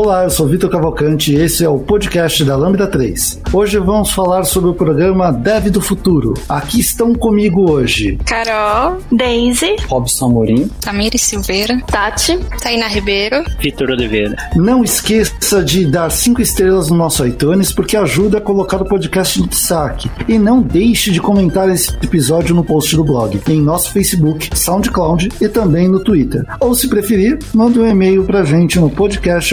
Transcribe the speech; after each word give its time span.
Olá, 0.00 0.22
eu 0.22 0.30
sou 0.30 0.46
Vitor 0.46 0.70
Cavalcante 0.70 1.34
e 1.34 1.40
esse 1.40 1.64
é 1.64 1.68
o 1.68 1.80
podcast 1.80 2.44
da 2.44 2.56
Lambda 2.56 2.86
3. 2.86 3.40
Hoje 3.52 3.80
vamos 3.80 4.12
falar 4.12 4.44
sobre 4.44 4.70
o 4.70 4.74
programa 4.74 5.32
Dev 5.32 5.70
do 5.70 5.80
Futuro. 5.80 6.34
Aqui 6.48 6.78
estão 6.78 7.12
comigo 7.12 7.68
hoje 7.68 8.16
Carol, 8.24 8.98
Daisy, 9.10 9.74
Robson 9.88 10.26
Amorim, 10.26 10.70
Tamiri 10.80 11.18
Silveira, 11.18 11.82
Tati, 11.84 12.38
Taina 12.62 12.86
Ribeiro, 12.86 13.42
Vitor 13.58 13.90
Oliveira. 13.90 14.36
Não 14.54 14.84
esqueça 14.84 15.64
de 15.64 15.84
dar 15.84 16.12
cinco 16.12 16.40
estrelas 16.40 16.90
no 16.90 16.96
nosso 16.96 17.26
iTunes 17.26 17.72
porque 17.72 17.96
ajuda 17.96 18.38
a 18.38 18.40
colocar 18.40 18.80
o 18.80 18.84
podcast 18.84 19.40
no 19.40 19.48
destaque. 19.48 20.08
E 20.28 20.38
não 20.38 20.62
deixe 20.62 21.10
de 21.10 21.20
comentar 21.20 21.68
esse 21.68 21.92
episódio 21.96 22.54
no 22.54 22.62
post 22.62 22.94
do 22.94 23.02
blog, 23.02 23.40
em 23.48 23.60
nosso 23.60 23.90
Facebook, 23.90 24.48
SoundCloud 24.56 25.30
e 25.40 25.48
também 25.48 25.88
no 25.88 26.04
Twitter. 26.04 26.44
Ou 26.60 26.72
se 26.72 26.86
preferir, 26.86 27.40
mande 27.52 27.80
um 27.80 27.88
e-mail 27.88 28.22
pra 28.22 28.44
gente 28.44 28.78
no 28.78 28.88
podcast 28.88 29.52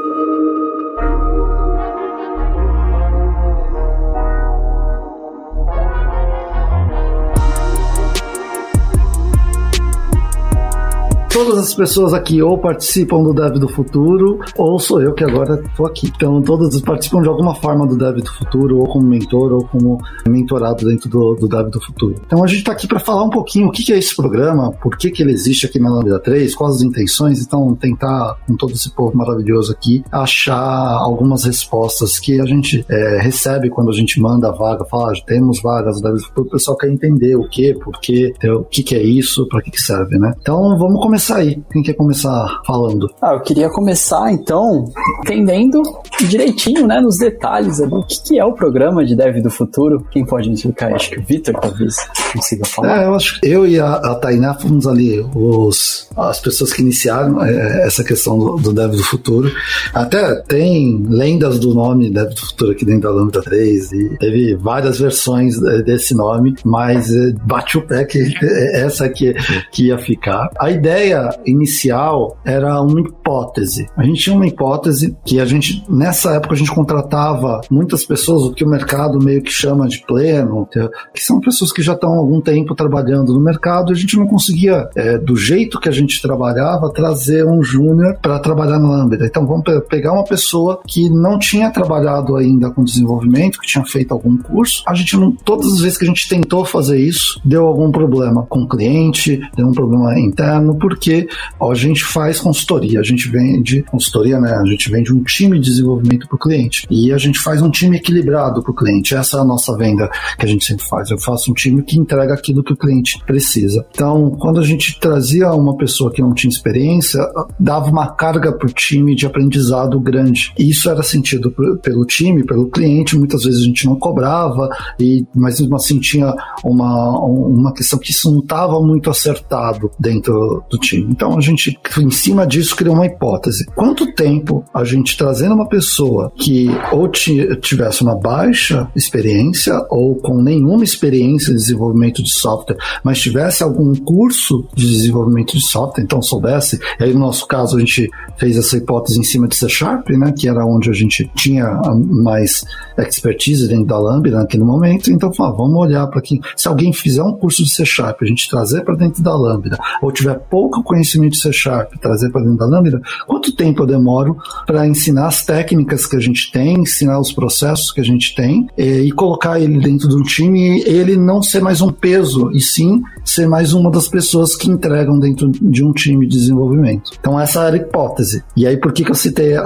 Todas 11.31 11.57
as 11.57 11.73
pessoas 11.73 12.13
aqui 12.13 12.41
ou 12.41 12.57
participam 12.57 13.23
do 13.23 13.33
Dev 13.33 13.53
do 13.53 13.69
Futuro, 13.69 14.39
ou 14.57 14.77
sou 14.77 15.01
eu 15.01 15.13
que 15.13 15.23
agora 15.23 15.63
estou 15.65 15.85
aqui. 15.85 16.11
Então, 16.13 16.41
todas 16.41 16.79
participam 16.81 17.21
de 17.21 17.29
alguma 17.29 17.55
forma 17.55 17.87
do 17.87 17.97
Dev 17.97 18.17
do 18.17 18.33
Futuro, 18.33 18.79
ou 18.79 18.87
como 18.87 19.05
mentor, 19.05 19.53
ou 19.53 19.63
como 19.65 19.97
mentorado 20.27 20.85
dentro 20.85 21.09
do, 21.09 21.35
do 21.35 21.47
Dev 21.47 21.69
do 21.69 21.79
Futuro. 21.79 22.15
Então, 22.25 22.43
a 22.43 22.47
gente 22.47 22.59
está 22.59 22.73
aqui 22.73 22.85
para 22.85 22.99
falar 22.99 23.23
um 23.23 23.29
pouquinho 23.29 23.67
o 23.67 23.71
que, 23.71 23.81
que 23.81 23.93
é 23.93 23.97
esse 23.97 24.13
programa, 24.13 24.73
por 24.73 24.97
que, 24.97 25.09
que 25.09 25.23
ele 25.23 25.31
existe 25.31 25.65
aqui 25.65 25.79
na 25.79 25.89
Lambda 25.89 26.19
3, 26.19 26.53
quais 26.53 26.75
as 26.75 26.81
intenções. 26.81 27.41
Então, 27.41 27.73
tentar, 27.75 28.37
com 28.45 28.57
todo 28.57 28.73
esse 28.73 28.93
povo 28.93 29.15
maravilhoso 29.15 29.71
aqui, 29.71 30.03
achar 30.11 30.97
algumas 30.97 31.45
respostas 31.45 32.19
que 32.19 32.41
a 32.41 32.45
gente 32.45 32.85
é, 32.89 33.19
recebe 33.21 33.69
quando 33.69 33.89
a 33.89 33.93
gente 33.93 34.19
manda 34.19 34.49
a 34.49 34.51
vaga, 34.51 34.83
fala, 34.83 35.13
ah, 35.13 35.25
temos 35.25 35.61
vagas 35.61 36.01
do 36.01 36.03
Dev 36.03 36.15
do 36.15 36.23
Futuro, 36.23 36.47
o 36.47 36.51
pessoal 36.51 36.75
quer 36.75 36.89
entender 36.89 37.37
o 37.37 37.47
que, 37.47 37.73
por 37.75 38.01
quê, 38.01 38.33
o 38.43 38.65
que, 38.65 38.83
que 38.83 38.95
é 38.95 39.01
isso, 39.01 39.47
para 39.47 39.61
que, 39.61 39.71
que 39.71 39.81
serve, 39.81 40.17
né? 40.17 40.33
Então, 40.41 40.77
vamos 40.77 41.01
começar 41.01 41.21
aí. 41.35 41.61
Quem 41.71 41.81
quer 41.81 41.93
começar 41.93 42.61
falando? 42.65 43.09
Ah, 43.21 43.33
eu 43.33 43.41
queria 43.41 43.69
começar 43.69 44.31
então 44.31 44.85
entendendo 45.19 45.81
direitinho, 46.27 46.87
né, 46.87 46.99
nos 46.99 47.17
detalhes 47.17 47.79
ali, 47.79 47.93
o 47.93 48.03
que, 48.03 48.21
que 48.23 48.39
é 48.39 48.45
o 48.45 48.53
programa 48.53 49.03
de 49.05 49.15
Dev 49.15 49.41
do 49.41 49.49
Futuro. 49.49 50.05
Quem 50.11 50.25
pode 50.25 50.51
explicar? 50.51 50.93
Acho 50.93 51.11
que 51.11 51.19
o 51.19 51.23
Vitor 51.23 51.55
talvez 51.59 51.95
consiga 52.33 52.65
falar. 52.65 53.01
É, 53.01 53.05
eu 53.05 53.15
acho 53.15 53.39
que 53.39 53.47
eu 53.47 53.67
e 53.67 53.79
a, 53.79 53.93
a 53.93 54.15
Tainá 54.15 54.53
fomos 54.53 54.87
ali 54.87 55.19
os, 55.33 56.09
as 56.15 56.39
pessoas 56.39 56.73
que 56.73 56.81
iniciaram 56.81 57.43
é, 57.43 57.85
essa 57.85 58.03
questão 58.03 58.37
do, 58.37 58.55
do, 58.57 58.73
Dev 58.73 58.91
do 58.91 59.03
Futuro. 59.03 59.51
Até 59.93 60.35
tem 60.41 61.03
lendas 61.07 61.59
do 61.59 61.73
nome 61.73 62.09
Dev 62.09 62.29
do 62.29 62.41
Futuro 62.41 62.71
aqui 62.71 62.85
dentro 62.85 63.01
da 63.01 63.11
Lambda 63.11 63.41
3 63.41 63.91
e 63.91 64.17
teve 64.17 64.55
várias 64.55 64.99
versões 64.99 65.59
desse 65.85 66.13
nome, 66.13 66.55
mas 66.63 67.13
é, 67.13 67.31
bate 67.45 67.77
o 67.77 67.81
pé 67.81 68.05
que 68.05 68.19
é 68.43 68.81
essa 68.81 69.07
que, 69.09 69.33
que 69.71 69.87
ia 69.87 69.97
ficar. 69.97 70.49
A 70.59 70.69
ideia 70.69 71.10
inicial 71.45 72.37
era 72.45 72.81
uma 72.81 72.99
hipótese. 73.01 73.87
A 73.97 74.03
gente 74.03 74.21
tinha 74.21 74.35
uma 74.35 74.47
hipótese 74.47 75.15
que 75.25 75.39
a 75.39 75.45
gente, 75.45 75.83
nessa 75.89 76.35
época, 76.35 76.53
a 76.53 76.57
gente 76.57 76.73
contratava 76.73 77.61
muitas 77.69 78.05
pessoas, 78.05 78.43
o 78.43 78.53
que 78.53 78.63
o 78.63 78.69
mercado 78.69 79.19
meio 79.19 79.41
que 79.41 79.51
chama 79.51 79.87
de 79.87 80.03
pleno, 80.05 80.67
que 81.13 81.21
são 81.21 81.39
pessoas 81.39 81.71
que 81.71 81.81
já 81.81 81.93
estão 81.93 82.13
há 82.13 82.17
algum 82.17 82.41
tempo 82.41 82.75
trabalhando 82.75 83.33
no 83.33 83.39
mercado 83.39 83.91
e 83.91 83.93
a 83.93 83.97
gente 83.97 84.17
não 84.17 84.27
conseguia, 84.27 84.87
é, 84.95 85.17
do 85.17 85.35
jeito 85.35 85.79
que 85.79 85.89
a 85.89 85.91
gente 85.91 86.21
trabalhava, 86.21 86.91
trazer 86.93 87.45
um 87.45 87.63
júnior 87.63 88.17
para 88.21 88.39
trabalhar 88.39 88.79
na 88.79 88.89
Lambda. 88.89 89.25
Então 89.25 89.45
vamos 89.45 89.63
pegar 89.89 90.13
uma 90.13 90.23
pessoa 90.23 90.81
que 90.87 91.09
não 91.09 91.39
tinha 91.39 91.71
trabalhado 91.71 92.35
ainda 92.35 92.69
com 92.69 92.83
desenvolvimento, 92.83 93.59
que 93.59 93.67
tinha 93.67 93.85
feito 93.85 94.13
algum 94.13 94.37
curso. 94.37 94.83
A 94.87 94.93
gente 94.93 95.15
não, 95.17 95.31
todas 95.31 95.71
as 95.73 95.81
vezes 95.81 95.97
que 95.97 96.05
a 96.05 96.07
gente 96.07 96.27
tentou 96.27 96.65
fazer 96.65 96.99
isso, 96.99 97.39
deu 97.43 97.65
algum 97.65 97.91
problema 97.91 98.45
com 98.47 98.61
o 98.61 98.67
cliente, 98.67 99.41
deu 99.55 99.67
um 99.67 99.71
problema 99.71 100.19
interno, 100.19 100.75
porque 100.75 101.00
porque 101.01 101.27
ó, 101.59 101.71
a 101.71 101.75
gente 101.75 102.03
faz 102.03 102.39
consultoria, 102.39 102.99
a 102.99 103.03
gente 103.03 103.27
vende 103.27 103.81
consultoria, 103.83 104.39
né? 104.39 104.51
A 104.51 104.65
gente 104.65 104.91
vende 104.91 105.11
um 105.11 105.23
time 105.23 105.59
de 105.59 105.71
desenvolvimento 105.71 106.27
para 106.27 106.35
o 106.35 106.39
cliente 106.39 106.85
e 106.91 107.11
a 107.11 107.17
gente 107.17 107.39
faz 107.39 107.59
um 107.59 107.71
time 107.71 107.97
equilibrado 107.97 108.61
para 108.61 108.71
o 108.71 108.75
cliente. 108.75 109.15
Essa 109.15 109.37
é 109.37 109.41
a 109.41 109.43
nossa 109.43 109.75
venda 109.75 110.07
que 110.37 110.45
a 110.45 110.47
gente 110.47 110.63
sempre 110.63 110.85
faz. 110.85 111.09
Eu 111.09 111.17
faço 111.17 111.49
um 111.49 111.55
time 111.55 111.81
que 111.81 111.97
entrega 111.97 112.35
aquilo 112.35 112.63
que 112.63 112.73
o 112.73 112.77
cliente 112.77 113.19
precisa. 113.25 113.83
Então, 113.91 114.29
quando 114.39 114.59
a 114.59 114.63
gente 114.63 114.99
trazia 114.99 115.51
uma 115.51 115.75
pessoa 115.75 116.11
que 116.11 116.21
não 116.21 116.35
tinha 116.35 116.51
experiência, 116.51 117.19
dava 117.59 117.89
uma 117.89 118.11
carga 118.11 118.51
para 118.51 118.67
o 118.67 118.71
time 118.71 119.15
de 119.15 119.25
aprendizado 119.25 119.99
grande. 119.99 120.53
E 120.59 120.69
isso 120.69 120.87
era 120.87 121.01
sentido 121.01 121.51
pelo 121.81 122.05
time, 122.05 122.45
pelo 122.45 122.69
cliente. 122.69 123.17
Muitas 123.17 123.43
vezes 123.43 123.61
a 123.61 123.65
gente 123.65 123.87
não 123.87 123.95
cobrava, 123.95 124.69
e, 124.99 125.25
mas 125.33 125.59
mesmo 125.59 125.75
assim 125.75 125.99
tinha 125.99 126.31
uma, 126.63 127.17
uma 127.19 127.73
questão 127.73 127.97
que 127.97 128.11
isso 128.11 128.31
não 128.31 128.39
estava 128.39 128.79
muito 128.79 129.09
acertado 129.09 129.89
dentro 129.99 130.63
do 130.69 130.77
time. 130.77 130.90
Então 130.97 131.37
a 131.37 131.41
gente, 131.41 131.77
em 131.99 132.11
cima 132.11 132.45
disso, 132.45 132.75
criou 132.75 132.95
uma 132.95 133.05
hipótese. 133.05 133.65
Quanto 133.75 134.13
tempo 134.13 134.63
a 134.73 134.83
gente 134.83 135.17
trazendo 135.17 135.55
uma 135.55 135.67
pessoa 135.67 136.31
que 136.35 136.67
ou 136.91 137.07
tivesse 137.09 138.01
uma 138.01 138.15
baixa 138.15 138.89
experiência 138.95 139.73
ou 139.89 140.15
com 140.15 140.41
nenhuma 140.41 140.83
experiência 140.83 141.53
de 141.53 141.59
desenvolvimento 141.59 142.23
de 142.23 142.33
software, 142.33 142.77
mas 143.03 143.19
tivesse 143.19 143.63
algum 143.63 143.93
curso 143.95 144.65
de 144.75 144.87
desenvolvimento 144.87 145.53
de 145.53 145.65
software, 145.65 146.03
então 146.03 146.21
soubesse, 146.21 146.79
e 146.99 147.03
aí 147.03 147.13
no 147.13 147.19
nosso 147.19 147.47
caso 147.47 147.77
a 147.77 147.79
gente 147.79 148.09
fez 148.37 148.57
essa 148.57 148.77
hipótese 148.77 149.19
em 149.19 149.23
cima 149.23 149.47
de 149.47 149.55
C 149.55 149.67
Sharp, 149.69 150.09
né, 150.09 150.33
que 150.35 150.47
era 150.47 150.65
onde 150.65 150.89
a 150.89 150.93
gente 150.93 151.29
tinha 151.35 151.79
mais 151.95 152.63
expertise 152.97 153.67
dentro 153.67 153.85
da 153.85 153.99
Lambda 153.99 154.31
naquele 154.31 154.63
momento, 154.63 155.11
então 155.11 155.31
ah, 155.39 155.51
vamos 155.51 155.75
olhar 155.77 156.07
para 156.07 156.21
que 156.21 156.39
se 156.55 156.67
alguém 156.67 156.93
fizer 156.93 157.23
um 157.23 157.33
curso 157.33 157.63
de 157.63 157.69
C 157.69 157.85
Sharp, 157.85 158.21
a 158.21 158.25
gente 158.25 158.49
trazer 158.49 158.83
para 158.83 158.95
dentro 158.95 159.23
da 159.23 159.35
Lambda, 159.35 159.77
ou 160.01 160.11
tiver 160.11 160.35
pouco 160.81 160.91
conhecimento 160.91 161.37
C 161.37 161.51
Sharp, 161.53 161.93
trazer 162.01 162.29
para 162.31 162.41
dentro 162.41 162.57
da 162.57 162.65
Lambda, 162.65 163.01
quanto 163.25 163.55
tempo 163.55 163.83
eu 163.83 163.87
demoro 163.87 164.37
para 164.65 164.87
ensinar 164.87 165.27
as 165.27 165.45
técnicas 165.45 166.05
que 166.05 166.15
a 166.15 166.19
gente 166.19 166.51
tem, 166.51 166.79
ensinar 166.79 167.19
os 167.19 167.31
processos 167.31 167.91
que 167.91 168.01
a 168.01 168.03
gente 168.03 168.35
tem 168.35 168.67
e, 168.77 169.07
e 169.07 169.11
colocar 169.11 169.59
ele 169.59 169.79
dentro 169.79 170.09
de 170.09 170.15
um 170.15 170.23
time 170.23 170.81
ele 170.81 171.15
não 171.15 171.41
ser 171.41 171.61
mais 171.61 171.81
um 171.81 171.91
peso, 171.91 172.51
e 172.51 172.59
sim 172.59 173.01
ser 173.23 173.47
mais 173.47 173.73
uma 173.73 173.91
das 173.91 174.07
pessoas 174.07 174.55
que 174.55 174.69
entregam 174.69 175.19
dentro 175.19 175.49
de 175.49 175.83
um 175.83 175.91
time 175.91 176.27
de 176.27 176.37
desenvolvimento. 176.37 177.11
Então 177.19 177.39
essa 177.39 177.63
era 177.63 177.75
a 177.75 177.79
hipótese. 177.79 178.43
E 178.55 178.65
aí 178.65 178.77
por 178.77 178.91
que, 178.91 179.03
que 179.03 179.11
eu 179.11 179.15
citei 179.15 179.55
a, 179.55 179.61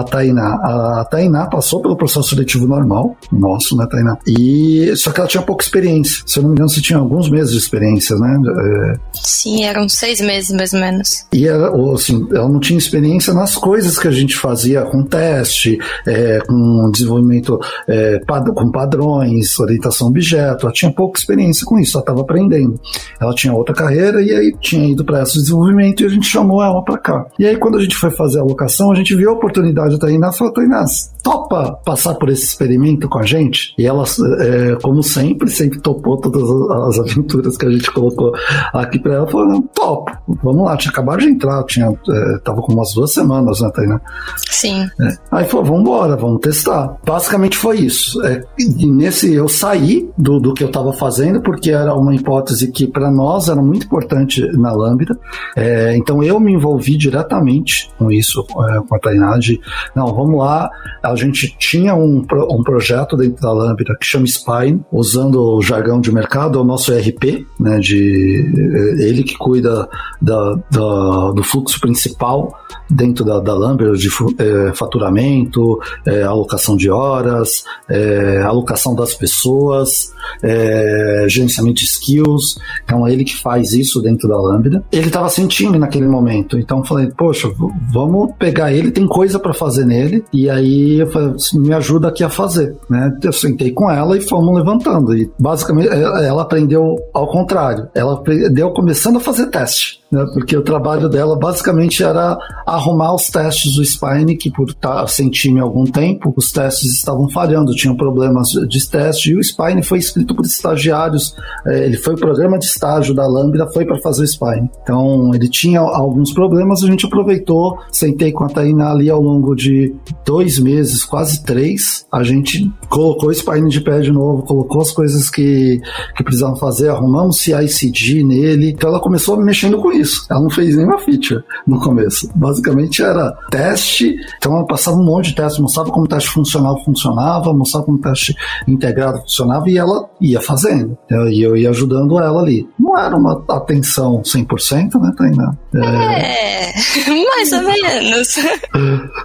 a 0.00 0.04
Tainá? 0.04 0.54
A 0.54 1.06
Tainá 1.10 1.46
passou 1.46 1.80
pelo 1.80 1.96
processo 1.96 2.28
seletivo 2.30 2.66
normal, 2.66 3.16
nosso, 3.32 3.76
né, 3.76 3.86
Tainá? 3.90 4.18
E 4.26 4.92
só 4.96 5.10
que 5.10 5.20
ela 5.20 5.28
tinha 5.28 5.42
pouca 5.42 5.64
experiência. 5.64 6.22
Se 6.26 6.38
eu 6.38 6.42
não 6.42 6.50
me 6.50 6.54
engano, 6.54 6.68
você 6.68 6.80
tinha 6.80 6.98
alguns 6.98 7.30
meses 7.30 7.52
de 7.52 7.58
experiência, 7.58 8.16
né? 8.16 8.38
É... 8.58 9.00
Sim, 9.14 9.64
eram 9.64 9.88
seis 9.88 10.20
meses 10.20 10.49
mais 10.52 10.72
ou 10.72 10.80
menos. 10.80 11.26
E 11.32 11.46
ela, 11.46 11.94
assim, 11.94 12.26
ela 12.32 12.48
não 12.48 12.60
tinha 12.60 12.78
experiência 12.78 13.32
nas 13.32 13.56
coisas 13.56 13.98
que 13.98 14.08
a 14.08 14.10
gente 14.10 14.36
fazia 14.36 14.82
com 14.82 15.04
teste, 15.04 15.78
é, 16.06 16.40
com 16.40 16.90
desenvolvimento 16.90 17.58
é, 17.86 18.18
pad 18.20 18.50
com 18.52 18.70
padrões, 18.70 19.58
orientação 19.58 20.08
objeto. 20.08 20.66
Ela 20.66 20.72
tinha 20.72 20.92
pouca 20.92 21.18
experiência 21.18 21.64
com 21.64 21.78
isso, 21.78 21.96
ela 21.96 22.02
estava 22.02 22.20
aprendendo. 22.20 22.80
ela 23.20 23.34
tinha 23.34 23.52
outra 23.52 23.74
carreira 23.74 24.22
e 24.22 24.30
aí 24.30 24.54
tinha 24.60 24.90
ido 24.90 25.04
para 25.04 25.22
esse 25.22 25.38
desenvolvimento 25.38 26.02
e 26.02 26.06
a 26.06 26.08
gente 26.08 26.26
chamou 26.26 26.62
ela 26.62 26.82
para 26.82 26.98
cá. 26.98 27.26
E 27.38 27.46
aí 27.46 27.56
quando 27.56 27.78
a 27.78 27.82
gente 27.82 27.96
foi 27.96 28.10
fazer 28.10 28.38
a 28.38 28.42
alocação, 28.42 28.90
a 28.90 28.94
gente 28.94 29.14
viu 29.14 29.30
a 29.30 29.34
oportunidade 29.34 29.98
da 29.98 30.06
Tainá 30.06 30.30
e 30.30 30.36
falou, 30.36 30.52
Tainá, 30.52 30.84
topa 31.22 31.78
passar 31.84 32.14
por 32.14 32.28
esse 32.28 32.44
experimento 32.44 33.08
com 33.08 33.18
a 33.18 33.22
gente? 33.22 33.74
E 33.78 33.86
ela, 33.86 34.04
é, 34.40 34.76
como 34.82 35.02
sempre, 35.02 35.48
sempre 35.50 35.80
topou 35.80 36.16
todas 36.18 36.42
as 36.42 36.98
aventuras 36.98 37.56
que 37.56 37.66
a 37.66 37.70
gente 37.70 37.90
colocou 37.92 38.32
aqui 38.72 38.98
para 38.98 39.14
ela, 39.14 39.26
falou, 39.26 39.48
não, 39.48 39.62
top, 39.62 40.12
vamos 40.42 40.64
lá, 40.64 40.76
tinha 40.76 40.90
acabado 40.90 41.20
de 41.20 41.28
entrar, 41.28 41.62
tinha, 41.64 41.86
é, 41.86 42.38
tava 42.44 42.62
com 42.62 42.72
umas 42.72 42.92
duas 42.94 43.12
semanas, 43.12 43.60
né, 43.60 43.70
Tainá? 43.74 44.00
Sim. 44.36 44.88
É. 45.00 45.16
Aí 45.30 45.44
falou, 45.44 45.66
vamos 45.66 45.80
embora, 45.82 46.16
vamos 46.16 46.40
testar. 46.40 46.96
Basicamente 47.04 47.56
foi 47.56 47.78
isso. 47.78 48.22
É, 48.24 48.42
e 48.58 48.86
nesse, 48.86 49.32
eu 49.34 49.48
saí 49.48 50.08
do, 50.16 50.38
do 50.38 50.54
que 50.54 50.64
eu 50.64 50.68
estava 50.68 50.92
fazendo, 50.92 51.40
porque 51.40 51.70
era 51.70 51.94
uma 51.94 52.14
hipótese 52.14 52.70
que 52.70 52.86
para 52.86 53.10
nós 53.10 53.48
era 53.48 53.60
muito 53.60 53.86
importante 53.86 54.44
na 54.56 54.72
Lambda. 54.72 55.18
É, 55.56 55.96
então 55.96 56.22
eu 56.22 56.38
me 56.40 56.52
envolvi 56.52 56.96
diretamente 56.96 57.90
com 57.98 58.10
isso, 58.10 58.44
é, 58.68 58.80
com 58.86 58.94
a 58.94 58.98
Tainá, 58.98 59.36
de, 59.38 59.60
não, 59.94 60.06
vamos 60.14 60.38
lá, 60.38 60.70
a 61.02 61.14
gente 61.14 61.54
tinha 61.58 61.94
um, 61.94 62.24
um 62.50 62.62
projeto 62.62 63.16
dentro 63.16 63.40
da 63.42 63.52
Lambda 63.52 63.96
que 63.98 64.06
chama 64.06 64.26
Spine, 64.26 64.80
usando 64.92 65.56
o 65.56 65.62
jargão 65.62 66.00
de 66.00 66.12
mercado, 66.12 66.58
é 66.58 66.62
o 66.62 66.64
nosso 66.64 66.92
ERP, 66.92 67.46
né, 67.58 67.78
de, 67.78 68.98
é, 68.98 69.04
ele 69.04 69.22
que 69.22 69.36
cuida 69.36 69.88
da, 70.30 70.54
da, 70.70 71.32
do 71.32 71.42
fluxo 71.42 71.80
principal 71.80 72.56
dentro 72.88 73.24
da, 73.24 73.40
da 73.40 73.54
Lambda, 73.54 73.92
de 73.92 74.08
é, 74.38 74.72
faturamento, 74.74 75.80
é, 76.06 76.22
alocação 76.22 76.76
de 76.76 76.88
horas, 76.88 77.64
é, 77.88 78.42
alocação 78.42 78.94
das 78.94 79.14
pessoas, 79.14 80.12
é, 80.42 81.26
gerenciamento 81.28 81.80
de 81.80 81.84
skills. 81.84 82.58
Então 82.84 83.06
é 83.06 83.12
ele 83.12 83.24
que 83.24 83.36
faz 83.36 83.72
isso 83.72 84.00
dentro 84.00 84.28
da 84.28 84.40
Lambda. 84.40 84.84
Ele 84.92 85.08
estava 85.08 85.28
sem 85.28 85.46
time 85.46 85.78
naquele 85.78 86.06
momento, 86.06 86.58
então 86.58 86.84
falei, 86.84 87.10
poxa, 87.16 87.50
vamos 87.92 88.32
pegar 88.38 88.72
ele, 88.72 88.90
tem 88.90 89.06
coisa 89.06 89.38
para 89.38 89.52
fazer 89.52 89.84
nele. 89.84 90.24
E 90.32 90.48
aí 90.48 91.00
eu 91.00 91.06
falei, 91.08 91.34
me 91.54 91.72
ajuda 91.74 92.08
aqui 92.08 92.22
a 92.22 92.30
fazer, 92.30 92.76
né? 92.88 93.16
Eu 93.22 93.32
sentei 93.32 93.72
com 93.72 93.90
ela 93.90 94.16
e 94.16 94.20
fomos 94.20 94.56
levantando. 94.56 95.16
E 95.16 95.30
basicamente 95.38 95.88
ela 95.88 96.42
aprendeu 96.42 96.96
ao 97.12 97.28
contrário. 97.28 97.88
Ela 97.94 98.14
aprendeu 98.14 98.70
começando 98.70 99.16
a 99.16 99.20
fazer 99.20 99.46
teste 99.46 99.99
né? 100.10 100.26
Porque 100.32 100.56
o 100.56 100.62
trabalho 100.62 101.08
dela 101.08 101.38
basicamente 101.38 102.02
era 102.02 102.36
arrumar 102.66 103.14
os 103.14 103.28
testes 103.28 103.74
do 103.74 103.84
Spine, 103.84 104.36
que 104.36 104.50
por 104.50 104.68
estar 104.68 105.06
sem 105.06 105.30
time 105.30 105.60
há 105.60 105.62
algum 105.62 105.84
tempo, 105.84 106.32
os 106.36 106.50
testes 106.50 106.94
estavam 106.94 107.28
falhando, 107.28 107.74
tinham 107.74 107.96
problemas 107.96 108.50
de 108.50 108.88
teste, 108.88 109.30
e 109.30 109.36
o 109.36 109.42
Spine 109.42 109.82
foi 109.82 109.98
escrito 109.98 110.34
por 110.34 110.44
estagiários, 110.44 111.34
é, 111.66 111.84
ele 111.84 111.96
foi 111.96 112.14
o 112.14 112.18
programa 112.18 112.58
de 112.58 112.64
estágio 112.66 113.14
da 113.14 113.26
Lambda, 113.26 113.70
foi 113.72 113.84
para 113.84 114.00
fazer 114.00 114.24
o 114.24 114.26
Spine. 114.26 114.70
Então 114.82 115.32
ele 115.34 115.48
tinha 115.48 115.80
alguns 115.80 116.32
problemas, 116.32 116.82
a 116.82 116.86
gente 116.86 117.06
aproveitou, 117.06 117.78
sentei 117.92 118.32
com 118.32 118.44
a 118.44 118.48
Tainá 118.48 118.90
ali 118.90 119.08
ao 119.08 119.20
longo 119.20 119.54
de 119.54 119.94
dois 120.24 120.58
meses, 120.58 121.04
quase 121.04 121.44
três, 121.44 122.06
a 122.12 122.22
gente 122.22 122.70
colocou 122.88 123.28
o 123.28 123.34
Spine 123.34 123.68
de 123.68 123.80
pé 123.80 124.00
de 124.00 124.10
novo, 124.10 124.42
colocou 124.42 124.80
as 124.80 124.90
coisas 124.90 125.30
que, 125.30 125.80
que 126.16 126.24
precisavam 126.24 126.56
fazer, 126.56 126.88
arrumamos 126.88 127.38
CI/CD 127.40 128.24
nele, 128.24 128.70
então 128.70 128.90
ela 128.90 129.00
começou 129.00 129.36
mexendo 129.40 129.78
com 129.78 129.92
isso 129.92 129.99
isso. 130.00 130.26
Ela 130.30 130.40
não 130.40 130.50
fez 130.50 130.76
nenhuma 130.76 130.98
feature 130.98 131.42
no 131.66 131.80
começo. 131.80 132.30
Basicamente 132.34 133.02
era 133.02 133.32
teste, 133.50 134.16
então 134.36 134.56
ela 134.56 134.66
passava 134.66 134.96
um 134.96 135.04
monte 135.04 135.30
de 135.30 135.36
teste, 135.36 135.60
mostrava 135.60 135.90
como 135.90 136.04
o 136.04 136.08
teste 136.08 136.30
funcional 136.30 136.82
funcionava, 136.84 137.52
mostrava 137.52 137.86
como 137.86 137.98
o 137.98 138.00
teste 138.00 138.34
integrado 138.66 139.20
funcionava 139.20 139.68
e 139.68 139.78
ela 139.78 140.08
ia 140.20 140.40
fazendo. 140.40 140.96
E 141.30 141.44
eu 141.44 141.56
ia 141.56 141.70
ajudando 141.70 142.18
ela 142.18 142.40
ali. 142.40 142.68
Não 142.78 142.98
era 142.98 143.16
uma 143.16 143.44
atenção 143.48 144.22
100%, 144.22 145.00
né, 145.00 145.12
Tainá? 145.16 145.52
É, 145.74 146.70
é 146.70 146.74
mais 147.36 147.52
ou 147.52 147.62
menos. 147.62 148.28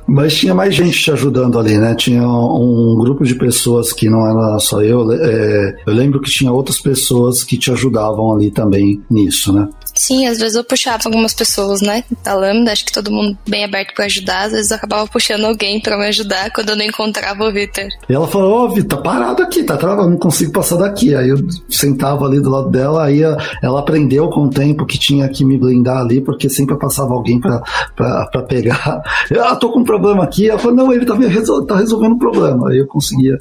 Mas 0.07 0.35
tinha 0.35 0.53
mais 0.53 0.75
gente 0.75 1.01
te 1.01 1.11
ajudando 1.11 1.59
ali, 1.59 1.77
né? 1.77 1.95
Tinha 1.95 2.27
um 2.27 2.95
grupo 2.97 3.23
de 3.23 3.35
pessoas 3.35 3.91
que 3.93 4.09
não 4.09 4.25
era 4.25 4.59
só 4.59 4.81
eu. 4.81 5.11
É, 5.11 5.75
eu 5.85 5.93
lembro 5.93 6.21
que 6.21 6.29
tinha 6.29 6.51
outras 6.51 6.79
pessoas 6.79 7.43
que 7.43 7.57
te 7.57 7.71
ajudavam 7.71 8.33
ali 8.33 8.51
também 8.51 9.01
nisso, 9.09 9.53
né? 9.53 9.67
Sim, 9.93 10.27
às 10.27 10.39
vezes 10.39 10.55
eu 10.55 10.63
puxava 10.67 11.03
algumas 11.05 11.33
pessoas, 11.33 11.81
né, 11.81 12.03
da 12.23 12.33
Lambda, 12.33 12.71
acho 12.71 12.85
que 12.85 12.91
todo 12.91 13.11
mundo 13.11 13.37
bem 13.47 13.63
aberto 13.63 13.93
para 13.93 14.05
ajudar, 14.05 14.45
às 14.45 14.51
vezes 14.51 14.71
eu 14.71 14.77
acabava 14.77 15.07
puxando 15.07 15.45
alguém 15.45 15.79
para 15.79 15.97
me 15.97 16.05
ajudar 16.07 16.51
quando 16.51 16.69
eu 16.69 16.75
não 16.75 16.85
encontrava 16.85 17.43
o 17.43 17.51
Vitor. 17.51 17.85
E 18.09 18.13
ela 18.13 18.27
falou, 18.27 18.65
ô, 18.65 18.69
Vitor, 18.69 18.95
tá 18.95 18.97
parado 18.97 19.43
aqui, 19.43 19.63
tá 19.63 19.77
travado, 19.77 20.09
não 20.09 20.17
consigo 20.17 20.51
passar 20.51 20.77
daqui. 20.77 21.15
Aí 21.15 21.29
eu 21.29 21.37
sentava 21.69 22.25
ali 22.25 22.39
do 22.39 22.49
lado 22.49 22.69
dela, 22.69 23.03
aí 23.03 23.21
ela 23.61 23.79
aprendeu 23.79 24.29
com 24.29 24.41
o 24.41 24.49
tempo 24.49 24.85
que 24.85 24.97
tinha 24.97 25.27
que 25.27 25.43
me 25.43 25.57
blindar 25.57 25.97
ali, 25.97 26.21
porque 26.21 26.49
sempre 26.49 26.77
passava 26.77 27.13
alguém 27.13 27.39
para 27.39 28.41
pegar. 28.47 29.01
Eu 29.29 29.43
ah, 29.43 29.55
tô 29.55 29.71
com 29.71 29.79
um 29.79 29.83
problema 29.83 30.23
aqui. 30.23 30.49
Ela 30.49 30.59
falou, 30.59 30.75
não, 30.75 30.93
ele 30.93 31.05
tá, 31.05 31.15
resol 31.15 31.65
tá 31.65 31.77
resolvendo 31.77 32.13
o 32.13 32.15
um 32.15 32.19
problema. 32.19 32.69
Aí 32.69 32.77
eu 32.77 32.87
conseguia 32.87 33.37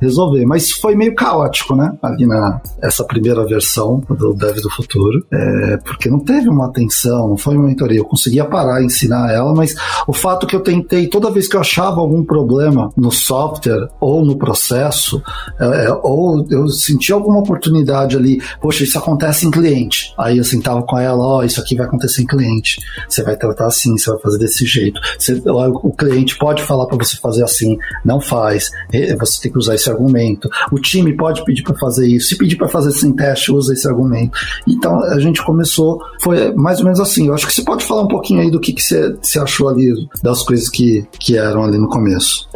resolver. 0.00 0.44
Mas 0.46 0.70
foi 0.70 0.94
meio 0.94 1.14
caótico, 1.14 1.74
né, 1.74 1.92
ali 2.02 2.26
na 2.26 2.60
essa 2.80 3.04
primeira 3.04 3.44
versão 3.44 4.02
do 4.08 4.32
Dev 4.34 4.56
do 4.60 4.70
Futuro. 4.70 5.24
É, 5.32 5.76
porque 5.78 6.08
não 6.08 6.20
teve 6.20 6.48
uma 6.48 6.63
atenção, 6.66 7.28
não 7.28 7.36
foi 7.36 7.56
uma 7.56 7.66
mentoria. 7.66 7.98
Eu 7.98 8.04
conseguia 8.04 8.44
parar 8.44 8.82
e 8.82 8.86
ensinar 8.86 9.32
ela, 9.32 9.54
mas 9.54 9.74
o 10.06 10.12
fato 10.12 10.46
que 10.46 10.56
eu 10.56 10.60
tentei, 10.60 11.06
toda 11.06 11.30
vez 11.30 11.48
que 11.48 11.56
eu 11.56 11.60
achava 11.60 12.00
algum 12.00 12.24
problema 12.24 12.90
no 12.96 13.10
software 13.10 13.88
ou 14.00 14.24
no 14.24 14.36
processo, 14.36 15.22
é, 15.58 15.86
é 15.86 15.92
ou 16.02 16.46
eu 16.50 16.68
sentia 16.68 17.14
alguma 17.14 17.38
oportunidade 17.38 18.16
ali, 18.16 18.40
poxa, 18.60 18.84
isso 18.84 18.98
acontece 18.98 19.46
em 19.46 19.50
cliente. 19.50 20.12
Aí 20.18 20.38
eu 20.38 20.44
sentava 20.44 20.82
com 20.82 20.98
ela, 20.98 21.24
ó, 21.24 21.38
oh, 21.38 21.44
isso 21.44 21.60
aqui 21.60 21.74
vai 21.74 21.86
acontecer 21.86 22.22
em 22.22 22.26
cliente. 22.26 22.80
Você 23.08 23.22
vai 23.22 23.36
tratar 23.36 23.66
assim, 23.66 23.96
você 23.96 24.10
vai 24.10 24.20
fazer 24.20 24.38
desse 24.38 24.66
jeito. 24.66 25.00
Você, 25.18 25.42
o 25.46 25.92
cliente 25.92 26.36
pode 26.36 26.62
falar 26.62 26.86
para 26.86 26.96
você 26.96 27.16
fazer 27.16 27.44
assim, 27.44 27.76
não 28.04 28.20
faz. 28.20 28.70
Você 29.18 29.42
tem 29.42 29.52
que 29.52 29.58
usar 29.58 29.74
esse 29.74 29.88
argumento. 29.90 30.48
O 30.72 30.78
time 30.78 31.16
pode 31.16 31.44
pedir 31.44 31.62
para 31.62 31.74
fazer 31.74 32.06
isso. 32.06 32.28
Se 32.28 32.38
pedir 32.38 32.56
para 32.56 32.68
fazer 32.68 32.92
sem 32.92 33.12
teste, 33.12 33.52
usa 33.52 33.72
esse 33.72 33.88
argumento. 33.88 34.38
Então 34.66 35.02
a 35.04 35.18
gente 35.18 35.44
começou 35.44 35.98
foi 36.20 36.53
mais 36.54 36.78
ou 36.78 36.84
menos 36.84 37.00
assim. 37.00 37.28
Eu 37.28 37.34
acho 37.34 37.46
que 37.46 37.52
você 37.52 37.62
pode 37.62 37.84
falar 37.84 38.02
um 38.02 38.08
pouquinho 38.08 38.40
aí 38.40 38.50
do 38.50 38.60
que, 38.60 38.72
que 38.72 38.82
você, 38.82 39.16
você 39.20 39.38
achou 39.38 39.68
ali, 39.68 39.92
das 40.22 40.42
coisas 40.42 40.68
que, 40.68 41.06
que 41.18 41.36
eram 41.36 41.64
ali 41.64 41.78
no 41.78 41.88
começo. 41.88 42.48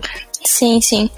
Sim, 0.44 0.80
sim. 0.80 1.10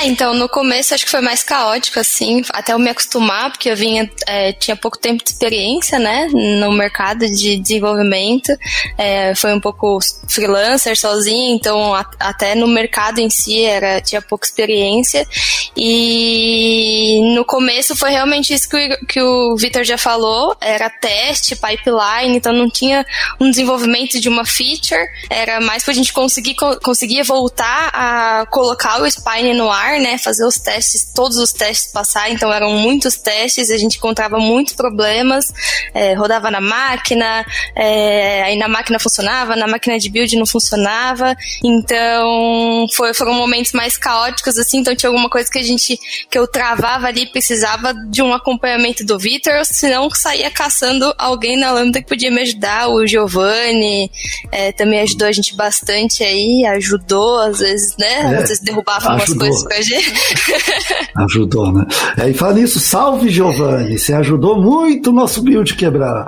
É, 0.00 0.06
então, 0.06 0.34
no 0.34 0.48
começo 0.48 0.94
acho 0.94 1.04
que 1.04 1.10
foi 1.10 1.20
mais 1.20 1.42
caótico, 1.42 1.98
assim, 1.98 2.42
até 2.50 2.72
eu 2.72 2.78
me 2.78 2.90
acostumar, 2.90 3.50
porque 3.50 3.68
eu 3.68 3.76
vinha, 3.76 4.08
é, 4.26 4.52
tinha 4.52 4.76
pouco 4.76 4.98
tempo 4.98 5.22
de 5.24 5.30
experiência, 5.30 5.98
né, 5.98 6.28
no 6.28 6.70
mercado 6.72 7.26
de 7.26 7.58
desenvolvimento, 7.58 8.56
é, 8.96 9.34
foi 9.34 9.52
um 9.52 9.60
pouco 9.60 9.98
freelancer 10.28 10.96
sozinho, 10.98 11.54
então 11.54 11.94
a, 11.94 12.06
até 12.20 12.54
no 12.54 12.66
mercado 12.68 13.18
em 13.18 13.28
si 13.28 13.62
era, 13.64 14.00
tinha 14.00 14.22
pouca 14.22 14.46
experiência, 14.46 15.26
e 15.76 17.20
no 17.34 17.44
começo 17.44 17.96
foi 17.96 18.10
realmente 18.10 18.54
isso 18.54 18.68
que, 18.68 18.96
que 19.06 19.20
o 19.20 19.56
Vitor 19.56 19.84
já 19.84 19.98
falou, 19.98 20.56
era 20.60 20.88
teste, 20.88 21.56
pipeline, 21.56 22.36
então 22.36 22.52
não 22.52 22.70
tinha 22.70 23.04
um 23.40 23.50
desenvolvimento 23.50 24.20
de 24.20 24.28
uma 24.28 24.44
feature, 24.44 25.04
era 25.28 25.60
mais 25.60 25.82
pra 25.82 25.92
gente 25.92 26.12
conseguir, 26.12 26.54
conseguir 26.82 27.22
voltar 27.24 27.90
a 27.92 28.46
colocar 28.52 29.00
o 29.00 29.10
Spine 29.10 29.54
no 29.54 29.70
ar, 29.70 29.98
né? 29.98 30.18
Fazer 30.18 30.44
os 30.44 30.56
testes, 30.56 31.10
todos 31.14 31.38
os 31.38 31.52
testes 31.52 31.90
passar, 31.90 32.30
então 32.30 32.52
eram 32.52 32.70
muitos 32.72 33.16
testes, 33.16 33.70
a 33.70 33.78
gente 33.78 33.96
encontrava 33.96 34.38
muitos 34.38 34.74
problemas, 34.74 35.50
é, 35.94 36.12
rodava 36.12 36.50
na 36.50 36.60
máquina, 36.60 37.46
é, 37.74 38.42
aí 38.42 38.56
na 38.58 38.68
máquina 38.68 38.98
funcionava, 38.98 39.56
na 39.56 39.66
máquina 39.66 39.98
de 39.98 40.10
build 40.10 40.36
não 40.36 40.44
funcionava, 40.44 41.34
então 41.64 42.86
foi, 42.94 43.14
foram 43.14 43.32
momentos 43.32 43.72
mais 43.72 43.96
caóticos, 43.96 44.58
assim, 44.58 44.80
então 44.80 44.94
tinha 44.94 45.08
alguma 45.08 45.30
coisa 45.30 45.50
que 45.50 45.58
a 45.58 45.62
gente, 45.62 45.98
que 46.30 46.38
eu 46.38 46.46
travava 46.46 47.06
ali, 47.06 47.26
precisava 47.26 47.94
de 47.94 48.20
um 48.20 48.34
acompanhamento 48.34 49.02
do 49.02 49.18
Vitor, 49.18 49.64
senão 49.64 50.10
saía 50.10 50.50
caçando 50.50 51.14
alguém 51.16 51.56
na 51.56 51.72
Lambda 51.72 52.02
que 52.02 52.08
podia 52.08 52.30
me 52.30 52.42
ajudar, 52.42 52.88
o 52.88 53.06
Giovanni 53.06 54.10
é, 54.50 54.72
também 54.72 55.00
ajudou 55.00 55.26
a 55.26 55.32
gente 55.32 55.56
bastante 55.56 56.22
aí, 56.22 56.66
ajudou 56.66 57.40
às 57.40 57.60
vezes, 57.60 57.96
né? 57.96 58.41
É, 58.42 58.46
vocês 58.46 58.60
derrubavam 58.60 59.14
umas 59.14 59.32
coisas 59.34 59.62
com 59.62 59.72
a 59.72 59.80
gente. 59.80 60.12
Ajudou, 61.16 61.72
né? 61.72 61.86
É, 62.18 62.30
e 62.30 62.34
fala 62.34 62.58
isso, 62.60 62.80
salve 62.80 63.28
Giovanni, 63.28 63.98
você 63.98 64.14
ajudou 64.14 64.60
muito 64.60 65.10
o 65.10 65.12
nosso 65.12 65.42
build 65.42 65.74
quebrar. 65.74 66.26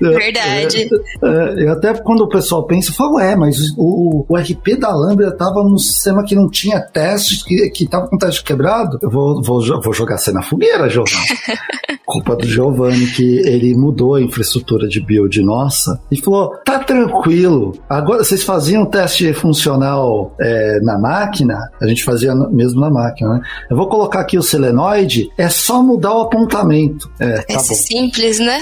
Verdade. 0.00 0.88
É, 1.22 1.64
é, 1.64 1.68
até 1.68 1.94
quando 1.94 2.22
o 2.22 2.28
pessoal 2.28 2.66
pensa, 2.66 2.92
fala, 2.92 3.24
é, 3.24 3.36
mas 3.36 3.56
o, 3.76 4.24
o 4.28 4.36
RP 4.36 4.78
da 4.78 4.90
Lambda 4.94 5.28
estava 5.28 5.62
num 5.62 5.78
sistema 5.78 6.24
que 6.24 6.34
não 6.34 6.48
tinha 6.48 6.80
testes, 6.80 7.42
que, 7.42 7.70
que 7.70 7.86
tava 7.86 8.08
com 8.08 8.18
teste 8.18 8.42
quebrado. 8.42 8.98
Eu 9.00 9.10
vou, 9.10 9.42
vou, 9.42 9.80
vou 9.80 9.92
jogar 9.92 10.18
você 10.18 10.32
na 10.32 10.42
fogueira, 10.42 10.88
Giovanni. 10.88 11.16
Culpa 12.04 12.36
do 12.36 12.46
Giovanni, 12.46 13.06
que 13.06 13.38
ele 13.46 13.74
mudou 13.74 14.16
a 14.16 14.22
infraestrutura 14.22 14.88
de 14.88 15.00
build 15.00 15.40
nossa 15.42 16.00
e 16.10 16.20
falou: 16.20 16.50
tá 16.64 16.78
tranquilo, 16.80 17.72
agora 17.88 18.24
vocês 18.24 18.42
faziam 18.42 18.84
teste 18.84 19.32
funcional 19.32 20.34
é, 20.40 20.80
na 20.82 20.98
máquina, 20.98 21.70
a 21.80 21.86
gente 21.86 22.04
fazia 22.04 22.34
mesmo 22.34 22.80
na 22.80 22.90
máquina, 22.90 23.34
né? 23.34 23.42
Eu 23.70 23.76
vou 23.76 23.88
colocar 23.88 24.20
aqui 24.20 24.38
o 24.38 24.42
selenoide, 24.42 25.30
é 25.36 25.48
só 25.48 25.82
mudar 25.82 26.14
o 26.14 26.22
apontamento. 26.22 27.10
É, 27.18 27.42
tá 27.42 27.54
Esse 27.54 27.74
simples, 27.74 28.38
né? 28.38 28.60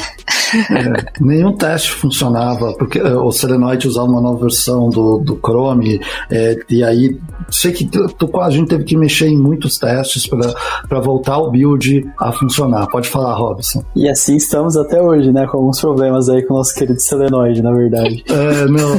É, 0.54 1.04
nenhum 1.20 1.52
teste 1.56 1.92
funcionava, 1.92 2.72
porque 2.74 2.98
é, 2.98 3.14
o 3.14 3.30
Selenoid 3.30 3.86
usava 3.86 4.08
uma 4.08 4.20
nova 4.20 4.40
versão 4.40 4.88
do, 4.88 5.18
do 5.18 5.36
Chrome, 5.36 6.00
é, 6.30 6.58
e 6.68 6.82
aí 6.82 7.16
sei 7.50 7.72
que 7.72 7.84
tu, 7.86 8.40
a 8.40 8.50
gente 8.50 8.68
teve 8.68 8.84
que 8.84 8.96
mexer 8.96 9.28
em 9.28 9.38
muitos 9.38 9.78
testes 9.78 10.26
para 10.26 11.00
voltar 11.00 11.38
o 11.38 11.50
build 11.50 12.08
a 12.18 12.32
funcionar. 12.32 12.86
Pode 12.88 13.08
falar, 13.08 13.34
Robson. 13.34 13.84
E 13.94 14.08
assim 14.08 14.36
estamos 14.36 14.76
até 14.76 15.00
hoje, 15.00 15.32
né? 15.32 15.46
Com 15.46 15.58
alguns 15.58 15.80
problemas 15.80 16.28
aí 16.28 16.42
com 16.42 16.54
o 16.54 16.56
nosso 16.58 16.74
querido 16.74 17.00
Selenoid, 17.00 17.62
na 17.62 17.72
verdade. 17.72 18.24
É, 18.28 18.66
não, 18.66 18.90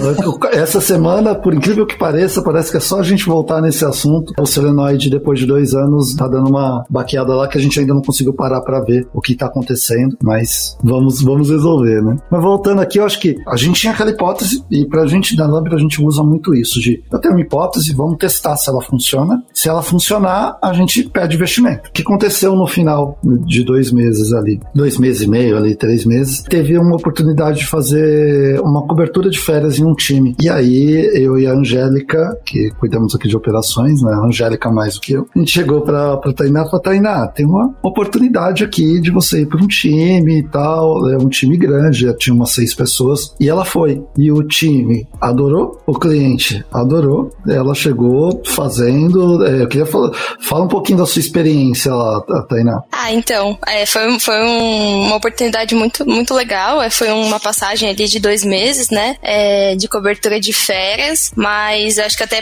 essa 0.51 0.81
semana, 0.81 1.35
por 1.35 1.53
incrível 1.53 1.85
que 1.85 1.97
pareça, 1.97 2.41
parece 2.41 2.71
que 2.71 2.77
é 2.77 2.79
só 2.79 2.99
a 2.99 3.03
gente 3.11 3.25
voltar 3.25 3.61
nesse 3.61 3.85
assunto. 3.85 4.33
O 4.39 4.45
Selenoid, 4.45 5.09
depois 5.09 5.39
de 5.39 5.45
dois 5.45 5.73
anos, 5.73 6.13
tá 6.15 6.27
dando 6.27 6.49
uma 6.49 6.83
baqueada 6.89 7.35
lá 7.35 7.47
que 7.47 7.57
a 7.57 7.61
gente 7.61 7.79
ainda 7.79 7.93
não 7.93 8.01
conseguiu 8.01 8.33
parar 8.33 8.61
para 8.61 8.79
ver 8.81 9.07
o 9.13 9.21
que 9.21 9.35
tá 9.35 9.47
acontecendo, 9.47 10.17
mas 10.23 10.77
vamos, 10.83 11.21
vamos 11.21 11.49
resolver, 11.49 12.01
né? 12.01 12.17
Mas 12.29 12.41
voltando 12.41 12.81
aqui, 12.81 12.99
eu 12.99 13.05
acho 13.05 13.19
que 13.19 13.37
a 13.47 13.55
gente 13.55 13.79
tinha 13.79 13.93
aquela 13.93 14.09
hipótese, 14.09 14.63
e 14.69 14.85
pra 14.85 15.05
gente 15.05 15.35
da 15.35 15.47
Lambda 15.47 15.75
a 15.75 15.79
gente 15.79 16.01
usa 16.01 16.23
muito 16.23 16.53
isso, 16.53 16.79
de 16.79 17.03
eu 17.11 17.19
tenho 17.19 17.33
uma 17.33 17.41
hipótese, 17.41 17.93
vamos 17.93 18.17
testar 18.17 18.55
se 18.55 18.69
ela 18.69 18.81
funciona. 18.81 19.43
Se 19.53 19.69
ela 19.69 19.81
funcionar, 19.81 20.57
a 20.61 20.73
gente 20.73 21.03
pede 21.09 21.35
investimento. 21.35 21.89
O 21.89 21.91
que 21.91 22.01
aconteceu 22.01 22.55
no 22.55 22.67
final 22.67 23.19
de 23.45 23.63
dois 23.63 23.91
meses 23.91 24.33
ali, 24.33 24.59
dois 24.73 24.97
meses 24.97 25.21
e 25.21 25.29
meio 25.29 25.57
ali, 25.57 25.75
três 25.75 26.05
meses, 26.05 26.41
teve 26.43 26.77
uma 26.77 26.95
oportunidade 26.95 27.59
de 27.59 27.67
fazer 27.67 28.59
uma 28.61 28.85
cobertura 28.87 29.29
de 29.29 29.39
férias 29.39 29.79
em 29.79 29.85
um 29.85 29.93
time. 29.93 30.35
E 30.41 30.49
aí, 30.49 31.09
eu 31.13 31.37
e 31.37 31.47
a 31.47 31.53
Angélica, 31.53 32.37
que 32.45 32.71
aqui 33.15 33.27
de 33.27 33.35
operações, 33.35 34.01
né? 34.01 34.13
A 34.13 34.25
Angélica 34.25 34.71
mais 34.71 34.95
do 34.95 35.01
que 35.01 35.13
eu, 35.13 35.27
a 35.35 35.39
gente 35.39 35.51
chegou 35.51 35.81
pra, 35.81 36.17
pra 36.17 36.33
Tainá 36.33 36.61
e 36.61 36.65
falou, 36.65 36.81
Tainá, 36.81 37.27
tem 37.27 37.45
uma 37.45 37.73
oportunidade 37.83 38.63
aqui 38.63 38.99
de 38.99 39.11
você 39.11 39.41
ir 39.41 39.45
para 39.45 39.61
um 39.61 39.67
time 39.67 40.39
e 40.39 40.43
tal, 40.43 41.09
é 41.09 41.17
um 41.17 41.29
time 41.29 41.57
grande, 41.57 42.01
já 42.01 42.13
tinha 42.13 42.33
umas 42.33 42.51
seis 42.51 42.73
pessoas, 42.73 43.33
e 43.39 43.49
ela 43.49 43.65
foi. 43.65 44.03
E 44.17 44.31
o 44.31 44.43
time 44.43 45.07
adorou, 45.19 45.81
o 45.85 45.93
cliente 45.93 46.63
adorou, 46.71 47.29
ela 47.47 47.73
chegou 47.73 48.41
fazendo. 48.45 49.45
É, 49.45 49.63
eu 49.63 49.67
queria 49.67 49.85
falar, 49.85 50.11
fala 50.39 50.65
um 50.65 50.67
pouquinho 50.67 50.99
da 50.99 51.05
sua 51.05 51.19
experiência 51.19 51.93
lá, 51.93 52.21
Tainá. 52.47 52.81
Ah, 52.91 53.11
então, 53.13 53.57
é, 53.67 53.85
foi, 53.85 54.19
foi 54.19 54.43
um, 54.43 55.07
uma 55.07 55.15
oportunidade 55.15 55.75
muito, 55.75 56.05
muito 56.05 56.33
legal, 56.33 56.81
é, 56.81 56.89
foi 56.89 57.09
uma 57.11 57.39
passagem 57.39 57.89
ali 57.89 58.07
de 58.07 58.19
dois 58.19 58.43
meses, 58.43 58.89
né, 58.89 59.15
é, 59.21 59.75
de 59.75 59.87
cobertura 59.87 60.39
de 60.39 60.53
férias, 60.53 61.31
mas 61.35 61.97
acho 61.97 62.17
que 62.17 62.23
até 62.23 62.41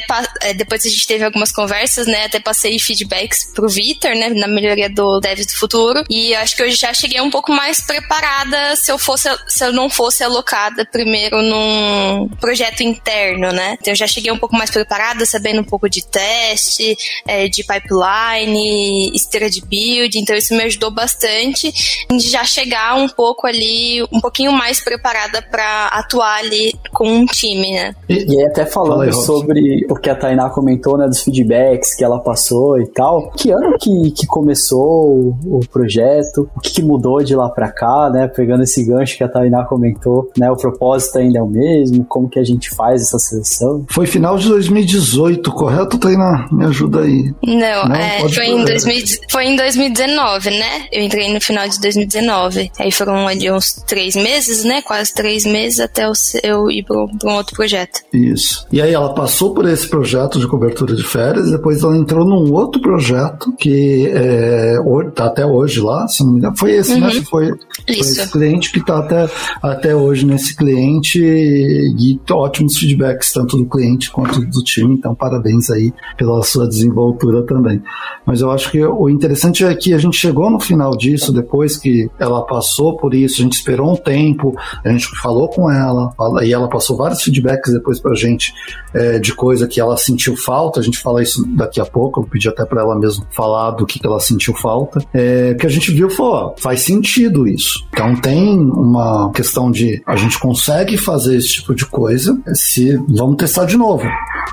é, 0.49 0.53
depois 0.53 0.85
a 0.85 0.89
gente 0.89 1.07
teve 1.07 1.23
algumas 1.23 1.51
conversas, 1.51 2.07
né, 2.07 2.25
até 2.25 2.39
passei 2.39 2.79
feedbacks 2.79 3.51
pro 3.53 3.69
Vitor, 3.69 4.11
né, 4.15 4.29
na 4.29 4.47
melhoria 4.47 4.89
do 4.89 5.19
Dev 5.19 5.39
do 5.39 5.55
Futuro, 5.55 6.03
e 6.09 6.33
acho 6.35 6.55
que 6.55 6.63
eu 6.63 6.71
já 6.71 6.93
cheguei 6.93 7.21
um 7.21 7.29
pouco 7.29 7.51
mais 7.51 7.79
preparada 7.81 8.75
se 8.75 8.91
eu 8.91 8.97
fosse, 8.97 9.29
se 9.47 9.63
eu 9.63 9.71
não 9.71 9.89
fosse 9.89 10.23
alocada 10.23 10.85
primeiro 10.91 11.41
num 11.41 12.29
projeto 12.39 12.81
interno, 12.81 13.51
né, 13.51 13.77
então 13.79 13.93
eu 13.93 13.95
já 13.95 14.07
cheguei 14.07 14.31
um 14.31 14.37
pouco 14.37 14.55
mais 14.55 14.71
preparada, 14.71 15.25
sabendo 15.25 15.61
um 15.61 15.65
pouco 15.65 15.89
de 15.89 16.05
teste, 16.05 16.97
é, 17.27 17.47
de 17.47 17.63
pipeline, 17.63 19.11
esteira 19.13 19.49
de 19.49 19.61
build, 19.61 20.17
então 20.17 20.35
isso 20.35 20.55
me 20.55 20.63
ajudou 20.63 20.91
bastante 20.91 21.71
em 22.09 22.19
já 22.19 22.43
chegar 22.43 22.95
um 22.95 23.07
pouco 23.07 23.45
ali, 23.47 24.03
um 24.11 24.19
pouquinho 24.19 24.51
mais 24.51 24.83
preparada 24.83 25.41
para 25.41 25.87
atuar 25.87 26.39
ali 26.39 26.73
com 26.91 27.07
um 27.07 27.25
time, 27.25 27.71
né. 27.71 27.95
E, 28.07 28.35
e 28.35 28.45
até 28.45 28.65
falando 28.65 29.03
aí, 29.03 29.13
sobre 29.13 29.85
o 29.89 29.95
que 29.95 30.09
a 30.09 30.15
Tainá 30.39 30.49
comentou, 30.49 30.97
né, 30.97 31.07
dos 31.07 31.21
feedbacks 31.21 31.93
que 31.93 32.03
ela 32.03 32.19
passou 32.19 32.79
e 32.79 32.87
tal, 32.87 33.31
que 33.31 33.51
ano 33.51 33.77
que, 33.77 34.11
que 34.11 34.25
começou 34.25 35.35
o, 35.45 35.59
projeto, 35.71 36.49
o 36.55 36.59
que, 36.61 36.71
que 36.71 36.81
mudou 36.81 37.21
de 37.21 37.35
lá 37.35 37.49
para 37.49 37.69
cá, 37.69 38.09
né, 38.09 38.27
pegando 38.27 38.63
esse 38.63 38.83
gancho 38.85 39.17
que 39.17 39.23
a 39.23 39.27
Tainá 39.27 39.65
comentou, 39.65 40.31
né, 40.37 40.49
o 40.49 40.55
propósito 40.55 41.17
ainda 41.17 41.39
é 41.39 41.41
o 41.41 41.47
mesmo, 41.47 42.05
como 42.05 42.29
que 42.29 42.39
a 42.39 42.43
gente 42.43 42.69
faz 42.69 43.01
essa 43.01 43.19
seleção? 43.19 43.85
Foi 43.89 44.05
final 44.05 44.37
de 44.37 44.47
2018, 44.47 45.51
correto, 45.51 45.97
Tainá? 45.97 46.47
Me 46.51 46.65
ajuda 46.65 47.01
aí. 47.01 47.33
Não, 47.43 47.87
Não 47.87 47.95
é, 47.95 48.29
foi, 48.29 48.47
em 48.47 48.63
2000, 48.63 49.05
foi 49.29 49.45
em 49.45 49.55
2019, 49.55 50.49
né? 50.51 50.87
Eu 50.91 51.03
entrei 51.03 51.33
no 51.33 51.41
final 51.41 51.67
de 51.67 51.79
2019. 51.81 52.71
Aí 52.79 52.91
foram 52.91 53.27
ali 53.27 53.51
uns 53.51 53.73
três 53.87 54.15
meses, 54.15 54.63
né? 54.63 54.81
Quase 54.81 55.13
três 55.13 55.45
meses 55.45 55.79
até 55.79 56.09
eu 56.43 56.69
ir 56.69 56.83
para 56.83 56.97
um 56.97 57.35
outro 57.35 57.55
projeto. 57.55 58.01
Isso. 58.13 58.65
E 58.71 58.81
aí 58.81 58.93
ela 58.93 59.13
passou 59.13 59.53
por 59.53 59.67
esse 59.67 59.87
projeto 59.87 60.18
de 60.27 60.47
cobertura 60.47 60.95
de 60.95 61.03
férias, 61.03 61.51
depois 61.51 61.83
ela 61.83 61.95
entrou 61.95 62.25
num 62.25 62.51
outro 62.51 62.81
projeto 62.81 63.53
que 63.57 64.07
é, 64.07 64.77
tá 65.13 65.25
até 65.25 65.45
hoje 65.45 65.79
lá, 65.79 66.07
se 66.07 66.23
não 66.23 66.33
me 66.33 66.39
engano. 66.39 66.57
Foi 66.57 66.71
esse, 66.71 66.99
né? 66.99 67.07
uhum. 67.07 67.13
né? 67.13 67.21
Foi, 67.21 67.47
foi 67.47 67.57
esse 67.87 68.31
cliente 68.31 68.71
que 68.71 68.83
tá 68.83 68.99
até, 68.99 69.29
até 69.61 69.95
hoje 69.95 70.25
nesse 70.25 70.55
cliente 70.55 71.21
e 71.21 72.19
ótimos 72.31 72.77
feedbacks, 72.77 73.31
tanto 73.31 73.57
do 73.57 73.65
cliente 73.65 74.11
quanto 74.11 74.41
do 74.41 74.63
time. 74.63 74.95
Então, 74.95 75.15
parabéns 75.15 75.69
aí 75.69 75.93
pela 76.17 76.41
sua 76.43 76.67
desenvoltura 76.67 77.43
também. 77.45 77.81
Mas 78.25 78.41
eu 78.41 78.51
acho 78.51 78.71
que 78.71 78.83
o 78.83 79.09
interessante 79.09 79.63
é 79.63 79.73
que 79.73 79.93
a 79.93 79.97
gente 79.97 80.17
chegou 80.17 80.49
no 80.49 80.59
final 80.59 80.95
disso, 80.95 81.31
depois 81.31 81.77
que 81.77 82.09
ela 82.19 82.45
passou 82.45 82.97
por 82.97 83.13
isso, 83.13 83.41
a 83.41 83.43
gente 83.43 83.53
esperou 83.53 83.91
um 83.91 83.95
tempo, 83.95 84.55
a 84.83 84.89
gente 84.89 85.07
falou 85.21 85.49
com 85.49 85.69
ela, 85.71 86.13
e 86.43 86.53
ela 86.53 86.67
passou 86.67 86.97
vários 86.97 87.21
feedbacks 87.21 87.73
depois 87.73 87.99
pra 87.99 88.13
gente 88.13 88.53
é, 88.93 89.19
de 89.19 89.33
coisa 89.33 89.67
que 89.67 89.79
ela 89.79 89.97
sentiu 90.09 90.35
falta, 90.35 90.79
a 90.79 90.83
gente 90.83 90.97
fala 90.99 91.21
isso 91.21 91.43
daqui 91.55 91.79
a 91.79 91.85
pouco, 91.85 92.21
eu 92.21 92.25
pedi 92.25 92.47
até 92.47 92.65
para 92.65 92.81
ela 92.81 92.97
mesmo 92.97 93.25
falar 93.31 93.71
do 93.71 93.85
que 93.85 93.99
ela 94.03 94.19
sentiu 94.19 94.53
falta, 94.55 94.99
é, 95.13 95.53
que 95.53 95.65
a 95.65 95.69
gente 95.69 95.91
viu 95.91 96.09
falou, 96.09 96.55
faz 96.57 96.81
sentido 96.81 97.47
isso. 97.47 97.85
Então 97.91 98.15
tem 98.15 98.59
uma 98.59 99.31
questão 99.31 99.71
de 99.71 100.01
a 100.05 100.15
gente 100.15 100.39
consegue 100.39 100.97
fazer 100.97 101.37
esse 101.37 101.49
tipo 101.49 101.75
de 101.75 101.85
coisa 101.85 102.39
se 102.53 102.95
vamos 103.07 103.37
testar 103.37 103.65
de 103.65 103.77
novo. 103.77 104.03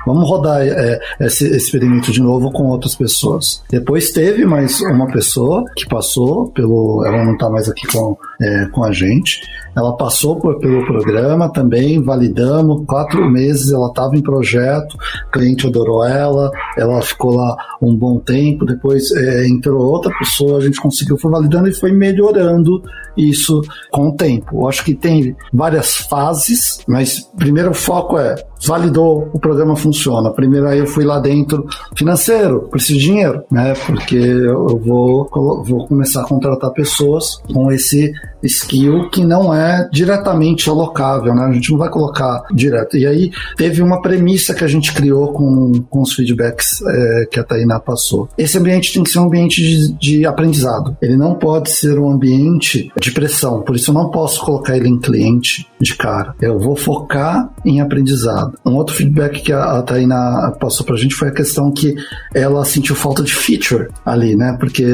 Vamos 0.05 0.29
rodar 0.29 0.61
é, 0.61 0.99
esse 1.19 1.47
experimento 1.47 2.11
de 2.11 2.21
novo 2.21 2.51
com 2.51 2.67
outras 2.67 2.95
pessoas. 2.95 3.63
Depois 3.69 4.11
teve 4.11 4.45
mais 4.45 4.79
uma 4.81 5.07
pessoa 5.07 5.63
que 5.75 5.85
passou 5.87 6.49
pelo. 6.51 7.03
Ela 7.05 7.25
não 7.25 7.33
está 7.33 7.49
mais 7.49 7.67
aqui 7.67 7.87
com, 7.87 8.17
é, 8.41 8.65
com 8.67 8.83
a 8.83 8.91
gente. 8.91 9.41
Ela 9.77 9.95
passou 9.95 10.37
por, 10.37 10.57
pelo 10.59 10.85
programa 10.85 11.51
também, 11.51 12.01
validamos. 12.01 12.83
Quatro 12.87 13.29
meses 13.29 13.71
ela 13.71 13.87
estava 13.87 14.15
em 14.15 14.21
projeto, 14.21 14.97
o 15.27 15.31
cliente 15.31 15.67
adorou 15.67 16.03
ela, 16.03 16.51
ela 16.75 17.01
ficou 17.01 17.35
lá 17.35 17.55
um 17.81 17.95
bom 17.95 18.19
tempo. 18.19 18.65
Depois 18.65 19.11
é, 19.11 19.47
entrou 19.47 19.79
outra 19.79 20.11
pessoa, 20.17 20.57
a 20.57 20.61
gente 20.61 20.81
conseguiu, 20.81 21.17
foi 21.17 21.31
validando 21.31 21.67
e 21.69 21.73
foi 21.73 21.91
melhorando 21.91 22.81
isso 23.15 23.61
com 23.91 24.09
o 24.09 24.15
tempo. 24.15 24.61
Eu 24.61 24.67
acho 24.67 24.83
que 24.83 24.95
tem 24.95 25.35
várias 25.53 25.95
fases, 25.95 26.79
mas 26.87 27.29
primeiro 27.37 27.71
o 27.71 27.75
foco 27.75 28.17
é 28.17 28.35
validou, 28.65 29.29
o 29.33 29.39
programa 29.39 29.75
funciona. 29.75 30.31
Primeiro 30.31 30.67
aí 30.67 30.79
eu 30.79 30.87
fui 30.87 31.05
lá 31.05 31.19
dentro, 31.19 31.65
financeiro, 31.95 32.67
preciso 32.69 32.99
de 32.99 33.05
dinheiro, 33.05 33.43
né? 33.51 33.73
Porque 33.85 34.15
eu 34.15 34.79
vou, 34.79 35.29
vou 35.63 35.87
começar 35.87 36.21
a 36.21 36.27
contratar 36.27 36.71
pessoas 36.71 37.37
com 37.53 37.71
esse 37.71 38.11
skill 38.43 39.09
que 39.09 39.23
não 39.23 39.53
é 39.53 39.66
diretamente 39.91 40.69
alocável, 40.69 41.33
né? 41.33 41.43
A 41.43 41.53
gente 41.53 41.71
não 41.71 41.77
vai 41.77 41.89
colocar 41.89 42.43
direto. 42.53 42.97
E 42.97 43.05
aí 43.05 43.31
teve 43.55 43.81
uma 43.81 44.01
premissa 44.01 44.53
que 44.53 44.63
a 44.63 44.67
gente 44.67 44.93
criou 44.93 45.31
com, 45.33 45.83
com 45.89 46.01
os 46.01 46.13
feedbacks 46.13 46.81
é, 46.81 47.25
que 47.31 47.39
a 47.39 47.43
Tainá 47.43 47.79
passou. 47.79 48.29
Esse 48.37 48.57
ambiente 48.57 48.93
tem 48.93 49.03
que 49.03 49.09
ser 49.09 49.19
um 49.19 49.25
ambiente 49.25 49.61
de, 49.61 49.93
de, 49.93 50.25
aprendizado. 50.25 50.95
Ele 51.01 51.15
não 51.15 51.35
pode 51.35 51.69
ser 51.69 51.97
um 51.99 52.09
ambiente 52.09 52.91
de 52.99 53.11
pressão. 53.11 53.61
Por 53.61 53.75
isso 53.75 53.91
eu 53.91 53.95
não 53.95 54.09
posso 54.09 54.43
colocar 54.43 54.75
ele 54.75 54.89
em 54.89 54.99
cliente 54.99 55.67
de 55.79 55.95
cara. 55.95 56.35
Eu 56.41 56.59
vou 56.59 56.75
focar 56.75 57.49
em 57.65 57.81
aprendizado. 57.81 58.57
Um 58.65 58.75
outro 58.75 58.95
feedback 58.95 59.41
que 59.41 59.53
a, 59.53 59.77
a 59.77 59.81
Tainá 59.81 60.53
passou 60.59 60.85
pra 60.85 60.97
gente 60.97 61.15
foi 61.15 61.29
a 61.29 61.33
questão 61.33 61.71
que 61.71 61.95
ela 62.33 62.63
sentiu 62.65 62.95
falta 62.95 63.23
de 63.23 63.33
feature 63.33 63.87
ali, 64.05 64.35
né? 64.35 64.55
Porque 64.59 64.85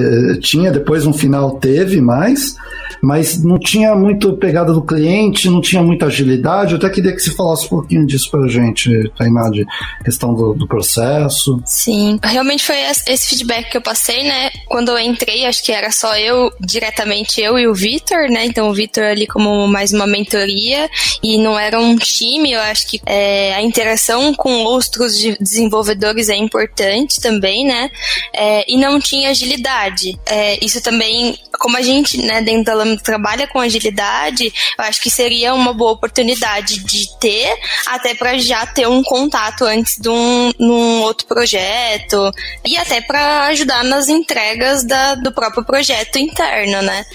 tinha 0.42 0.72
depois 0.72 1.06
um 1.06 1.13
final 1.13 1.51
teve, 1.58 2.01
mas 2.01 2.56
mas 3.01 3.44
não 3.44 3.60
tinha 3.60 3.94
muito 3.96 4.38
pegada 4.63 4.74
do 4.74 4.82
cliente, 4.82 5.50
não 5.50 5.62
tinha 5.62 5.84
muita 5.84 6.05
agilidade. 6.05 6.72
Eu 6.72 6.77
até 6.77 6.89
queria 6.89 7.13
que 7.13 7.20
você 7.20 7.32
falasse 7.32 7.65
um 7.65 7.70
pouquinho 7.70 8.05
disso 8.05 8.32
pra 8.32 8.48
gente, 8.48 8.89
Tainá, 9.17 9.50
de 9.50 9.65
questão 10.03 10.34
do, 10.34 10.53
do 10.53 10.67
processo. 10.67 11.62
Sim, 11.65 12.20
realmente 12.24 12.63
foi 12.63 12.77
esse 13.08 13.27
feedback 13.27 13.70
que 13.70 13.77
eu 13.77 13.82
passei, 13.82 14.24
né? 14.24 14.50
Quando 14.67 14.89
eu 14.89 15.00
entrei, 15.00 15.46
acho 15.46 15.63
que 15.63 15.72
era 15.72 15.91
só 15.91 16.15
eu, 16.17 16.51
diretamente 16.60 17.41
eu 17.41 17.60
e 17.60 17.67
o 17.67 17.74
Vitor, 17.74 18.29
né? 18.29 18.46
Então 18.46 18.70
o 18.70 18.74
Vitor 18.74 19.03
ali 19.03 19.27
como 19.27 19.67
mais 19.67 19.91
uma 19.91 20.08
mentoria 20.08 20.89
e 21.22 21.38
não 21.38 21.60
era 21.60 21.79
um 21.79 21.96
time, 21.96 22.53
eu 22.53 22.62
acho 22.62 22.88
que 22.88 23.01
é, 23.05 23.53
a 23.55 23.62
interação 23.62 24.34
com 24.34 24.63
outros 24.63 25.13
desenvolvedores 25.39 26.29
é 26.29 26.36
importante 26.36 27.20
também, 27.20 27.65
né? 27.65 27.89
É, 28.34 28.72
e 28.72 28.77
não 28.77 29.00
tinha 29.00 29.29
agilidade. 29.29 30.17
É, 30.25 30.63
isso 30.63 30.82
também, 30.82 31.38
como 31.60 31.77
a 31.77 31.82
gente, 31.82 32.17
né, 32.22 32.41
dentro 32.41 32.65
da 32.65 32.74
Lambda 32.74 33.01
trabalha 33.01 33.48
com 33.48 33.60
agilidade, 33.60 34.53
eu 34.78 34.86
acho 34.86 35.02
que 35.02 35.10
seria 35.10 35.54
uma 35.54 35.74
boa 35.74 35.92
oportunidade 35.92 36.84
de 36.84 37.18
ter, 37.20 37.56
até 37.88 38.14
para 38.14 38.38
já 38.38 38.66
ter 38.66 38.88
um 38.88 39.04
contato 39.04 39.64
antes 39.66 39.98
de 39.98 40.10
um 40.10 40.52
num 40.60 41.02
outro 41.02 41.28
projeto 41.28 42.32
e 42.66 42.78
até 42.78 43.02
para 43.02 43.48
ajudar 43.48 43.84
nas 43.84 44.08
entregas 44.08 44.86
da, 44.86 45.16
do 45.16 45.32
próprio 45.32 45.64
projeto 45.64 46.18
interno, 46.18 46.82
né? 46.82 47.06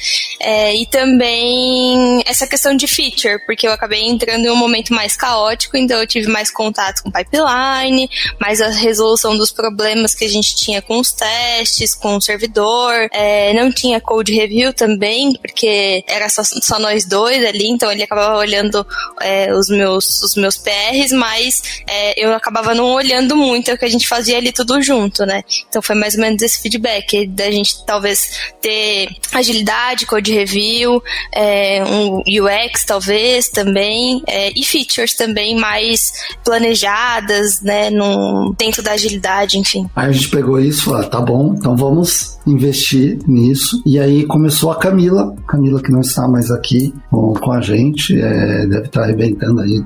É, 0.41 0.75
e 0.75 0.87
também 0.87 2.23
essa 2.27 2.47
questão 2.47 2.77
de 2.77 2.87
feature, 2.87 3.45
porque 3.47 3.67
eu 3.67 3.73
acabei 3.73 4.03
entrando 4.07 4.45
em 4.45 4.51
um 4.51 4.57
momento 4.57 4.93
mais 4.93 5.17
caótico, 5.17 5.77
então 5.77 5.99
eu 6.01 6.07
tive 6.07 6.29
mais 6.29 6.51
contato 6.51 7.03
com 7.03 7.11
pipeline, 7.11 8.09
mais 8.41 8.61
a 8.61 8.69
resolução 8.69 9.37
dos 9.37 9.51
problemas 9.51 10.15
que 10.15 10.25
a 10.25 10.29
gente 10.29 10.55
tinha 10.57 10.81
com 10.81 10.99
os 10.99 11.13
testes, 11.13 11.95
com 11.95 12.17
o 12.17 12.21
servidor, 12.21 13.09
é, 13.13 13.53
não 13.55 13.73
tinha 13.73 14.01
code 14.01 14.33
review 14.33 14.73
também, 14.73 15.35
porque 15.35 16.05
era 16.07 16.29
só, 16.29 16.43
só 16.45 16.79
nós 16.79 17.05
dois 17.05 17.18
ali, 17.27 17.69
então 17.69 17.91
ele 17.91 18.03
acabava 18.03 18.37
olhando 18.37 18.87
é, 19.21 19.53
os, 19.53 19.69
meus, 19.69 20.23
os 20.23 20.37
meus 20.37 20.57
PRs, 20.57 21.13
mas 21.13 21.83
é, 21.87 22.25
eu 22.25 22.35
acabava 22.35 22.75
não 22.75 22.87
olhando 22.87 23.37
muito 23.37 23.73
o 23.73 23.79
que 23.79 23.85
a 23.85 23.91
gente 23.91 24.07
fazia 24.07 24.37
ali 24.37 24.53
tudo 24.53 24.81
junto, 24.83 25.25
né? 25.25 25.43
Então 25.69 25.83
foi 25.83 25.95
mais 25.95 26.15
ou 26.15 26.21
menos 26.21 26.43
esse 26.43 26.61
feedback, 26.61 27.27
da 27.27 27.51
gente 27.51 27.85
talvez 27.85 28.53
ter 28.61 29.09
agilidade, 29.33 30.07
code 30.07 30.33
review, 30.33 31.03
é, 31.33 31.83
um 31.85 32.19
UX 32.21 32.85
talvez 32.85 33.49
também, 33.49 34.23
é, 34.27 34.51
e 34.59 34.65
features 34.65 35.15
também 35.15 35.57
mais 35.57 36.13
planejadas, 36.45 37.61
né, 37.63 37.91
no, 37.91 38.55
dentro 38.59 38.83
da 38.83 38.93
agilidade, 38.93 39.59
enfim. 39.59 39.89
Aí 39.95 40.09
a 40.09 40.13
gente 40.13 40.29
pegou 40.29 40.61
isso 40.61 40.81
e 40.81 40.85
falou, 40.85 41.01
ah, 41.01 41.05
tá 41.05 41.21
bom, 41.21 41.55
então 41.57 41.77
vamos 41.77 42.39
investir 42.47 43.19
nisso. 43.27 43.83
E 43.85 43.99
aí 43.99 44.25
começou 44.27 44.71
a 44.71 44.79
Camila, 44.79 45.35
Camila 45.47 45.83
que 45.83 45.93
não 45.93 46.01
está 46.01 46.27
mais 46.27 46.51
aqui 46.51 46.95
com, 47.11 47.33
com 47.35 47.53
a 47.53 47.61
gente, 47.61 48.21
é, 48.21 48.67
deve 48.67 48.87
estar 48.87 49.03
arrebentando 49.03 49.61
aí 49.61 49.83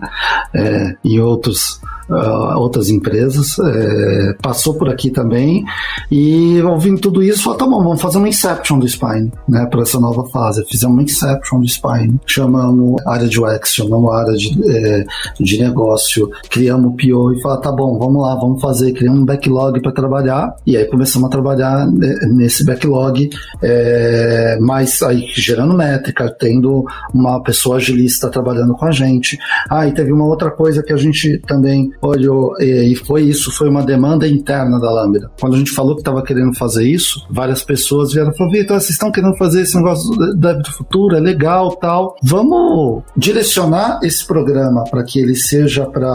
é, 0.55 0.97
em 1.05 1.19
outros 1.21 1.81
uh, 2.09 2.59
outras 2.59 2.89
empresas, 2.91 3.59
é, 3.59 4.35
passou 4.43 4.75
por 4.75 4.89
aqui 4.89 5.11
também 5.11 5.65
e 6.11 6.61
ouvindo 6.63 7.01
tudo 7.01 7.23
isso, 7.23 7.45
falou, 7.45 7.59
tá 7.59 7.67
bom, 7.67 7.83
vamos 7.83 8.01
fazer 8.01 8.19
uma 8.19 8.29
Inception 8.29 8.79
do 8.79 8.89
Spine, 8.89 9.33
né, 9.49 9.67
para 9.71 9.83
essa 9.83 9.99
nova 9.99 10.29
fase. 10.29 10.65
Fizemos 10.67 10.95
uma 10.95 11.03
Inception 11.03 11.61
do 11.61 11.69
Spine, 11.69 12.21
chamamos 12.27 13.01
área 13.07 13.29
de 13.29 13.41
UX, 13.41 13.75
chamamos 13.75 14.13
área 14.13 14.33
de, 14.35 14.61
é, 14.71 15.05
de 15.39 15.59
negócio, 15.59 16.31
criamos 16.51 16.93
o 16.93 16.97
PO 16.97 17.33
e 17.33 17.41
falou, 17.41 17.61
tá 17.61 17.73
bom, 17.73 17.99
vamos 17.99 18.23
lá, 18.23 18.35
vamos 18.37 18.61
fazer, 18.61 18.93
criamos 18.93 19.21
um 19.21 19.25
backlog 19.25 19.81
para 19.81 19.93
trabalhar 19.93 20.55
e 20.67 20.77
aí 20.77 20.85
começamos 20.87 21.29
a 21.29 21.31
trabalhar 21.31 21.87
nesse 21.87 22.65
backlog, 22.65 23.31
é, 23.63 24.59
mas 24.61 25.03
aí 25.03 25.27
gerando 25.35 25.75
métrica, 25.75 26.35
tendo 26.39 26.85
uma 27.13 27.43
pessoa 27.43 27.77
agilista 27.77 28.29
trabalhando 28.29 28.75
com 28.75 28.85
a 28.85 28.91
gente. 28.91 29.39
Ah, 29.69 29.87
e 29.87 29.93
teve 29.93 30.13
uma 30.13 30.27
outra 30.27 30.51
coisa 30.51 30.83
que 30.83 30.93
a 30.93 30.97
gente 30.97 31.39
também 31.47 31.91
olhou, 32.03 32.55
e 32.61 32.95
foi 32.97 33.23
isso, 33.23 33.53
foi 33.53 33.69
uma 33.69 33.83
demanda 33.83 34.27
interna 34.27 34.79
da 34.81 34.91
Lambda. 34.91 35.31
Quando 35.41 35.55
a 35.55 35.59
gente 35.59 35.71
falou 35.71 35.95
que 35.95 36.01
estava 36.01 36.23
querendo 36.23 36.55
fazer 36.57 36.85
isso, 36.85 37.25
várias 37.31 37.63
pessoas 37.63 38.13
vieram 38.13 38.33
e 38.33 38.37
falaram, 38.37 38.59
Vitor, 38.59 38.81
vocês 38.81 38.91
estão 38.91 39.13
querendo 39.13 39.37
fazer 39.37 39.63
esse 39.63 39.77
negócio 39.77 40.11
do 40.11 40.73
futuro, 40.73 41.17
é 41.17 41.21
legal 41.21 41.77
tal. 41.77 42.17
Vamos 42.23 43.03
direcionar 43.17 44.01
esse 44.03 44.27
programa 44.27 44.85
para 44.85 45.05
que 45.05 45.21
ele 45.21 45.37
seja 45.37 45.87
para 45.87 46.09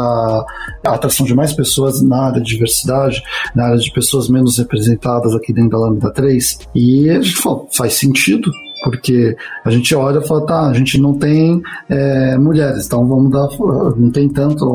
a 0.85 0.93
atração 0.93 1.25
de 1.25 1.33
mais 1.33 1.53
pessoas 1.53 2.01
na 2.01 2.25
área 2.25 2.41
de 2.41 2.49
diversidade, 2.49 3.23
na 3.55 3.65
área 3.65 3.77
de 3.77 3.91
pessoas 3.91 4.29
menos 4.29 4.57
representadas 4.57 5.33
aqui 5.33 5.53
dentro 5.53 5.71
da 5.71 5.79
Lambda 5.79 6.11
3. 6.11 6.59
E 6.75 7.09
a 7.09 7.21
gente 7.21 7.37
falou, 7.37 7.67
faz 7.71 7.93
sentido, 7.93 8.51
porque 8.83 9.35
a 9.63 9.69
gente 9.69 9.93
olha 9.95 10.19
e 10.19 10.27
fala, 10.27 10.45
tá, 10.45 10.67
a 10.67 10.73
gente 10.73 10.99
não 10.99 11.13
tem 11.13 11.61
é, 11.89 12.37
mulheres, 12.37 12.85
então 12.85 13.07
vamos 13.07 13.31
dar, 13.31 13.47
não 13.97 14.11
tem 14.11 14.29
tanto 14.29 14.65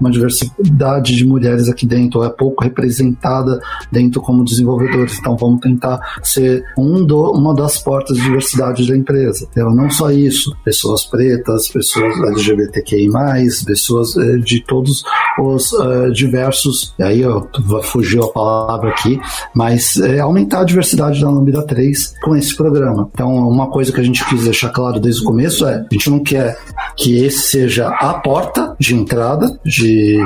uma 0.00 0.10
diversidade 0.10 1.16
de 1.16 1.24
mulheres 1.24 1.68
aqui 1.68 1.86
dentro, 1.86 2.20
ou 2.20 2.26
é 2.26 2.30
pouco 2.30 2.64
representada 2.64 3.60
dentro 3.90 4.20
como 4.20 4.44
desenvolvedores, 4.44 5.18
então 5.18 5.36
vamos 5.36 5.60
tentar 5.60 6.00
ser 6.22 6.64
um 6.76 7.04
do, 7.04 7.32
uma 7.32 7.54
das 7.54 7.78
portas 7.78 8.16
de 8.16 8.22
diversidade 8.22 8.86
da 8.86 8.96
empresa. 8.96 9.46
Então, 9.50 9.74
não 9.74 9.90
só 9.90 10.10
isso, 10.10 10.54
pessoas 10.64 11.04
pretas, 11.04 11.68
pessoas 11.68 12.16
LGBTQI+, 12.18 13.08
pessoas 13.66 14.16
é, 14.16 14.36
de 14.38 14.60
todos 14.64 15.02
os 15.40 15.72
uh, 15.72 16.12
diversos, 16.12 16.94
aí 17.00 17.24
ó, 17.24 17.42
fugiu 17.82 18.24
a 18.24 18.32
palavra 18.32 18.90
aqui, 18.90 19.18
mas 19.54 19.96
é, 19.98 20.20
aumentar 20.20 20.60
a 20.60 20.64
diversidade 20.64 21.20
da 21.20 21.30
Lambda 21.30 21.62
3 21.66 22.14
com 22.22 22.36
esse 22.36 22.56
programa. 22.56 23.08
Então, 23.12 23.23
então, 23.24 23.48
uma 23.48 23.70
coisa 23.70 23.90
que 23.90 23.98
a 23.98 24.04
gente 24.04 24.22
quis 24.26 24.44
deixar 24.44 24.68
claro 24.68 25.00
desde 25.00 25.22
o 25.22 25.24
começo 25.24 25.66
é: 25.66 25.76
a 25.76 25.94
gente 25.94 26.10
não 26.10 26.22
quer 26.22 26.58
que 26.94 27.24
esse 27.24 27.48
seja 27.48 27.88
a 27.88 28.14
porta 28.20 28.76
de 28.78 28.94
entrada 28.94 29.58
de 29.64 30.18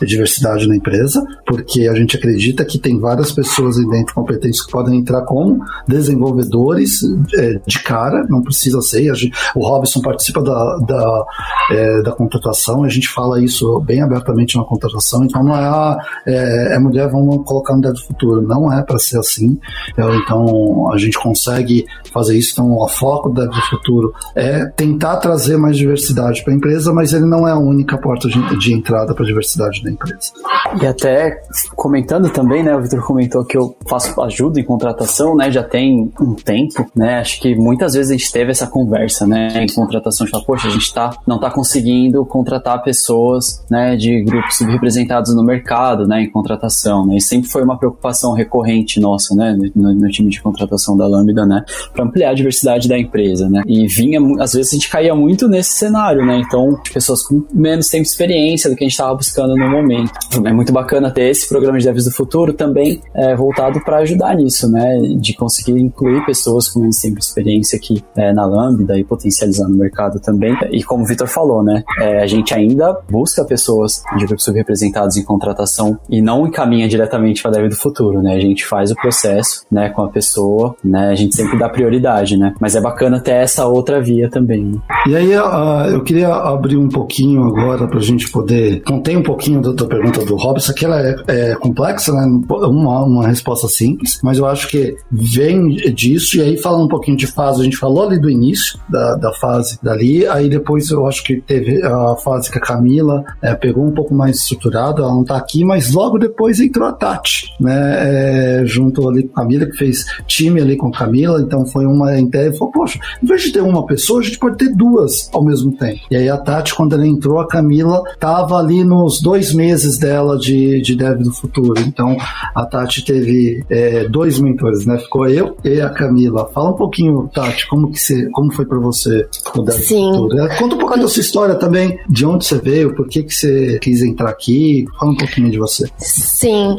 diversidade 0.00 0.68
na 0.68 0.76
empresa, 0.76 1.20
porque 1.44 1.88
a 1.88 1.94
gente 1.94 2.16
acredita 2.16 2.64
que 2.64 2.78
tem 2.78 2.98
várias 3.00 3.32
pessoas 3.32 3.76
aí 3.76 3.86
dentro 3.88 4.14
competentes 4.14 4.64
que 4.64 4.70
podem 4.70 5.00
entrar 5.00 5.22
como 5.22 5.64
desenvolvedores 5.88 7.00
é, 7.34 7.60
de 7.66 7.82
cara, 7.82 8.24
não 8.28 8.40
precisa 8.40 8.80
ser. 8.80 9.12
Gente, 9.16 9.36
o 9.56 9.66
Robson 9.66 10.00
participa 10.00 10.40
da, 10.40 10.76
da, 10.86 11.24
é, 11.72 12.02
da 12.02 12.12
contratação, 12.12 12.84
a 12.84 12.88
gente 12.88 13.08
fala 13.08 13.42
isso 13.42 13.80
bem 13.80 14.00
abertamente 14.00 14.56
na 14.56 14.64
contratação, 14.64 15.24
então 15.24 15.42
não 15.42 15.56
é, 15.56 15.64
a, 15.64 15.98
é, 16.26 16.76
é 16.76 16.78
mulher, 16.78 17.10
vamos 17.10 17.44
colocar 17.44 17.74
no 17.74 17.80
dev 17.80 17.96
futuro. 18.06 18.42
Não 18.42 18.72
é 18.72 18.82
para 18.82 18.98
ser 18.98 19.18
assim. 19.18 19.58
Então, 19.98 20.92
a 20.92 20.98
gente 20.98 21.18
consegue 21.18 21.84
fazer 22.12 22.36
isso 22.38 22.43
isso. 22.44 22.52
Então, 22.52 22.70
o 22.72 22.88
foco 22.88 23.30
do 23.30 23.52
Futuro 23.70 24.12
é 24.34 24.66
tentar 24.66 25.16
trazer 25.16 25.56
mais 25.56 25.76
diversidade 25.76 26.42
para 26.44 26.52
a 26.52 26.56
empresa, 26.56 26.92
mas 26.92 27.12
ele 27.12 27.24
não 27.24 27.46
é 27.46 27.52
a 27.52 27.58
única 27.58 27.98
porta 27.98 28.28
de, 28.28 28.58
de 28.58 28.72
entrada 28.72 29.14
para 29.14 29.24
a 29.24 29.26
diversidade 29.26 29.82
da 29.82 29.90
empresa. 29.90 30.32
E 30.80 30.86
até 30.86 31.40
comentando 31.74 32.30
também, 32.30 32.62
né, 32.62 32.74
o 32.76 32.82
Vitor 32.82 33.04
comentou 33.04 33.44
que 33.44 33.56
eu 33.56 33.76
faço 33.88 34.20
ajuda 34.22 34.60
em 34.60 34.64
contratação, 34.64 35.36
né, 35.36 35.50
já 35.50 35.62
tem 35.62 36.10
um 36.20 36.34
tempo, 36.34 36.86
né, 36.94 37.18
acho 37.20 37.40
que 37.40 37.54
muitas 37.54 37.94
vezes 37.94 38.10
a 38.10 38.16
gente 38.16 38.32
teve 38.32 38.50
essa 38.50 38.66
conversa, 38.66 39.26
né, 39.26 39.64
em 39.64 39.72
contratação, 39.72 40.26
falar, 40.26 40.44
poxa, 40.44 40.68
a 40.68 40.70
gente 40.70 40.92
tá, 40.92 41.16
não 41.26 41.36
está 41.36 41.50
conseguindo 41.50 42.24
contratar 42.26 42.82
pessoas, 42.82 43.64
né, 43.70 43.96
de 43.96 44.22
grupos 44.24 44.56
subrepresentados 44.56 45.34
no 45.34 45.44
mercado, 45.44 46.06
né, 46.06 46.22
em 46.22 46.30
contratação, 46.30 47.06
né, 47.06 47.16
e 47.16 47.20
sempre 47.20 47.48
foi 47.48 47.62
uma 47.62 47.78
preocupação 47.78 48.32
recorrente 48.34 49.00
nossa, 49.00 49.34
né, 49.34 49.56
no, 49.74 49.94
no 49.94 50.08
time 50.08 50.30
de 50.30 50.42
contratação 50.42 50.96
da 50.96 51.06
Lambda, 51.06 51.46
né, 51.46 51.64
para 51.92 52.04
ampliar 52.04 52.33
a 52.34 52.36
diversidade 52.36 52.88
da 52.88 52.98
empresa, 52.98 53.48
né? 53.48 53.62
E 53.66 53.86
vinha, 53.86 54.20
às 54.40 54.52
vezes 54.52 54.72
a 54.72 54.76
gente 54.76 54.88
caía 54.88 55.14
muito 55.14 55.48
nesse 55.48 55.72
cenário, 55.72 56.24
né? 56.24 56.42
Então, 56.46 56.78
pessoas 56.92 57.22
com 57.22 57.44
menos 57.52 57.88
tempo 57.88 58.02
de 58.02 58.08
experiência 58.08 58.70
do 58.70 58.76
que 58.76 58.84
a 58.84 58.86
gente 58.86 58.92
estava 58.92 59.14
buscando 59.14 59.56
no 59.56 59.70
momento. 59.70 60.12
É 60.44 60.52
muito 60.52 60.72
bacana 60.72 61.10
ter 61.10 61.30
esse 61.30 61.48
programa 61.48 61.78
de 61.78 61.84
devs 61.84 62.04
do 62.04 62.10
futuro 62.10 62.52
também 62.52 63.00
é, 63.14 63.34
voltado 63.34 63.80
para 63.84 63.98
ajudar 63.98 64.36
nisso, 64.36 64.70
né? 64.70 64.98
De 65.16 65.34
conseguir 65.34 65.78
incluir 65.78 66.24
pessoas 66.24 66.68
com 66.68 66.80
menos 66.80 66.98
tempo 66.98 67.18
de 67.18 67.24
experiência 67.24 67.76
aqui 67.76 68.02
é, 68.16 68.32
na 68.32 68.46
Lambda 68.46 68.98
e 68.98 69.04
potencializar 69.04 69.68
no 69.68 69.76
mercado 69.76 70.20
também. 70.20 70.56
E 70.70 70.82
como 70.82 71.04
o 71.04 71.06
Vitor 71.06 71.28
falou, 71.28 71.62
né? 71.62 71.82
É, 72.00 72.22
a 72.22 72.26
gente 72.26 72.54
ainda 72.54 72.98
busca 73.10 73.44
pessoas 73.44 74.02
de 74.16 74.26
grupos 74.26 74.44
subrepresentados 74.44 75.16
em 75.16 75.24
contratação 75.24 75.98
e 76.08 76.20
não 76.20 76.46
encaminha 76.46 76.88
diretamente 76.88 77.42
para 77.42 77.52
dev 77.52 77.68
do 77.68 77.76
futuro, 77.76 78.22
né? 78.22 78.34
A 78.34 78.40
gente 78.40 78.64
faz 78.64 78.90
o 78.90 78.94
processo, 78.94 79.64
né? 79.70 79.90
Com 79.90 80.02
a 80.02 80.08
pessoa, 80.08 80.76
né? 80.82 81.08
A 81.08 81.14
gente 81.14 81.34
sempre 81.34 81.58
dá 81.58 81.68
prioridade 81.68 82.23
né? 82.32 82.54
Mas 82.60 82.74
é 82.74 82.80
bacana 82.80 83.20
ter 83.20 83.32
essa 83.32 83.66
outra 83.66 84.00
via 84.00 84.28
também. 84.28 84.64
Né? 84.64 84.78
E 85.08 85.16
aí, 85.16 85.36
uh, 85.36 85.90
eu 85.92 86.02
queria 86.02 86.28
abrir 86.28 86.76
um 86.76 86.88
pouquinho 86.88 87.44
agora 87.44 87.86
para 87.86 87.98
a 87.98 88.02
gente 88.02 88.30
poder. 88.30 88.82
Contei 88.82 89.16
um 89.16 89.22
pouquinho 89.22 89.60
da, 89.60 89.72
da 89.72 89.86
pergunta 89.86 90.24
do 90.24 90.36
Robson, 90.36 90.72
que 90.72 90.84
ela 90.84 91.00
é, 91.00 91.16
é, 91.28 91.54
complexa, 91.56 92.12
né? 92.12 92.24
Uma, 92.48 93.04
uma 93.04 93.28
resposta 93.28 93.68
simples, 93.68 94.18
mas 94.22 94.38
eu 94.38 94.46
acho 94.46 94.68
que 94.68 94.96
vem 95.10 95.76
disso. 95.94 96.36
E 96.38 96.40
aí, 96.40 96.56
falando 96.56 96.84
um 96.84 96.88
pouquinho 96.88 97.16
de 97.16 97.26
fase, 97.26 97.60
a 97.60 97.64
gente 97.64 97.76
falou 97.76 98.06
ali 98.06 98.18
do 98.18 98.30
início 98.30 98.78
da, 98.88 99.16
da 99.16 99.32
fase 99.32 99.78
dali, 99.82 100.26
aí 100.26 100.48
depois 100.48 100.90
eu 100.90 101.06
acho 101.06 101.22
que 101.24 101.40
teve 101.40 101.82
a 101.82 102.16
fase 102.16 102.50
que 102.50 102.58
a 102.58 102.60
Camila 102.60 103.24
é, 103.42 103.54
pegou 103.54 103.84
um 103.84 103.92
pouco 103.92 104.14
mais 104.14 104.36
estruturado, 104.36 105.02
ela 105.02 105.12
não 105.12 105.24
tá 105.24 105.36
aqui, 105.36 105.64
mas 105.64 105.92
logo 105.92 106.18
depois 106.18 106.60
entrou 106.60 106.88
a 106.88 106.92
Tati, 106.92 107.50
né? 107.60 108.60
É, 108.60 108.62
junto 108.64 109.08
ali 109.08 109.24
com 109.24 109.32
a 109.32 109.42
Camila, 109.42 109.66
que 109.66 109.76
fez 109.76 110.04
time 110.26 110.60
ali 110.60 110.76
com 110.76 110.88
a 110.88 110.92
Camila, 110.92 111.40
então 111.40 111.66
foi 111.66 111.86
uma 111.86 112.13
ideia, 112.20 112.52
falou, 112.52 112.72
poxa, 112.72 112.98
em 113.22 113.26
vez 113.26 113.42
de 113.42 113.52
ter 113.52 113.60
uma 113.60 113.84
pessoa, 113.86 114.20
a 114.20 114.22
gente 114.22 114.38
pode 114.38 114.56
ter 114.56 114.70
duas 114.74 115.28
ao 115.32 115.44
mesmo 115.44 115.72
tempo. 115.76 116.00
E 116.10 116.16
aí 116.16 116.28
a 116.28 116.36
Tati, 116.36 116.74
quando 116.74 116.94
ela 116.94 117.06
entrou, 117.06 117.38
a 117.38 117.48
Camila 117.48 118.02
tava 118.18 118.56
ali 118.56 118.84
nos 118.84 119.20
dois 119.20 119.52
meses 119.52 119.98
dela 119.98 120.38
de, 120.38 120.80
de 120.80 120.96
Dev 120.96 121.22
do 121.22 121.32
Futuro. 121.32 121.80
Então 121.80 122.16
a 122.54 122.64
Tati 122.66 123.04
teve 123.04 123.64
é, 123.70 124.08
dois 124.08 124.38
mentores, 124.38 124.86
né? 124.86 124.98
Ficou 124.98 125.28
eu 125.28 125.56
e 125.64 125.80
a 125.80 125.90
Camila. 125.90 126.50
Fala 126.52 126.70
um 126.70 126.76
pouquinho, 126.76 127.28
Tati, 127.32 127.66
como 127.68 127.90
que 127.90 127.98
você, 127.98 128.28
como 128.30 128.52
foi 128.52 128.64
para 128.64 128.78
você 128.78 129.26
o 129.54 129.62
Dev 129.62 129.76
Sim. 129.76 130.10
do 130.10 130.18
Futuro? 130.18 130.38
É, 130.40 130.48
conta 130.56 130.64
um 130.64 130.78
pouquinho 130.78 130.88
quando... 130.88 131.02
da 131.02 131.08
sua 131.08 131.20
história 131.20 131.54
também, 131.54 131.98
de 132.08 132.26
onde 132.26 132.44
você 132.44 132.58
veio, 132.58 132.94
por 132.94 133.08
que 133.08 133.22
que 133.22 133.34
você 133.34 133.78
quis 133.80 134.02
entrar 134.02 134.30
aqui. 134.30 134.84
Fala 134.98 135.12
um 135.12 135.16
pouquinho 135.16 135.50
de 135.50 135.58
você. 135.58 135.88
Sim, 135.98 136.76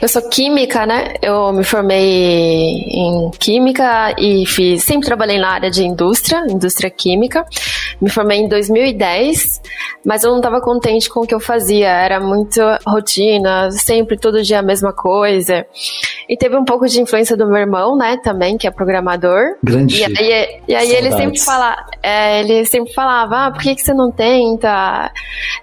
eu 0.00 0.08
sou 0.08 0.22
química, 0.28 0.86
né? 0.86 1.14
Eu 1.22 1.52
me 1.52 1.64
formei 1.64 1.98
em 1.98 3.30
química 3.38 4.14
e 4.18 4.46
fiz, 4.46 4.77
sempre 4.78 5.06
trabalhei 5.06 5.38
na 5.38 5.48
área 5.50 5.70
de 5.70 5.84
indústria, 5.84 6.44
indústria 6.48 6.90
química. 6.90 7.44
Me 8.00 8.10
formei 8.10 8.38
em 8.38 8.48
2010, 8.48 9.60
mas 10.04 10.24
eu 10.24 10.30
não 10.30 10.38
estava 10.38 10.60
contente 10.60 11.08
com 11.08 11.20
o 11.20 11.26
que 11.26 11.34
eu 11.34 11.40
fazia. 11.40 11.88
Era 11.88 12.20
muito 12.20 12.60
rotina, 12.86 13.70
sempre 13.70 14.16
todo 14.16 14.42
dia 14.42 14.60
a 14.60 14.62
mesma 14.62 14.92
coisa. 14.92 15.66
E 16.28 16.36
teve 16.36 16.56
um 16.56 16.64
pouco 16.64 16.86
de 16.86 17.00
influência 17.00 17.36
do 17.36 17.46
meu 17.46 17.56
irmão, 17.56 17.96
né, 17.96 18.18
também, 18.22 18.58
que 18.58 18.66
é 18.66 18.70
programador. 18.70 19.56
Grande. 19.62 20.00
E 20.00 20.04
aí, 20.04 20.60
e 20.68 20.74
aí 20.74 20.92
ele 20.92 21.12
sempre 21.12 21.38
fala, 21.40 21.76
é, 22.02 22.40
ele 22.40 22.64
sempre 22.66 22.92
falava, 22.92 23.46
ah, 23.46 23.50
por 23.50 23.62
que, 23.62 23.74
que 23.74 23.82
você 23.82 23.94
não 23.94 24.10
tenta? 24.10 25.10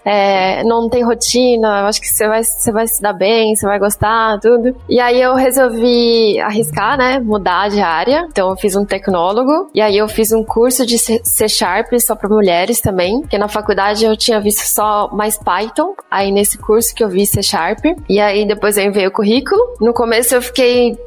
É, 0.04 0.63
não 0.63 0.89
tem 0.89 1.04
rotina, 1.04 1.82
eu 1.82 1.86
acho 1.86 2.01
que 2.01 2.08
você 2.08 2.28
vai, 2.28 2.43
você 2.43 2.71
vai 2.71 2.88
se 2.88 3.01
dar 3.01 3.13
bem, 3.13 3.56
você 3.56 3.65
vai 3.65 3.78
gostar, 3.78 4.39
tudo. 4.39 4.75
E 4.89 4.99
aí 4.99 5.21
eu 5.21 5.36
resolvi 5.36 6.39
arriscar, 6.39 6.97
né, 6.97 7.19
mudar 7.19 7.69
de 7.69 7.82
área. 7.82 8.25
Então 8.30 8.49
eu 8.49 8.56
fiz 8.56 8.75
um 8.75 8.86
tecnólogo 8.86 9.69
e 9.73 9.82
aí 9.82 9.97
eu 9.97 10.08
fiz 10.08 10.32
um 10.32 10.43
curso 10.43 10.86
de 10.86 10.97
C 10.97 11.47
Sharp 11.47 11.93
só 11.99 12.15
para 12.15 12.30
mulheres 12.30 12.82
também, 12.82 13.21
porque 13.21 13.38
na 13.38 13.47
faculdade 13.47 14.06
eu 14.06 14.15
tinha 14.15 14.39
visto 14.39 14.62
só 14.62 15.10
mais 15.12 15.38
Python. 15.38 15.93
Aí 16.10 16.32
nesse 16.32 16.58
curso 16.58 16.95
que 16.95 17.04
eu 17.04 17.10
vi 17.10 17.25
C 17.25 17.43
Sharp 17.43 17.86
e 18.10 18.19
aí 18.19 18.47
depois 18.47 18.78
eu 18.78 18.86
enviei 18.86 19.08
o 19.08 19.12
currículo. 19.12 19.62
No 19.80 19.93
começo 19.93 20.34
eu 20.34 20.41
fiquei 20.41 20.55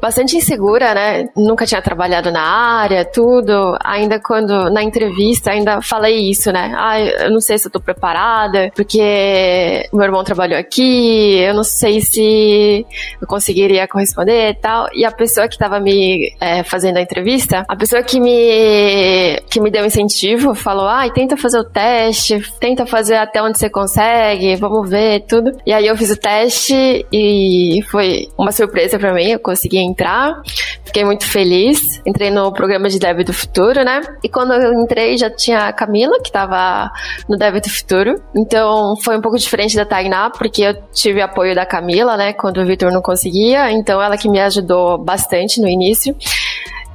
bastante 0.01 0.37
insegura, 0.37 0.93
né? 0.93 1.29
Nunca 1.35 1.65
tinha 1.65 1.81
trabalhado 1.81 2.31
na 2.31 2.41
área, 2.41 3.05
tudo. 3.05 3.77
Ainda 3.83 4.19
quando 4.19 4.69
na 4.69 4.83
entrevista 4.83 5.51
ainda 5.51 5.81
falei 5.81 6.29
isso, 6.29 6.51
né? 6.51 6.73
Ah, 6.75 6.99
eu 6.99 7.31
não 7.31 7.41
sei 7.41 7.57
se 7.57 7.67
eu 7.67 7.71
tô 7.71 7.79
preparada, 7.79 8.71
porque 8.75 9.87
meu 9.93 10.03
irmão 10.03 10.23
trabalhou 10.23 10.57
aqui, 10.57 11.39
eu 11.39 11.53
não 11.53 11.63
sei 11.63 12.01
se 12.01 12.85
eu 13.21 13.27
conseguiria 13.27 13.87
corresponder 13.87 14.51
e 14.51 14.53
tal. 14.55 14.87
E 14.93 15.05
a 15.05 15.11
pessoa 15.11 15.47
que 15.47 15.57
tava 15.57 15.79
me 15.79 16.33
é, 16.39 16.63
fazendo 16.63 16.97
a 16.97 17.01
entrevista, 17.01 17.65
a 17.67 17.75
pessoa 17.75 18.03
que 18.03 18.19
me, 18.19 19.39
que 19.49 19.59
me 19.59 19.71
deu 19.71 19.85
incentivo 19.85 20.53
falou: 20.53 20.87
ah, 20.87 21.09
tenta 21.09 21.35
fazer 21.37 21.59
o 21.59 21.63
teste, 21.63 22.41
tenta 22.59 22.85
fazer 22.85 23.15
até 23.15 23.41
onde 23.41 23.57
você 23.57 23.69
consegue, 23.69 24.55
vamos 24.55 24.89
ver 24.89 25.21
tudo. 25.21 25.51
E 25.65 25.73
aí 25.73 25.87
eu 25.87 25.97
fiz 25.97 26.11
o 26.11 26.17
teste 26.17 27.05
e 27.11 27.81
foi 27.89 28.27
uma 28.37 28.51
surpresa 28.51 28.99
para 28.99 29.13
mim, 29.13 29.38
eu 29.39 29.43
consegui 29.43 29.77
entrar. 29.77 30.41
Fiquei 30.85 31.03
muito 31.05 31.25
feliz. 31.25 32.01
Entrei 32.05 32.29
no 32.31 32.51
programa 32.51 32.89
de 32.89 32.99
Dev 32.99 33.23
do 33.23 33.33
Futuro, 33.33 33.83
né? 33.83 34.01
E 34.23 34.29
quando 34.29 34.53
eu 34.53 34.73
entrei 34.73 35.17
já 35.17 35.29
tinha 35.29 35.67
a 35.67 35.73
Camila, 35.73 36.19
que 36.21 36.31
tava 36.31 36.91
no 37.27 37.37
Dev 37.37 37.59
do 37.61 37.69
Futuro. 37.69 38.21
Então 38.35 38.95
foi 39.03 39.17
um 39.17 39.21
pouco 39.21 39.37
diferente 39.37 39.75
da 39.75 39.85
Tainá, 39.85 40.29
porque 40.29 40.63
eu 40.63 40.73
tive 40.91 41.21
apoio 41.21 41.55
da 41.55 41.65
Camila, 41.65 42.17
né? 42.17 42.33
Quando 42.33 42.59
o 42.61 42.65
Vitor 42.65 42.91
não 42.91 43.01
conseguia. 43.01 43.71
Então 43.71 44.01
ela 44.01 44.17
que 44.17 44.29
me 44.29 44.39
ajudou 44.39 44.97
bastante 44.97 45.61
no 45.61 45.67
início 45.67 46.15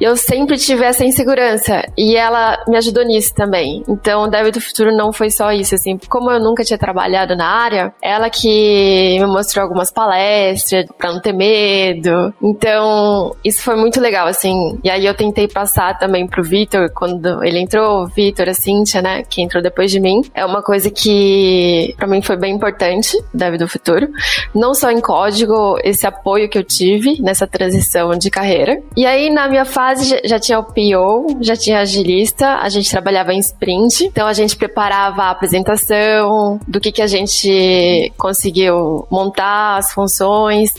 eu 0.01 0.17
sempre 0.17 0.57
tive 0.57 0.85
essa 0.85 1.05
insegurança 1.05 1.83
e 1.97 2.17
ela 2.17 2.63
me 2.67 2.77
ajudou 2.77 3.05
nisso 3.05 3.35
também. 3.35 3.83
Então, 3.89 4.25
o 4.25 4.29
Dev 4.29 4.51
do 4.51 4.61
Futuro 4.61 4.95
não 4.95 5.13
foi 5.13 5.31
só 5.31 5.53
isso, 5.53 5.75
assim, 5.75 5.99
como 6.09 6.31
eu 6.31 6.41
nunca 6.41 6.65
tinha 6.65 6.79
trabalhado 6.79 7.37
na 7.37 7.47
área, 7.47 7.93
ela 8.03 8.29
que 8.29 9.19
me 9.19 9.27
mostrou 9.27 9.63
algumas 9.63 9.93
palestras 9.93 10.87
para 10.99 11.13
não 11.13 11.21
ter 11.21 11.33
medo. 11.33 12.35
Então, 12.43 13.35
isso 13.45 13.63
foi 13.63 13.77
muito 13.77 14.01
legal, 14.01 14.27
assim. 14.27 14.79
E 14.83 14.91
aí 14.91 15.07
eu 15.07 15.15
tentei 15.15 15.47
passar 15.49 15.99
também 15.99 16.27
pro 16.27 16.43
Vitor 16.43 16.91
quando 16.93 17.43
ele 17.45 17.61
entrou, 17.61 18.03
o 18.03 18.07
Vitor, 18.07 18.49
a 18.49 18.55
Cíntia, 18.55 19.01
né, 19.01 19.23
que 19.23 19.43
entrou 19.43 19.63
depois 19.63 19.91
de 19.91 20.01
mim. 20.01 20.23
É 20.35 20.45
uma 20.45 20.63
coisa 20.63 20.91
que 20.91 21.95
para 21.97 22.07
mim 22.07 22.21
foi 22.21 22.37
bem 22.37 22.55
importante, 22.55 23.17
Dev 23.33 23.57
do 23.57 23.69
Futuro. 23.69 24.09
Não 24.55 24.75
só 24.75 24.91
em 24.91 25.01
código, 25.01 25.79
esse 25.83 26.07
apoio 26.07 26.49
que 26.49 26.59
eu 26.59 26.65
tive 26.65 27.21
nessa 27.23 27.47
transição 27.47 28.11
de 28.11 28.31
carreira. 28.31 28.81
E 28.97 29.07
aí 29.07 29.31
na 29.31 29.49
minha 29.49 29.65
fase 29.65 29.84
fase 29.85 30.19
já 30.25 30.39
tinha 30.39 30.59
o 30.59 30.65
PO, 30.65 31.39
já 31.43 31.55
tinha 31.55 31.81
agilista, 31.81 32.57
a 32.57 32.69
gente 32.71 32.91
trabalhava 32.91 33.35
em 33.35 33.39
sprint, 33.39 34.05
então 34.05 34.27
a 34.27 34.33
gente 34.33 34.57
preparava 34.57 35.25
a 35.25 35.31
apresentação 35.31 36.59
do 36.67 36.81
que, 36.81 36.91
que 36.91 37.03
a 37.03 37.07
gente 37.07 38.11
conseguiu 38.17 39.07
montar, 39.11 39.77
as 39.77 39.93
funções, 39.93 40.71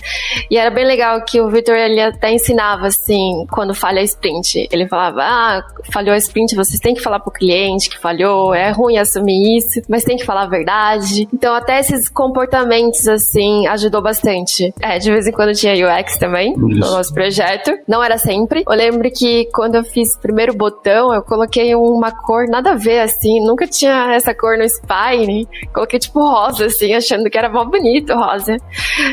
e 0.49 0.57
era 0.57 0.71
bem 0.71 0.85
legal 0.85 1.23
que 1.23 1.39
o 1.39 1.49
Victor 1.49 1.75
ele 1.75 2.01
até 2.01 2.33
ensinava 2.33 2.87
assim, 2.87 3.45
quando 3.51 3.75
falha 3.75 4.01
a 4.01 4.03
sprint, 4.03 4.67
ele 4.71 4.87
falava, 4.87 5.21
ah, 5.21 5.63
falhou 5.91 6.13
a 6.13 6.17
sprint, 6.17 6.55
vocês 6.55 6.79
têm 6.79 6.95
que 6.95 7.01
falar 7.01 7.19
pro 7.19 7.31
cliente 7.31 7.89
que 7.89 7.99
falhou, 7.99 8.55
é 8.55 8.71
ruim 8.71 8.97
assumir 8.97 9.57
isso, 9.57 9.81
mas 9.87 10.03
tem 10.03 10.17
que 10.17 10.25
falar 10.25 10.43
a 10.43 10.47
verdade. 10.47 11.27
Então 11.31 11.53
até 11.53 11.79
esses 11.79 12.09
comportamentos 12.09 13.07
assim 13.07 13.67
ajudou 13.67 14.01
bastante. 14.01 14.73
É, 14.81 14.97
de 14.97 15.11
vez 15.11 15.27
em 15.27 15.31
quando 15.31 15.53
tinha 15.53 15.73
UX 15.73 16.17
também 16.17 16.51
isso. 16.51 16.59
no 16.59 16.91
nosso 16.91 17.13
projeto, 17.13 17.71
não 17.87 18.03
era 18.03 18.17
sempre. 18.17 18.63
Eu 18.67 18.75
lembro 18.75 18.94
lembro 18.95 19.11
que 19.11 19.45
quando 19.53 19.75
eu 19.75 19.83
fiz 19.83 20.15
o 20.15 20.19
primeiro 20.19 20.53
botão, 20.53 21.13
eu 21.13 21.21
coloquei 21.21 21.75
uma 21.75 22.11
cor 22.11 22.47
nada 22.47 22.71
a 22.71 22.75
ver, 22.75 23.01
assim. 23.01 23.45
Nunca 23.45 23.67
tinha 23.67 24.13
essa 24.13 24.33
cor 24.33 24.57
no 24.57 24.67
Spine. 24.67 25.47
Coloquei 25.73 25.99
tipo 25.99 26.19
rosa, 26.19 26.65
assim, 26.65 26.93
achando 26.93 27.29
que 27.29 27.37
era 27.37 27.49
mó 27.49 27.65
bonito 27.65 28.13
rosa. 28.13 28.57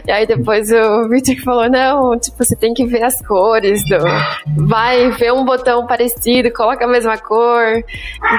E 0.07 0.11
aí 0.11 0.27
depois 0.27 0.71
o 0.71 1.09
Victor 1.09 1.37
falou: 1.45 1.69
não, 1.69 2.19
tipo, 2.19 2.37
você 2.43 2.55
tem 2.55 2.73
que 2.73 2.87
ver 2.87 3.03
as 3.03 3.21
cores. 3.27 3.83
Do... 3.89 3.99
Vai 4.67 5.11
ver 5.11 5.33
um 5.33 5.45
botão 5.45 5.87
parecido, 5.87 6.53
coloca 6.53 6.85
a 6.85 6.89
mesma 6.89 7.19
cor. 7.19 7.83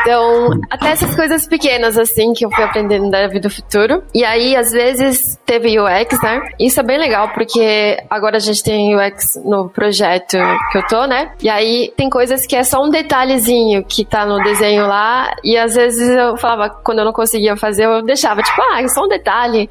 Então, 0.02 0.50
até 0.70 0.90
essas 0.90 1.16
coisas 1.16 1.48
pequenas, 1.48 1.98
assim, 1.98 2.34
que 2.34 2.46
eu 2.46 2.52
fui 2.52 2.64
aprendendo 2.64 3.10
da 3.10 3.28
vida 3.28 3.44
do 3.44 3.50
futuro. 3.50 4.04
E 4.14 4.24
aí, 4.24 4.56
às 4.56 4.72
vezes, 4.72 5.38
teve 5.46 5.80
UX, 5.80 6.22
né? 6.24 6.42
Isso 6.60 6.80
é 6.80 6.84
bem 6.84 6.98
legal, 6.98 7.30
porque 7.34 7.98
agora 8.10 8.38
a 8.38 8.40
gente 8.40 8.64
tem 8.64 8.96
UX 8.96 9.36
no 9.44 9.70
projeto 9.70 10.38
que 10.72 10.78
eu 10.78 10.88
tô, 10.88 11.06
né? 11.06 11.33
E 11.42 11.50
aí 11.50 11.94
tem 11.96 12.10
coisas 12.10 12.46
que 12.46 12.56
é 12.56 12.64
só 12.64 12.84
um 12.84 12.90
detalhezinho 12.90 13.84
que 13.84 14.06
tá 14.06 14.26
no 14.26 14.42
desenho 14.44 14.88
lá, 14.88 15.34
e 15.44 15.58
às 15.58 15.76
vezes 15.76 16.10
eu 16.10 16.38
falava, 16.38 16.70
quando 16.70 17.00
eu 17.00 17.06
não 17.06 17.14
conseguia 17.14 17.56
fazer, 17.56 17.86
eu 17.86 18.02
deixava, 18.02 18.42
tipo, 18.42 18.62
ah, 18.62 18.82
é 18.82 18.88
só 18.88 19.04
um 19.04 19.08
detalhe. 19.08 19.70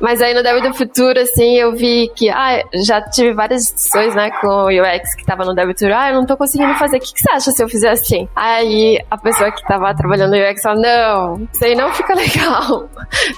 Mas 0.00 0.20
aí 0.20 0.34
no 0.34 0.42
Dev 0.42 0.62
do 0.62 0.74
Futuro, 0.74 1.18
assim, 1.20 1.56
eu 1.56 1.72
vi 1.72 2.10
que, 2.14 2.28
ah, 2.28 2.62
já 2.86 3.00
tive 3.00 3.32
várias 3.32 3.64
discussões, 3.64 4.14
né, 4.14 4.30
com 4.40 4.46
o 4.46 4.68
UX 4.68 5.14
que 5.16 5.24
tava 5.24 5.44
no 5.44 5.54
Dev 5.54 5.68
do 5.68 5.72
Futuro, 5.72 5.94
ah, 5.94 6.08
eu 6.10 6.14
não 6.14 6.26
tô 6.26 6.36
conseguindo 6.36 6.74
fazer, 6.74 6.98
o 6.98 7.00
que, 7.00 7.12
que 7.12 7.20
você 7.20 7.30
acha 7.30 7.50
se 7.50 7.62
eu 7.62 7.68
fizer 7.68 7.90
assim? 7.90 8.28
Aí 8.34 8.98
a 9.10 9.16
pessoa 9.16 9.50
que 9.50 9.62
tava 9.66 9.94
trabalhando 9.94 10.32
no 10.32 10.50
UX 10.50 10.62
falou, 10.62 10.80
não, 10.80 11.48
isso 11.52 11.64
aí 11.64 11.74
não 11.74 11.92
fica 11.92 12.14
legal. 12.16 12.88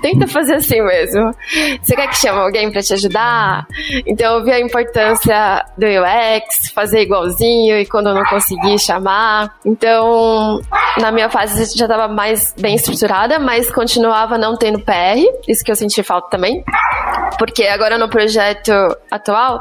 Tenta 0.00 0.26
fazer 0.26 0.54
assim 0.54 0.82
mesmo. 0.82 1.32
Você 1.82 1.94
quer 1.94 2.08
que 2.08 2.16
chame 2.16 2.38
alguém 2.38 2.70
pra 2.70 2.82
te 2.82 2.94
ajudar? 2.94 3.66
Então 4.06 4.38
eu 4.38 4.44
vi 4.44 4.52
a 4.52 4.60
importância 4.60 5.64
do 5.76 5.86
UX, 5.86 6.70
fazer 6.74 7.02
igualzinho, 7.02 7.65
e 7.74 7.86
quando 7.86 8.08
eu 8.08 8.14
não 8.14 8.24
consegui 8.24 8.78
chamar. 8.78 9.54
Então, 9.64 10.60
na 11.00 11.10
minha 11.10 11.28
fase 11.28 11.76
já 11.76 11.84
estava 11.84 12.08
mais 12.08 12.54
bem 12.58 12.74
estruturada, 12.76 13.38
mas 13.38 13.70
continuava 13.70 14.38
não 14.38 14.56
tendo 14.56 14.80
PR, 14.80 15.18
isso 15.48 15.64
que 15.64 15.70
eu 15.70 15.76
senti 15.76 16.02
falta 16.02 16.28
também. 16.30 16.64
Porque 17.38 17.64
agora 17.64 17.98
no 17.98 18.08
projeto 18.08 18.72
atual, 19.10 19.60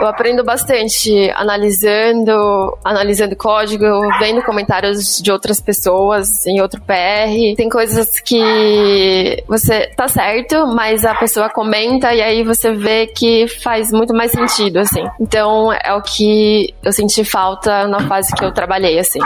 eu 0.00 0.06
aprendo 0.06 0.44
bastante 0.44 1.30
analisando, 1.34 2.76
analisando 2.84 3.36
código, 3.36 3.84
vendo 4.18 4.42
comentários 4.42 5.20
de 5.22 5.30
outras 5.30 5.60
pessoas 5.60 6.46
em 6.46 6.60
outro 6.60 6.80
PR. 6.82 7.56
Tem 7.56 7.68
coisas 7.68 8.20
que 8.20 9.42
você 9.48 9.88
tá 9.96 10.08
certo, 10.08 10.66
mas 10.66 11.04
a 11.04 11.14
pessoa 11.14 11.48
comenta 11.48 12.12
e 12.12 12.20
aí 12.20 12.42
você 12.42 12.72
vê 12.72 13.06
que 13.06 13.46
faz 13.48 13.92
muito 13.92 14.14
mais 14.14 14.32
sentido, 14.32 14.78
assim. 14.78 15.04
Então 15.20 15.72
é 15.72 15.92
o 15.94 16.02
que 16.02 16.74
eu 16.82 16.92
senti 16.92 17.24
falta 17.24 17.86
na 17.86 18.00
fase 18.08 18.34
que 18.34 18.44
eu 18.44 18.52
trabalhei, 18.52 18.98
assim, 18.98 19.20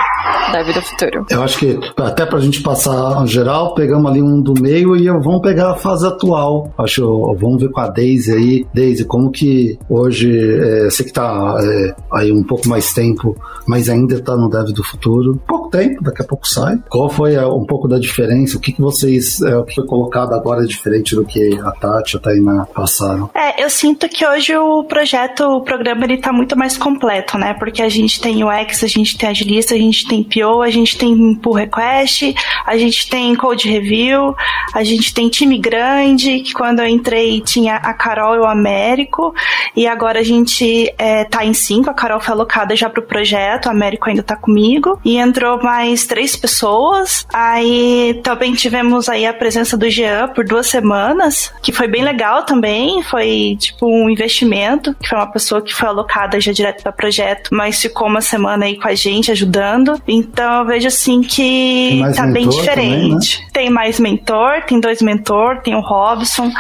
da 0.53 0.62
vida 0.62 0.81
futuro. 0.83 1.27
Eu 1.31 1.42
acho 1.42 1.59
que 1.59 1.79
até 1.96 2.27
pra 2.27 2.40
gente 2.40 2.62
passar 2.62 3.27
geral, 3.27 3.74
pegamos 3.74 4.11
ali 4.11 4.22
um 4.22 4.40
do 4.40 4.55
meio 4.61 4.96
e 4.96 5.09
vamos 5.09 5.40
pegar 5.40 5.72
a 5.72 5.74
fase 5.74 6.07
atual. 6.07 6.70
Acho, 6.79 7.35
vamos 7.38 7.62
ver 7.62 7.70
com 7.79 7.81
a 7.81 7.88
Daisy 7.88 8.33
aí. 8.33 8.67
Daisy, 8.75 9.05
como 9.05 9.31
que 9.31 9.79
hoje, 9.88 10.37
é, 10.37 10.85
você 10.91 11.05
que 11.05 11.12
tá 11.12 11.57
é, 11.61 11.95
aí 12.12 12.33
um 12.33 12.43
pouco 12.43 12.69
mais 12.69 12.93
tempo, 12.93 13.37
mas 13.67 13.88
ainda 13.88 14.21
tá 14.21 14.37
no 14.37 14.51
Dev 14.51 14.73
do 14.73 14.83
Futuro, 14.83 15.41
pouco 15.47 15.71
tempo, 15.71 16.03
daqui 16.03 16.23
a 16.23 16.25
pouco 16.25 16.47
sai. 16.49 16.79
Qual 16.88 17.09
foi 17.09 17.37
a, 17.37 17.47
um 17.47 17.64
pouco 17.64 17.87
da 17.87 17.99
diferença? 17.99 18.57
O 18.57 18.61
que, 18.61 18.73
que 18.73 18.81
vocês, 18.81 19.41
é, 19.43 19.57
o 19.57 19.64
que 19.64 19.77
foi 19.77 19.87
colocado 19.87 20.33
agora 20.35 20.64
é 20.64 20.67
diferente 20.67 21.14
do 21.14 21.25
que 21.25 21.57
a 21.61 21.71
Tati 21.71 22.17
a 22.17 22.21
Tainá 22.21 22.67
passaram? 22.67 23.31
É, 23.35 23.62
eu 23.62 23.71
sinto 23.71 24.09
que 24.09 24.27
hoje 24.27 24.57
o 24.57 24.83
projeto, 24.85 25.43
o 25.45 25.61
programa, 25.61 26.05
ele 26.05 26.17
tá 26.17 26.33
muito 26.33 26.59
mais 26.59 26.77
completo, 26.77 27.38
né? 27.38 27.55
Porque 27.55 27.83
a 27.83 27.88
gente 27.88 28.21
tem 28.21 28.43
o 28.43 28.51
X, 28.51 28.83
a 28.83 28.88
gente 28.88 29.17
tem 29.17 29.29
Agilista, 29.29 29.75
a 29.75 29.79
gente 29.79 30.09
tem 30.09 30.25
PO, 30.25 30.62
a 30.62 30.71
gente 30.71 30.99
tem 30.99 31.35
pull 31.37 31.53
request, 31.53 32.35
a 32.67 32.77
gente 32.77 33.09
tem 33.09 33.37
code 33.37 33.69
review, 33.69 34.35
a 34.75 34.83
gente 34.83 35.14
tem 35.14 35.29
time 35.29 35.59
grande, 35.59 36.41
que 36.41 36.53
quando 36.53 36.81
eu 36.81 36.88
entrei 36.88 37.41
tinha 37.41 37.58
a 37.66 37.94
Carol 37.94 38.35
e 38.35 38.38
o 38.38 38.44
Américo, 38.44 39.35
e 39.75 39.87
agora 39.87 40.21
a 40.21 40.23
gente 40.23 40.92
é, 40.99 41.25
tá 41.25 41.44
em 41.44 41.55
cinco, 41.55 41.88
a 41.88 41.94
Carol 41.94 42.21
foi 42.21 42.35
alocada 42.35 42.77
já 42.77 42.90
pro 42.90 43.03
projeto, 43.03 43.66
o 43.66 43.71
Américo 43.71 44.09
ainda 44.09 44.23
tá 44.23 44.37
comigo, 44.37 45.01
e 45.05 45.16
entrou 45.16 45.62
mais 45.62 46.07
três 46.07 46.37
pessoas, 46.37 47.27
aí 47.33 48.21
também 48.23 48.53
tivemos 48.53 49.09
aí 49.09 49.27
a 49.27 49.33
presença 49.33 49.77
do 49.77 49.88
Jean 49.88 50.29
por 50.29 50.44
duas 50.44 50.66
semanas, 50.66 51.53
que 51.62 51.73
foi 51.73 51.88
bem 51.88 52.03
legal 52.03 52.44
também, 52.44 53.03
foi 53.03 53.57
tipo 53.59 53.87
um 53.87 54.11
investimento, 54.11 54.94
que 55.01 55.09
foi 55.09 55.18
uma 55.18 55.33
pessoa 55.33 55.62
que 55.62 55.75
foi 55.75 55.88
alocada 55.88 56.40
já 56.40 56.53
direto 56.53 56.83
para 56.83 56.92
projeto, 56.92 57.51
mas 57.53 57.81
ficou 57.81 58.07
uma 58.07 58.21
semana 58.21 58.66
aí 58.66 58.79
com 58.79 58.88
a 58.88 58.94
gente 58.94 59.31
ajudando, 59.31 60.01
então 60.07 60.61
eu 60.61 60.66
vejo 60.66 60.88
assim 60.88 61.23
que 61.23 62.03
tá 62.14 62.27
bem 62.27 62.49
diferente. 62.49 63.38
Também, 63.38 63.44
né? 63.44 63.49
Tem 63.53 63.71
mais 63.71 63.99
mentor, 63.99 64.62
tem 64.66 64.81
dois 64.81 65.01
mentor, 65.01 65.61
tem 65.62 65.75
o 65.75 65.81
Robson, 65.81 66.51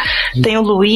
tem 0.42 0.56
o 0.56 0.62
Luiz. 0.62 0.87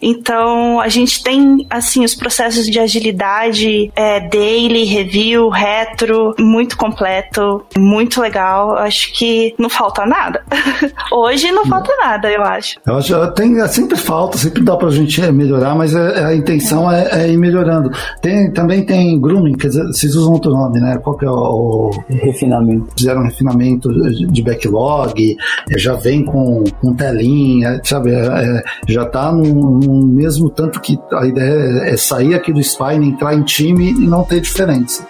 Então 0.00 0.80
a 0.80 0.88
gente 0.88 1.22
tem 1.22 1.66
assim 1.70 2.04
os 2.04 2.14
processos 2.14 2.66
de 2.66 2.78
agilidade, 2.78 3.90
é, 3.94 4.20
daily, 4.28 4.84
review, 4.84 5.48
retro, 5.48 6.34
muito 6.38 6.76
completo, 6.76 7.64
muito 7.76 8.20
legal. 8.20 8.76
Acho 8.76 9.12
que 9.12 9.54
não 9.58 9.68
falta 9.68 10.06
nada. 10.06 10.42
Hoje 11.12 11.50
não 11.52 11.66
falta 11.66 11.94
nada, 11.96 12.30
eu 12.30 12.42
acho. 12.42 12.78
Eu 12.86 12.96
acho 12.96 13.16
tem, 13.32 13.60
é, 13.60 13.68
sempre 13.68 13.96
falta, 13.96 14.36
sempre 14.38 14.62
dá 14.62 14.76
pra 14.76 14.90
gente 14.90 15.20
melhorar, 15.32 15.74
mas 15.74 15.94
é, 15.94 16.24
a 16.24 16.34
intenção 16.34 16.90
é, 16.90 17.08
é, 17.12 17.32
ir 17.32 17.36
melhorando. 17.36 17.90
Tem, 18.20 18.50
também 18.52 18.84
tem 18.84 19.18
grooming, 19.20 19.54
quer 19.54 19.68
dizer, 19.68 19.86
vocês 19.86 20.14
usam 20.14 20.32
outro 20.32 20.50
nome, 20.50 20.80
né? 20.80 20.98
Qual 20.98 21.16
que 21.16 21.24
é 21.24 21.30
o. 21.30 21.90
Refinamento. 22.08 22.86
Fizeram 22.96 23.20
um 23.22 23.24
refinamento 23.24 23.88
de 24.10 24.42
backlog, 24.42 25.36
é, 25.70 25.78
já 25.78 25.94
vem 25.94 26.24
com, 26.24 26.64
com 26.80 26.94
telinha, 26.94 27.80
sabe? 27.84 28.12
É, 28.12 28.26
é, 28.26 28.62
já 28.88 29.04
tá 29.04 29.32
no, 29.36 29.78
no, 29.78 30.06
mesmo 30.06 30.50
tanto 30.50 30.80
que 30.80 30.98
a 31.12 31.26
ideia 31.26 31.90
é 31.90 31.96
sair 31.96 32.34
aqui 32.34 32.52
do 32.52 32.62
Spine, 32.62 33.08
entrar 33.08 33.34
em 33.34 33.42
time 33.42 33.90
e 33.90 34.06
não 34.06 34.24
ter 34.24 34.40
diferença. 34.40 35.06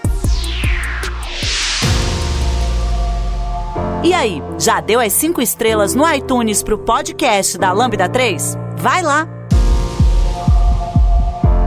E 4.02 4.12
aí, 4.12 4.40
já 4.58 4.80
deu 4.80 5.00
as 5.00 5.12
cinco 5.12 5.42
estrelas 5.42 5.94
no 5.94 6.08
iTunes 6.12 6.62
pro 6.62 6.78
podcast 6.78 7.58
da 7.58 7.72
Lambda 7.72 8.08
3? 8.08 8.56
Vai 8.76 9.02
lá! 9.02 9.35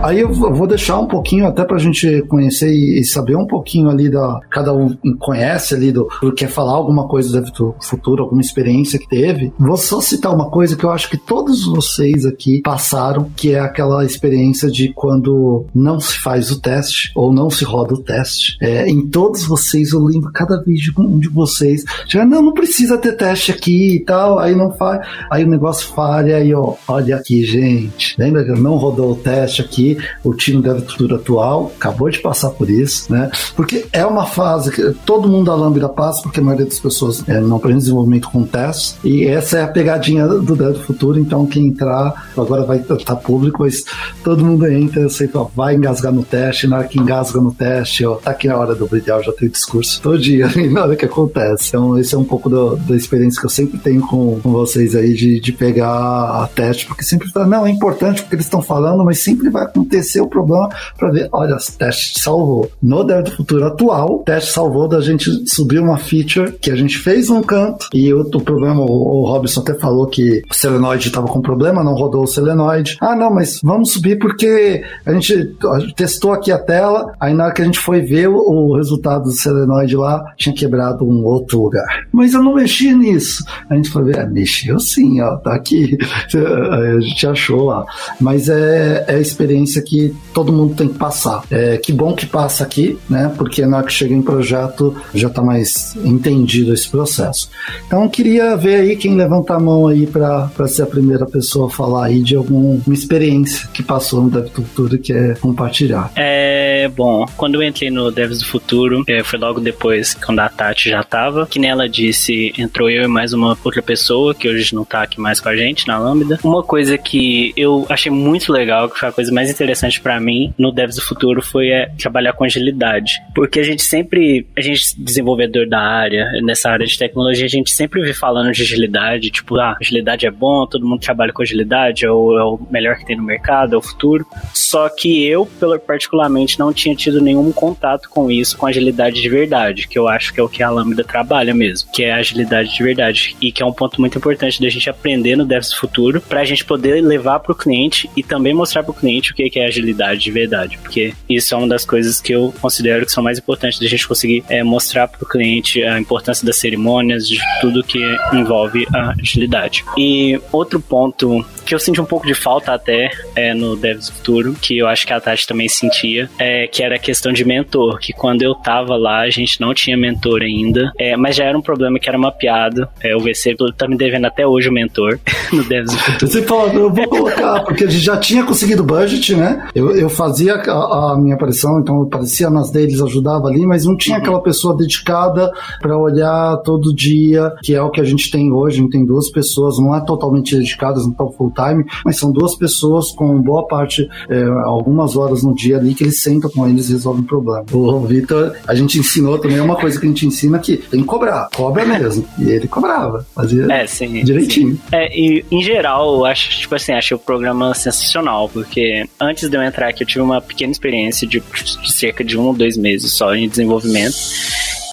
Aí 0.01 0.21
eu 0.21 0.31
vou 0.31 0.65
deixar 0.65 0.97
um 0.97 1.07
pouquinho 1.07 1.45
até 1.45 1.65
pra 1.65 1.77
gente 1.77 2.21
conhecer 2.29 2.71
e 2.71 3.03
saber 3.03 3.35
um 3.35 3.45
pouquinho 3.45 3.89
ali 3.89 4.09
da. 4.09 4.39
Cada 4.49 4.73
um 4.73 4.95
conhece 5.19 5.75
ali 5.75 5.91
do. 5.91 6.07
Quer 6.37 6.47
falar 6.47 6.71
alguma 6.71 7.05
coisa 7.05 7.41
do 7.41 7.75
futuro, 7.81 8.23
alguma 8.23 8.41
experiência 8.41 8.97
que 8.97 9.09
teve. 9.09 9.51
Vou 9.59 9.75
só 9.75 9.99
citar 9.99 10.33
uma 10.33 10.49
coisa 10.49 10.77
que 10.77 10.85
eu 10.85 10.89
acho 10.89 11.09
que 11.09 11.17
todos 11.17 11.65
vocês 11.65 12.25
aqui 12.25 12.61
passaram, 12.61 13.29
que 13.35 13.53
é 13.53 13.59
aquela 13.59 14.05
experiência 14.05 14.71
de 14.71 14.93
quando 14.93 15.65
não 15.75 15.99
se 15.99 16.17
faz 16.19 16.49
o 16.49 16.61
teste 16.61 17.11
ou 17.13 17.33
não 17.33 17.49
se 17.49 17.65
roda 17.65 17.93
o 17.93 18.01
teste. 18.01 18.57
É, 18.61 18.87
em 18.87 19.05
todos 19.05 19.45
vocês, 19.45 19.91
eu 19.91 19.99
lembro 19.99 20.31
cada 20.31 20.63
vídeo 20.63 20.93
de 21.19 21.27
vocês. 21.27 21.83
Já, 22.07 22.23
não, 22.25 22.41
não 22.41 22.53
precisa 22.53 22.97
ter 22.97 23.17
teste 23.17 23.51
aqui 23.51 23.97
e 23.97 23.99
tal. 23.99 24.39
Aí 24.39 24.55
não 24.55 24.71
faz. 24.71 25.05
Aí 25.29 25.43
o 25.43 25.49
negócio 25.49 25.89
falha 25.93 26.41
e 26.41 26.53
ó, 26.53 26.75
olha 26.87 27.17
aqui, 27.17 27.43
gente. 27.43 28.15
Lembra 28.17 28.45
que 28.45 28.51
não 28.51 28.77
rodou 28.77 29.11
o 29.11 29.15
teste 29.15 29.61
aqui? 29.61 29.88
O 30.23 30.33
time 30.33 30.61
da 30.61 30.75
futuro 30.75 31.15
atual 31.15 31.71
acabou 31.77 32.09
de 32.09 32.19
passar 32.19 32.49
por 32.49 32.69
isso, 32.69 33.11
né? 33.11 33.29
Porque 33.55 33.85
é 33.91 34.05
uma 34.05 34.25
fase 34.25 34.71
que 34.71 34.93
todo 35.05 35.29
mundo 35.29 35.45
da 35.45 35.55
Lambda 35.55 35.89
passa, 35.89 36.21
porque 36.21 36.39
a 36.39 36.43
maioria 36.43 36.65
das 36.65 36.79
pessoas 36.79 37.27
é, 37.27 37.39
não 37.39 37.57
aprende 37.57 37.79
desenvolvimento 37.79 38.29
com 38.29 38.43
testes, 38.43 38.97
e 39.03 39.25
essa 39.25 39.59
é 39.59 39.63
a 39.63 39.67
pegadinha 39.67 40.27
do 40.27 40.55
Dev 40.55 40.73
do 40.73 40.79
Futuro, 40.83 41.19
então 41.19 41.45
quem 41.45 41.67
entrar, 41.67 42.29
agora 42.37 42.63
vai 42.63 42.77
estar 42.77 42.97
tá 42.97 43.15
público, 43.15 43.63
mas 43.63 43.83
todo 44.23 44.45
mundo 44.45 44.67
entra, 44.67 45.07
sei, 45.09 45.29
vai 45.55 45.75
engasgar 45.75 46.11
no 46.11 46.23
teste, 46.23 46.67
na 46.67 46.77
hora 46.77 46.87
que 46.87 46.99
engasga 46.99 47.39
no 47.39 47.53
teste, 47.53 48.05
ó, 48.05 48.15
tá 48.15 48.31
aqui 48.31 48.47
na 48.47 48.57
hora 48.57 48.75
do 48.75 48.87
brilhar, 48.87 49.21
já 49.23 49.31
tenho 49.31 49.51
discurso 49.51 50.01
todo 50.01 50.19
dia, 50.19 50.47
na 50.71 50.83
hora 50.83 50.95
que 50.95 51.05
acontece. 51.05 51.69
Então, 51.69 51.97
esse 51.97 52.15
é 52.15 52.17
um 52.17 52.23
pouco 52.23 52.49
do, 52.49 52.75
da 52.75 52.95
experiência 52.95 53.39
que 53.39 53.45
eu 53.45 53.49
sempre 53.49 53.77
tenho 53.77 54.01
com, 54.01 54.39
com 54.41 54.51
vocês 54.51 54.95
aí, 54.95 55.13
de, 55.13 55.39
de 55.39 55.51
pegar 55.51 56.43
a 56.43 56.49
teste, 56.53 56.85
porque 56.85 57.03
sempre 57.03 57.29
fala, 57.29 57.45
não, 57.45 57.65
é 57.65 57.69
importante 57.69 58.21
porque 58.21 58.35
eles 58.35 58.45
estão 58.45 58.61
falando, 58.61 59.03
mas 59.03 59.19
sempre 59.19 59.49
vai 59.49 59.63
acontecer 59.63 59.78
o 60.21 60.27
problema 60.27 60.69
para 60.97 61.11
ver, 61.11 61.29
olha, 61.31 61.57
teste 61.77 62.19
salvou. 62.19 62.69
No 62.81 63.03
Dev 63.03 63.23
do 63.23 63.31
Futuro 63.31 63.65
atual, 63.65 64.19
teste 64.25 64.51
salvou 64.51 64.87
da 64.87 65.01
gente 65.01 65.29
subir 65.47 65.79
uma 65.79 65.97
feature 65.97 66.51
que 66.53 66.71
a 66.71 66.75
gente 66.75 66.97
fez 66.97 67.29
um 67.29 67.41
canto 67.41 67.87
e 67.93 68.13
o, 68.13 68.25
problema, 68.25 68.81
o, 68.81 69.21
o 69.21 69.25
Robson 69.25 69.61
até 69.61 69.73
falou 69.75 70.07
que 70.07 70.41
o 70.49 70.53
Selenoid 70.53 71.07
estava 71.07 71.27
com 71.27 71.41
problema, 71.41 71.83
não 71.83 71.93
rodou 71.93 72.23
o 72.23 72.27
Selenoid. 72.27 72.97
Ah, 73.01 73.15
não, 73.15 73.33
mas 73.33 73.59
vamos 73.63 73.91
subir 73.91 74.17
porque 74.17 74.83
a 75.05 75.13
gente, 75.13 75.55
testou 75.95 76.31
aqui 76.31 76.51
a 76.51 76.57
tela, 76.57 77.13
aí 77.19 77.33
na 77.33 77.45
hora 77.45 77.53
que 77.53 77.61
a 77.61 77.65
gente 77.65 77.79
foi 77.79 78.01
ver 78.01 78.27
o, 78.27 78.37
o 78.37 78.75
resultado 78.75 79.23
do 79.23 79.31
Selenoid 79.31 79.95
lá, 79.95 80.23
tinha 80.37 80.53
quebrado 80.53 81.05
um 81.05 81.23
outro 81.25 81.61
lugar. 81.61 82.07
Mas 82.11 82.33
eu 82.33 82.43
não 82.43 82.55
mexi 82.55 82.93
nisso. 82.93 83.43
A 83.69 83.75
gente 83.75 83.89
foi 83.89 84.03
ver, 84.03 84.17
é, 84.17 84.25
mexeu 84.25 84.79
sim, 84.79 85.21
ó, 85.21 85.37
tá 85.37 85.53
aqui. 85.53 85.97
a 86.33 86.99
gente 86.99 87.27
achou 87.27 87.65
lá. 87.65 87.85
Mas 88.19 88.49
é, 88.49 89.05
é 89.07 89.15
a 89.15 89.19
experiência 89.19 89.68
experiência 89.69 89.81
que 89.81 90.15
todo 90.33 90.51
mundo 90.51 90.75
tem 90.75 90.87
que 90.87 90.97
passar. 90.97 91.43
É, 91.51 91.77
que 91.77 91.93
bom 91.93 92.13
que 92.13 92.25
passa 92.25 92.63
aqui, 92.63 92.97
né? 93.09 93.31
Porque 93.37 93.65
na 93.65 93.77
hora 93.77 93.85
que 93.85 93.93
chega 93.93 94.13
em 94.13 94.21
projeto 94.21 94.95
já 95.13 95.27
está 95.27 95.41
mais 95.41 95.95
entendido 96.03 96.73
esse 96.73 96.89
processo. 96.89 97.49
Então 97.85 98.07
queria 98.09 98.55
ver 98.55 98.75
aí 98.75 98.95
quem 98.95 99.15
levanta 99.15 99.53
a 99.53 99.59
mão 99.59 99.87
aí 99.87 100.07
para 100.07 100.67
ser 100.67 100.83
a 100.83 100.87
primeira 100.87 101.25
pessoa 101.25 101.67
a 101.67 101.69
falar 101.69 102.05
aí 102.05 102.21
de 102.21 102.35
alguma 102.35 102.81
experiência 102.93 103.67
que 103.73 103.83
passou 103.83 104.23
no 104.23 104.29
Dev 104.29 104.45
do 104.45 104.63
Futuro 104.63 104.97
que 104.97 105.13
é 105.13 105.35
compartilhar. 105.35 106.11
É 106.15 106.89
bom, 106.95 107.25
quando 107.37 107.55
eu 107.55 107.63
entrei 107.63 107.89
no 107.89 108.11
Devs 108.11 108.39
do 108.39 108.45
Futuro, 108.45 109.03
é, 109.07 109.23
foi 109.23 109.37
logo 109.37 109.59
depois 109.59 110.13
quando 110.13 110.39
a 110.39 110.49
Tati 110.49 110.89
já 110.89 111.03
tava, 111.03 111.45
que 111.45 111.59
nela 111.59 111.87
disse, 111.87 112.53
entrou 112.57 112.89
eu 112.89 113.03
e 113.03 113.07
mais 113.07 113.33
uma 113.33 113.57
outra 113.63 113.81
pessoa 113.81 114.33
que 114.33 114.47
hoje 114.47 114.73
não 114.73 114.85
tá 114.85 115.03
aqui 115.03 115.19
mais 115.19 115.39
com 115.39 115.49
a 115.49 115.55
gente 115.55 115.87
na 115.87 115.97
Lambda. 115.97 116.39
Uma 116.43 116.63
coisa 116.63 116.97
que 116.97 117.53
eu 117.55 117.85
achei 117.89 118.11
muito 118.11 118.51
legal, 118.51 118.89
que 118.89 118.99
foi 118.99 119.09
a 119.09 119.11
coisa 119.11 119.31
mais 119.31 119.49
interessante 119.59 119.99
para 119.99 120.19
mim 120.19 120.53
no 120.57 120.71
Devs 120.71 120.95
do 120.95 121.01
Futuro 121.01 121.41
foi 121.41 121.69
é, 121.69 121.91
trabalhar 121.97 122.33
com 122.33 122.45
agilidade. 122.45 123.21
Porque 123.35 123.59
a 123.59 123.63
gente 123.63 123.83
sempre, 123.83 124.47
a 124.57 124.61
gente 124.61 124.95
desenvolvedor 124.97 125.67
da 125.67 125.79
área, 125.79 126.29
nessa 126.41 126.69
área 126.69 126.85
de 126.85 126.97
tecnologia, 126.97 127.45
a 127.45 127.49
gente 127.49 127.71
sempre 127.71 128.01
vê 128.01 128.13
falando 128.13 128.51
de 128.51 128.61
agilidade, 128.61 129.29
tipo, 129.29 129.57
ah, 129.57 129.75
agilidade 129.79 130.25
é 130.25 130.31
bom, 130.31 130.65
todo 130.65 130.87
mundo 130.87 131.01
trabalha 131.01 131.33
com 131.33 131.41
agilidade, 131.41 132.05
é 132.05 132.11
o, 132.11 132.37
é 132.37 132.43
o 132.43 132.59
melhor 132.71 132.97
que 132.97 133.05
tem 133.05 133.17
no 133.17 133.23
mercado, 133.23 133.75
é 133.75 133.77
o 133.77 133.81
futuro. 133.81 134.25
Só 134.53 134.87
que 134.89 135.25
eu, 135.25 135.47
particularmente, 135.85 136.57
não 136.57 136.71
tinha 136.71 136.95
tido 136.95 137.21
nenhum 137.21 137.51
contato 137.51 138.09
com 138.09 138.31
isso, 138.31 138.57
com 138.57 138.65
agilidade 138.65 139.21
de 139.21 139.29
verdade, 139.29 139.87
que 139.87 139.99
eu 139.99 140.07
acho 140.07 140.33
que 140.33 140.39
é 140.39 140.43
o 140.43 140.49
que 140.49 140.63
a 140.63 140.69
Lambda 140.69 141.03
trabalha 141.03 141.53
mesmo, 141.53 141.91
que 141.91 142.03
é 142.03 142.13
agilidade 142.13 142.73
de 142.73 142.83
verdade. 142.83 143.35
E 143.41 143.51
que 143.51 143.61
é 143.61 143.65
um 143.65 143.73
ponto 143.73 143.99
muito 143.99 144.17
importante 144.17 144.61
da 144.61 144.69
gente 144.69 144.89
aprender 144.89 145.35
no 145.35 145.45
Devs 145.45 145.69
do 145.69 145.77
Futuro, 145.77 146.21
pra 146.21 146.45
gente 146.45 146.63
poder 146.63 147.01
levar 147.01 147.39
pro 147.39 147.55
cliente 147.55 148.09
e 148.15 148.23
também 148.23 148.53
mostrar 148.53 148.83
pro 148.83 148.93
cliente 148.93 149.31
o 149.31 149.35
que 149.35 149.48
que 149.49 149.59
é 149.59 149.65
agilidade 149.65 150.21
de 150.21 150.31
verdade, 150.31 150.77
porque 150.77 151.13
isso 151.29 151.53
é 151.53 151.57
uma 151.57 151.67
das 151.67 151.85
coisas 151.85 152.19
que 152.19 152.33
eu 152.33 152.53
considero 152.61 153.05
que 153.05 153.11
são 153.11 153.23
mais 153.23 153.39
importantes 153.39 153.79
da 153.79 153.87
gente 153.87 154.07
conseguir 154.07 154.43
é, 154.49 154.63
mostrar 154.63 155.07
para 155.07 155.23
o 155.23 155.27
cliente 155.27 155.83
a 155.83 155.99
importância 155.99 156.45
das 156.45 156.57
cerimônias, 156.57 157.27
de 157.27 157.39
tudo 157.61 157.83
que 157.83 157.99
envolve 158.33 158.87
a 158.93 159.13
agilidade. 159.19 159.83
E 159.97 160.39
outro 160.51 160.79
ponto 160.79 161.45
que 161.65 161.75
eu 161.75 161.79
senti 161.79 162.01
um 162.01 162.05
pouco 162.05 162.25
de 162.25 162.33
falta 162.33 162.73
até 162.73 163.11
é, 163.35 163.53
no 163.53 163.75
Devs 163.75 164.09
Futuro, 164.09 164.55
que 164.59 164.77
eu 164.77 164.87
acho 164.87 165.05
que 165.05 165.13
a 165.13 165.19
Tati 165.19 165.45
também 165.45 165.69
sentia, 165.69 166.29
é, 166.39 166.67
que 166.67 166.81
era 166.81 166.95
a 166.95 166.99
questão 166.99 167.31
de 167.31 167.45
mentor, 167.45 167.99
que 167.99 168.11
quando 168.11 168.41
eu 168.41 168.55
tava 168.55 168.95
lá 168.95 169.19
a 169.19 169.29
gente 169.29 169.61
não 169.61 169.73
tinha 169.73 169.95
mentor 169.95 170.41
ainda, 170.41 170.91
é, 170.97 171.15
mas 171.15 171.35
já 171.35 171.45
era 171.45 171.57
um 171.57 171.61
problema 171.61 171.99
que 171.99 172.09
era 172.09 172.17
mapeado. 172.17 172.87
É, 173.01 173.15
o 173.15 173.19
VC 173.19 173.55
tá 173.77 173.87
me 173.87 173.95
devendo 173.95 174.25
até 174.25 174.47
hoje 174.47 174.69
o 174.69 174.71
mentor 174.71 175.19
no 175.53 175.63
Devs 175.63 175.93
Futuro. 175.93 176.31
Você 176.31 176.41
falou, 176.41 176.73
eu 176.73 176.89
vou 176.91 177.07
colocar, 177.07 177.59
porque 177.61 177.83
a 177.83 177.87
gente 177.87 178.03
já 178.03 178.17
tinha 178.17 178.43
conseguido 178.43 178.83
budget, 178.83 179.35
né? 179.39 179.67
Eu, 179.73 179.95
eu 179.95 180.09
fazia 180.09 180.55
a, 180.55 181.13
a 181.13 181.17
minha 181.17 181.35
aparição, 181.35 181.79
então 181.79 181.95
eu 181.97 182.03
aparecia 182.03 182.49
nas 182.49 182.69
deles, 182.69 183.01
ajudava 183.01 183.47
ali, 183.47 183.65
mas 183.65 183.85
não 183.85 183.95
tinha 183.95 184.17
uhum. 184.17 184.21
aquela 184.21 184.41
pessoa 184.41 184.75
dedicada 184.75 185.51
para 185.81 185.97
olhar 185.97 186.57
todo 186.57 186.93
dia, 186.93 187.53
que 187.63 187.73
é 187.73 187.81
o 187.81 187.89
que 187.89 188.01
a 188.01 188.03
gente 188.03 188.29
tem 188.29 188.51
hoje. 188.51 188.79
A 188.79 188.81
gente 188.81 188.91
tem 188.91 189.05
duas 189.05 189.29
pessoas, 189.31 189.79
não 189.79 189.95
é 189.95 190.01
totalmente 190.01 190.55
dedicadas, 190.55 191.03
não 191.03 191.11
estão 191.11 191.31
full 191.31 191.51
time, 191.53 191.85
mas 192.05 192.17
são 192.17 192.31
duas 192.31 192.55
pessoas 192.55 193.11
com 193.11 193.41
boa 193.41 193.65
parte, 193.67 194.07
é, 194.29 194.43
algumas 194.65 195.15
horas 195.15 195.43
no 195.43 195.53
dia 195.53 195.77
ali, 195.77 195.93
que 195.93 196.03
eles 196.03 196.21
sentam 196.21 196.49
com 196.49 196.67
eles 196.67 196.89
e 196.89 196.93
resolvem 196.93 197.23
o 197.23 197.25
problema. 197.25 197.65
O 197.71 198.01
Vitor, 198.01 198.55
a 198.67 198.75
gente 198.75 198.99
ensinou 198.99 199.37
também 199.37 199.59
uma 199.59 199.75
coisa 199.75 199.99
que 199.99 200.05
a 200.05 200.09
gente 200.09 200.25
ensina 200.25 200.59
que 200.59 200.77
tem 200.77 201.01
que 201.01 201.07
cobrar, 201.07 201.49
cobra 201.55 201.85
mesmo. 201.85 202.25
E 202.37 202.49
ele 202.49 202.67
cobrava, 202.67 203.25
fazia 203.33 203.71
é, 203.71 203.87
sim, 203.87 204.23
direitinho. 204.23 204.73
Sim. 204.75 204.81
É, 204.91 205.17
e 205.17 205.45
em 205.51 205.61
geral, 205.61 206.15
eu 206.15 206.25
acho, 206.25 206.49
tipo 206.49 206.75
assim, 206.75 206.91
achei 206.93 207.15
o 207.15 207.19
programa 207.19 207.73
sensacional, 207.73 208.49
porque 208.49 209.07
antes 209.19 209.49
de 209.49 209.55
eu 209.55 209.61
entrar 209.61 209.89
aqui, 209.89 210.03
eu 210.03 210.07
tive 210.07 210.21
uma 210.21 210.41
pequena 210.41 210.71
experiência 210.71 211.27
de, 211.27 211.39
de 211.39 211.91
cerca 211.91 212.23
de 212.23 212.37
um 212.37 212.43
ou 212.43 212.53
dois 212.53 212.77
meses 212.77 213.11
só 213.11 213.35
em 213.35 213.47
desenvolvimento. 213.47 214.15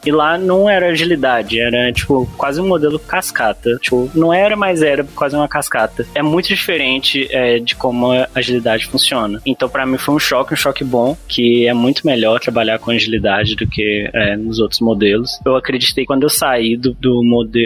E 0.07 0.12
lá 0.12 0.38
não 0.38 0.71
era 0.71 0.87
agilidade, 0.87 1.59
era 1.59 1.92
tipo 1.92 2.31
quase 2.37 2.61
um 2.61 2.69
modelo 2.69 2.97
cascata. 2.97 3.77
Tipo, 3.81 4.09
não 4.14 4.33
era, 4.33 4.55
mas 4.55 4.81
era 4.81 5.03
quase 5.03 5.35
uma 5.35 5.49
cascata. 5.49 6.07
É 6.14 6.23
muito 6.23 6.47
diferente 6.47 7.27
é, 7.33 7.59
de 7.59 7.75
como 7.75 8.12
a 8.12 8.29
agilidade 8.33 8.87
funciona. 8.87 9.42
Então, 9.45 9.69
para 9.69 9.85
mim, 9.85 9.99
foi 9.99 10.14
um 10.14 10.19
choque, 10.19 10.55
um 10.55 10.57
choque 10.57 10.85
bom, 10.85 11.16
que 11.27 11.66
é 11.66 11.75
muito 11.75 12.07
melhor 12.07 12.38
trabalhar 12.38 12.79
com 12.79 12.92
agilidade 12.92 13.57
do 13.57 13.66
que 13.66 14.09
é, 14.12 14.37
nos 14.37 14.61
outros 14.61 14.81
modelos. 14.81 15.40
Eu 15.45 15.57
acreditei 15.57 16.05
quando 16.05 16.23
eu 16.23 16.31
saí 16.31 16.77
do, 16.77 16.95
do, 16.95 17.23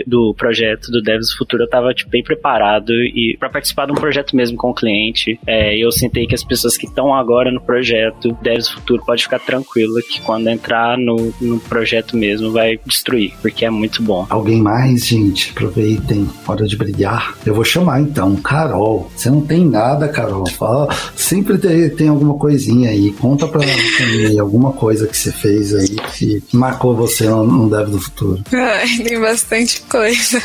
do 0.06 0.34
projeto 0.34 0.90
do 0.90 1.02
Devs 1.02 1.34
Futuro, 1.34 1.64
eu 1.64 1.68
tava 1.68 1.92
tipo, 1.92 2.10
bem 2.10 2.22
preparado 2.22 2.94
e 2.94 3.36
para 3.38 3.50
participar 3.50 3.84
de 3.84 3.92
um 3.92 3.96
projeto 3.96 4.34
mesmo 4.34 4.56
com 4.56 4.70
o 4.70 4.74
cliente. 4.74 5.38
É, 5.46 5.76
eu 5.76 5.92
sentei 5.92 6.26
que 6.26 6.34
as 6.34 6.42
pessoas 6.42 6.78
que 6.78 6.86
estão 6.86 7.14
agora 7.14 7.52
no 7.52 7.60
projeto 7.60 8.32
Devs 8.40 8.70
Futuro 8.70 9.04
pode 9.04 9.24
ficar 9.24 9.40
tranquila 9.40 10.00
que 10.00 10.22
quando 10.22 10.48
entrar 10.48 10.96
no, 10.96 11.34
no 11.38 11.60
projeto 11.60 12.16
mesmo 12.16 12.29
mesmo 12.30 12.52
vai 12.52 12.78
destruir, 12.86 13.32
porque 13.42 13.64
é 13.64 13.70
muito 13.70 14.02
bom. 14.02 14.26
Alguém 14.30 14.60
mais, 14.60 15.06
gente? 15.06 15.50
Aproveitem, 15.50 16.28
hora 16.46 16.66
de 16.66 16.76
brilhar. 16.76 17.34
Eu 17.44 17.54
vou 17.54 17.64
chamar 17.64 18.00
então, 18.00 18.36
Carol. 18.36 19.10
Você 19.16 19.28
não 19.30 19.40
tem 19.40 19.64
nada, 19.64 20.08
Carol. 20.08 20.48
Fala, 20.50 20.88
sempre 21.16 21.58
tem, 21.58 21.90
tem 21.90 22.08
alguma 22.08 22.34
coisinha 22.34 22.90
aí. 22.90 23.12
Conta 23.12 23.48
pra 23.48 23.60
mim 23.60 24.38
alguma 24.38 24.72
coisa 24.72 25.06
que 25.06 25.16
você 25.16 25.32
fez 25.32 25.74
aí 25.74 25.96
que 26.14 26.42
marcou 26.52 26.94
você 26.94 27.28
no, 27.28 27.44
no 27.44 27.70
Dev 27.70 27.90
do 27.90 28.00
Futuro. 28.00 28.42
Ai, 28.52 28.98
tem 29.02 29.20
bastante 29.20 29.80
coisa. 29.82 30.42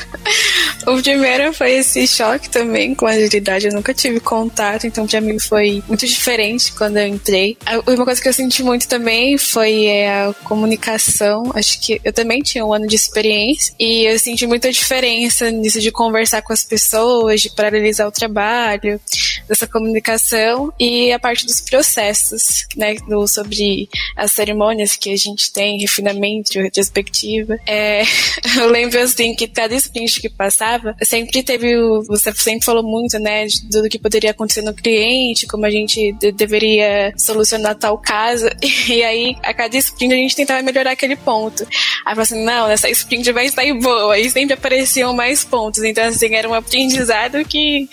O 0.88 1.02
primeiro 1.02 1.52
foi 1.54 1.71
esse 1.74 2.08
choque 2.08 2.50
também 2.50 2.93
com 2.93 3.08
a 3.08 3.12
agilidade. 3.12 3.67
Eu 3.67 3.74
nunca 3.74 3.93
tive 3.93 4.19
contato, 4.19 4.86
então 4.86 5.08
pra 5.08 5.19
mim 5.19 5.39
foi 5.39 5.84
muito 5.88 6.06
diferente 6.06 6.71
quando 6.74 6.98
eu 6.98 7.08
entrei. 7.08 7.58
Uma 7.88 8.06
coisa 8.06 8.21
que 8.21 8.30
eu 8.30 8.34
senti 8.34 8.62
muito 8.63 8.88
também 8.88 9.38
foi 9.38 9.86
é, 9.86 10.26
a 10.26 10.34
comunicação. 10.43 11.52
Acho 11.65 11.82
que 11.82 11.99
eu 12.04 12.13
também 12.13 12.41
tinha 12.41 12.63
um 12.63 12.71
ano 12.71 12.88
de 12.88 12.95
experiência 12.95 13.73
e 13.80 14.06
eu 14.06 14.19
senti 14.19 14.45
muita 14.45 14.71
diferença 14.71 15.49
nisso 15.49 15.82
de 15.82 15.91
conversar 15.91 16.41
com 16.43 16.54
as 16.54 16.63
pessoas, 16.63 17.41
de 17.41 17.49
paralisar 17.49 18.08
o 18.08 18.12
trabalho, 18.12 18.99
dessa 19.47 19.67
comunicação 19.67 20.71
e 20.80 21.12
a 21.12 21.19
parte 21.19 21.45
dos 21.45 21.62
processos, 21.62 22.67
né, 22.75 22.95
do, 23.08 23.28
sobre 23.28 23.89
as 24.15 24.32
cerimônias 24.32 24.95
que 24.95 25.12
a 25.12 25.17
gente 25.17 25.51
tem, 25.51 25.80
refinamento, 25.80 26.60
retrospectiva. 26.60 27.58
É, 27.67 28.04
eu 28.58 28.69
lembro 28.69 28.99
assim 28.99 29.36
que 29.36 29.47
cada 29.47 29.73
sprint 29.75 30.21
que 30.21 30.30
passava 30.30 30.95
sempre 31.04 31.43
teve 31.43 31.78
o, 31.78 32.04
você 32.04 32.34
sempre 32.36 32.65
falou 32.65 32.84
muito, 32.84 33.17
né, 33.19 33.45
de 33.45 33.69
tudo 33.69 33.89
que 33.89 33.99
poderia 33.99 34.32
acontecer 34.32 34.62
no 34.62 34.73
cliente, 34.73 35.47
como 35.47 35.65
a 35.65 35.71
gente 35.71 36.13
de, 36.13 36.32
deveria 36.32 37.13
solucionar 37.17 37.75
tal 37.75 37.97
caso, 37.97 38.47
e 38.88 39.04
aí 39.04 39.36
a 39.43 39.54
cada 39.54 39.78
sprint 39.78 40.13
a 40.13 40.17
gente 40.17 40.36
tentava 40.36 40.62
melhorar 40.62 40.91
aquele 40.91 41.15
ponto. 41.15 41.54
Aí 41.61 42.15
falou 42.15 42.21
assim, 42.21 42.43
não, 42.43 42.69
essa 42.69 42.89
sprint 42.89 43.31
vai 43.31 43.49
sair 43.49 43.73
boa, 43.73 44.17
e 44.19 44.29
sempre 44.29 44.53
apareciam 44.53 45.13
mais 45.13 45.43
pontos, 45.43 45.83
então 45.83 46.03
assim, 46.03 46.33
era 46.33 46.47
um 46.47 46.53
aprendizado 46.53 47.43
que 47.45 47.89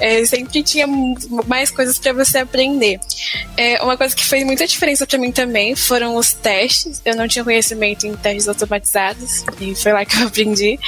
é, 0.00 0.24
sempre 0.24 0.62
tinha 0.62 0.86
mais 1.46 1.70
coisas 1.70 1.98
para 1.98 2.12
você 2.12 2.38
aprender. 2.38 3.00
É, 3.56 3.82
uma 3.82 3.96
coisa 3.96 4.14
que 4.14 4.24
fez 4.24 4.44
muita 4.44 4.66
diferença 4.66 5.06
para 5.06 5.18
mim 5.18 5.32
também 5.32 5.74
foram 5.74 6.16
os 6.16 6.32
testes, 6.32 7.00
eu 7.04 7.16
não 7.16 7.28
tinha 7.28 7.44
conhecimento 7.44 8.06
em 8.06 8.14
testes 8.14 8.48
automatizados, 8.48 9.44
e 9.60 9.74
foi 9.74 9.92
lá 9.92 10.04
que 10.04 10.16
eu 10.16 10.26
aprendi. 10.26 10.78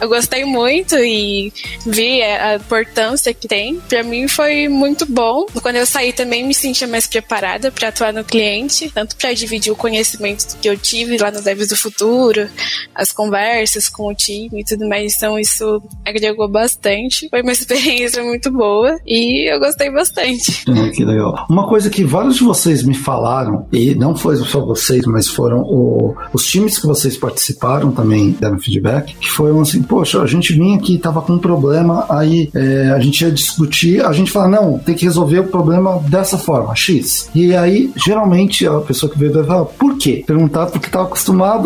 Eu 0.00 0.08
gostei 0.08 0.44
muito, 0.44 0.96
e 0.98 1.52
vi 1.86 2.22
a 2.22 2.56
importância 2.56 3.32
que 3.34 3.48
tem. 3.48 3.80
Para 3.80 4.02
mim 4.02 4.28
foi 4.28 4.68
muito 4.68 5.06
bom. 5.06 5.46
Quando 5.60 5.76
eu 5.76 5.86
saí 5.86 6.12
também 6.12 6.44
me 6.44 6.54
sentia 6.54 6.86
mais 6.86 7.06
preparada 7.06 7.70
para 7.70 7.88
atuar 7.88 8.12
no 8.12 8.24
cliente, 8.24 8.90
tanto 8.90 9.16
para 9.16 9.32
dividir 9.32 9.72
o 9.72 9.76
conhecimento 9.76 10.56
que 10.58 10.68
eu 10.68 10.76
tive 10.76 11.16
lá 11.18 11.30
no 11.30 11.40
Devs 11.40 11.71
do 11.72 11.76
Futuro, 11.76 12.48
as 12.94 13.10
conversas 13.10 13.88
com 13.88 14.08
o 14.08 14.14
time 14.14 14.60
e 14.60 14.64
tudo 14.64 14.88
mais. 14.88 15.14
Então 15.16 15.38
isso 15.38 15.82
agregou 16.04 16.48
bastante. 16.48 17.28
Foi 17.28 17.42
uma 17.42 17.52
experiência 17.52 18.22
muito 18.22 18.50
boa 18.50 18.98
e 19.06 19.52
eu 19.52 19.58
gostei 19.58 19.90
bastante. 19.90 20.64
É, 20.68 20.90
que 20.90 21.04
legal. 21.04 21.46
Uma 21.48 21.66
coisa 21.66 21.88
que 21.88 22.04
vários 22.04 22.36
de 22.36 22.44
vocês 22.44 22.82
me 22.82 22.94
falaram, 22.94 23.66
e 23.72 23.94
não 23.94 24.14
foi 24.14 24.36
só 24.36 24.64
vocês, 24.64 25.04
mas 25.06 25.28
foram 25.28 25.60
o, 25.60 26.14
os 26.32 26.46
times 26.46 26.78
que 26.78 26.86
vocês 26.86 27.16
participaram 27.16 27.90
também 27.90 28.30
deram 28.32 28.58
feedback, 28.58 29.14
que 29.16 29.30
foram 29.30 29.60
assim, 29.60 29.82
poxa, 29.82 30.20
a 30.20 30.26
gente 30.26 30.52
vinha 30.52 30.78
que 30.78 30.96
estava 30.96 31.22
com 31.22 31.34
um 31.34 31.38
problema, 31.38 32.06
aí 32.08 32.50
é, 32.54 32.90
a 32.90 33.00
gente 33.00 33.22
ia 33.22 33.30
discutir, 33.30 34.04
a 34.04 34.12
gente 34.12 34.30
fala, 34.30 34.48
não, 34.48 34.78
tem 34.78 34.94
que 34.94 35.04
resolver 35.04 35.40
o 35.40 35.44
problema 35.44 35.98
dessa 36.08 36.36
forma, 36.36 36.74
X. 36.74 37.30
E 37.34 37.54
aí, 37.54 37.92
geralmente, 37.96 38.66
a 38.66 38.80
pessoa 38.80 39.10
que 39.10 39.18
veio 39.18 39.32
deve 39.32 39.46
falar, 39.46 39.64
por 39.64 39.96
quê? 39.96 40.24
Perguntar 40.26 40.66
porque 40.66 40.86
estava 40.86 41.06
acostumado, 41.06 41.61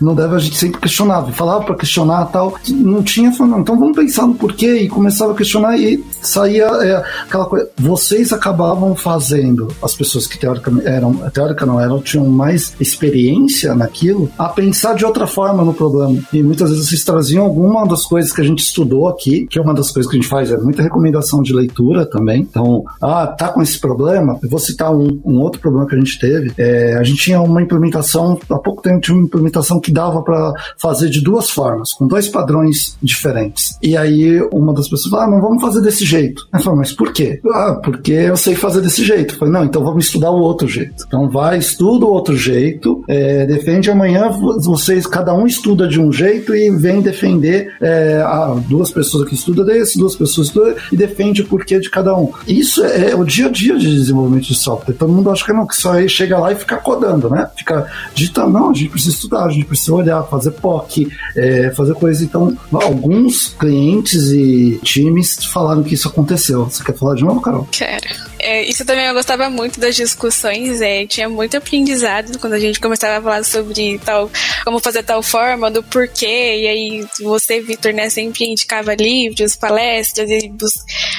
não 0.00 0.14
deve 0.14 0.34
a 0.34 0.38
gente 0.38 0.56
sempre 0.56 0.80
questionava, 0.80 1.32
falava 1.32 1.64
para 1.64 1.74
questionar 1.74 2.26
tal, 2.26 2.54
não 2.68 3.02
tinha, 3.02 3.30
não, 3.30 3.60
então 3.60 3.78
vamos 3.78 3.96
pensar 3.96 4.26
no 4.26 4.34
porquê, 4.34 4.82
e 4.82 4.88
começava 4.88 5.32
a 5.32 5.36
questionar 5.36 5.78
e 5.78 6.04
saía 6.22 6.64
é, 6.64 7.04
aquela 7.22 7.46
coisa. 7.46 7.68
Vocês 7.78 8.32
acabavam 8.32 8.94
fazendo, 8.94 9.68
as 9.82 9.94
pessoas 9.94 10.26
que 10.26 10.38
teoricamente 10.38 10.86
eram, 10.86 11.14
teórica 11.30 11.66
não 11.66 11.80
eram, 11.80 12.00
tinham 12.00 12.26
mais 12.26 12.74
experiência 12.80 13.74
naquilo, 13.74 14.30
a 14.38 14.48
pensar 14.48 14.94
de 14.94 15.04
outra 15.04 15.26
forma 15.26 15.64
no 15.64 15.74
problema. 15.74 16.18
E 16.32 16.42
muitas 16.42 16.70
vezes 16.70 16.88
vocês 16.88 17.04
traziam 17.04 17.44
alguma 17.44 17.86
das 17.86 18.04
coisas 18.04 18.32
que 18.32 18.40
a 18.40 18.44
gente 18.44 18.60
estudou 18.60 19.08
aqui, 19.08 19.46
que 19.46 19.58
é 19.58 19.62
uma 19.62 19.74
das 19.74 19.90
coisas 19.90 20.10
que 20.10 20.16
a 20.16 20.20
gente 20.20 20.30
faz, 20.30 20.50
é 20.50 20.56
muita 20.58 20.82
recomendação 20.82 21.42
de 21.42 21.52
leitura 21.52 22.06
também. 22.06 22.42
Então, 22.42 22.84
ah, 23.00 23.26
tá 23.26 23.48
com 23.48 23.62
esse 23.62 23.78
problema? 23.78 24.38
Eu 24.42 24.48
vou 24.48 24.58
citar 24.58 24.94
um, 24.94 25.20
um 25.24 25.40
outro 25.40 25.60
problema 25.60 25.86
que 25.86 25.94
a 25.94 25.98
gente 25.98 26.18
teve. 26.18 26.52
É, 26.58 26.96
a 26.96 27.02
gente 27.02 27.22
tinha 27.22 27.40
uma 27.40 27.62
implementação, 27.62 28.38
há 28.50 28.58
pouco 28.58 28.82
tempo 28.82 29.00
tinha 29.00 29.16
implementação 29.30 29.80
que 29.80 29.92
dava 29.92 30.22
para 30.22 30.52
fazer 30.76 31.08
de 31.08 31.20
duas 31.20 31.48
formas, 31.48 31.92
com 31.92 32.06
dois 32.06 32.28
padrões 32.28 32.96
diferentes. 33.02 33.78
E 33.82 33.96
aí 33.96 34.40
uma 34.52 34.74
das 34.74 34.88
pessoas 34.88 35.10
falou, 35.10 35.26
ah, 35.26 35.30
não 35.30 35.40
vamos 35.40 35.62
fazer 35.62 35.80
desse 35.80 36.04
jeito. 36.04 36.46
Eu 36.52 36.60
falei, 36.60 36.80
mas 36.80 36.92
por 36.92 37.12
quê? 37.12 37.40
Ah, 37.52 37.80
porque 37.82 38.12
eu 38.12 38.36
sei 38.36 38.54
fazer 38.54 38.80
desse 38.80 39.04
jeito. 39.04 39.34
Eu 39.34 39.38
falei, 39.38 39.54
não, 39.54 39.64
então 39.64 39.84
vamos 39.84 40.06
estudar 40.06 40.30
o 40.30 40.40
outro 40.40 40.66
jeito. 40.66 41.04
Então 41.06 41.28
vai, 41.30 41.58
estuda 41.58 42.04
o 42.04 42.10
outro 42.10 42.36
jeito, 42.36 43.04
é, 43.08 43.46
defende 43.46 43.90
amanhã, 43.90 44.30
vocês, 44.30 45.06
cada 45.06 45.32
um 45.32 45.46
estuda 45.46 45.86
de 45.86 46.00
um 46.00 46.12
jeito 46.12 46.54
e 46.54 46.70
vem 46.70 47.00
defender 47.00 47.74
é, 47.80 48.22
duas 48.68 48.90
pessoas 48.90 49.24
aqui 49.26 49.34
estudam 49.34 49.64
desse, 49.64 49.98
duas 49.98 50.16
pessoas 50.16 50.48
estudam 50.48 50.74
e 50.90 50.96
defende 50.96 51.42
o 51.42 51.46
porquê 51.46 51.78
de 51.78 51.90
cada 51.90 52.16
um. 52.16 52.32
Isso 52.46 52.84
é, 52.84 53.10
é 53.10 53.16
o 53.16 53.24
dia 53.24 53.46
a 53.46 53.50
dia 53.50 53.78
de 53.78 53.90
desenvolvimento 53.90 54.46
de 54.46 54.54
software. 54.54 54.94
Todo 54.94 55.12
mundo 55.12 55.30
acha 55.30 55.44
que 55.44 55.52
não, 55.52 55.66
que 55.66 55.76
só 55.76 55.92
aí 55.92 56.08
chega 56.08 56.38
lá 56.38 56.52
e 56.52 56.56
fica 56.56 56.76
codando, 56.76 57.28
né? 57.30 57.48
Fica 57.56 57.86
digitando. 58.14 58.50
Não, 58.50 58.70
a 58.70 58.74
gente 58.74 58.90
precisa 58.90 59.19
estudar, 59.20 59.44
a 59.44 59.50
gente 59.50 59.66
precisa 59.66 59.94
olhar, 59.94 60.22
fazer 60.24 60.52
POC, 60.52 61.08
é, 61.36 61.70
fazer 61.70 61.94
coisas. 61.94 62.22
Então, 62.22 62.56
alguns 62.72 63.48
clientes 63.48 64.30
e 64.30 64.80
times 64.82 65.44
falaram 65.44 65.82
que 65.82 65.94
isso 65.94 66.08
aconteceu. 66.08 66.64
Você 66.64 66.82
quer 66.82 66.96
falar 66.96 67.14
de 67.14 67.24
novo, 67.24 67.40
Carol? 67.40 67.68
Quero. 67.70 68.30
É, 68.42 68.62
isso 68.64 68.84
também 68.84 69.06
eu 69.06 69.14
gostava 69.14 69.50
muito 69.50 69.78
das 69.80 69.94
discussões, 69.96 70.80
é, 70.80 71.06
tinha 71.06 71.28
muito 71.28 71.56
aprendizado 71.56 72.38
quando 72.38 72.54
a 72.54 72.58
gente 72.58 72.80
começava 72.80 73.18
a 73.18 73.22
falar 73.22 73.44
sobre 73.44 73.98
tal, 74.04 74.30
como 74.64 74.78
fazer 74.78 75.02
tal 75.02 75.22
forma, 75.22 75.70
do 75.70 75.82
porquê, 75.82 76.60
e 76.60 76.66
aí 76.68 77.06
você, 77.20 77.60
Vitor, 77.60 77.92
né, 77.92 78.08
sempre 78.08 78.44
indicava 78.44 78.94
livros, 78.94 79.56
palestras, 79.56 80.30
e 80.30 80.48
bus... 80.48 80.72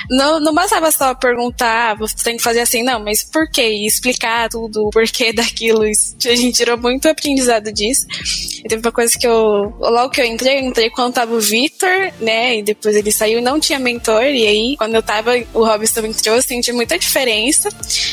não, 0.10 0.40
não 0.40 0.54
bastava 0.54 0.92
só 0.92 1.14
perguntar, 1.14 1.96
você 1.98 2.16
tem 2.24 2.38
que 2.38 2.44
fazer 2.44 2.62
assim, 2.62 2.84
não, 2.84 3.00
mas 3.04 3.24
por 3.24 3.50
quê? 3.50 3.70
E 3.70 3.88
explicar 3.88 4.50
tudo, 4.50 4.88
o 4.88 4.90
porquê 4.90 5.32
daquilo, 5.34 5.86
isso, 5.86 6.16
a 6.26 6.36
gente 6.36 6.58
tirou 6.58 6.78
muito 6.78 7.08
aprendizado 7.08 7.72
disso. 7.72 8.06
E 8.64 8.68
teve 8.68 8.82
uma 8.86 8.92
coisa 8.92 9.18
que 9.18 9.28
eu, 9.28 9.74
logo 9.80 10.10
que 10.10 10.22
eu 10.22 10.26
entrei, 10.26 10.60
eu 10.60 10.66
entrei 10.66 10.90
quando 10.90 11.14
tava 11.14 11.34
o 11.34 11.40
Vitor, 11.40 12.12
né, 12.20 12.58
e 12.58 12.64
depois 12.64 12.96
ele 12.96 13.12
saiu 13.12 13.42
não 13.42 13.60
tinha 13.60 13.80
mentor, 13.80 14.24
e 14.24 14.48
aí, 14.48 14.76
quando 14.78 14.96
eu 14.96 15.04
tava, 15.04 15.34
o 15.54 15.66
Robson 15.66 16.02
entrou, 16.06 16.36
eu 16.36 16.42
senti 16.42 16.72
muita 16.72 16.98
diferença, 16.98 17.11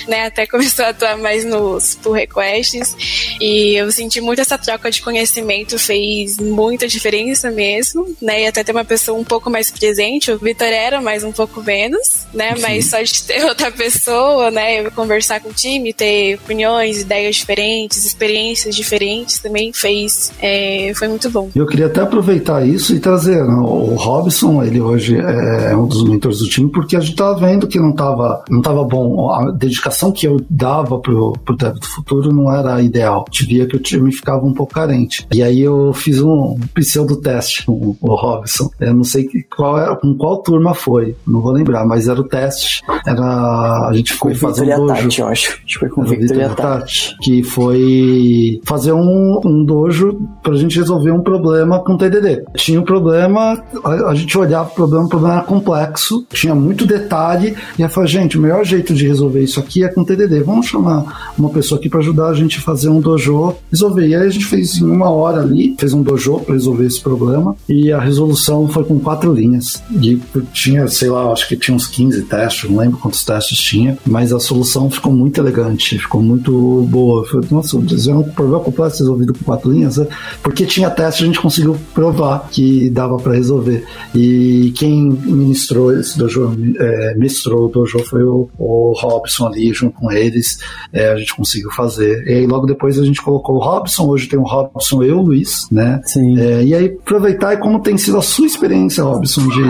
né? 0.06 0.26
Até 0.26 0.46
começou 0.46 0.84
a 0.84 0.88
atuar 0.88 1.16
mais 1.16 1.44
nos 1.44 1.94
pull 1.96 2.12
requests. 2.12 2.96
E 3.40 3.74
eu 3.76 3.90
senti 3.90 4.20
muito 4.20 4.40
essa 4.40 4.58
troca 4.58 4.90
de 4.90 5.02
conhecimento, 5.02 5.78
fez 5.78 6.38
muita 6.38 6.87
diferença 6.87 7.50
mesmo, 7.50 8.06
né? 8.20 8.42
E 8.42 8.46
até 8.46 8.64
ter 8.64 8.72
uma 8.72 8.84
pessoa 8.84 9.18
um 9.18 9.24
pouco 9.24 9.50
mais 9.50 9.70
presente. 9.70 10.30
O 10.30 10.38
Vitor 10.38 10.68
era, 10.68 11.00
mas 11.00 11.24
um 11.24 11.32
pouco 11.32 11.62
menos, 11.62 12.26
né? 12.32 12.54
Sim. 12.54 12.62
Mas 12.62 12.87
só 12.87 13.02
de 13.02 13.22
ter 13.22 13.44
outra 13.48 13.70
pessoa, 13.70 14.50
né? 14.50 14.88
Conversar 14.90 15.40
com 15.40 15.50
o 15.50 15.52
time, 15.52 15.92
ter 15.92 16.34
opiniões, 16.37 17.00
ideias 17.00 17.37
diferentes, 17.37 18.04
experiências 18.04 18.74
diferentes 18.74 19.38
também 19.38 19.72
fez. 19.72 20.32
É, 20.40 20.92
foi 20.94 21.08
muito 21.08 21.30
bom. 21.30 21.50
Eu 21.54 21.66
queria 21.66 21.87
até 21.87 22.00
aproveitar 22.00 22.66
isso 22.66 22.94
e 22.94 23.00
trazer 23.00 23.44
né, 23.44 23.54
o 23.54 23.94
Robson, 23.94 24.62
ele 24.62 24.80
hoje 24.80 25.16
é 25.16 25.76
um 25.76 25.87
dos 25.87 26.04
mentores 26.04 26.38
do 26.38 26.48
time, 26.48 26.70
porque 26.70 26.96
a 26.96 27.00
gente 27.00 27.16
tava 27.16 27.38
vendo 27.38 27.66
que 27.66 27.78
não 27.78 27.92
tava, 27.92 28.44
não 28.48 28.61
tava 28.61 28.84
bom. 28.88 29.31
A 29.31 29.51
dedicação 29.51 30.11
que 30.11 30.27
eu 30.27 30.38
dava 30.48 30.98
pro, 30.98 31.35
pro 31.44 31.57
Dev 31.57 31.74
do 31.74 31.87
Futuro 31.87 32.33
não 32.33 32.53
era 32.53 32.81
ideal. 32.83 33.24
Te 33.31 33.46
via 33.46 33.66
que 33.66 33.77
o 33.77 33.81
time 33.81 34.12
ficava 34.12 34.44
um 34.44 34.53
pouco 34.53 34.74
carente. 34.74 35.27
E 35.33 35.42
aí 35.42 35.61
eu 35.61 35.92
fiz 35.92 36.20
um 36.20 36.59
pseudo 36.74 37.16
teste 37.16 37.64
com 37.66 37.96
o 38.01 38.14
Robson. 38.14 38.70
Eu 38.81 38.94
não 38.94 39.05
sei 39.05 39.29
qual 39.55 39.79
era, 39.79 39.96
com 39.96 40.14
qual 40.14 40.42
turma 40.42 40.74
foi, 40.74 41.16
não 41.27 41.40
vou 41.40 41.53
lembrar, 41.53 41.87
mas 41.87 42.09
era 42.09 42.20
o 42.20 42.24
teste. 42.24 42.83
Era 43.07 43.88
a 43.88 43.92
gente 43.92 44.14
foi 44.14 44.35
fazer 44.35 44.74
um 44.74 44.87
dojo. 44.87 45.03
Tati, 45.03 45.20
eu 45.20 45.27
acho. 45.29 45.61
foi 45.79 45.88
com 45.88 46.01
o 46.01 46.05
Victor, 46.05 46.29
Victor 46.29 46.37
e 46.37 46.44
a 46.44 46.55
Tati. 46.55 47.16
Que 47.20 47.42
foi 47.42 48.61
fazer 48.64 48.92
um, 48.92 49.40
um 49.44 49.64
dojo 49.64 50.18
pra 50.42 50.55
gente 50.55 50.79
resolver 50.79 51.11
um 51.11 51.22
problema 51.22 51.83
com 51.83 51.96
TDD. 51.96 52.44
Tinha 52.57 52.81
um 52.81 52.85
problema, 52.85 53.62
a, 53.85 53.90
a 54.11 54.14
gente 54.14 54.37
olhava 54.37 54.70
o 54.70 54.74
problema, 54.74 55.05
o 55.05 55.09
problema 55.09 55.35
era 55.37 55.44
complexo, 55.44 56.27
tinha 56.31 56.55
muito 56.55 56.87
detalhe, 56.87 57.57
e 57.79 57.83
eu 57.83 57.88
falei, 57.88 58.09
gente, 58.09 58.38
o 58.38 58.40
melhor 58.40 58.64
jeito 58.64 58.77
de 58.82 59.06
resolver 59.06 59.42
isso 59.42 59.60
aqui 59.60 59.84
é 59.84 59.88
com 59.88 60.04
TDD. 60.04 60.42
Vamos 60.42 60.66
chamar 60.66 61.32
uma 61.36 61.50
pessoa 61.50 61.78
aqui 61.78 61.88
para 61.88 62.00
ajudar 62.00 62.28
a 62.28 62.34
gente 62.34 62.58
a 62.58 62.62
fazer 62.62 62.88
um 62.88 63.00
dojo, 63.00 63.54
resolver. 63.70 64.06
E 64.06 64.14
aí 64.14 64.26
a 64.26 64.30
gente 64.30 64.44
fez 64.44 64.76
em 64.76 64.84
uma 64.84 65.10
hora 65.10 65.42
ali, 65.42 65.74
fez 65.78 65.92
um 65.92 66.02
dojo 66.02 66.40
para 66.40 66.54
resolver 66.54 66.86
esse 66.86 67.00
problema, 67.00 67.56
e 67.68 67.92
a 67.92 68.00
resolução 68.00 68.68
foi 68.68 68.84
com 68.84 68.98
quatro 68.98 69.32
linhas. 69.32 69.82
E 70.00 70.20
tinha, 70.52 70.86
sei 70.88 71.10
lá, 71.10 71.32
acho 71.32 71.48
que 71.48 71.56
tinha 71.56 71.74
uns 71.74 71.86
15 71.86 72.22
testes, 72.22 72.70
não 72.70 72.78
lembro 72.78 72.98
quantos 72.98 73.24
testes 73.24 73.58
tinha, 73.58 73.98
mas 74.06 74.32
a 74.32 74.40
solução 74.40 74.90
ficou 74.90 75.12
muito 75.12 75.40
elegante, 75.40 75.98
ficou 75.98 76.22
muito 76.22 76.87
boa. 76.88 77.24
Foi, 77.26 77.40
nossa, 77.50 77.76
é 77.76 78.14
um 78.14 78.22
problema 78.22 78.60
complexo 78.60 79.00
resolvido 79.00 79.35
com 79.35 79.44
quatro 79.44 79.70
linhas, 79.70 79.96
né? 79.96 80.06
porque 80.42 80.64
tinha 80.64 80.90
teste, 80.90 81.22
a 81.22 81.26
gente 81.26 81.40
conseguiu 81.40 81.76
provar 81.94 82.48
que 82.50 82.90
dava 82.90 83.16
para 83.16 83.35
resolver. 83.35 83.85
E 84.14 84.72
quem 84.76 85.10
ministrou 85.10 85.92
esse 85.98 86.18
dojo, 86.18 86.56
é, 86.79 87.14
mestrou 87.16 87.66
o 87.66 87.68
dojo 87.68 87.98
foi 88.00 88.22
o, 88.22 88.48
o 88.58 88.67
Robson 88.96 89.46
ali, 89.46 89.73
junto 89.73 89.98
com 89.98 90.10
eles, 90.10 90.58
é, 90.92 91.10
a 91.10 91.16
gente 91.16 91.35
conseguiu 91.35 91.71
fazer. 91.71 92.27
E 92.27 92.35
aí 92.35 92.46
logo 92.46 92.66
depois 92.66 92.98
a 92.98 93.04
gente 93.04 93.23
colocou 93.23 93.56
o 93.56 93.58
Robson, 93.58 94.06
hoje 94.06 94.29
tem 94.29 94.38
o 94.38 94.42
Robson 94.42 95.02
e 95.02 95.12
o 95.12 95.23
Luiz, 95.23 95.66
né? 95.71 96.00
Sim. 96.04 96.38
É, 96.38 96.62
e 96.62 96.75
aí 96.75 96.87
aproveitar 96.87 97.54
e 97.54 97.58
como 97.58 97.81
tem 97.81 97.96
sido 97.96 98.19
a 98.19 98.23
sua 98.23 98.46
experiência, 98.46 99.04
Robson, 99.04 99.48
de 99.48 99.62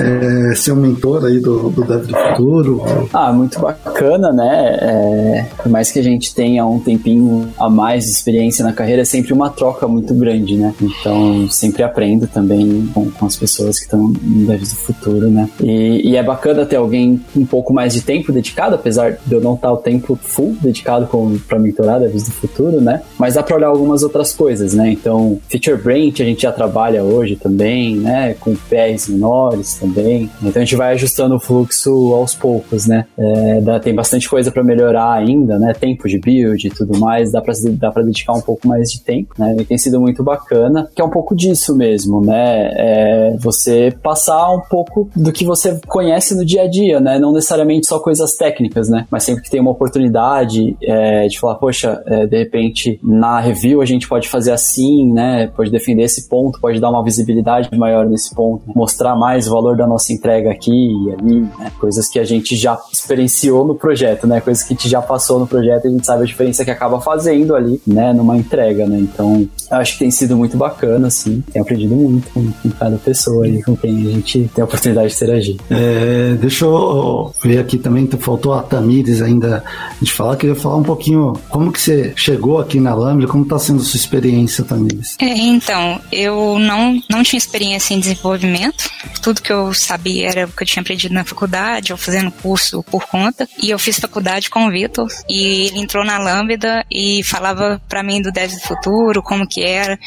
é, 0.00 0.54
ser 0.54 0.72
um 0.72 0.76
mentor 0.76 1.24
aí 1.24 1.40
do, 1.40 1.70
do 1.70 1.84
Dev 1.84 2.06
do 2.06 2.16
Futuro. 2.16 2.82
Ah, 3.12 3.32
muito 3.32 3.58
bacana, 3.60 4.32
né? 4.32 4.78
É, 4.80 5.46
por 5.56 5.70
mais 5.70 5.90
que 5.90 5.98
a 5.98 6.02
gente 6.02 6.34
tenha 6.34 6.64
um 6.66 6.78
tempinho 6.78 7.48
a 7.58 7.68
mais 7.68 8.04
de 8.04 8.10
experiência 8.10 8.64
na 8.64 8.72
carreira, 8.72 9.02
é 9.02 9.04
sempre 9.04 9.32
uma 9.32 9.50
troca 9.50 9.86
muito 9.88 10.14
grande, 10.14 10.56
né? 10.56 10.74
Então, 10.80 11.48
sempre 11.50 11.82
aprendo 11.82 12.26
também 12.26 12.88
com, 12.94 13.10
com 13.10 13.26
as 13.26 13.36
pessoas 13.36 13.78
que 13.78 13.84
estão 13.84 14.08
no 14.08 14.46
Dev 14.46 14.60
do 14.60 14.76
Futuro, 14.76 15.30
né? 15.30 15.48
E, 15.62 16.10
e 16.10 16.16
é 16.16 16.22
bacana 16.22 16.64
ter 16.64 16.76
alguém 16.76 17.20
um 17.36 17.46
pouco 17.46 17.72
mais 17.72 17.94
de 17.94 18.02
tempo 18.02 18.27
dedicado, 18.32 18.74
apesar 18.74 19.18
de 19.24 19.34
eu 19.34 19.40
não 19.40 19.54
estar 19.54 19.72
o 19.72 19.76
tempo 19.76 20.18
full 20.20 20.56
dedicado 20.60 21.08
para 21.46 21.58
mentorar 21.58 22.00
Devs 22.00 22.24
do 22.24 22.32
Futuro, 22.32 22.80
né? 22.80 23.02
Mas 23.18 23.34
dá 23.34 23.42
para 23.42 23.56
olhar 23.56 23.68
algumas 23.68 24.02
outras 24.02 24.32
coisas, 24.32 24.74
né? 24.74 24.90
Então, 24.90 25.38
Feature 25.48 25.76
Branch 25.76 26.20
a 26.20 26.24
gente 26.24 26.42
já 26.42 26.52
trabalha 26.52 27.02
hoje 27.02 27.36
também, 27.36 27.96
né? 27.96 28.34
Com 28.34 28.54
PRs 28.54 29.08
menores 29.08 29.74
também. 29.74 30.30
Então 30.42 30.60
a 30.60 30.64
gente 30.64 30.76
vai 30.76 30.94
ajustando 30.94 31.36
o 31.36 31.40
fluxo 31.40 32.12
aos 32.14 32.34
poucos, 32.34 32.86
né? 32.86 33.06
É, 33.16 33.60
dá, 33.60 33.80
tem 33.80 33.94
bastante 33.94 34.28
coisa 34.28 34.50
para 34.50 34.62
melhorar 34.62 35.12
ainda, 35.12 35.58
né? 35.58 35.72
Tempo 35.72 36.08
de 36.08 36.18
build 36.18 36.66
e 36.66 36.70
tudo 36.70 36.98
mais, 36.98 37.32
dá 37.32 37.40
para 37.40 37.54
dá 37.72 37.90
dedicar 38.02 38.32
um 38.32 38.40
pouco 38.40 38.66
mais 38.66 38.90
de 38.90 39.00
tempo, 39.00 39.34
né? 39.38 39.56
E 39.58 39.64
tem 39.64 39.78
sido 39.78 40.00
muito 40.00 40.22
bacana, 40.22 40.88
que 40.94 41.00
é 41.00 41.04
um 41.04 41.10
pouco 41.10 41.34
disso 41.34 41.76
mesmo, 41.76 42.20
né? 42.20 42.70
É 42.74 43.36
você 43.38 43.94
passar 44.02 44.50
um 44.50 44.60
pouco 44.60 45.10
do 45.14 45.32
que 45.32 45.44
você 45.44 45.78
conhece 45.86 46.34
no 46.34 46.44
dia 46.44 46.62
a 46.62 46.68
dia, 46.68 47.00
né? 47.00 47.18
Não 47.18 47.32
necessariamente 47.32 47.86
só 47.86 47.98
coisas 48.18 48.36
técnicas, 48.36 48.88
né? 48.88 49.06
Mas 49.10 49.24
sempre 49.24 49.42
que 49.42 49.50
tem 49.50 49.60
uma 49.60 49.70
oportunidade 49.70 50.76
é, 50.82 51.28
de 51.28 51.38
falar, 51.38 51.54
poxa, 51.56 52.02
é, 52.06 52.26
de 52.26 52.36
repente 52.36 52.98
na 53.02 53.38
review 53.38 53.80
a 53.80 53.84
gente 53.84 54.08
pode 54.08 54.28
fazer 54.28 54.52
assim, 54.52 55.12
né? 55.12 55.46
Pode 55.54 55.70
defender 55.70 56.02
esse 56.02 56.28
ponto, 56.28 56.60
pode 56.60 56.80
dar 56.80 56.90
uma 56.90 57.02
visibilidade 57.02 57.68
maior 57.76 58.06
nesse 58.06 58.34
ponto, 58.34 58.62
mostrar 58.74 59.14
mais 59.14 59.46
o 59.46 59.52
valor 59.52 59.76
da 59.76 59.86
nossa 59.86 60.12
entrega 60.12 60.50
aqui 60.50 60.70
e 60.70 61.12
ali, 61.12 61.40
né? 61.40 61.70
Coisas 61.78 62.08
que 62.08 62.18
a 62.18 62.24
gente 62.24 62.56
já 62.56 62.78
experienciou 62.92 63.64
no 63.64 63.74
projeto, 63.74 64.26
né? 64.26 64.40
Coisas 64.40 64.62
que 64.62 64.72
a 64.72 64.76
gente 64.76 64.88
já 64.88 65.00
passou 65.00 65.38
no 65.38 65.46
projeto 65.46 65.84
e 65.84 65.88
a 65.88 65.90
gente 65.90 66.06
sabe 66.06 66.22
a 66.24 66.26
diferença 66.26 66.64
que 66.64 66.70
acaba 66.70 67.00
fazendo 67.00 67.54
ali, 67.54 67.80
né? 67.86 68.12
Numa 68.12 68.36
entrega, 68.36 68.86
né? 68.86 68.98
Então, 68.98 69.48
acho 69.70 69.92
que 69.92 69.98
tem 70.00 70.10
sido 70.10 70.36
muito 70.36 70.56
bacana, 70.56 71.06
assim. 71.06 71.42
Tenho 71.52 71.62
aprendido 71.62 71.94
muito 71.94 72.28
com, 72.32 72.50
com 72.50 72.70
cada 72.70 72.96
pessoa 72.96 73.44
aí 73.44 73.62
com 73.62 73.76
quem 73.76 74.08
a 74.08 74.10
gente 74.10 74.50
tem 74.54 74.62
a 74.62 74.64
oportunidade 74.64 75.08
de 75.08 75.14
interagir. 75.14 75.56
É, 75.70 76.34
deixa 76.40 76.64
eu 76.64 77.32
ver 77.42 77.58
aqui 77.58 77.78
também, 77.78 78.06
faltou 78.16 78.54
a 78.54 78.62
Tamires 78.62 79.20
ainda 79.20 79.64
de 80.00 80.12
falar, 80.12 80.36
queria 80.36 80.54
falar 80.54 80.76
um 80.76 80.82
pouquinho 80.82 81.34
como 81.48 81.72
que 81.72 81.80
você 81.80 82.12
chegou 82.16 82.58
aqui 82.58 82.80
na 82.80 82.94
Lambda, 82.94 83.26
como 83.26 83.44
está 83.44 83.58
sendo 83.58 83.82
a 83.82 83.84
sua 83.84 83.96
experiência, 83.96 84.64
Tamires? 84.64 85.16
É, 85.20 85.26
então, 85.26 86.00
eu 86.10 86.58
não, 86.58 87.00
não 87.10 87.22
tinha 87.22 87.38
experiência 87.38 87.94
em 87.94 88.00
desenvolvimento, 88.00 88.88
tudo 89.22 89.42
que 89.42 89.52
eu 89.52 89.72
sabia 89.74 90.28
era 90.28 90.46
o 90.46 90.48
que 90.48 90.62
eu 90.62 90.66
tinha 90.66 90.82
aprendido 90.82 91.14
na 91.14 91.24
faculdade, 91.24 91.92
ou 91.92 91.98
fazendo 91.98 92.30
curso 92.30 92.82
por 92.84 93.06
conta, 93.06 93.48
e 93.62 93.70
eu 93.70 93.78
fiz 93.78 93.98
faculdade 93.98 94.50
com 94.50 94.66
o 94.66 94.70
Vitor, 94.70 95.06
e 95.28 95.66
ele 95.66 95.80
entrou 95.80 96.04
na 96.04 96.18
Lambda 96.18 96.84
e 96.90 97.22
falava 97.24 97.80
para 97.88 98.02
mim 98.02 98.22
do 98.22 98.32
Dev 98.32 98.52
do 98.52 98.60
Futuro, 98.60 99.22
como 99.22 99.46
que 99.46 99.62
era, 99.62 99.98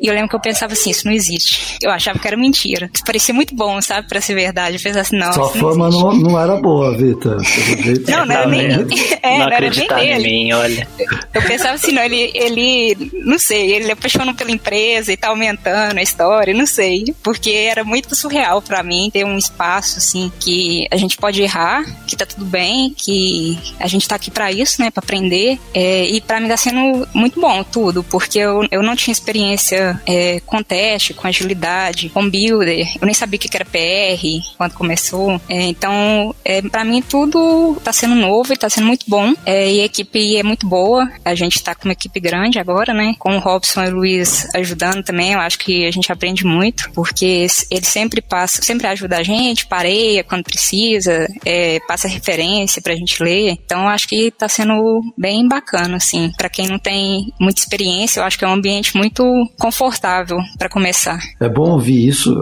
e 0.00 0.06
eu 0.06 0.14
lembro 0.14 0.28
que 0.28 0.36
eu 0.36 0.40
pensava 0.40 0.72
assim, 0.72 0.90
isso 0.90 1.06
não 1.06 1.12
existe. 1.12 1.78
Eu 1.82 1.90
achava 1.90 2.18
que 2.18 2.26
era 2.26 2.36
mentira. 2.36 2.90
Parecia 3.04 3.34
muito 3.34 3.54
bom, 3.54 3.80
sabe, 3.80 4.08
para 4.08 4.20
ser 4.20 4.34
verdade. 4.34 4.76
Eu 4.76 4.82
pensava 4.82 5.00
assim, 5.00 5.16
não, 5.16 5.32
Sua 5.32 5.50
fama 5.50 5.90
não, 5.90 6.14
não, 6.14 6.40
era 6.40 6.56
boa, 6.56 6.96
Vitor. 6.96 7.37
Não, 8.08 8.26
não 8.26 8.34
era 8.34 8.46
nem, 8.46 8.66
é, 9.22 9.38
não, 9.38 9.48
era 9.48 9.70
nem. 9.70 10.18
Mim, 10.18 10.52
olha. 10.52 10.88
Eu 11.32 11.42
pensava 11.42 11.74
assim, 11.74 11.92
não, 11.92 12.02
ele, 12.02 12.30
ele, 12.34 13.10
não 13.24 13.38
sei, 13.38 13.72
ele 13.72 13.90
apaixonou 13.90 14.34
pela 14.34 14.50
empresa 14.50 15.12
e 15.12 15.16
tá 15.16 15.28
aumentando 15.28 15.98
a 15.98 16.02
história, 16.02 16.54
não 16.54 16.66
sei, 16.66 17.14
porque 17.22 17.50
era 17.50 17.84
muito 17.84 18.14
surreal 18.14 18.60
para 18.62 18.82
mim 18.82 19.10
ter 19.12 19.24
um 19.24 19.36
espaço 19.36 19.98
assim 19.98 20.30
que 20.40 20.86
a 20.90 20.96
gente 20.96 21.16
pode 21.16 21.42
errar, 21.42 21.84
que 22.06 22.16
tá 22.16 22.26
tudo 22.26 22.44
bem, 22.44 22.94
que 22.96 23.58
a 23.78 23.86
gente 23.86 24.08
tá 24.08 24.16
aqui 24.16 24.30
para 24.30 24.50
isso, 24.50 24.80
né, 24.80 24.90
para 24.90 25.02
aprender, 25.02 25.58
é, 25.74 26.06
e 26.06 26.20
para 26.20 26.40
mim 26.40 26.48
tá 26.48 26.56
sendo 26.56 27.06
muito 27.14 27.40
bom 27.40 27.62
tudo, 27.62 28.02
porque 28.04 28.38
eu, 28.38 28.66
eu 28.70 28.82
não 28.82 28.96
tinha 28.96 29.12
experiência 29.12 30.00
é, 30.06 30.40
com 30.44 30.62
teste, 30.62 31.14
com 31.14 31.26
agilidade, 31.26 32.08
com 32.08 32.28
builder, 32.28 32.88
eu 33.00 33.06
nem 33.06 33.14
sabia 33.14 33.36
o 33.36 33.40
que 33.40 33.56
era 33.56 33.64
PR 33.64 34.54
quando 34.56 34.74
começou, 34.74 35.40
é, 35.48 35.62
então 35.62 36.34
é, 36.44 36.62
para 36.62 36.84
mim 36.84 37.02
tudo 37.02 37.27
tá 37.82 37.92
sendo 37.92 38.14
novo 38.14 38.52
e 38.52 38.56
tá 38.56 38.68
sendo 38.68 38.86
muito 38.86 39.04
bom, 39.08 39.32
é, 39.44 39.70
e 39.72 39.80
a 39.80 39.84
equipe 39.84 40.36
é 40.36 40.42
muito 40.42 40.66
boa, 40.66 41.08
a 41.24 41.34
gente 41.34 41.62
tá 41.62 41.74
com 41.74 41.84
uma 41.84 41.92
equipe 41.92 42.20
grande 42.20 42.58
agora, 42.58 42.92
né, 42.92 43.14
com 43.18 43.36
o 43.36 43.40
Robson 43.40 43.84
e 43.84 43.88
o 43.88 43.96
Luiz 43.96 44.48
ajudando 44.54 45.02
também, 45.02 45.32
eu 45.32 45.40
acho 45.40 45.58
que 45.58 45.86
a 45.86 45.90
gente 45.90 46.10
aprende 46.12 46.44
muito, 46.44 46.90
porque 46.92 47.46
ele 47.70 47.84
sempre 47.84 48.20
passa, 48.20 48.62
sempre 48.62 48.86
ajuda 48.86 49.18
a 49.18 49.22
gente, 49.22 49.66
pareia 49.66 50.24
quando 50.24 50.44
precisa, 50.44 51.26
é, 51.44 51.78
passa 51.86 52.08
referência 52.08 52.82
pra 52.82 52.94
gente 52.94 53.22
ler, 53.22 53.50
então 53.50 53.88
acho 53.88 54.08
que 54.08 54.30
tá 54.30 54.48
sendo 54.48 55.00
bem 55.16 55.46
bacana, 55.48 55.96
assim, 55.96 56.30
para 56.36 56.48
quem 56.48 56.68
não 56.68 56.78
tem 56.78 57.32
muita 57.40 57.60
experiência, 57.60 58.20
eu 58.20 58.24
acho 58.24 58.38
que 58.38 58.44
é 58.44 58.48
um 58.48 58.54
ambiente 58.54 58.96
muito 58.96 59.24
confortável 59.58 60.38
para 60.58 60.68
começar. 60.68 61.18
É 61.40 61.48
bom 61.48 61.72
ouvir 61.72 62.08
isso, 62.08 62.34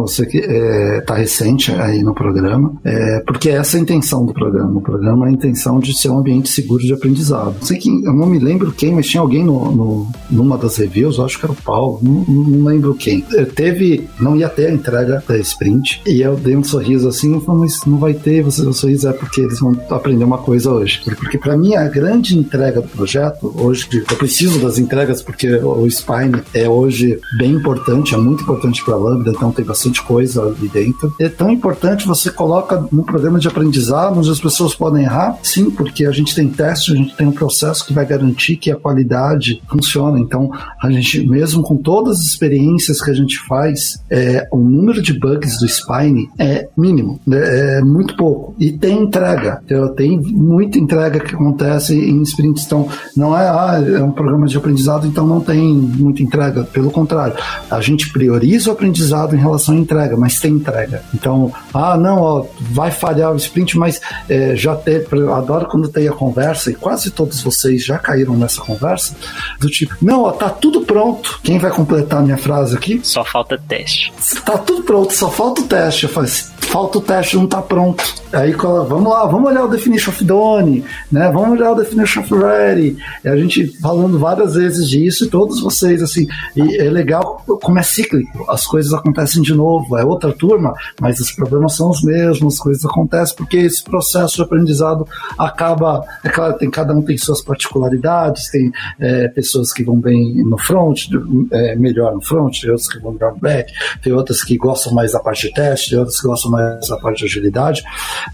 você 0.00 0.26
que 0.26 0.38
é, 0.38 1.00
tá 1.00 1.14
recente 1.14 1.72
aí 1.72 2.02
no 2.02 2.14
programa, 2.14 2.72
é, 2.84 3.20
porque 3.26 3.50
essa 3.50 3.76
é 3.76 3.80
a 3.80 3.82
intenção 3.82 4.29
do 4.30 4.34
programa. 4.34 4.78
O 4.78 4.80
programa 4.80 5.26
a 5.26 5.30
intenção 5.30 5.78
de 5.78 5.96
ser 5.96 6.08
um 6.08 6.18
ambiente 6.18 6.48
seguro 6.48 6.82
de 6.82 6.92
aprendizado. 6.92 7.54
Sei 7.62 7.78
quem, 7.78 8.04
eu 8.04 8.12
não 8.12 8.26
me 8.26 8.38
lembro 8.38 8.72
quem, 8.72 8.94
mas 8.94 9.06
tinha 9.06 9.20
alguém 9.20 9.44
no, 9.44 9.72
no 9.72 10.10
numa 10.30 10.56
das 10.56 10.76
reviews, 10.76 11.18
acho 11.18 11.38
que 11.38 11.44
era 11.44 11.52
o 11.52 11.56
Paulo, 11.56 11.98
não, 12.02 12.24
não 12.24 12.64
lembro 12.64 12.94
quem. 12.94 13.24
Eu 13.32 13.46
teve, 13.46 14.08
não 14.20 14.36
ia 14.36 14.48
ter 14.48 14.66
a 14.66 14.72
entrega 14.72 15.22
da 15.26 15.36
sprint, 15.38 16.00
e 16.06 16.20
eu 16.20 16.36
dei 16.36 16.56
um 16.56 16.62
sorriso 16.62 17.08
assim, 17.08 17.34
eu 17.34 17.40
falei, 17.40 17.62
mas 17.62 17.84
não 17.84 17.98
vai 17.98 18.14
ter, 18.14 18.42
você, 18.42 18.62
o 18.62 18.72
sorriso 18.72 19.08
é 19.08 19.12
porque 19.12 19.40
eles 19.40 19.58
vão 19.58 19.76
aprender 19.90 20.24
uma 20.24 20.38
coisa 20.38 20.70
hoje. 20.70 21.02
Porque 21.18 21.38
para 21.38 21.56
mim 21.56 21.74
a 21.74 21.88
grande 21.88 22.38
entrega 22.38 22.80
do 22.80 22.88
projeto, 22.88 23.52
hoje 23.56 23.88
eu 23.92 24.16
preciso 24.16 24.60
das 24.60 24.78
entregas 24.78 25.22
porque 25.22 25.52
o 25.56 25.88
Spine 25.90 26.42
é 26.54 26.68
hoje 26.68 27.18
bem 27.36 27.52
importante, 27.52 28.14
é 28.14 28.18
muito 28.18 28.42
importante 28.42 28.84
para 28.84 28.94
a 28.94 28.98
Lambda, 28.98 29.30
então 29.30 29.50
tem 29.50 29.64
bastante 29.64 30.02
coisa 30.02 30.42
ali 30.42 30.68
dentro. 30.68 31.12
É 31.18 31.28
tão 31.28 31.50
importante 31.50 32.06
você 32.06 32.30
coloca 32.30 32.86
no 32.92 33.04
programa 33.04 33.38
de 33.38 33.48
aprendizado 33.48 34.19
as 34.28 34.40
pessoas 34.40 34.74
podem 34.74 35.04
errar, 35.04 35.38
sim, 35.42 35.70
porque 35.70 36.06
a 36.06 36.12
gente 36.12 36.34
tem 36.34 36.48
teste, 36.48 36.92
a 36.92 36.96
gente 36.96 37.16
tem 37.16 37.26
um 37.26 37.32
processo 37.32 37.86
que 37.86 37.92
vai 37.92 38.04
garantir 38.04 38.56
que 38.56 38.70
a 38.70 38.76
qualidade 38.76 39.62
funciona. 39.68 40.18
Então, 40.18 40.50
a 40.82 40.90
gente, 40.90 41.26
mesmo 41.26 41.62
com 41.62 41.76
todas 41.76 42.18
as 42.18 42.24
experiências 42.26 43.00
que 43.00 43.10
a 43.10 43.14
gente 43.14 43.38
faz, 43.46 44.02
é, 44.10 44.46
o 44.50 44.58
número 44.58 45.02
de 45.02 45.18
bugs 45.18 45.58
do 45.58 45.68
Spine 45.68 46.28
é 46.38 46.68
mínimo, 46.76 47.20
né, 47.26 47.78
é 47.78 47.80
muito 47.80 48.16
pouco. 48.16 48.54
E 48.58 48.72
tem 48.72 49.02
entrega, 49.02 49.62
tem 49.96 50.18
muita 50.18 50.78
entrega 50.78 51.20
que 51.20 51.34
acontece 51.34 51.94
em 51.94 52.22
sprints. 52.22 52.64
Então, 52.64 52.88
não 53.16 53.36
é, 53.36 53.48
ah, 53.48 53.82
é 53.86 54.02
um 54.02 54.12
programa 54.12 54.46
de 54.46 54.56
aprendizado, 54.56 55.06
então 55.06 55.26
não 55.26 55.40
tem 55.40 55.74
muita 55.74 56.22
entrega. 56.22 56.64
Pelo 56.64 56.90
contrário, 56.90 57.34
a 57.70 57.80
gente 57.80 58.12
prioriza 58.12 58.70
o 58.70 58.72
aprendizado 58.72 59.34
em 59.34 59.38
relação 59.38 59.74
à 59.74 59.78
entrega, 59.78 60.16
mas 60.16 60.40
tem 60.40 60.52
entrega. 60.52 61.02
Então, 61.14 61.52
ah, 61.72 61.96
não, 61.96 62.20
ó, 62.20 62.46
vai 62.72 62.90
falhar 62.90 63.32
o 63.32 63.36
sprint, 63.36 63.78
mas 63.78 64.00
é, 64.28 64.54
já 64.56 64.74
teve. 64.76 65.06
Eu 65.12 65.34
adoro 65.34 65.66
quando 65.66 65.88
tem 65.88 66.08
a 66.08 66.12
conversa, 66.12 66.70
e 66.70 66.74
quase 66.74 67.10
todos 67.10 67.40
vocês 67.42 67.84
já 67.84 67.98
caíram 67.98 68.36
nessa 68.36 68.60
conversa, 68.60 69.14
do 69.58 69.68
tipo, 69.68 69.94
não, 70.02 70.22
ó, 70.22 70.32
tá 70.32 70.48
tudo 70.48 70.82
pronto. 70.82 71.40
Quem 71.42 71.58
vai 71.58 71.70
completar 71.70 72.20
a 72.20 72.22
minha 72.22 72.38
frase 72.38 72.76
aqui? 72.76 73.00
Só 73.02 73.24
falta 73.24 73.60
teste. 73.68 74.12
Tá 74.44 74.58
tudo 74.58 74.82
pronto, 74.82 75.12
só 75.12 75.30
falta 75.30 75.60
o 75.60 75.64
teste. 75.64 76.04
Eu 76.04 76.10
falei, 76.10 76.30
assim, 76.30 76.50
falta 76.60 76.98
o 76.98 77.00
teste, 77.00 77.36
não 77.36 77.46
tá 77.46 77.60
pronto. 77.60 78.02
Aí 78.32 78.52
vamos 78.52 79.10
lá, 79.10 79.26
vamos 79.26 79.50
olhar 79.50 79.64
o 79.64 79.68
definition 79.68 80.10
of 80.10 80.24
done, 80.24 80.84
né? 81.10 81.30
Vamos 81.32 81.58
olhar 81.58 81.72
o 81.72 81.74
definition 81.74 82.20
of 82.20 82.34
ready. 82.34 82.96
E 83.24 83.28
a 83.28 83.36
gente 83.36 83.66
falando 83.80 84.18
várias 84.18 84.54
vezes 84.54 84.88
disso, 84.88 85.24
e 85.24 85.28
todos 85.28 85.60
vocês, 85.60 86.02
assim, 86.02 86.26
e 86.56 86.76
é 86.76 86.88
legal 86.90 87.42
como 87.60 87.78
é 87.78 87.82
cíclico, 87.82 88.44
as 88.48 88.64
coisas 88.66 88.92
acontecem 88.92 89.42
de 89.42 89.54
novo, 89.54 89.96
é 89.98 90.04
outra 90.04 90.32
turma, 90.32 90.72
mas 91.00 91.18
os 91.18 91.32
problemas 91.32 91.74
são 91.74 91.90
os 91.90 92.02
mesmos, 92.02 92.54
as 92.54 92.60
coisas 92.60 92.84
acontecem 92.84 93.36
porque 93.36 93.56
esse 93.56 93.82
processo 93.82 94.36
de 94.36 94.42
aprendizado 94.42 95.06
acaba, 95.38 96.04
é 96.24 96.28
claro, 96.28 96.56
tem, 96.56 96.70
cada 96.70 96.94
um 96.94 97.02
tem 97.02 97.18
suas 97.18 97.42
particularidades, 97.42 98.50
tem 98.50 98.70
é, 98.98 99.28
pessoas 99.28 99.72
que 99.72 99.82
vão 99.82 100.00
bem 100.00 100.42
no 100.44 100.58
front, 100.58 101.08
é, 101.50 101.76
melhor 101.76 102.14
no 102.14 102.22
front, 102.22 102.60
tem 102.60 102.70
outras 102.70 102.88
que 102.88 102.98
vão 103.00 103.12
melhor 103.12 103.32
no 103.32 103.40
back, 103.40 103.72
tem 104.02 104.12
outras 104.12 104.42
que 104.42 104.56
gostam 104.56 104.92
mais 104.92 105.12
da 105.12 105.20
parte 105.20 105.48
de 105.48 105.54
teste, 105.54 105.90
tem 105.90 105.98
outras 105.98 106.20
que 106.20 106.26
gostam 106.26 106.49
mais 106.50 106.88
da 106.88 106.96
parte 106.96 107.20
de 107.20 107.24
agilidade. 107.26 107.82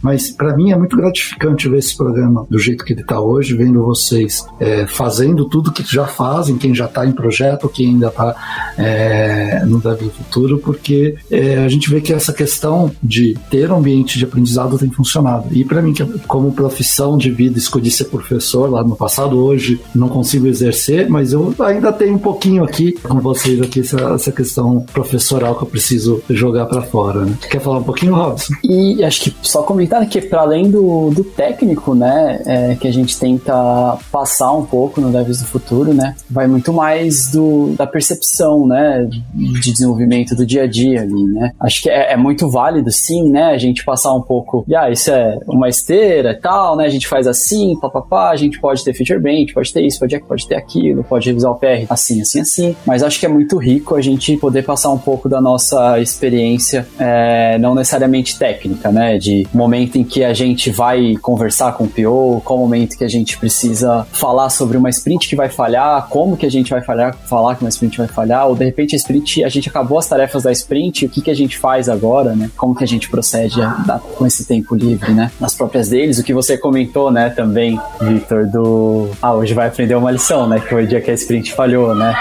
Mas 0.02 0.30
para 0.30 0.56
mim 0.56 0.72
é 0.72 0.76
muito 0.76 0.96
gratificante 0.96 1.68
ver 1.68 1.78
esse 1.78 1.96
programa 1.96 2.46
do 2.50 2.58
jeito 2.58 2.84
que 2.84 2.92
ele 2.92 3.02
está 3.02 3.20
hoje, 3.20 3.56
vendo 3.56 3.82
vocês 3.82 4.46
é, 4.60 4.86
fazendo 4.86 5.48
tudo 5.48 5.72
que 5.72 5.82
já 5.82 6.06
fazem, 6.06 6.56
quem 6.56 6.74
já 6.74 6.86
está 6.86 7.06
em 7.06 7.12
projeto, 7.12 7.68
quem 7.68 7.88
ainda 7.88 8.08
está 8.08 8.74
é, 8.78 9.64
no 9.64 9.78
Dev 9.80 10.10
Futuro, 10.10 10.58
porque 10.58 11.16
é, 11.30 11.58
a 11.58 11.68
gente 11.68 11.88
vê 11.90 12.00
que 12.00 12.12
essa 12.12 12.32
questão 12.32 12.90
de 13.02 13.36
ter 13.50 13.70
um 13.70 13.76
ambiente 13.76 14.18
de 14.18 14.24
aprendizado 14.24 14.78
tem 14.78 14.90
funcionado. 14.90 15.48
E 15.52 15.64
para 15.64 15.82
mim, 15.82 15.94
como 16.26 16.52
profissão 16.52 17.16
de 17.16 17.30
vida, 17.30 17.58
escolhi 17.58 17.90
ser 17.90 18.06
professor 18.06 18.70
lá 18.70 18.82
no 18.82 18.96
passado, 18.96 19.38
hoje 19.38 19.80
não 19.94 20.08
consigo 20.08 20.46
exercer, 20.46 21.08
mas 21.08 21.32
eu 21.32 21.54
ainda 21.58 21.92
tenho 21.92 22.14
um 22.14 22.18
pouquinho 22.18 22.64
aqui 22.64 22.92
com 22.92 23.20
vocês 23.20 23.60
aqui 23.60 23.80
essa, 23.80 24.00
essa 24.14 24.32
questão 24.32 24.80
professoral 24.92 25.54
que 25.56 25.64
eu 25.64 25.68
preciso 25.68 26.22
jogar 26.30 26.66
para 26.66 26.82
fora. 26.82 27.24
Né? 27.24 27.36
Quer 27.50 27.60
falar 27.60 27.78
um 27.78 27.84
pouquinho, 27.84 28.05
Robson? 28.14 28.54
E 28.64 29.04
acho 29.04 29.22
que 29.22 29.34
só 29.42 29.62
comentar 29.62 30.06
que 30.08 30.20
para 30.20 30.40
além 30.40 30.70
do, 30.70 31.10
do 31.10 31.24
técnico, 31.24 31.94
né, 31.94 32.40
é, 32.46 32.74
que 32.74 32.86
a 32.86 32.92
gente 32.92 33.18
tenta 33.18 33.98
passar 34.10 34.52
um 34.52 34.64
pouco 34.64 35.00
no 35.00 35.10
Devs 35.10 35.40
do 35.40 35.46
Futuro, 35.46 35.92
né, 35.92 36.14
vai 36.30 36.46
muito 36.46 36.72
mais 36.72 37.30
do, 37.30 37.74
da 37.76 37.86
percepção, 37.86 38.66
né, 38.66 39.06
de 39.34 39.72
desenvolvimento 39.72 40.34
do 40.34 40.46
dia 40.46 40.64
a 40.64 40.66
dia 40.66 41.02
ali, 41.02 41.24
né. 41.24 41.52
Acho 41.60 41.82
que 41.82 41.90
é, 41.90 42.12
é 42.12 42.16
muito 42.16 42.48
válido, 42.50 42.90
sim, 42.90 43.28
né, 43.28 43.46
a 43.46 43.58
gente 43.58 43.84
passar 43.84 44.14
um 44.14 44.22
pouco, 44.22 44.64
ah, 44.74 44.90
isso 44.90 45.10
é 45.10 45.38
uma 45.46 45.68
esteira 45.68 46.32
e 46.32 46.36
tal, 46.36 46.76
né, 46.76 46.84
a 46.84 46.90
gente 46.90 47.06
faz 47.06 47.26
assim, 47.26 47.78
papapá, 47.80 48.30
a 48.30 48.36
gente 48.36 48.60
pode 48.60 48.84
ter 48.84 48.94
feature 48.94 49.20
bench, 49.20 49.52
pode 49.52 49.72
ter 49.72 49.82
isso, 49.82 49.98
pode, 49.98 50.18
pode 50.20 50.46
ter 50.46 50.56
aquilo, 50.56 51.04
pode 51.04 51.28
revisar 51.28 51.50
o 51.50 51.56
PR 51.56 51.86
assim, 51.88 52.20
assim, 52.20 52.40
assim, 52.40 52.76
mas 52.86 53.02
acho 53.02 53.18
que 53.18 53.26
é 53.26 53.28
muito 53.28 53.56
rico 53.58 53.94
a 53.94 54.00
gente 54.00 54.36
poder 54.36 54.62
passar 54.62 54.90
um 54.90 54.98
pouco 54.98 55.28
da 55.28 55.40
nossa 55.40 56.00
experiência, 56.00 56.86
é, 56.98 57.58
não 57.58 57.74
necessariamente 57.74 57.95
técnica, 58.38 58.90
né, 58.90 59.18
de 59.18 59.46
momento 59.52 59.96
em 59.96 60.04
que 60.04 60.24
a 60.24 60.34
gente 60.34 60.70
vai 60.70 61.16
conversar 61.20 61.72
com 61.72 61.84
o 61.84 61.88
PO, 61.88 62.42
qual 62.44 62.58
momento 62.58 62.96
que 62.96 63.04
a 63.04 63.08
gente 63.08 63.38
precisa 63.38 64.06
falar 64.12 64.50
sobre 64.50 64.76
uma 64.76 64.90
sprint 64.90 65.28
que 65.28 65.36
vai 65.36 65.48
falhar, 65.48 66.06
como 66.08 66.36
que 66.36 66.46
a 66.46 66.50
gente 66.50 66.70
vai 66.70 66.82
falhar, 66.82 67.16
falar 67.26 67.54
que 67.54 67.62
uma 67.62 67.68
sprint 67.68 67.98
vai 67.98 68.08
falhar, 68.08 68.46
ou 68.48 68.54
de 68.54 68.64
repente 68.64 68.94
a 68.94 68.96
sprint, 68.96 69.44
a 69.44 69.48
gente 69.48 69.68
acabou 69.68 69.98
as 69.98 70.06
tarefas 70.06 70.42
da 70.42 70.52
sprint, 70.52 71.06
o 71.06 71.08
que 71.08 71.20
que 71.20 71.30
a 71.30 71.34
gente 71.34 71.58
faz 71.58 71.88
agora, 71.88 72.34
né? 72.34 72.50
Como 72.56 72.74
que 72.74 72.84
a 72.84 72.86
gente 72.86 73.08
procede 73.08 73.60
a, 73.60 73.70
a, 73.70 73.98
com 73.98 74.26
esse 74.26 74.46
tempo 74.46 74.74
livre, 74.74 75.12
né? 75.12 75.30
Nas 75.40 75.54
próprias 75.54 75.88
deles, 75.88 76.18
o 76.18 76.24
que 76.24 76.34
você 76.34 76.56
comentou, 76.56 77.10
né, 77.10 77.30
também, 77.30 77.80
Victor, 78.00 78.46
do... 78.46 79.10
Ah, 79.20 79.34
hoje 79.34 79.54
vai 79.54 79.68
aprender 79.68 79.94
uma 79.94 80.10
lição, 80.10 80.48
né? 80.48 80.60
Que 80.60 80.68
foi 80.68 80.84
o 80.84 80.86
dia 80.86 81.00
que 81.00 81.10
a 81.10 81.14
sprint 81.14 81.52
falhou, 81.52 81.94
né? 81.94 82.14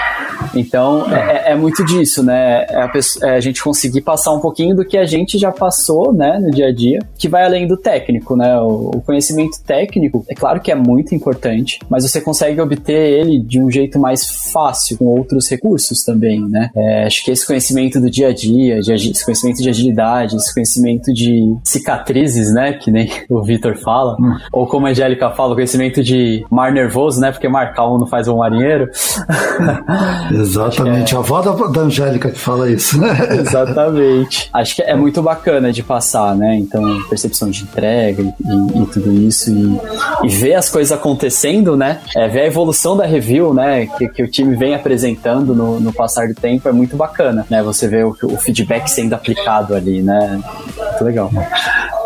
Então, 0.54 1.06
é, 1.12 1.48
é, 1.48 1.52
é 1.52 1.56
muito 1.56 1.84
disso, 1.84 2.22
né? 2.22 2.66
É 2.68 2.82
a, 2.82 2.88
pessoa, 2.88 3.30
é 3.30 3.36
a 3.36 3.40
gente 3.40 3.62
conseguir 3.62 4.00
passar 4.00 4.32
um 4.32 4.40
pouquinho 4.40 4.74
do 4.74 4.84
que 4.84 4.96
a 4.96 5.04
gente 5.04 5.38
já 5.38 5.52
passou, 5.52 6.12
né, 6.12 6.38
no 6.40 6.50
dia 6.50 6.68
a 6.68 6.72
dia, 6.72 6.98
que 7.18 7.28
vai 7.28 7.44
além 7.44 7.66
do 7.66 7.76
técnico, 7.76 8.36
né? 8.36 8.58
O, 8.60 8.90
o, 8.94 9.00
conhecimento 9.00 9.58
técnico, 9.64 10.24
é 10.28 10.34
claro 10.34 10.60
que 10.60 10.70
é 10.70 10.74
muito 10.74 11.14
importante, 11.14 11.78
mas 11.88 12.02
você 12.02 12.20
consegue 12.20 12.60
obter 12.60 13.18
ele 13.20 13.38
de 13.38 13.60
um 13.60 13.70
jeito 13.70 13.98
mais 13.98 14.26
fácil, 14.52 14.98
com 14.98 15.06
outros 15.06 15.48
recursos 15.48 16.02
também, 16.02 16.40
né? 16.48 16.70
É, 16.74 17.04
acho 17.04 17.24
que 17.24 17.30
esse 17.30 17.46
conhecimento 17.46 18.00
do 18.00 18.10
dia 18.10 18.28
a 18.28 18.34
dia, 18.34 18.80
de, 18.80 18.92
esse 18.92 19.24
conhecimento 19.24 19.62
de 19.62 19.68
agilidade, 19.68 20.36
esse 20.36 20.52
conhecimento 20.52 21.12
de 21.12 21.56
cicatrizes, 21.64 22.52
né? 22.52 22.72
Que 22.72 22.90
nem 22.90 23.10
o 23.30 23.42
Vitor 23.42 23.76
fala, 23.78 24.16
hum. 24.20 24.36
ou 24.52 24.66
como 24.66 24.86
a 24.86 24.90
Angélica 24.90 25.30
fala, 25.30 25.52
o 25.52 25.54
conhecimento 25.54 26.02
de 26.02 26.44
mar 26.50 26.72
nervoso, 26.72 27.20
né? 27.20 27.30
Porque 27.32 27.48
mar 27.48 27.74
calmo 27.74 27.98
não 27.98 28.06
faz 28.06 28.28
um 28.28 28.38
marinheiro. 28.38 28.88
Exatamente, 30.40 31.14
é... 31.14 31.16
a 31.16 31.20
avó 31.20 31.40
da, 31.40 31.52
da 31.68 31.80
Angélica 31.82 32.30
que 32.30 32.38
fala 32.38 32.70
isso, 32.70 33.00
né? 33.00 33.16
Exatamente. 33.40 34.48
Acho 34.52 34.76
que 34.76 34.82
é 34.82 34.94
muito 34.94 35.22
bacana 35.22 35.72
de 35.72 35.82
passar, 35.82 36.34
né? 36.36 36.56
Então, 36.56 36.82
percepção 37.08 37.50
de 37.50 37.62
entrega 37.62 38.22
e, 38.22 38.26
e, 38.26 38.82
e 38.82 38.86
tudo 38.86 39.12
isso 39.12 39.50
e, 39.50 39.80
e, 40.24 40.28
ver 40.28 40.54
as 40.54 40.68
coisas 40.68 40.92
acontecendo, 40.92 41.76
né? 41.76 42.00
É, 42.16 42.28
ver 42.28 42.40
a 42.40 42.46
evolução 42.46 42.96
da 42.96 43.06
review, 43.06 43.54
né? 43.54 43.86
Que, 43.86 44.08
que 44.08 44.22
o 44.22 44.30
time 44.30 44.56
vem 44.56 44.74
apresentando 44.74 45.54
no, 45.54 45.80
no, 45.80 45.92
passar 45.92 46.28
do 46.28 46.34
tempo 46.34 46.68
é 46.68 46.72
muito 46.72 46.96
bacana, 46.96 47.46
né? 47.48 47.62
Você 47.62 47.88
vê 47.88 48.04
o, 48.04 48.16
o 48.22 48.36
feedback 48.36 48.88
sendo 48.88 49.14
aplicado 49.14 49.74
ali, 49.74 50.02
né? 50.02 50.40
Muito 50.76 51.04
legal. 51.04 51.30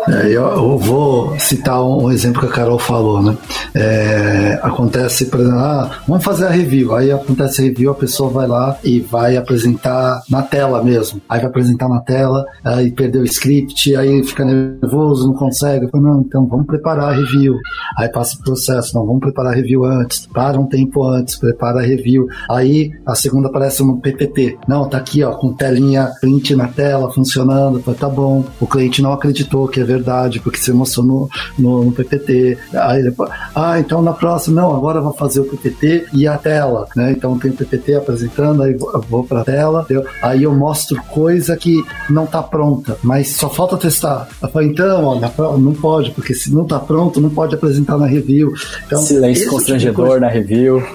É, 0.07 0.29
eu, 0.31 0.77
vou 0.77 1.39
citar 1.39 1.83
um 1.83 2.11
exemplo 2.11 2.41
que 2.41 2.47
a 2.47 2.51
Carol 2.51 2.79
falou, 2.79 3.21
né? 3.21 3.37
É, 3.73 4.59
acontece, 4.63 5.25
por 5.25 5.39
exemplo, 5.39 5.59
ah, 5.59 5.99
vamos 6.07 6.23
fazer 6.23 6.47
a 6.47 6.49
review. 6.49 6.95
Aí 6.95 7.11
acontece 7.11 7.61
a 7.61 7.65
review, 7.65 7.91
a 7.91 7.95
pessoa 7.95 8.29
vai 8.29 8.47
lá 8.47 8.77
e 8.83 8.99
vai 8.99 9.37
apresentar 9.37 10.21
na 10.29 10.41
tela 10.41 10.83
mesmo. 10.83 11.21
Aí 11.29 11.39
vai 11.39 11.49
apresentar 11.49 11.87
na 11.87 11.99
tela, 11.99 12.45
aí 12.63 12.91
perdeu 12.91 13.21
o 13.21 13.25
script, 13.25 13.95
aí 13.95 14.23
fica 14.23 14.43
nervoso, 14.43 15.27
não 15.27 15.35
consegue. 15.35 15.87
Falo, 15.89 16.03
não, 16.03 16.21
então 16.21 16.47
vamos 16.47 16.65
preparar 16.65 17.09
a 17.09 17.15
review. 17.15 17.57
Aí 17.97 18.09
passa 18.09 18.37
o 18.37 18.43
processo, 18.43 18.95
não, 18.95 19.05
vamos 19.05 19.21
preparar 19.21 19.53
a 19.53 19.55
review 19.55 19.85
antes. 19.85 20.25
Para 20.25 20.59
um 20.59 20.65
tempo 20.65 21.03
antes, 21.05 21.35
prepara 21.35 21.79
a 21.79 21.83
review. 21.83 22.27
Aí 22.49 22.91
a 23.05 23.13
segunda 23.13 23.49
aparece 23.49 23.83
um 23.83 23.99
PPT. 23.99 24.57
Não, 24.67 24.87
tá 24.89 24.97
aqui, 24.97 25.23
ó, 25.23 25.31
com 25.31 25.53
telinha 25.53 26.11
print 26.19 26.55
na 26.55 26.67
tela, 26.67 27.11
funcionando. 27.11 27.81
Falo, 27.81 27.97
tá 27.97 28.09
bom. 28.09 28.45
O 28.59 28.65
cliente 28.65 29.01
não 29.01 29.13
acreditou 29.13 29.67
que 29.67 29.79
é 29.79 29.90
verdade, 29.91 30.39
porque 30.39 30.59
se 30.59 30.71
emocionou 30.71 31.29
no, 31.57 31.85
no 31.85 31.91
PPT. 31.91 32.57
Aí 32.73 32.99
ele, 32.99 33.13
ah, 33.55 33.79
então 33.79 34.01
na 34.01 34.13
próxima, 34.13 34.61
não, 34.61 34.75
agora 34.75 35.01
vou 35.01 35.13
fazer 35.13 35.39
o 35.41 35.45
PPT 35.45 36.07
e 36.13 36.27
a 36.27 36.37
tela, 36.37 36.87
né? 36.95 37.11
Então 37.11 37.37
tem 37.37 37.51
o 37.51 37.53
PPT 37.53 37.95
apresentando, 37.95 38.63
aí 38.63 38.73
vou, 38.73 39.03
vou 39.09 39.23
para 39.23 39.41
a 39.41 39.43
tela, 39.43 39.85
aí 40.21 40.43
eu 40.43 40.53
mostro 40.53 41.01
coisa 41.03 41.55
que 41.55 41.83
não 42.09 42.25
está 42.25 42.41
pronta, 42.41 42.97
mas 43.03 43.29
só 43.29 43.49
falta 43.49 43.77
testar. 43.77 44.27
Eu 44.41 44.49
falo, 44.49 44.65
então, 44.65 45.05
olha, 45.05 45.31
não 45.57 45.73
pode, 45.73 46.11
porque 46.11 46.33
se 46.33 46.53
não 46.53 46.63
está 46.63 46.79
pronto, 46.79 47.19
não 47.19 47.29
pode 47.29 47.55
apresentar 47.55 47.97
na 47.97 48.05
review. 48.05 48.53
Então, 48.85 49.01
silêncio 49.01 49.43
tipo 49.43 49.55
constrangedor 49.55 50.07
tipo 50.09 50.19
na 50.19 50.27
review. 50.27 50.81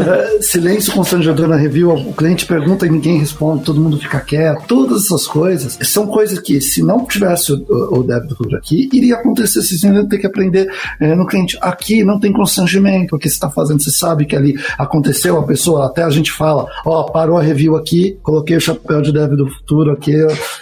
É, 0.00 0.40
silêncio 0.40 0.92
constrangedor 0.94 1.46
na 1.46 1.56
review, 1.56 1.90
o 1.92 2.12
cliente 2.12 2.46
pergunta 2.46 2.86
e 2.86 2.90
ninguém 2.90 3.18
responde, 3.18 3.64
todo 3.64 3.80
mundo 3.80 3.98
fica 3.98 4.18
quieto. 4.20 4.64
Todas 4.66 5.04
essas 5.04 5.26
coisas 5.26 5.78
são 5.82 6.06
coisas 6.06 6.38
que, 6.38 6.60
se 6.60 6.82
não 6.82 7.04
tivesse 7.04 7.52
o, 7.52 7.98
o 7.98 8.02
débito 8.10 8.56
aqui, 8.56 8.88
iria 8.92 9.16
acontecer, 9.16 9.62
se 9.62 9.78
você 9.78 10.06
ter 10.08 10.18
que 10.18 10.26
aprender 10.26 10.68
é, 10.98 11.14
no 11.14 11.26
cliente. 11.26 11.56
Aqui 11.60 12.02
não 12.04 12.18
tem 12.18 12.32
constrangimento, 12.32 13.10
porque 13.10 13.28
você 13.28 13.34
está 13.34 13.50
fazendo, 13.50 13.82
você 13.82 13.90
sabe 13.90 14.24
que 14.24 14.34
ali 14.34 14.54
aconteceu, 14.78 15.38
a 15.38 15.46
pessoa, 15.46 15.86
até 15.86 16.02
a 16.02 16.10
gente 16.10 16.32
fala, 16.32 16.66
ó, 16.84 17.04
parou 17.04 17.38
a 17.38 17.42
review 17.42 17.76
aqui, 17.76 18.18
coloquei 18.22 18.56
o 18.56 18.60
chapéu 18.60 19.00
de 19.00 19.12
dev 19.12 19.32
do 19.34 19.48
futuro 19.48 19.92
aqui, 19.92 20.14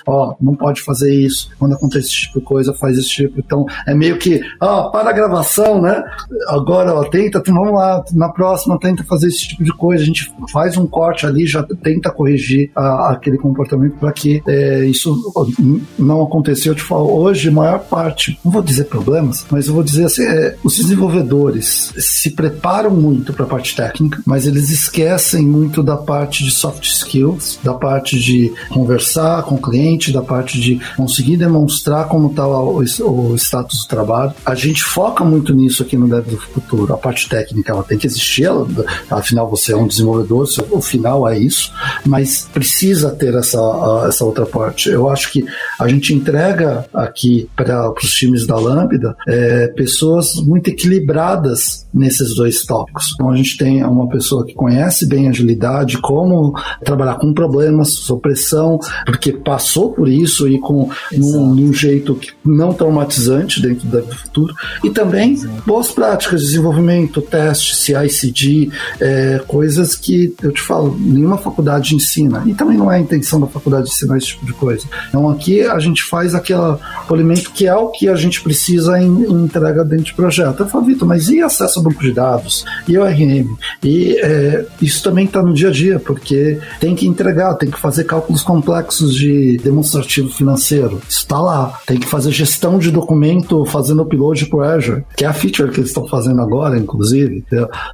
ó, 0.06 0.34
não 0.40 0.54
pode 0.54 0.82
fazer 0.82 1.14
isso. 1.14 1.50
Quando 1.58 1.74
acontece 1.74 2.08
esse 2.08 2.20
tipo 2.22 2.40
de 2.40 2.44
coisa, 2.44 2.74
faz 2.74 2.98
esse 2.98 3.08
tipo. 3.08 3.38
Então, 3.38 3.64
é 3.86 3.94
meio 3.94 4.18
que, 4.18 4.40
ó, 4.60 4.90
para 4.90 5.10
a 5.10 5.12
gravação, 5.12 5.80
né? 5.80 6.02
Agora, 6.48 6.94
ó, 6.94 7.04
tenta, 7.04 7.42
vamos 7.46 7.74
lá, 7.74 8.04
na 8.12 8.28
próxima, 8.28 8.78
tenta 8.78 9.04
fazer 9.04 9.28
esse 9.28 9.48
tipo 9.48 9.64
de 9.64 9.72
coisa. 9.72 10.02
A 10.02 10.06
gente 10.06 10.30
faz 10.52 10.76
um 10.76 10.86
corte 10.86 11.26
ali, 11.26 11.46
já 11.46 11.62
tenta 11.82 12.10
corrigir 12.10 12.70
a, 12.74 13.12
aquele 13.12 13.38
comportamento 13.38 13.96
para 13.98 14.12
que 14.12 14.42
é, 14.46 14.84
isso 14.84 15.16
não 15.98 16.22
aconteceu. 16.22 16.72
Eu 16.72 16.76
te 16.76 16.82
falo, 16.82 17.10
hoje, 17.12 17.37
a 17.46 17.52
maior 17.52 17.80
parte, 17.80 18.38
não 18.44 18.50
vou 18.50 18.62
dizer 18.62 18.84
problemas, 18.84 19.46
mas 19.50 19.66
eu 19.66 19.74
vou 19.74 19.82
dizer 19.82 20.06
assim, 20.06 20.24
é, 20.24 20.56
os 20.64 20.76
desenvolvedores 20.76 21.92
se 21.96 22.30
preparam 22.30 22.90
muito 22.90 23.32
para 23.32 23.44
a 23.44 23.48
parte 23.48 23.76
técnica, 23.76 24.20
mas 24.26 24.46
eles 24.46 24.70
esquecem 24.70 25.46
muito 25.46 25.82
da 25.82 25.96
parte 25.96 26.44
de 26.44 26.50
soft 26.50 26.84
skills, 26.84 27.58
da 27.62 27.74
parte 27.74 28.18
de 28.18 28.52
conversar 28.70 29.42
com 29.42 29.56
o 29.56 29.60
cliente, 29.60 30.12
da 30.12 30.22
parte 30.22 30.60
de 30.60 30.80
conseguir 30.96 31.36
demonstrar 31.36 32.08
como 32.08 32.28
está 32.28 32.46
o, 32.46 32.78
o, 32.78 33.34
status 33.36 33.82
do 33.82 33.88
trabalho. 33.88 34.32
A 34.44 34.54
gente 34.54 34.82
foca 34.82 35.24
muito 35.24 35.54
nisso 35.54 35.82
aqui 35.82 35.96
no 35.96 36.08
Dev 36.08 36.26
do 36.26 36.38
Futuro. 36.38 36.92
A 36.94 36.98
parte 36.98 37.28
técnica 37.28 37.72
ela 37.72 37.82
tem 37.82 37.98
que 37.98 38.06
existir, 38.06 38.44
ela, 38.44 38.66
afinal 39.10 39.48
você 39.48 39.72
é 39.72 39.76
um 39.76 39.86
desenvolvedor, 39.86 40.48
o 40.70 40.80
final 40.80 41.28
é 41.28 41.38
isso, 41.38 41.72
mas 42.04 42.48
precisa 42.52 43.10
ter 43.10 43.34
essa, 43.34 43.58
essa 44.08 44.24
outra 44.24 44.46
parte. 44.46 44.88
Eu 44.88 45.08
acho 45.08 45.30
que 45.30 45.44
a 45.78 45.88
gente 45.88 46.14
entrega 46.14 46.86
aqui 46.92 47.27
para 47.56 47.92
os 47.92 48.10
times 48.10 48.46
da 48.46 48.56
Lambda 48.56 49.16
é, 49.26 49.68
pessoas 49.68 50.34
muito 50.46 50.68
equilibradas 50.68 51.86
nesses 51.92 52.34
dois 52.34 52.64
tópicos. 52.64 53.12
Então 53.14 53.30
a 53.30 53.36
gente 53.36 53.56
tem 53.56 53.84
uma 53.84 54.08
pessoa 54.08 54.44
que 54.44 54.54
conhece 54.54 55.06
bem 55.06 55.28
agilidade, 55.28 55.98
como 55.98 56.54
trabalhar 56.84 57.16
com 57.16 57.32
problemas, 57.32 57.90
supressão, 57.90 58.78
porque 59.06 59.32
passou 59.32 59.92
por 59.92 60.08
isso 60.08 60.48
e 60.48 60.58
com 60.58 60.90
um, 61.12 61.50
um, 61.50 61.72
jeito 61.72 62.18
não 62.44 62.72
traumatizante 62.72 63.60
dentro 63.60 63.86
do 63.88 64.14
futuro, 64.14 64.54
e 64.82 64.90
também 64.90 65.32
Exato. 65.32 65.62
boas 65.66 65.90
práticas 65.90 66.40
de 66.40 66.46
desenvolvimento, 66.46 67.20
teste, 67.20 67.76
CI/CD, 67.76 68.70
é, 69.00 69.42
coisas 69.46 69.96
que 69.96 70.34
eu 70.42 70.52
te 70.52 70.60
falo, 70.60 70.96
nenhuma 70.98 71.38
faculdade 71.38 71.94
ensina, 71.94 72.42
e 72.46 72.54
também 72.54 72.76
não 72.76 72.90
é 72.90 72.96
a 72.96 73.00
intenção 73.00 73.40
da 73.40 73.46
faculdade 73.46 73.88
ensinar 73.88 74.16
esse 74.16 74.28
tipo 74.28 74.46
de 74.46 74.52
coisa. 74.52 74.86
Então 75.08 75.28
aqui 75.28 75.62
a 75.62 75.78
gente 75.78 76.02
faz 76.04 76.34
aquele 76.34 76.58
que 77.54 77.66
é 77.66 77.74
o 77.74 77.88
que 77.88 78.08
a 78.08 78.14
gente 78.14 78.40
precisa 78.42 79.00
em, 79.00 79.24
em 79.24 79.44
entrega 79.44 79.84
dentro 79.84 80.06
de 80.06 80.14
projeto. 80.14 80.60
Eu 80.60 80.68
falo, 80.68 80.84
Vitor, 80.84 81.06
mas 81.06 81.28
e 81.28 81.40
acesso 81.40 81.78
ao 81.78 81.84
banco 81.84 82.02
de 82.02 82.12
dados? 82.12 82.64
E 82.86 82.96
o 82.98 83.04
RM? 83.04 83.56
E 83.82 84.18
é, 84.20 84.66
isso 84.80 85.02
também 85.02 85.24
está 85.24 85.42
no 85.42 85.54
dia 85.54 85.68
a 85.68 85.72
dia, 85.72 85.98
porque 85.98 86.58
tem 86.80 86.94
que 86.94 87.06
entregar, 87.06 87.54
tem 87.54 87.70
que 87.70 87.78
fazer 87.78 88.04
cálculos 88.04 88.42
complexos 88.42 89.14
de 89.14 89.56
demonstrativo 89.58 90.28
financeiro. 90.30 91.00
Está 91.08 91.40
lá. 91.40 91.78
Tem 91.86 91.98
que 91.98 92.06
fazer 92.06 92.30
gestão 92.32 92.78
de 92.78 92.90
documento 92.90 93.64
fazendo 93.64 94.02
upload 94.02 94.46
para 94.46 94.74
Azure, 94.74 95.04
que 95.16 95.24
é 95.24 95.28
a 95.28 95.32
feature 95.32 95.70
que 95.70 95.80
eles 95.80 95.90
estão 95.90 96.06
fazendo 96.06 96.40
agora, 96.40 96.78
inclusive. 96.78 97.44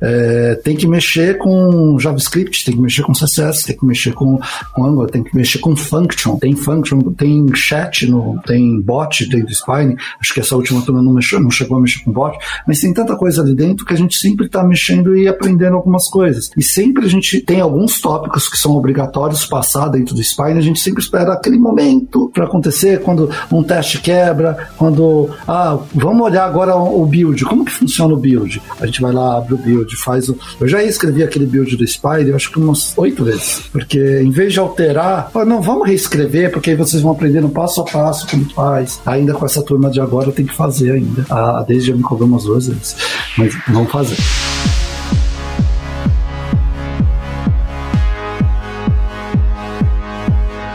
É, 0.00 0.60
tem 0.64 0.76
que 0.76 0.86
mexer 0.86 1.38
com 1.38 1.98
JavaScript, 1.98 2.64
tem 2.64 2.74
que 2.74 2.80
mexer 2.80 3.02
com 3.02 3.12
CSS, 3.12 3.66
tem 3.66 3.76
que 3.76 3.86
mexer 3.86 4.12
com, 4.12 4.38
com 4.72 4.84
Angular, 4.84 5.10
tem 5.10 5.22
que 5.22 5.36
mexer 5.36 5.58
com 5.58 5.76
function. 5.76 6.36
Tem 6.36 6.56
function, 6.56 7.00
tem 7.12 7.46
chat, 7.54 8.06
no, 8.06 8.40
tem 8.46 8.80
bot 8.80 9.13
dentro 9.20 9.46
do 9.46 9.54
Spine. 9.54 9.96
Acho 10.20 10.34
que 10.34 10.40
essa 10.40 10.56
última 10.56 10.82
turma 10.82 11.02
não, 11.02 11.12
mexeu, 11.12 11.40
não 11.40 11.50
chegou 11.50 11.76
a 11.76 11.80
mexer 11.80 12.02
com 12.04 12.12
bot, 12.12 12.36
mas 12.66 12.80
tem 12.80 12.92
tanta 12.92 13.16
coisa 13.16 13.42
ali 13.42 13.54
dentro 13.54 13.84
que 13.84 13.94
a 13.94 13.96
gente 13.96 14.16
sempre 14.16 14.46
está 14.46 14.64
mexendo 14.64 15.16
e 15.16 15.28
aprendendo 15.28 15.76
algumas 15.76 16.08
coisas. 16.08 16.50
E 16.56 16.62
sempre 16.62 17.04
a 17.04 17.08
gente 17.08 17.40
tem 17.40 17.60
alguns 17.60 18.00
tópicos 18.00 18.48
que 18.48 18.56
são 18.56 18.72
obrigatórios 18.72 19.46
passar 19.46 19.88
dentro 19.88 20.14
do 20.14 20.22
Spine, 20.22 20.58
a 20.58 20.62
gente 20.62 20.80
sempre 20.80 21.02
espera 21.02 21.32
aquele 21.32 21.58
momento 21.58 22.30
para 22.32 22.44
acontecer, 22.44 23.00
quando 23.00 23.30
um 23.52 23.62
teste 23.62 24.00
quebra, 24.00 24.68
quando, 24.76 25.30
ah, 25.46 25.78
vamos 25.94 26.22
olhar 26.22 26.44
agora 26.44 26.74
o 26.76 27.04
build, 27.06 27.44
como 27.44 27.64
que 27.64 27.72
funciona 27.72 28.14
o 28.14 28.16
build? 28.16 28.60
A 28.80 28.86
gente 28.86 29.00
vai 29.00 29.12
lá, 29.12 29.38
abre 29.38 29.54
o 29.54 29.58
build, 29.58 29.96
faz 29.96 30.28
o... 30.28 30.38
Eu 30.60 30.68
já 30.68 30.82
escrevi 30.82 31.22
aquele 31.22 31.46
build 31.46 31.76
do 31.76 31.86
Spine, 31.86 32.30
eu 32.30 32.36
acho 32.36 32.50
que 32.50 32.58
umas 32.58 32.96
oito 32.96 33.24
vezes, 33.24 33.60
porque 33.72 34.20
em 34.22 34.30
vez 34.30 34.52
de 34.52 34.58
alterar, 34.58 35.30
não, 35.46 35.60
vamos 35.60 35.86
reescrever, 35.86 36.50
porque 36.50 36.70
aí 36.70 36.76
vocês 36.76 37.02
vão 37.02 37.12
aprender 37.12 37.40
no 37.40 37.50
passo 37.50 37.80
a 37.80 37.84
passo 37.84 38.26
como 38.28 38.48
faz. 38.50 39.00
Ainda 39.06 39.34
com 39.34 39.44
essa 39.44 39.62
turma 39.62 39.90
de 39.90 40.00
agora 40.00 40.32
tem 40.32 40.46
que 40.46 40.54
fazer 40.54 40.92
ainda. 40.92 41.26
A 41.30 41.62
desde 41.62 41.90
já 41.90 41.96
me 41.96 42.02
cobrou 42.02 42.28
umas 42.28 42.44
duas 42.44 42.66
vezes, 42.66 42.96
mas 43.36 43.54
vamos 43.68 43.90
fazer. 43.90 44.16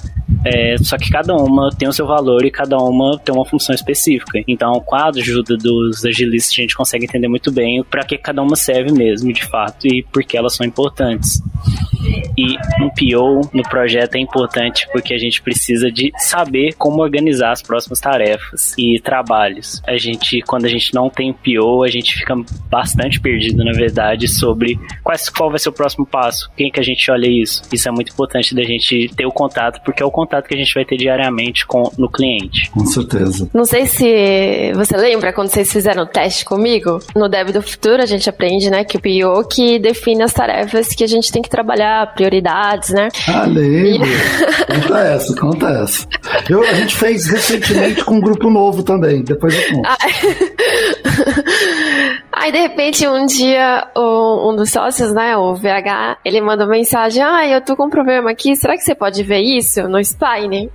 é, 0.46 0.78
só 0.78 0.98
que 0.98 1.10
cada 1.10 1.36
uma 1.36 1.70
tem 1.70 1.88
o 1.88 1.94
seu 1.94 2.06
valor 2.06 2.46
e 2.46 2.52
cada 2.52 2.78
uma 2.78 3.18
tem 3.20 3.34
uma 3.34 3.46
função 3.46 3.74
específica. 3.74 4.42
Então, 4.48 4.80
com 4.80 4.96
a 4.96 5.10
ajuda 5.10 5.58
dos 5.58 6.06
agilistas, 6.06 6.54
a 6.54 6.62
gente 6.62 6.76
consegue 6.76 7.06
entender 7.06 7.28
muito 7.28 7.52
bem 7.52 7.84
para 7.84 8.04
que 8.04 8.18
cada 8.18 8.42
uma 8.42 8.56
serve 8.56 8.92
mesmo, 8.92 9.32
de 9.34 9.46
fato, 9.46 9.88
e 9.88 10.04
por 10.04 10.24
que 10.24 10.38
elas 10.38 10.56
são 10.56 10.66
importantes. 10.66 11.42
E 12.38 12.56
um 12.82 12.90
PO 12.90 13.50
no 13.54 13.64
projeto 13.64 14.16
é 14.16 14.20
importante 14.20 14.88
porque 14.92 15.14
a 15.14 15.18
gente 15.18 15.42
precisa 15.42 15.92
de 15.92 16.12
saber 16.18 16.74
como 16.76 17.02
organizar 17.02 17.27
as 17.42 17.62
próximas 17.62 18.00
tarefas 18.00 18.74
e 18.78 19.00
trabalhos. 19.02 19.82
A 19.88 19.98
gente, 19.98 20.42
quando 20.42 20.66
a 20.66 20.70
gente 20.70 20.94
não 20.94 21.10
tem 21.10 21.34
PO, 21.34 21.84
a 21.84 21.90
gente 21.90 22.16
fica 22.16 22.36
bastante 22.70 23.20
perdido, 23.20 23.64
na 23.64 23.74
verdade, 23.74 24.28
sobre 24.28 24.80
quais, 25.04 25.30
qual 25.30 25.50
vai 25.50 25.60
ser 25.60 25.70
o 25.70 25.74
próximo 25.74 26.06
passo, 26.06 26.50
quem 26.56 26.72
que 26.72 26.80
a 26.80 26.84
gente 26.84 27.10
olha 27.12 27.28
isso. 27.28 27.62
Isso 27.72 27.88
é 27.88 27.92
muito 27.92 28.12
importante 28.12 28.56
da 28.56 28.64
gente 28.64 29.10
ter 29.16 29.26
o 29.26 29.32
contato, 29.32 29.82
porque 29.84 30.02
é 30.02 30.06
o 30.06 30.12
contato 30.12 30.48
que 30.48 30.56
a 30.56 30.58
gente 30.58 30.74
vai 30.74 30.86
ter 30.86 30.98
diariamente 30.98 31.66
com, 31.66 31.92
no 31.98 32.10
cliente. 32.10 32.70
Com 32.72 32.86
certeza. 32.86 33.50
Não 33.54 33.66
sei 33.66 33.86
se 33.86 34.72
você 34.74 34.98
lembra 34.98 35.34
quando 35.34 35.50
vocês 35.50 35.72
fizeram 35.72 36.04
o 36.04 36.06
teste 36.06 36.46
comigo. 36.46 37.00
No 37.16 37.30
Dev 37.30 37.50
do 37.50 37.62
Futuro, 37.62 38.02
a 38.02 38.06
gente 38.06 38.30
aprende, 38.30 38.70
né, 38.70 38.84
que 38.84 38.98
o 38.98 39.02
PO 39.02 39.48
que 39.48 39.80
define 39.80 40.24
as 40.24 40.34
tarefas 40.34 40.90
que 40.90 41.04
a 41.04 41.08
gente 41.08 41.32
tem 41.32 41.42
que 41.42 41.50
trabalhar, 41.50 42.14
prioridades, 42.14 42.90
né? 42.90 43.10
Ah, 43.28 43.46
lembro. 43.46 44.08
E... 44.08 44.82
conta 44.82 45.00
essa, 45.00 45.36
conta 45.36 45.68
essa. 45.70 46.08
Eu, 46.50 46.62
a 46.62 46.74
gente 46.74 46.96
fez 46.96 47.17
recentemente 47.26 48.04
com 48.04 48.16
um 48.16 48.20
grupo 48.22 48.50
novo 48.50 48.84
também, 48.84 49.24
depois 49.24 49.54
eu 49.56 49.74
conto. 49.74 49.90
Aí, 52.40 52.52
de 52.52 52.60
repente, 52.60 53.08
um 53.08 53.26
dia, 53.26 53.88
um, 53.98 54.52
um, 54.52 54.56
dos 54.56 54.70
sócios, 54.70 55.12
né, 55.12 55.36
o 55.36 55.56
VH, 55.56 56.20
ele 56.24 56.40
manda 56.40 56.66
uma 56.66 56.72
mensagem, 56.72 57.24
ah, 57.24 57.48
eu 57.48 57.62
tô 57.62 57.76
com 57.76 57.88
um 57.88 57.90
problema 57.90 58.30
aqui, 58.30 58.56
será 58.56 58.76
que 58.76 58.84
você 58.84 58.94
pode 58.94 59.24
ver 59.24 59.40
isso 59.40 59.88
no 59.88 60.00
Spine? 60.04 60.70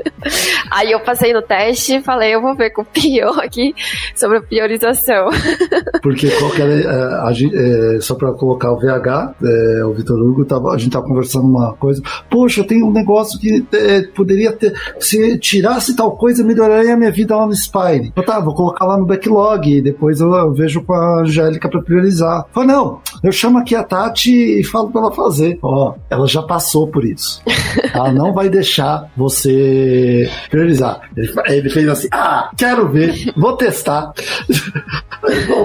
Aí 0.72 0.92
eu 0.92 1.00
passei 1.00 1.34
no 1.34 1.42
teste 1.42 1.96
e 1.96 2.02
falei, 2.02 2.34
eu 2.34 2.40
vou 2.40 2.56
ver 2.56 2.70
com 2.70 2.80
o 2.80 2.84
Pio 2.86 3.28
aqui 3.38 3.74
sobre 4.16 4.40
priorização. 4.40 5.28
Porque 6.02 6.30
qualquer, 6.30 6.70
é, 6.70 6.86
a, 6.86 7.30
é, 7.32 8.00
só 8.00 8.14
para 8.14 8.32
colocar 8.32 8.72
o 8.72 8.78
VH, 8.78 9.34
é, 9.44 9.84
o 9.84 9.92
Vitor 9.92 10.18
Hugo, 10.18 10.46
tava, 10.46 10.70
a 10.70 10.78
gente 10.78 10.92
tava 10.92 11.06
conversando 11.06 11.46
uma 11.46 11.74
coisa, 11.74 12.00
poxa, 12.30 12.64
tenho 12.64 12.86
um 12.86 12.92
negócio 12.92 13.38
que 13.38 13.62
é, 13.74 14.02
poderia 14.14 14.52
ter, 14.52 14.72
se 14.98 15.38
tirasse 15.38 15.94
tal 15.94 16.16
coisa, 16.16 16.42
melhoraria 16.42 16.94
a 16.94 16.96
minha 16.96 17.12
vida 17.12 17.36
lá 17.36 17.46
no 17.46 17.54
Spine. 17.54 18.10
Eu, 18.16 18.24
tá, 18.24 18.40
vou 18.40 18.54
colocar 18.54 18.86
lá 18.86 18.96
no 18.96 19.04
backlog, 19.04 19.70
e 19.70 19.82
depois 19.82 20.18
eu, 20.20 20.32
eu 20.32 20.54
vejo 20.54 20.82
com 20.94 21.00
a 21.00 21.20
Angélica 21.22 21.68
para 21.68 21.82
priorizar. 21.82 22.46
Falei, 22.52 22.68
não, 22.68 23.00
eu 23.22 23.32
chamo 23.32 23.58
aqui 23.58 23.74
a 23.74 23.82
Tati 23.82 24.60
e 24.60 24.64
falo 24.64 24.90
para 24.90 25.02
ela 25.02 25.12
fazer. 25.12 25.58
Ó, 25.60 25.94
ela 26.08 26.26
já 26.26 26.42
passou 26.42 26.86
por 26.86 27.04
isso. 27.04 27.42
ela 27.92 28.12
não 28.12 28.32
vai 28.32 28.48
deixar 28.48 29.10
você 29.16 30.30
priorizar. 30.48 31.00
Ele, 31.16 31.32
ele 31.46 31.70
fez 31.70 31.88
assim, 31.88 32.08
ah, 32.12 32.50
quero 32.56 32.88
ver, 32.88 33.32
vou 33.36 33.56
testar. 33.56 34.12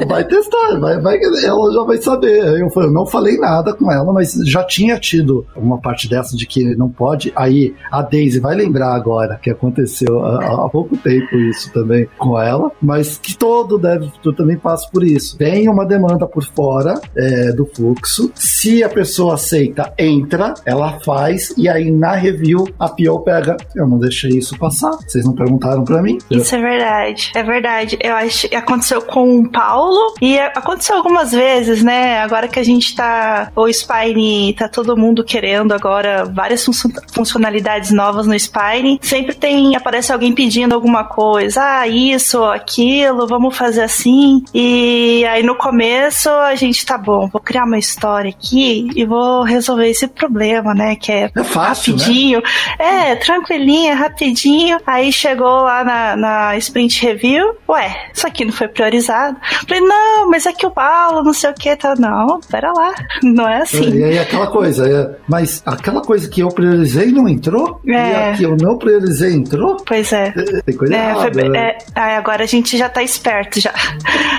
Vai 0.08 0.24
testar, 0.24 0.80
vai, 0.80 1.02
vai, 1.02 1.20
ela 1.44 1.74
já 1.74 1.84
vai 1.84 1.98
saber. 1.98 2.62
Eu, 2.62 2.70
falei, 2.70 2.88
eu 2.88 2.94
não 2.94 3.06
falei 3.06 3.38
nada 3.38 3.74
com 3.74 3.92
ela, 3.92 4.14
mas 4.14 4.32
já 4.46 4.64
tinha 4.64 4.98
tido 4.98 5.46
uma 5.54 5.78
parte 5.78 6.08
dessa 6.08 6.38
de 6.38 6.46
que 6.46 6.76
não 6.78 6.88
pode. 6.88 7.34
Aí 7.36 7.76
a 7.92 8.02
Daisy 8.02 8.40
vai 8.40 8.56
lembrar 8.56 8.96
agora 8.96 9.38
que 9.42 9.50
aconteceu 9.50 10.24
há, 10.24 10.66
há 10.66 10.70
pouco 10.70 10.96
tempo 10.96 11.36
isso 11.36 11.74
também 11.74 12.08
com 12.18 12.40
ela, 12.40 12.72
mas 12.82 13.18
que 13.18 13.38
todo 13.38 13.78
deve 13.78 14.10
também 14.38 14.58
passa 14.58 14.88
por 14.90 15.04
isso 15.04 15.19
isso. 15.20 15.38
Tem 15.38 15.70
uma 15.70 15.86
demanda 15.86 16.26
por 16.26 16.44
fora 16.44 17.00
é, 17.16 17.52
do 17.52 17.66
fluxo. 17.66 18.32
Se 18.34 18.84
a 18.84 18.90
pessoa 18.90 19.36
aceita, 19.36 19.94
entra, 19.98 20.54
ela 20.66 21.00
faz, 21.02 21.54
e 21.58 21.68
aí 21.68 21.92
na 21.92 22.14
review 22.14 22.66
a 22.80 22.90
PO 22.90 23.20
pega. 23.24 23.58
Eu 23.76 23.88
não 23.88 24.00
deixei 24.00 24.32
isso 24.32 24.58
passar. 24.58 24.92
Vocês 24.92 25.26
não 25.26 25.34
perguntaram 25.34 25.84
para 25.84 26.02
mim? 26.02 26.18
Isso 26.32 26.56
é 26.56 26.60
verdade. 26.60 27.32
É 27.36 27.44
verdade. 27.44 27.98
Eu 28.02 28.16
acho 28.16 28.48
que 28.48 28.56
aconteceu 28.56 29.02
com 29.02 29.40
o 29.40 29.50
Paulo 29.50 30.16
e 30.22 30.38
aconteceu 30.40 30.96
algumas 30.96 31.32
vezes, 31.32 31.84
né? 31.84 32.20
Agora 32.20 32.48
que 32.48 32.60
a 32.60 32.64
gente 32.64 32.96
tá. 32.96 33.52
O 33.56 33.68
Spine 33.68 34.54
tá 34.54 34.68
todo 34.68 34.98
mundo 34.98 35.24
querendo 35.24 35.74
agora 35.74 36.26
várias 36.26 36.66
funcionalidades 37.12 37.92
novas 37.92 38.26
no 38.26 38.38
Spine. 38.38 39.00
Sempre 39.02 39.36
tem. 39.36 39.76
Aparece 39.76 40.12
alguém 40.12 40.34
pedindo 40.34 40.74
alguma 40.74 41.04
coisa. 41.04 41.62
Ah, 41.62 41.88
isso, 41.88 42.44
aquilo, 42.44 43.28
vamos 43.28 43.58
fazer 43.58 43.82
assim. 43.82 44.44
E 44.54 45.09
e 45.10 45.26
aí 45.26 45.42
no 45.42 45.56
começo 45.56 46.30
a 46.30 46.54
gente 46.54 46.86
tá 46.86 46.96
bom, 46.96 47.28
vou 47.28 47.42
criar 47.42 47.64
uma 47.64 47.80
história 47.80 48.30
aqui 48.30 48.90
e 48.96 49.04
vou 49.06 49.42
resolver 49.44 49.90
esse 49.90 50.08
problema, 50.08 50.76
né? 50.76 50.96
Que 50.96 51.12
é, 51.12 51.32
é 51.36 51.44
fácil, 51.44 51.96
né? 51.96 52.04
rapidinho. 52.04 52.42
Né? 52.78 53.12
É, 53.12 53.16
tranquilinha, 53.16 53.96
rapidinho. 53.96 54.78
Aí 54.86 55.12
chegou 55.12 55.64
lá 55.64 55.84
na, 55.84 56.16
na 56.16 56.58
sprint 56.58 57.04
review, 57.04 57.56
ué, 57.68 58.10
isso 58.14 58.28
aqui 58.28 58.46
não 58.46 58.52
foi 58.52 58.68
priorizado. 58.68 59.36
Falei, 59.68 59.82
não, 59.82 60.30
mas 60.30 60.46
é 60.46 60.54
que 60.54 60.66
o 60.66 60.72
Paulo, 60.72 61.24
não 61.24 61.34
sei 61.34 61.50
o 61.50 61.54
que, 61.56 61.76
tá. 61.76 61.96
Não, 61.98 62.40
pera 62.42 62.72
lá, 62.72 62.94
não 63.24 63.50
é 63.50 63.64
assim. 63.64 63.90
E 63.90 64.04
aí 64.04 64.20
aquela 64.20 64.48
coisa, 64.48 64.88
é, 64.88 65.18
mas 65.28 65.64
aquela 65.66 66.02
coisa 66.02 66.30
que 66.30 66.42
eu 66.42 66.50
priorizei 66.50 67.12
não 67.12 67.28
entrou? 67.28 67.82
É. 67.88 67.92
E 67.92 68.16
a 68.16 68.34
que 68.38 68.44
eu 68.44 68.56
não 68.56 68.78
priorizei 68.78 69.34
entrou? 69.34 69.78
Pois 69.86 70.14
é. 70.14 70.34
é 70.36 70.62
tem 70.62 70.78
coisa 70.78 70.96
é, 70.96 71.10
errada. 71.10 71.34
Foi, 71.34 71.50
né? 71.50 71.78
é, 71.96 72.16
agora 72.16 72.44
a 72.44 72.48
gente 72.48 72.78
já 72.78 72.88
tá 72.88 73.02
esperto 73.02 73.60
já. 73.60 73.74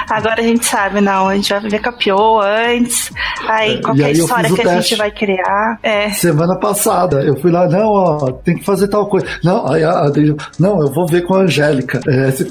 Agora 0.08 0.40
a 0.40 0.44
gente 0.44 0.59
gente 0.60 0.66
sabe, 0.66 1.00
não, 1.00 1.28
a 1.28 1.34
gente 1.34 1.50
vai 1.50 1.60
ver 1.60 1.80
capiou 1.80 2.40
antes, 2.40 3.10
aí 3.48 3.74
é, 3.74 3.80
qualquer 3.80 4.04
aí 4.04 4.12
história 4.12 4.52
que 4.52 4.60
a 4.60 4.80
gente 4.80 4.96
vai 4.96 5.10
criar. 5.10 5.78
É. 5.82 6.10
Semana 6.10 6.58
passada, 6.58 7.22
eu 7.22 7.40
fui 7.40 7.50
lá, 7.50 7.66
não, 7.66 7.88
ó, 7.88 8.32
tem 8.32 8.56
que 8.56 8.64
fazer 8.64 8.88
tal 8.88 9.08
coisa. 9.08 9.26
Não, 9.42 9.66
aí 9.66 9.82
a 9.82 10.10
não, 10.58 10.80
eu 10.80 10.92
vou 10.92 11.06
ver 11.06 11.22
com 11.22 11.34
a 11.34 11.40
Angélica. 11.42 12.00
É, 12.06 12.30
se. 12.30 12.50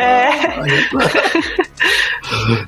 É. 0.00 1.67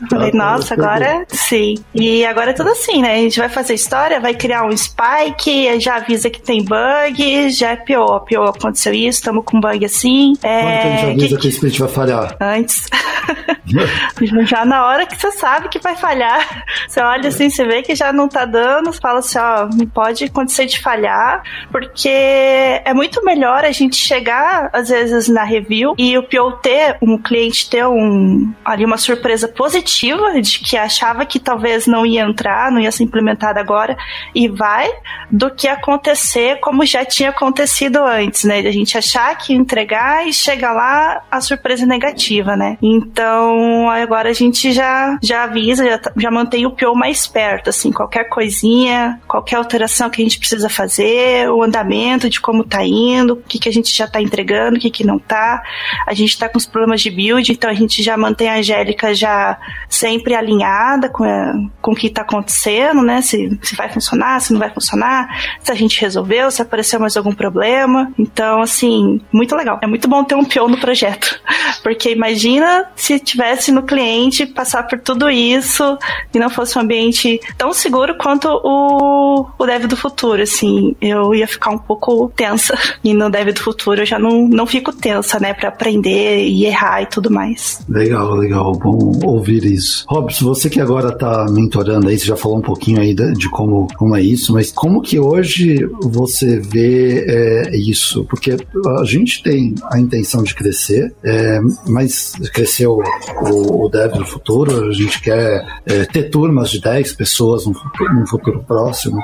Falei, 0.08 0.32
nossa, 0.32 0.74
agora 0.74 1.24
sim. 1.28 1.74
E 1.94 2.24
agora 2.24 2.50
é 2.50 2.54
tudo 2.54 2.70
assim, 2.70 3.02
né? 3.02 3.14
A 3.14 3.16
gente 3.16 3.38
vai 3.38 3.48
fazer 3.48 3.74
história, 3.74 4.20
vai 4.20 4.34
criar 4.34 4.64
um 4.64 4.76
spike, 4.76 5.78
já 5.80 5.96
avisa 5.96 6.30
que 6.30 6.40
tem 6.40 6.64
bug, 6.64 7.50
já 7.50 7.70
é 7.70 7.76
pior. 7.76 8.20
Pior 8.20 8.48
aconteceu 8.48 8.92
isso, 8.92 9.18
estamos 9.18 9.44
com 9.44 9.60
bug 9.60 9.84
assim. 9.84 10.34
É... 10.42 10.60
Quando 10.60 10.80
que 10.80 10.88
a 10.88 10.96
gente 10.96 11.10
avisa 11.10 11.36
que, 11.36 11.42
que 11.42 11.46
o 11.46 11.50
sprint 11.50 11.80
vai 11.80 11.88
falhar? 11.88 12.36
Antes. 12.40 12.88
já 14.46 14.64
na 14.64 14.86
hora 14.86 15.06
que 15.06 15.16
você 15.16 15.32
sabe 15.32 15.68
que 15.68 15.78
vai 15.78 15.96
falhar. 15.96 16.64
Você 16.88 17.00
olha 17.00 17.28
assim, 17.28 17.50
você 17.50 17.64
vê 17.64 17.82
que 17.82 17.94
já 17.94 18.12
não 18.12 18.28
tá 18.28 18.44
dando, 18.44 18.92
você 18.92 19.00
fala 19.00 19.18
assim, 19.20 19.38
ó, 19.38 19.68
pode 19.92 20.24
acontecer 20.24 20.66
de 20.66 20.78
falhar, 20.80 21.42
porque 21.70 22.08
é 22.08 22.92
muito 22.94 23.24
melhor 23.24 23.64
a 23.64 23.72
gente 23.72 23.96
chegar, 23.96 24.70
às 24.72 24.88
vezes, 24.88 25.28
na 25.28 25.44
review 25.44 25.94
e 25.98 26.16
o 26.16 26.22
PO 26.22 26.52
ter, 26.62 26.96
um 27.02 27.18
cliente 27.18 27.68
ter 27.68 27.86
um, 27.86 28.52
ali 28.64 28.84
uma 28.84 28.96
surpresa 28.96 29.48
positiva 29.50 30.40
de 30.40 30.58
que 30.60 30.76
achava 30.76 31.24
que 31.26 31.38
talvez 31.38 31.86
não 31.86 32.06
ia 32.06 32.22
entrar, 32.22 32.70
não 32.70 32.80
ia 32.80 32.92
ser 32.92 33.04
implementado 33.04 33.58
agora 33.58 33.96
e 34.34 34.48
vai, 34.48 34.88
do 35.30 35.50
que 35.50 35.68
acontecer 35.68 36.58
como 36.60 36.84
já 36.84 37.04
tinha 37.04 37.30
acontecido 37.30 37.98
antes, 37.98 38.44
né? 38.44 38.62
De 38.62 38.68
a 38.68 38.72
gente 38.72 38.96
achar 38.96 39.36
que 39.36 39.52
entregar 39.52 40.26
e 40.26 40.32
chega 40.32 40.72
lá 40.72 41.22
a 41.30 41.40
surpresa 41.40 41.86
negativa, 41.86 42.56
né? 42.56 42.78
Então, 42.82 43.88
agora 43.90 44.30
a 44.30 44.32
gente 44.32 44.72
já, 44.72 45.18
já 45.22 45.44
avisa, 45.44 45.84
já, 45.84 46.00
já 46.16 46.30
mantém 46.30 46.66
o 46.66 46.70
PO 46.70 46.94
mais 46.94 47.26
perto, 47.26 47.70
assim, 47.70 47.92
qualquer 47.92 48.24
coisinha, 48.24 49.20
qualquer 49.26 49.56
alteração 49.56 50.10
que 50.10 50.20
a 50.20 50.24
gente 50.24 50.38
precisa 50.38 50.68
fazer, 50.68 51.50
o 51.50 51.62
andamento 51.62 52.28
de 52.28 52.40
como 52.40 52.64
tá 52.64 52.84
indo, 52.84 53.34
o 53.34 53.36
que, 53.36 53.58
que 53.58 53.68
a 53.68 53.72
gente 53.72 53.94
já 53.94 54.06
tá 54.06 54.20
entregando, 54.20 54.76
o 54.76 54.80
que, 54.80 54.90
que 54.90 55.04
não 55.04 55.18
tá. 55.18 55.62
A 56.06 56.14
gente 56.14 56.38
tá 56.38 56.48
com 56.48 56.58
os 56.58 56.66
problemas 56.66 57.00
de 57.00 57.10
build, 57.10 57.52
então 57.52 57.70
a 57.70 57.74
gente 57.74 58.02
já 58.02 58.16
mantém 58.16 58.48
a 58.48 58.58
Angélica 58.58 59.14
já 59.14 59.39
sempre 59.88 60.34
alinhada 60.34 61.08
com, 61.08 61.24
a, 61.24 61.54
com 61.80 61.92
o 61.92 61.94
que 61.94 62.08
tá 62.08 62.22
acontecendo, 62.22 63.02
né? 63.02 63.20
Se, 63.22 63.58
se 63.62 63.76
vai 63.76 63.88
funcionar, 63.88 64.40
se 64.40 64.52
não 64.52 64.60
vai 64.60 64.70
funcionar, 64.70 65.28
se 65.62 65.70
a 65.70 65.74
gente 65.74 66.00
resolveu, 66.00 66.50
se 66.50 66.62
apareceu 66.62 67.00
mais 67.00 67.16
algum 67.16 67.32
problema. 67.32 68.12
Então, 68.18 68.62
assim, 68.62 69.20
muito 69.32 69.54
legal. 69.54 69.78
É 69.82 69.86
muito 69.86 70.08
bom 70.08 70.24
ter 70.24 70.34
um 70.34 70.44
PO 70.44 70.68
no 70.68 70.78
projeto. 70.78 71.40
Porque 71.82 72.10
imagina 72.10 72.86
se 72.94 73.18
tivesse 73.18 73.72
no 73.72 73.82
cliente 73.82 74.46
passar 74.46 74.84
por 74.84 74.98
tudo 75.00 75.30
isso 75.30 75.98
e 76.34 76.38
não 76.38 76.50
fosse 76.50 76.78
um 76.78 76.82
ambiente 76.82 77.40
tão 77.56 77.72
seguro 77.72 78.16
quanto 78.16 78.48
o, 78.48 79.46
o 79.58 79.66
Dev 79.66 79.86
do 79.86 79.96
futuro, 79.96 80.42
assim. 80.42 80.94
Eu 81.00 81.34
ia 81.34 81.46
ficar 81.46 81.70
um 81.70 81.78
pouco 81.78 82.32
tensa. 82.36 82.78
E 83.02 83.14
no 83.14 83.30
Dev 83.30 83.48
do 83.52 83.60
futuro 83.60 84.02
eu 84.02 84.06
já 84.06 84.18
não, 84.18 84.46
não 84.46 84.66
fico 84.66 84.92
tensa, 84.92 85.40
né? 85.40 85.54
Pra 85.54 85.68
aprender 85.68 86.44
e 86.46 86.66
errar 86.66 87.02
e 87.02 87.06
tudo 87.06 87.30
mais. 87.30 87.84
Legal, 87.88 88.34
legal. 88.34 88.72
Bom 88.72 89.10
ouvir 89.30 89.64
isso. 89.64 90.04
Robson, 90.08 90.46
você 90.46 90.68
que 90.68 90.80
agora 90.80 91.12
tá 91.12 91.46
mentorando 91.50 92.08
aí, 92.08 92.18
você 92.18 92.26
já 92.26 92.36
falou 92.36 92.58
um 92.58 92.62
pouquinho 92.62 93.00
aí 93.00 93.14
de, 93.14 93.32
de 93.32 93.48
como, 93.50 93.86
como 93.96 94.16
é 94.16 94.22
isso, 94.22 94.52
mas 94.52 94.72
como 94.72 95.02
que 95.02 95.18
hoje 95.18 95.88
você 96.02 96.58
vê 96.58 97.24
é, 97.26 97.76
isso? 97.76 98.24
Porque 98.24 98.56
a 98.98 99.04
gente 99.04 99.42
tem 99.42 99.74
a 99.90 99.98
intenção 99.98 100.42
de 100.42 100.54
crescer, 100.54 101.12
é, 101.22 101.60
mas 101.88 102.32
crescer 102.52 102.86
o, 102.86 103.02
o, 103.42 103.88
Dev 103.88 104.14
no 104.14 104.26
futuro, 104.26 104.88
a 104.88 104.92
gente 104.92 105.20
quer 105.20 105.66
é, 105.86 106.04
ter 106.04 106.30
turmas 106.30 106.70
de 106.70 106.80
10 106.80 107.12
pessoas 107.14 107.66
no 107.66 107.74
no 108.08 108.26
futuro 108.26 108.62
próximo. 108.66 109.20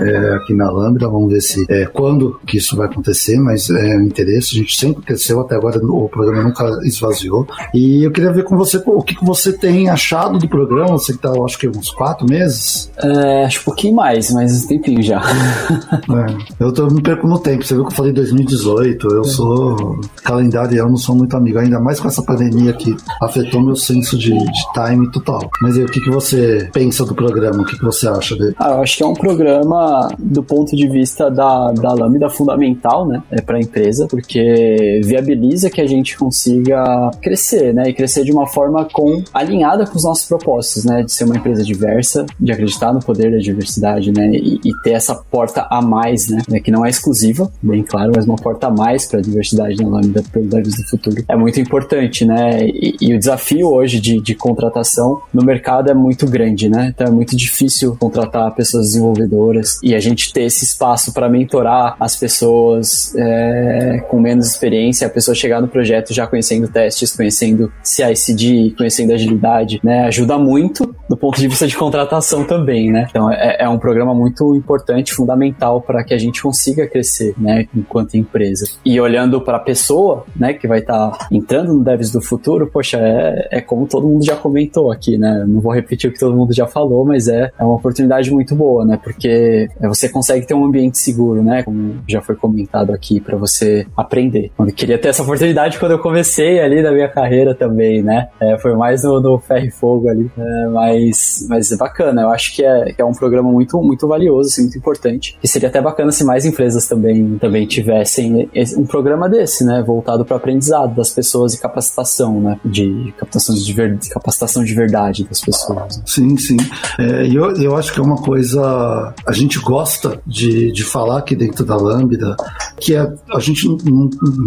É, 0.00 0.34
aqui 0.34 0.54
na 0.54 0.70
Lambda. 0.70 1.08
Vamos 1.08 1.32
ver 1.32 1.40
se 1.40 1.64
é, 1.68 1.86
quando 1.86 2.40
que 2.46 2.58
isso 2.58 2.76
vai 2.76 2.86
acontecer, 2.86 3.38
mas 3.38 3.68
é 3.70 3.96
um 3.96 4.02
interesse. 4.02 4.54
A 4.54 4.58
gente 4.58 4.76
sempre 4.76 5.02
cresceu, 5.02 5.40
até 5.40 5.56
agora 5.56 5.78
o 5.78 6.08
programa 6.08 6.44
nunca 6.44 6.64
esvaziou. 6.84 7.46
E 7.74 8.04
eu 8.04 8.10
queria 8.10 8.32
ver 8.32 8.44
com 8.44 8.56
você 8.56 8.82
o 8.86 9.02
que, 9.02 9.14
que 9.14 9.24
você 9.24 9.52
tem 9.52 9.88
achado 9.88 10.38
do 10.38 10.48
programa. 10.48 10.98
Você 10.98 11.12
que 11.12 11.26
está, 11.26 11.32
acho 11.44 11.58
que 11.58 11.68
uns 11.68 11.90
quatro 11.90 12.26
meses. 12.28 12.90
É, 12.98 13.44
acho 13.44 13.60
um 13.60 13.64
pouquinho 13.64 13.94
mais, 13.94 14.30
mas 14.30 14.64
um 14.64 14.68
tempinho 14.68 15.02
já. 15.02 15.20
é, 15.92 16.36
eu 16.60 16.72
tô, 16.72 16.86
me 16.86 17.02
perco 17.02 17.26
no 17.26 17.38
tempo. 17.38 17.64
Você 17.64 17.74
viu 17.74 17.84
que 17.84 17.92
eu 17.92 17.96
falei 17.96 18.12
2018. 18.12 19.08
Eu 19.08 19.22
é. 19.22 19.24
sou 19.24 20.00
calendário, 20.22 20.76
eu 20.76 20.88
não 20.88 20.96
sou 20.96 21.14
muito 21.14 21.36
amigo, 21.36 21.58
ainda 21.58 21.80
mais 21.80 22.00
com 22.00 22.08
essa 22.08 22.22
pandemia 22.22 22.72
que 22.72 22.96
afetou 23.22 23.62
meu 23.62 23.76
senso 23.76 24.18
de, 24.18 24.30
de 24.30 24.72
time 24.72 25.10
total. 25.10 25.48
Mas 25.60 25.76
aí, 25.76 25.84
o 25.84 25.88
que, 25.88 26.00
que 26.00 26.10
você 26.10 26.68
pensa 26.72 27.04
do 27.04 27.14
programa? 27.14 27.62
O 27.62 27.64
que, 27.64 27.76
que 27.76 27.84
você 27.84 28.08
acha 28.08 28.36
dele? 28.36 28.54
Ah, 28.58 28.70
eu 28.70 28.82
acho 28.82 28.96
que 28.96 29.02
é 29.02 29.06
um 29.06 29.14
programa, 29.14 29.75
do 30.18 30.42
ponto 30.42 30.74
de 30.76 30.88
vista 30.88 31.30
da, 31.30 31.72
da 31.72 31.92
Lambda, 31.92 32.28
fundamental, 32.28 33.06
né? 33.06 33.22
É 33.30 33.40
para 33.40 33.56
a 33.56 33.60
empresa, 33.60 34.06
porque 34.08 35.00
viabiliza 35.04 35.70
que 35.70 35.80
a 35.80 35.86
gente 35.86 36.16
consiga 36.16 37.10
crescer, 37.22 37.74
né? 37.74 37.88
E 37.88 37.94
crescer 37.94 38.24
de 38.24 38.32
uma 38.32 38.46
forma 38.46 38.86
com 38.92 39.22
alinhada 39.32 39.86
com 39.86 39.96
os 39.96 40.04
nossos 40.04 40.26
propósitos, 40.26 40.84
né? 40.84 41.02
De 41.02 41.12
ser 41.12 41.24
uma 41.24 41.36
empresa 41.36 41.62
diversa, 41.62 42.26
de 42.38 42.52
acreditar 42.52 42.92
no 42.92 43.00
poder 43.00 43.30
da 43.32 43.38
diversidade, 43.38 44.12
né? 44.12 44.30
E, 44.32 44.60
e 44.64 44.82
ter 44.82 44.92
essa 44.92 45.14
porta 45.14 45.66
a 45.70 45.80
mais, 45.82 46.28
né? 46.28 46.60
Que 46.60 46.70
não 46.70 46.84
é 46.84 46.90
exclusiva, 46.90 47.50
bem 47.62 47.82
claro, 47.82 48.12
mas 48.14 48.26
uma 48.26 48.36
porta 48.36 48.68
a 48.68 48.70
mais 48.70 49.06
para 49.06 49.20
a 49.20 49.22
diversidade 49.22 49.82
na 49.82 49.88
Lambda 49.88 50.22
pelo 50.32 50.46
Devs 50.46 50.76
do 50.76 50.88
Futuro. 50.88 51.24
É 51.28 51.36
muito 51.36 51.60
importante, 51.60 52.24
né? 52.24 52.66
E, 52.66 52.96
e 53.00 53.14
o 53.14 53.18
desafio 53.18 53.68
hoje 53.68 54.00
de, 54.00 54.20
de 54.20 54.34
contratação 54.34 55.20
no 55.32 55.44
mercado 55.44 55.90
é 55.90 55.94
muito 55.94 56.26
grande, 56.26 56.68
né? 56.68 56.92
Então 56.94 57.06
é 57.06 57.10
muito 57.10 57.36
difícil 57.36 57.96
contratar 57.98 58.54
pessoas 58.54 58.86
desenvolvedoras 58.86 59.65
e 59.82 59.94
a 59.94 60.00
gente 60.00 60.32
ter 60.32 60.42
esse 60.42 60.64
espaço 60.64 61.12
para 61.12 61.28
mentorar 61.28 61.96
as 61.98 62.16
pessoas 62.16 63.14
é, 63.16 64.04
com 64.08 64.20
menos 64.20 64.46
experiência, 64.46 65.06
a 65.06 65.10
pessoa 65.10 65.34
chegar 65.34 65.60
no 65.60 65.68
projeto 65.68 66.12
já 66.12 66.26
conhecendo 66.26 66.68
testes, 66.68 67.14
conhecendo 67.14 67.72
CI/CD, 67.82 68.74
conhecendo 68.76 69.12
agilidade, 69.12 69.80
né? 69.82 70.04
Ajuda 70.06 70.38
muito 70.38 70.94
do 71.08 71.16
ponto 71.16 71.38
de 71.38 71.48
vista 71.48 71.66
de 71.66 71.76
contratação 71.76 72.44
também, 72.44 72.90
né? 72.90 73.06
Então 73.10 73.30
é, 73.30 73.56
é 73.60 73.68
um 73.68 73.78
programa 73.78 74.14
muito 74.14 74.54
importante, 74.54 75.14
fundamental 75.14 75.80
para 75.80 76.02
que 76.04 76.14
a 76.14 76.18
gente 76.18 76.42
consiga 76.42 76.86
crescer, 76.86 77.34
né? 77.38 77.66
Enquanto 77.74 78.16
empresa. 78.16 78.66
E 78.84 79.00
olhando 79.00 79.40
para 79.40 79.56
a 79.56 79.60
pessoa, 79.60 80.24
né? 80.34 80.52
Que 80.52 80.66
vai 80.66 80.80
estar 80.80 81.10
tá 81.10 81.28
entrando 81.30 81.74
no 81.74 81.84
Devs 81.84 82.10
do 82.10 82.20
futuro, 82.20 82.66
poxa, 82.66 82.98
é, 82.98 83.48
é 83.52 83.60
como 83.60 83.86
todo 83.86 84.06
mundo 84.06 84.24
já 84.24 84.36
comentou 84.36 84.90
aqui, 84.90 85.18
né? 85.18 85.44
Não 85.46 85.60
vou 85.60 85.72
repetir 85.72 86.10
o 86.10 86.12
que 86.12 86.18
todo 86.18 86.36
mundo 86.36 86.52
já 86.52 86.66
falou, 86.66 87.04
mas 87.04 87.28
é, 87.28 87.50
é 87.58 87.64
uma 87.64 87.76
oportunidade 87.76 88.30
muito 88.30 88.54
boa, 88.54 88.84
né? 88.84 88.98
Porque 89.02 89.55
você 89.80 90.08
consegue 90.08 90.46
ter 90.46 90.54
um 90.54 90.64
ambiente 90.64 90.98
seguro, 90.98 91.42
né? 91.42 91.62
Como 91.62 91.96
já 92.08 92.20
foi 92.20 92.36
comentado 92.36 92.92
aqui, 92.92 93.20
para 93.20 93.36
você 93.36 93.86
aprender. 93.96 94.50
Eu 94.58 94.66
queria 94.66 94.98
ter 94.98 95.08
essa 95.08 95.22
oportunidade 95.22 95.78
quando 95.78 95.92
eu 95.92 95.98
comecei 95.98 96.60
ali 96.60 96.82
na 96.82 96.92
minha 96.92 97.08
carreira 97.08 97.54
também, 97.54 98.02
né? 98.02 98.28
É, 98.40 98.58
foi 98.58 98.74
mais 98.74 99.02
no, 99.02 99.20
no 99.20 99.38
ferro 99.38 99.66
e 99.66 99.70
fogo 99.70 100.08
ali, 100.08 100.30
é, 100.36 100.66
mas, 100.68 101.46
mas 101.48 101.72
é 101.72 101.76
bacana. 101.76 102.22
Eu 102.22 102.30
acho 102.30 102.54
que 102.54 102.64
é, 102.64 102.92
que 102.92 103.00
é 103.00 103.04
um 103.04 103.12
programa 103.12 103.50
muito, 103.50 103.80
muito 103.82 104.06
valioso, 104.06 104.48
assim, 104.50 104.62
muito 104.62 104.78
importante. 104.78 105.38
E 105.42 105.48
seria 105.48 105.68
até 105.68 105.80
bacana 105.80 106.10
se 106.12 106.24
mais 106.24 106.44
empresas 106.44 106.86
também, 106.86 107.38
também 107.38 107.66
tivessem 107.66 108.48
um 108.76 108.84
programa 108.84 109.28
desse, 109.28 109.64
né? 109.64 109.82
Voltado 109.86 110.24
para 110.24 110.36
aprendizado 110.36 110.94
das 110.94 111.10
pessoas 111.10 111.54
e 111.54 111.60
capacitação, 111.60 112.40
né? 112.40 112.58
De 112.64 113.14
captação 113.18 113.54
de, 113.54 113.72
ver, 113.72 113.98
capacitação 114.10 114.64
de 114.64 114.74
verdade 114.74 115.24
das 115.24 115.40
pessoas. 115.40 116.02
Sim, 116.06 116.36
sim. 116.36 116.56
É, 116.98 117.26
eu, 117.26 117.52
eu 117.56 117.76
acho 117.76 117.92
que 117.92 118.00
é 118.00 118.02
uma 118.02 118.16
coisa. 118.16 119.14
A 119.26 119.32
gente 119.32 119.45
gosta 119.58 120.20
de, 120.26 120.72
de 120.72 120.84
falar 120.84 121.18
aqui 121.18 121.34
dentro 121.34 121.64
da 121.64 121.76
Lambda, 121.76 122.36
que 122.78 122.94
é, 122.94 123.12
a 123.32 123.40
gente. 123.40 123.66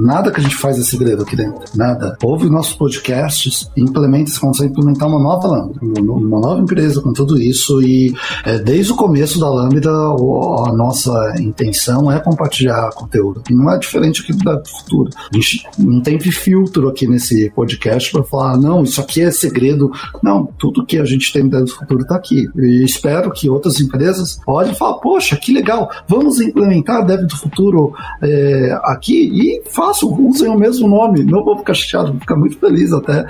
Nada 0.03 0.31
que 0.31 0.39
a 0.39 0.43
gente 0.43 0.55
faz 0.55 0.77
é 0.77 0.83
segredo 0.83 1.23
aqui 1.23 1.35
dentro. 1.35 1.61
Nada. 1.75 2.17
Ouve 2.23 2.49
nossos 2.49 2.73
podcasts 2.73 3.69
implementa, 3.75 4.31
você 4.31 4.39
consegue 4.39 4.71
implementar 4.71 5.07
uma 5.07 5.19
nova 5.19 5.47
Lambda, 5.47 5.79
uma 5.81 6.39
nova 6.39 6.61
empresa 6.61 7.01
com 7.01 7.13
tudo 7.13 7.41
isso. 7.41 7.81
E 7.81 8.13
é, 8.45 8.57
desde 8.59 8.91
o 8.91 8.95
começo 8.95 9.39
da 9.39 9.49
Lambda, 9.49 9.89
a 9.89 10.73
nossa 10.73 11.35
intenção 11.39 12.11
é 12.11 12.19
compartilhar 12.19 12.89
conteúdo. 12.93 13.41
E 13.49 13.53
não 13.53 13.71
é 13.71 13.77
diferente 13.77 14.21
aqui 14.21 14.33
do 14.33 14.65
futuro. 14.65 15.09
A 15.31 15.35
gente 15.35 15.65
não 15.77 16.01
tem 16.01 16.19
filtro 16.19 16.87
aqui 16.89 17.07
nesse 17.07 17.49
podcast 17.51 18.11
para 18.11 18.23
falar, 18.23 18.57
não, 18.57 18.83
isso 18.83 18.99
aqui 19.01 19.21
é 19.21 19.31
segredo. 19.31 19.91
Não, 20.21 20.45
tudo 20.57 20.85
que 20.85 20.97
a 20.97 21.05
gente 21.05 21.31
tem 21.31 21.47
dentro 21.47 21.65
do 21.65 21.75
futuro 21.75 22.01
está 22.01 22.15
aqui. 22.15 22.47
E 22.55 22.83
espero 22.83 23.31
que 23.31 23.49
outras 23.49 23.79
empresas 23.79 24.39
olhem 24.45 24.73
e 24.73 24.75
poxa, 24.93 25.35
que 25.35 25.53
legal, 25.53 25.89
vamos 26.07 26.39
implementar 26.39 27.05
Dev 27.05 27.25
do 27.25 27.37
Futuro 27.37 27.93
é, 28.21 28.77
aqui 28.83 29.29
e 29.33 29.61
façam, 29.69 30.09
usem 30.09 30.49
o 30.49 30.57
mesmo 30.57 30.87
nome. 30.87 31.23
Não 31.23 31.43
vou 31.43 31.57
ficar 31.57 31.73
chateado, 31.73 32.11
vou 32.11 32.21
ficar 32.21 32.35
muito 32.35 32.57
feliz 32.57 32.91
até. 32.93 33.25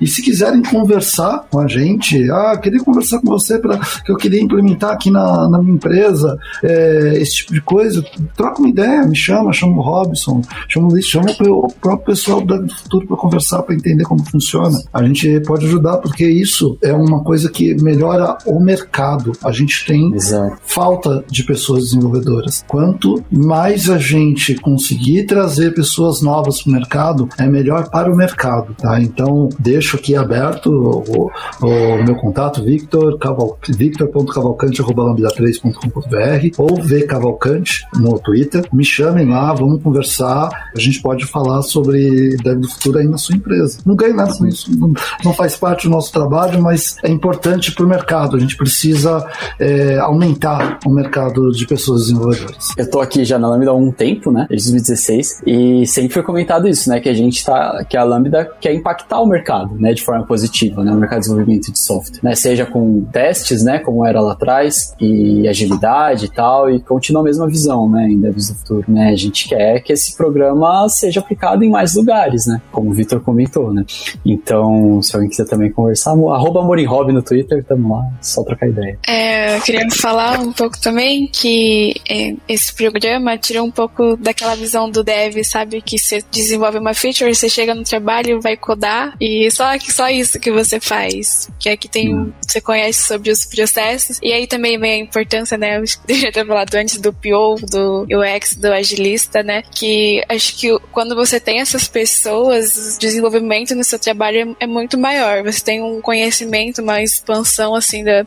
E 0.00 0.06
se 0.06 0.22
quiserem 0.22 0.62
conversar 0.62 1.46
com 1.50 1.60
a 1.60 1.66
gente, 1.66 2.30
ah, 2.30 2.56
queria 2.56 2.80
conversar 2.80 3.20
com 3.20 3.28
você 3.28 3.58
para 3.58 3.78
que 3.78 4.10
eu 4.10 4.16
queria 4.16 4.40
implementar 4.40 4.92
aqui 4.92 5.10
na, 5.10 5.48
na 5.48 5.58
minha 5.60 5.74
empresa 5.74 6.38
é, 6.62 7.14
esse 7.16 7.36
tipo 7.36 7.54
de 7.54 7.60
coisa, 7.60 8.04
troca 8.36 8.58
uma 8.60 8.68
ideia, 8.68 9.06
me 9.06 9.16
chama, 9.16 9.52
chama 9.52 9.78
o 9.78 9.80
Robson, 9.80 10.42
chama 10.68 10.88
o 10.88 10.90
Luiz, 10.90 11.06
chama 11.06 11.30
o 11.30 11.72
próprio 11.80 12.06
pessoal 12.06 12.40
do 12.40 12.46
Dev 12.46 12.66
do 12.66 12.74
Futuro 12.74 13.06
para 13.06 13.16
conversar, 13.16 13.62
para 13.62 13.74
entender 13.74 14.04
como 14.04 14.24
funciona. 14.24 14.78
A 14.92 15.02
gente 15.02 15.40
pode 15.40 15.66
ajudar, 15.66 15.98
porque 15.98 16.26
isso 16.26 16.78
é 16.82 16.92
uma 16.92 17.22
coisa 17.22 17.50
que 17.50 17.74
melhora 17.82 18.36
o 18.46 18.60
mercado. 18.60 19.32
A 19.44 19.52
gente 19.52 19.86
tem 19.86 20.14
Exato. 20.14 20.58
Falta 20.80 21.22
de 21.30 21.44
pessoas 21.44 21.84
desenvolvedoras. 21.84 22.64
Quanto 22.66 23.22
mais 23.30 23.90
a 23.90 23.98
gente 23.98 24.54
conseguir 24.54 25.26
trazer 25.26 25.74
pessoas 25.74 26.22
novas 26.22 26.62
para 26.62 26.70
o 26.70 26.72
mercado, 26.72 27.28
é 27.38 27.46
melhor 27.46 27.90
para 27.90 28.10
o 28.10 28.16
mercado. 28.16 28.74
Tá? 28.78 28.98
Então, 28.98 29.50
deixo 29.58 29.98
aqui 29.98 30.16
aberto 30.16 30.70
o, 30.70 31.30
o 31.60 32.02
meu 32.02 32.14
contato, 32.14 32.64
Victor, 32.64 33.18
Caval, 33.18 33.58
victor.cavalcante.lambda3.com.br 33.68 36.48
ou 36.56 36.82
V 36.82 37.02
Cavalcante 37.02 37.84
no 37.96 38.18
Twitter. 38.18 38.66
Me 38.72 38.82
chamem 38.82 39.28
lá, 39.28 39.52
vamos 39.52 39.82
conversar. 39.82 40.48
A 40.74 40.80
gente 40.80 41.02
pode 41.02 41.26
falar 41.26 41.60
sobre 41.60 42.38
Dev 42.38 42.60
do 42.60 42.70
Futuro 42.70 43.00
aí 43.00 43.06
na 43.06 43.18
sua 43.18 43.36
empresa. 43.36 43.80
Não 43.84 43.94
ganha 43.94 44.14
nada 44.14 44.34
com 44.34 44.46
isso, 44.46 44.74
não, 44.78 44.94
não 45.22 45.34
faz 45.34 45.56
parte 45.56 45.86
do 45.86 45.90
nosso 45.90 46.10
trabalho, 46.10 46.62
mas 46.62 46.96
é 47.02 47.10
importante 47.10 47.70
para 47.72 47.84
o 47.84 47.88
mercado. 47.88 48.34
A 48.34 48.40
gente 48.40 48.56
precisa 48.56 49.28
é, 49.58 49.98
aumentar 49.98 50.69
o 50.84 50.90
mercado 50.90 51.50
de 51.52 51.66
pessoas 51.66 52.02
desenvolvedoras. 52.02 52.68
Eu 52.76 52.84
estou 52.84 53.00
aqui 53.00 53.24
já 53.24 53.38
na 53.38 53.48
Lambda 53.48 53.70
há 53.70 53.74
um 53.74 53.90
tempo, 53.90 54.30
né? 54.30 54.46
Desde 54.48 54.70
2016, 54.70 55.42
e 55.46 55.86
sempre 55.86 56.14
foi 56.14 56.22
comentado 56.22 56.68
isso, 56.68 56.88
né? 56.88 57.00
Que 57.00 57.08
a 57.08 57.14
gente 57.14 57.44
tá, 57.44 57.84
que 57.88 57.96
a 57.96 58.04
Lambda 58.04 58.50
quer 58.60 58.74
impactar 58.74 59.20
o 59.20 59.26
mercado, 59.26 59.74
né? 59.78 59.92
De 59.92 60.02
forma 60.02 60.24
positiva, 60.24 60.82
né? 60.84 60.92
O 60.92 60.96
mercado 60.96 61.20
de 61.20 61.26
desenvolvimento 61.26 61.72
de 61.72 61.78
software, 61.78 62.20
né? 62.22 62.34
Seja 62.34 62.66
com 62.66 63.04
testes, 63.12 63.62
né? 63.62 63.78
Como 63.78 64.04
era 64.06 64.20
lá 64.20 64.32
atrás, 64.32 64.94
e 65.00 65.48
agilidade 65.48 66.26
e 66.26 66.28
tal, 66.28 66.70
e 66.70 66.80
continua 66.80 67.22
a 67.22 67.24
mesma 67.24 67.46
visão, 67.46 67.88
né? 67.88 68.08
Em 68.08 68.18
Devs 68.18 68.48
do 68.48 68.54
Futuro, 68.56 68.84
né? 68.88 69.10
A 69.10 69.16
gente 69.16 69.48
quer 69.48 69.80
que 69.80 69.92
esse 69.92 70.16
programa 70.16 70.88
seja 70.88 71.20
aplicado 71.20 71.64
em 71.64 71.70
mais 71.70 71.94
lugares, 71.94 72.46
né? 72.46 72.60
Como 72.70 72.90
o 72.90 72.92
Vitor 72.92 73.20
comentou, 73.20 73.72
né? 73.72 73.84
Então, 74.24 75.02
se 75.02 75.14
alguém 75.14 75.28
quiser 75.28 75.46
também 75.46 75.70
conversar, 75.70 76.12
arroba 76.12 76.60
Hobby 76.60 77.12
no 77.12 77.22
Twitter, 77.22 77.64
tamo 77.64 77.94
lá, 77.94 78.04
só 78.20 78.42
trocar 78.42 78.68
ideia. 78.68 78.98
É, 79.06 79.56
eu 79.56 79.60
queria 79.60 79.86
falar 79.90 80.38
um 80.38 80.52
pouco 80.60 80.78
também 80.78 81.26
que 81.26 81.94
é, 82.06 82.34
esse 82.46 82.74
programa 82.74 83.38
tira 83.38 83.62
um 83.62 83.70
pouco 83.70 84.14
daquela 84.18 84.54
visão 84.54 84.90
do 84.90 85.02
dev, 85.02 85.42
sabe? 85.42 85.80
Que 85.80 85.98
você 85.98 86.22
desenvolve 86.30 86.76
uma 86.76 86.92
feature, 86.92 87.34
você 87.34 87.48
chega 87.48 87.74
no 87.74 87.82
trabalho, 87.82 88.42
vai 88.42 88.58
codar 88.58 89.16
e 89.18 89.50
só, 89.50 89.64
só 89.78 90.10
isso 90.10 90.38
que 90.38 90.50
você 90.50 90.78
faz. 90.78 91.48
Que 91.58 91.70
aqui 91.70 91.88
tem, 91.88 92.14
hum. 92.14 92.30
você 92.46 92.60
conhece 92.60 93.08
sobre 93.08 93.30
os 93.30 93.46
processos 93.46 94.18
e 94.22 94.34
aí 94.34 94.46
também 94.46 94.78
vem 94.78 94.92
a 94.92 95.04
importância, 95.04 95.56
né? 95.56 95.78
Eu 95.78 95.86
já 96.14 96.30
ter 96.30 96.46
falado 96.46 96.74
antes 96.74 97.00
do 97.00 97.10
PO, 97.10 97.56
do 97.66 98.06
UX, 98.10 98.54
do 98.54 98.70
agilista, 98.70 99.42
né? 99.42 99.62
Que 99.62 100.22
acho 100.28 100.58
que 100.58 100.78
quando 100.92 101.14
você 101.16 101.40
tem 101.40 101.60
essas 101.60 101.88
pessoas, 101.88 102.96
o 102.96 102.98
desenvolvimento 102.98 103.74
no 103.74 103.82
seu 103.82 103.98
trabalho 103.98 104.54
é, 104.60 104.64
é 104.64 104.66
muito 104.66 104.98
maior. 104.98 105.42
Você 105.42 105.64
tem 105.64 105.82
um 105.82 106.02
conhecimento, 106.02 106.82
uma 106.82 107.02
expansão, 107.02 107.74
assim, 107.74 108.04
da, 108.04 108.22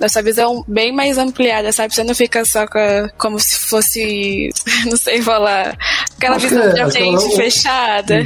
da 0.00 0.08
sua 0.08 0.22
visão 0.22 0.64
bem 0.66 0.90
mais 0.90 1.16
ampliada, 1.16 1.75
sabe? 1.76 1.94
Você 1.94 2.02
não 2.02 2.14
fica 2.14 2.44
só 2.44 2.66
com 2.66 2.78
a, 2.78 3.08
como 3.18 3.38
se 3.38 3.58
fosse, 3.58 4.50
não 4.86 4.96
sei 4.96 5.20
falar, 5.22 5.76
Aquela 6.16 6.38
visão 6.38 6.62
é, 6.62 6.90
frente 6.90 7.36
fechada. 7.36 8.20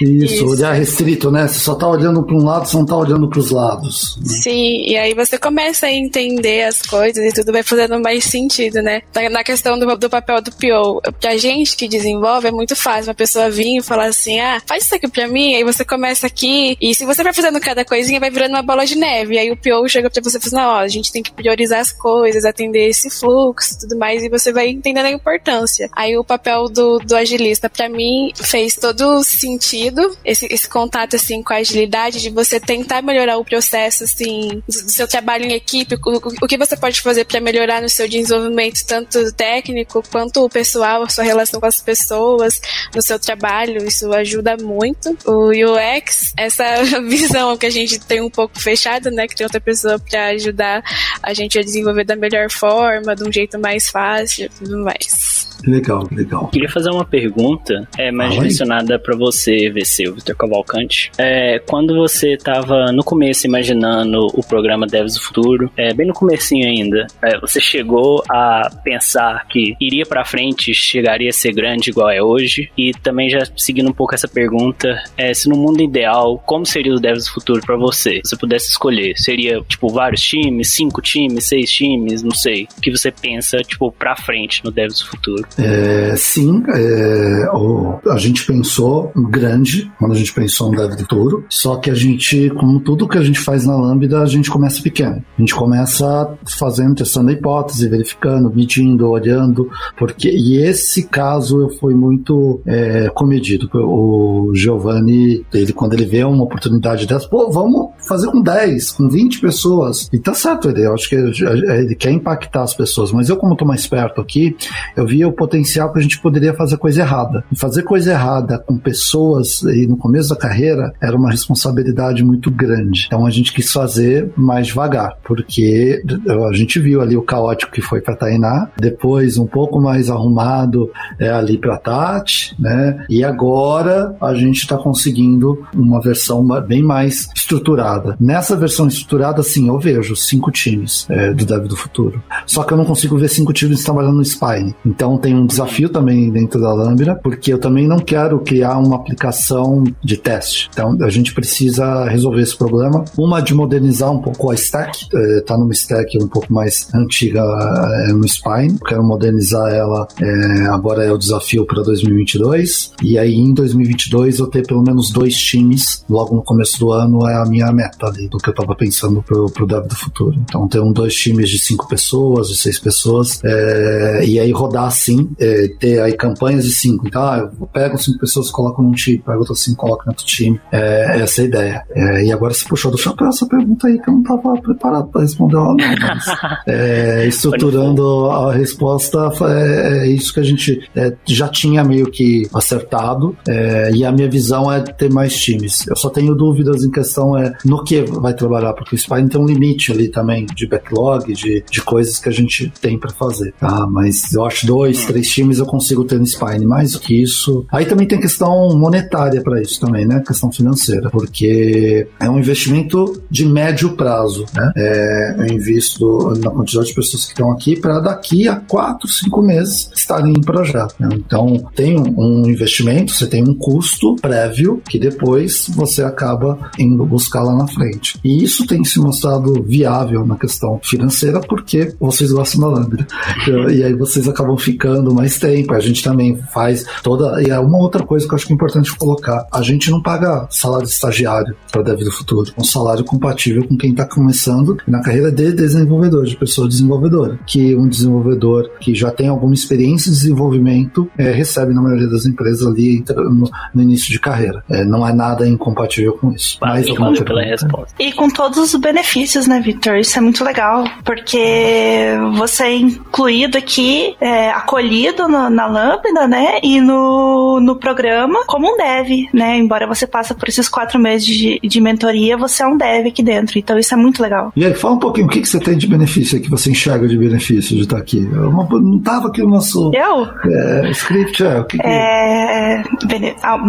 Isso, 0.00 0.24
isso, 0.24 0.46
olhar 0.46 0.72
restrito, 0.72 1.30
né? 1.30 1.46
Você 1.46 1.60
só 1.60 1.74
tá 1.74 1.86
olhando 1.86 2.22
para 2.22 2.34
um 2.34 2.44
lado, 2.44 2.66
você 2.66 2.76
não 2.76 2.86
tá 2.86 2.96
olhando 2.96 3.28
para 3.28 3.38
os 3.38 3.50
lados. 3.50 4.18
Sim, 4.24 4.84
e 4.86 4.96
aí 4.96 5.14
você 5.14 5.38
começa 5.38 5.86
a 5.86 5.92
entender 5.92 6.64
as 6.64 6.80
coisas 6.82 7.22
e 7.22 7.34
tudo 7.34 7.52
vai 7.52 7.62
fazendo 7.62 8.00
mais 8.00 8.24
sentido, 8.24 8.82
né? 8.82 9.02
Na 9.30 9.44
questão 9.44 9.78
do, 9.78 9.96
do 9.96 10.08
papel 10.08 10.40
do 10.40 10.50
PO, 10.52 11.00
pra 11.20 11.36
gente 11.36 11.76
que 11.76 11.86
desenvolve 11.86 12.48
é 12.48 12.50
muito 12.50 12.74
fácil 12.74 13.08
uma 13.10 13.14
pessoa 13.14 13.50
vir 13.50 13.78
e 13.78 13.82
falar 13.82 14.06
assim, 14.06 14.40
ah, 14.40 14.60
faz 14.66 14.84
isso 14.84 14.94
aqui 14.94 15.08
pra 15.08 15.28
mim, 15.28 15.54
aí 15.54 15.64
você 15.64 15.84
começa 15.84 16.26
aqui, 16.26 16.76
e 16.80 16.94
se 16.94 17.04
você 17.04 17.22
vai 17.22 17.32
fazendo 17.32 17.60
cada 17.60 17.84
coisinha, 17.84 18.20
vai 18.20 18.30
virando 18.30 18.52
uma 18.52 18.62
bola 18.62 18.86
de 18.86 18.96
neve, 18.96 19.34
e 19.34 19.38
aí 19.38 19.50
o 19.50 19.56
PO 19.56 19.88
chega 19.88 20.10
pra 20.10 20.22
você 20.22 20.38
e 20.38 20.40
fala 20.40 20.62
assim, 20.62 20.74
ó, 20.74 20.78
a 20.80 20.88
gente 20.88 21.12
tem 21.12 21.22
que 21.22 21.32
priorizar 21.32 21.80
as 21.80 21.92
coisas, 21.92 22.44
atender 22.44 22.88
esse 22.88 23.10
fluxo 23.10 23.74
e 23.74 23.78
tudo 23.80 23.98
mais, 23.98 24.22
e 24.22 24.28
você 24.28 24.52
vai 24.52 24.68
entendendo 24.68 25.06
a 25.06 25.10
importância. 25.10 25.88
Aí 25.92 26.16
o 26.16 26.24
papel 26.24 26.68
do, 26.68 26.98
do 26.98 27.14
agilista, 27.34 27.68
pra 27.68 27.88
mim, 27.88 28.32
fez 28.36 28.74
todo 28.76 29.22
sentido, 29.22 30.16
esse, 30.24 30.46
esse 30.50 30.68
contato, 30.68 31.16
assim, 31.16 31.42
com 31.42 31.52
a 31.52 31.56
agilidade, 31.56 32.20
de 32.20 32.30
você 32.30 32.58
tentar 32.60 33.02
melhorar 33.02 33.36
o 33.36 33.44
processo, 33.44 34.04
assim, 34.04 34.62
do 34.66 34.90
seu 34.90 35.06
trabalho 35.08 35.44
em 35.44 35.52
equipe, 35.52 35.96
o, 35.96 36.16
o 36.42 36.46
que 36.46 36.56
você 36.56 36.76
pode 36.76 37.00
fazer 37.00 37.24
para 37.24 37.40
melhorar 37.40 37.82
no 37.82 37.88
seu 37.88 38.08
desenvolvimento, 38.08 38.84
tanto 38.86 39.32
técnico 39.32 40.02
quanto 40.10 40.48
pessoal, 40.48 41.02
a 41.02 41.08
sua 41.08 41.24
relação 41.24 41.60
com 41.60 41.66
as 41.66 41.80
pessoas, 41.80 42.60
no 42.94 43.02
seu 43.02 43.18
trabalho, 43.18 43.86
isso 43.86 44.12
ajuda 44.12 44.56
muito. 44.56 45.16
O 45.26 45.50
UX, 45.50 46.32
essa 46.36 46.64
visão 47.08 47.56
que 47.56 47.66
a 47.66 47.70
gente 47.70 47.98
tem 47.98 48.20
um 48.20 48.30
pouco 48.30 48.60
fechada, 48.60 49.10
né, 49.10 49.26
que 49.26 49.34
tem 49.34 49.44
outra 49.44 49.60
pessoa 49.60 49.98
para 49.98 50.26
ajudar 50.28 50.82
a 51.22 51.34
gente 51.34 51.58
a 51.58 51.62
desenvolver 51.62 52.04
da 52.04 52.16
melhor 52.16 52.50
forma, 52.50 53.14
de 53.14 53.24
um 53.24 53.32
jeito 53.32 53.58
mais 53.58 53.88
fácil 53.88 54.48
tudo 54.58 54.78
mais. 54.84 55.33
Legal, 55.66 56.06
legal. 56.10 56.48
Queria 56.48 56.68
fazer 56.68 56.90
uma 56.90 57.04
pergunta, 57.04 57.88
é 57.98 58.10
mais 58.10 58.34
direcionada 58.34 58.98
para 58.98 59.16
você, 59.16 59.70
VC, 59.70 60.08
o 60.08 60.14
Vitor 60.14 60.36
Cavalcante. 60.36 61.10
É, 61.18 61.58
quando 61.58 61.94
você 61.94 62.34
estava 62.34 62.92
no 62.92 63.02
começo 63.02 63.46
imaginando 63.46 64.26
o 64.34 64.42
programa 64.46 64.86
Devs 64.86 65.14
do 65.14 65.20
Futuro, 65.20 65.70
é, 65.76 65.92
bem 65.94 66.06
no 66.06 66.14
comecinho 66.14 66.66
ainda, 66.66 67.06
é, 67.22 67.38
você 67.38 67.60
chegou 67.60 68.22
a 68.30 68.70
pensar 68.82 69.46
que 69.48 69.74
iria 69.80 70.04
para 70.04 70.24
frente, 70.24 70.74
chegaria 70.74 71.30
a 71.30 71.32
ser 71.32 71.52
grande 71.52 71.90
igual 71.90 72.10
é 72.10 72.22
hoje? 72.22 72.70
E 72.76 72.92
também 73.02 73.30
já 73.30 73.40
seguindo 73.56 73.88
um 73.88 73.92
pouco 73.92 74.14
essa 74.14 74.28
pergunta, 74.28 75.02
é, 75.16 75.32
se 75.32 75.48
no 75.48 75.56
mundo 75.56 75.82
ideal, 75.82 76.42
como 76.44 76.66
seria 76.66 76.94
o 76.94 77.00
Devs 77.00 77.24
do 77.24 77.32
Futuro 77.32 77.62
para 77.64 77.76
você? 77.76 78.20
Se 78.24 78.30
você 78.30 78.36
pudesse 78.36 78.70
escolher, 78.70 79.16
seria 79.16 79.60
tipo 79.62 79.88
vários 79.88 80.20
times, 80.20 80.68
cinco 80.70 81.00
times, 81.00 81.44
seis 81.44 81.70
times, 81.70 82.22
não 82.22 82.32
sei. 82.34 82.66
O 82.76 82.80
que 82.80 82.90
você 82.90 83.10
pensa 83.10 83.58
tipo 83.58 83.90
para 83.90 84.16
frente 84.16 84.62
no 84.64 84.70
Devs 84.70 84.98
do 84.98 85.06
Futuro? 85.06 85.46
É, 85.58 86.14
sim, 86.16 86.62
é, 86.68 87.48
o, 87.52 87.98
a 88.08 88.18
gente 88.18 88.44
pensou 88.46 89.12
grande 89.30 89.90
quando 89.98 90.12
a 90.12 90.16
gente 90.16 90.32
pensou 90.32 90.70
no 90.70 90.76
Dev 90.76 90.98
Futuro, 91.00 91.44
só 91.48 91.76
que 91.76 91.90
a 91.90 91.94
gente, 91.94 92.50
como 92.50 92.80
tudo 92.80 93.08
que 93.08 93.18
a 93.18 93.22
gente 93.22 93.38
faz 93.38 93.64
na 93.66 93.76
Lambda, 93.76 94.22
a 94.22 94.26
gente 94.26 94.50
começa 94.50 94.82
pequeno. 94.82 95.22
A 95.36 95.40
gente 95.40 95.54
começa 95.54 96.36
fazendo, 96.58 96.96
testando 96.96 97.30
a 97.30 97.32
hipótese, 97.32 97.88
verificando, 97.88 98.52
medindo, 98.54 99.08
olhando, 99.08 99.68
porque 99.96 100.28
e 100.28 100.56
esse 100.56 101.04
caso 101.04 101.68
foi 101.80 101.94
muito 101.94 102.60
é, 102.66 103.08
comedido. 103.14 103.68
O 103.74 104.52
Giovanni, 104.54 105.44
ele 105.52 105.72
quando 105.72 105.94
ele 105.94 106.04
vê 106.04 106.24
uma 106.24 106.44
oportunidade 106.44 107.06
dessa, 107.06 107.28
pô, 107.28 107.50
vamos 107.50 107.90
fazer 108.06 108.28
com 108.28 108.40
10, 108.40 108.92
com 108.92 109.08
20 109.08 109.40
pessoas. 109.40 110.08
E 110.12 110.18
tá 110.18 110.34
certo, 110.34 110.68
ele, 110.68 110.86
eu 110.86 110.94
acho 110.94 111.08
que 111.08 111.14
ele, 111.14 111.32
ele 111.70 111.94
quer 111.94 112.10
impactar 112.10 112.62
as 112.62 112.74
pessoas, 112.74 113.12
mas 113.12 113.28
eu 113.28 113.36
como 113.36 113.56
tô 113.56 113.64
mais 113.64 113.86
perto 113.86 114.20
aqui, 114.20 114.56
eu 114.96 115.06
via 115.06 115.28
o 115.28 115.32
potencial 115.34 115.92
que 115.92 115.98
a 115.98 116.02
gente 116.02 116.20
poderia 116.20 116.54
fazer 116.54 116.76
coisa 116.76 117.02
errada. 117.02 117.44
E 117.50 117.58
fazer 117.58 117.82
coisa 117.82 118.12
errada 118.12 118.58
com 118.58 118.76
pessoas 118.76 119.62
e 119.62 119.86
no 119.86 119.96
começo 119.96 120.30
da 120.30 120.36
carreira 120.36 120.92
era 121.00 121.16
uma 121.16 121.30
responsabilidade 121.30 122.24
muito 122.24 122.50
grande. 122.50 123.04
Então 123.06 123.26
a 123.26 123.30
gente 123.30 123.52
quis 123.52 123.70
fazer 123.70 124.32
mais 124.36 124.68
devagar, 124.68 125.16
porque 125.24 126.02
a 126.50 126.54
gente 126.54 126.78
viu 126.78 127.00
ali 127.00 127.16
o 127.16 127.22
caótico 127.22 127.72
que 127.72 127.80
foi 127.80 128.00
para 128.00 128.16
Tainá, 128.16 128.68
depois 128.78 129.38
um 129.38 129.46
pouco 129.46 129.80
mais 129.80 130.10
arrumado 130.10 130.90
é, 131.18 131.30
ali 131.30 131.58
para 131.58 131.78
Tati, 131.78 132.54
né? 132.58 133.04
E 133.08 133.24
agora 133.24 134.16
a 134.20 134.34
gente 134.34 134.58
está 134.58 134.76
conseguindo 134.76 135.64
uma 135.74 136.00
versão 136.00 136.44
bem 136.66 136.82
mais 136.82 137.28
estruturada. 137.34 138.16
Nessa 138.20 138.56
versão 138.56 138.86
estruturada, 138.86 139.42
sim, 139.42 139.68
eu 139.68 139.78
vejo 139.78 140.16
cinco 140.16 140.50
times 140.50 141.06
é, 141.08 141.32
do 141.32 141.44
Dev 141.44 141.66
do 141.66 141.76
Futuro. 141.76 142.22
Só 142.46 142.62
que 142.62 142.72
eu 142.72 142.76
não 142.76 142.84
consigo 142.84 143.16
ver 143.18 143.28
cinco 143.28 143.52
times 143.52 143.82
trabalhando 143.84 144.16
no 144.16 144.24
Spine. 144.24 144.74
Então 144.84 145.18
tem 145.24 145.34
um 145.34 145.46
desafio 145.46 145.88
também 145.88 146.30
dentro 146.30 146.60
da 146.60 146.70
Lambda, 146.74 147.18
porque 147.22 147.50
eu 147.50 147.58
também 147.58 147.88
não 147.88 147.98
quero 147.98 148.40
criar 148.40 148.76
uma 148.76 148.96
aplicação 148.96 149.82
de 150.04 150.18
teste. 150.18 150.68
Então 150.70 150.98
a 151.00 151.08
gente 151.08 151.32
precisa 151.32 152.04
resolver 152.04 152.42
esse 152.42 152.54
problema. 152.54 153.06
Uma 153.16 153.40
de 153.40 153.54
modernizar 153.54 154.12
um 154.12 154.20
pouco 154.20 154.50
a 154.50 154.54
stack, 154.54 155.08
está 155.38 155.54
é, 155.54 155.56
numa 155.56 155.72
stack 155.72 156.22
um 156.22 156.28
pouco 156.28 156.52
mais 156.52 156.92
antiga 156.94 157.40
é, 157.40 158.12
no 158.12 158.28
Spine. 158.28 158.78
Quero 158.86 159.02
modernizar 159.02 159.72
ela, 159.72 160.06
é, 160.20 160.66
agora 160.66 161.02
é 161.02 161.10
o 161.10 161.16
desafio 161.16 161.64
para 161.64 161.82
2022. 161.82 162.92
E 163.02 163.16
aí 163.16 163.34
em 163.34 163.54
2022 163.54 164.40
eu 164.40 164.46
ter 164.46 164.66
pelo 164.66 164.82
menos 164.82 165.10
dois 165.10 165.34
times 165.34 166.04
logo 166.06 166.36
no 166.36 166.44
começo 166.44 166.78
do 166.78 166.92
ano 166.92 167.26
é 167.26 167.34
a 167.34 167.46
minha 167.46 167.72
meta 167.72 168.08
ali, 168.08 168.28
do 168.28 168.36
que 168.36 168.50
eu 168.50 168.52
estava 168.52 168.74
pensando 168.76 169.22
pro, 169.22 169.46
pro 169.46 169.66
Dev 169.66 169.86
do 169.86 169.94
futuro. 169.94 170.36
Então 170.42 170.68
ter 170.68 170.80
um 170.80 170.92
dois 170.92 171.14
times 171.14 171.48
de 171.48 171.58
cinco 171.58 171.88
pessoas, 171.88 172.48
de 172.48 172.58
seis 172.58 172.78
pessoas, 172.78 173.40
é, 173.42 174.26
e 174.26 174.38
aí 174.38 174.52
rodar 174.52 174.84
assim, 174.84 175.13
é, 175.38 175.68
ter 175.78 176.00
aí 176.00 176.16
campanhas 176.16 176.64
de 176.64 176.72
cinco. 176.72 177.06
Então, 177.06 177.22
ah, 177.22 177.50
eu 177.60 177.66
pego 177.66 177.98
cinco 177.98 178.18
pessoas, 178.18 178.50
coloco 178.50 178.82
num 178.82 178.92
time, 178.92 179.18
pego 179.18 179.40
outras 179.40 179.60
cinco, 179.60 179.78
coloco 179.78 180.04
no 180.06 180.12
outro 180.12 180.24
time. 180.24 180.60
É, 180.72 181.20
essa 181.20 181.40
é 181.40 181.44
a 181.44 181.46
ideia. 181.46 181.82
É, 181.90 182.24
e 182.24 182.32
agora 182.32 182.54
você 182.54 182.64
puxou 182.68 182.90
do 182.90 182.98
chapéu 182.98 183.28
essa 183.28 183.46
pergunta 183.46 183.86
aí 183.86 183.98
que 184.00 184.08
eu 184.08 184.14
não 184.14 184.20
estava 184.22 184.60
preparado 184.60 185.08
para 185.08 185.22
responder 185.22 185.56
ela, 185.56 185.74
não. 185.74 185.76
Mas, 185.76 186.24
é, 186.66 187.26
estruturando 187.26 188.26
a 188.30 188.52
resposta, 188.52 189.30
é, 189.42 190.04
é, 190.04 190.06
isso 190.08 190.32
que 190.32 190.40
a 190.40 190.44
gente 190.44 190.88
é, 190.94 191.14
já 191.24 191.48
tinha 191.48 191.84
meio 191.84 192.10
que 192.10 192.48
acertado. 192.54 193.36
É, 193.48 193.90
e 193.92 194.04
a 194.04 194.12
minha 194.12 194.28
visão 194.28 194.70
é 194.70 194.80
ter 194.80 195.12
mais 195.12 195.34
times. 195.36 195.86
Eu 195.86 195.96
só 195.96 196.10
tenho 196.10 196.34
dúvidas 196.34 196.84
em 196.84 196.90
questão 196.90 197.36
é 197.36 197.52
no 197.64 197.82
que 197.82 198.02
vai 198.02 198.34
trabalhar, 198.34 198.72
porque 198.72 198.94
o 198.94 198.98
Spine 198.98 199.28
tem 199.28 199.40
um 199.40 199.46
limite 199.46 199.92
ali 199.92 200.08
também 200.08 200.46
de 200.46 200.66
backlog, 200.66 201.32
de, 201.32 201.64
de 201.70 201.82
coisas 201.82 202.18
que 202.18 202.28
a 202.28 202.32
gente 202.32 202.72
tem 202.80 202.98
para 202.98 203.10
fazer. 203.10 203.52
Tá? 203.58 203.86
Mas 203.86 204.32
eu 204.32 204.44
acho 204.44 204.66
dois, 204.66 205.03
três 205.06 205.28
times 205.28 205.58
eu 205.58 205.66
consigo 205.66 206.04
ter 206.04 206.18
no 206.18 206.26
Spine. 206.26 206.66
Mais 206.66 206.92
do 206.92 207.00
que 207.00 207.22
isso. 207.22 207.66
Aí 207.70 207.86
também 207.86 208.06
tem 208.06 208.20
questão 208.20 208.76
monetária 208.76 209.42
para 209.42 209.60
isso 209.60 209.80
também, 209.80 210.06
né? 210.06 210.22
Questão 210.26 210.50
financeira, 210.50 211.10
porque 211.10 212.06
é 212.20 212.28
um 212.28 212.38
investimento 212.38 213.22
de 213.30 213.46
médio 213.46 213.96
prazo, 213.96 214.44
né? 214.54 214.72
É, 214.76 215.34
eu 215.38 215.46
invisto 215.46 216.32
na 216.42 216.50
quantidade 216.50 216.88
de 216.88 216.94
pessoas 216.94 217.24
que 217.24 217.32
estão 217.32 217.50
aqui 217.50 217.78
para 217.78 218.00
daqui 218.00 218.48
a 218.48 218.56
quatro, 218.56 219.08
cinco 219.08 219.42
meses 219.42 219.90
estarem 219.94 220.32
em 220.32 220.40
projeto. 220.40 220.94
Né? 220.98 221.08
Então 221.14 221.70
tem 221.74 221.98
um 221.98 222.48
investimento, 222.48 223.12
você 223.12 223.26
tem 223.26 223.42
um 223.42 223.54
custo 223.54 224.16
prévio 224.16 224.82
que 224.88 224.98
depois 224.98 225.66
você 225.74 226.02
acaba 226.02 226.70
indo 226.78 227.04
buscar 227.04 227.42
lá 227.42 227.54
na 227.54 227.66
frente. 227.66 228.18
E 228.24 228.42
isso 228.42 228.66
tem 228.66 228.84
se 228.84 228.98
mostrado 228.98 229.62
viável 229.62 230.26
na 230.26 230.36
questão 230.36 230.80
financeira 230.82 231.40
porque 231.40 231.94
vocês 232.00 232.32
gostam 232.32 232.60
da 232.60 232.68
Lambda. 232.68 233.06
E 233.74 233.82
aí 233.82 233.94
vocês 233.94 234.28
acabam 234.28 234.56
ficando 234.56 234.93
mais 235.02 235.38
tempo. 235.38 235.74
A 235.74 235.80
gente 235.80 236.02
também 236.02 236.36
faz 236.52 236.84
toda. 237.02 237.42
E 237.42 237.50
é 237.50 237.58
uma 237.58 237.78
outra 237.78 238.04
coisa 238.04 238.26
que 238.26 238.32
eu 238.32 238.36
acho 238.36 238.46
que 238.46 238.52
é 238.52 238.54
importante 238.54 238.94
colocar: 238.96 239.46
a 239.52 239.62
gente 239.62 239.90
não 239.90 240.02
paga 240.02 240.46
salário 240.50 240.86
de 240.86 240.92
estagiário 240.92 241.56
para 241.70 241.82
Dev 241.82 242.00
do 242.00 242.10
Futuro. 242.10 242.52
Um 242.58 242.64
salário 242.64 243.04
compatível 243.04 243.66
com 243.66 243.76
quem 243.76 243.90
está 243.90 244.06
começando 244.06 244.76
na 244.86 245.00
carreira 245.00 245.30
de 245.30 245.52
desenvolvedor, 245.52 246.24
de 246.24 246.36
pessoa 246.36 246.68
desenvolvedora. 246.68 247.38
Que 247.46 247.74
um 247.76 247.88
desenvolvedor 247.88 248.70
que 248.80 248.94
já 248.94 249.10
tem 249.10 249.28
alguma 249.28 249.54
experiência 249.54 250.10
de 250.10 250.18
desenvolvimento 250.18 251.08
é, 251.18 251.30
recebe 251.30 251.72
na 251.74 251.82
maioria 251.82 252.08
das 252.08 252.26
empresas 252.26 252.66
ali 252.66 253.04
no, 253.08 253.50
no 253.74 253.82
início 253.82 254.10
de 254.10 254.20
carreira. 254.20 254.64
É, 254.68 254.84
não 254.84 255.06
é 255.06 255.12
nada 255.12 255.46
incompatível 255.46 256.14
com 256.14 256.32
isso. 256.32 256.58
Mais 256.60 256.88
alguma 256.88 257.12
pela 257.24 257.42
resposta. 257.42 257.94
E 257.98 258.12
com 258.12 258.28
todos 258.28 258.58
os 258.58 258.80
benefícios, 258.80 259.46
né, 259.46 259.60
Victor? 259.60 259.96
Isso 259.96 260.18
é 260.18 260.20
muito 260.20 260.44
legal, 260.44 260.84
porque 261.04 262.08
você 262.36 262.64
é 262.64 262.76
incluído 262.76 263.58
aqui, 263.58 264.16
é, 264.20 264.50
acolhido 264.50 264.83
no, 265.28 265.50
na 265.50 265.66
Lambda, 265.66 266.26
né, 266.28 266.58
e 266.62 266.80
no, 266.80 267.60
no 267.60 267.76
programa 267.76 268.44
como 268.46 268.72
um 268.72 268.76
dev, 268.76 269.28
né? 269.32 269.56
Embora 269.56 269.86
você 269.86 270.06
passe 270.06 270.34
por 270.34 270.48
esses 270.48 270.68
quatro 270.68 270.98
meses 270.98 271.26
de, 271.26 271.60
de 271.62 271.80
mentoria, 271.80 272.36
você 272.36 272.62
é 272.62 272.66
um 272.66 272.76
dev 272.76 273.06
aqui 273.06 273.22
dentro. 273.22 273.58
Então 273.58 273.78
isso 273.78 273.94
é 273.94 273.96
muito 273.96 274.22
legal. 274.22 274.52
E 274.56 274.64
aí, 274.64 274.74
fala 274.74 274.94
um 274.94 274.98
pouquinho, 274.98 275.26
o 275.26 275.30
que, 275.30 275.40
que 275.40 275.48
você 275.48 275.58
tem 275.58 275.76
de 275.76 275.86
benefício 275.86 276.40
que 276.40 276.50
você 276.50 276.70
enxerga 276.70 277.06
de 277.08 277.16
benefício 277.16 277.76
de 277.76 277.82
estar 277.82 277.98
aqui? 277.98 278.18
Eu 278.18 278.50
não 278.50 278.98
estava 278.98 279.28
aqui 279.28 279.42
no 279.42 279.50
nosso 279.50 279.90
eu? 279.94 280.28
É, 280.50 280.90
script, 280.90 281.42
é, 281.42 281.60
o 281.60 281.64
que, 281.64 281.78
que... 281.78 281.86
É, 281.86 282.80
é, 282.80 282.82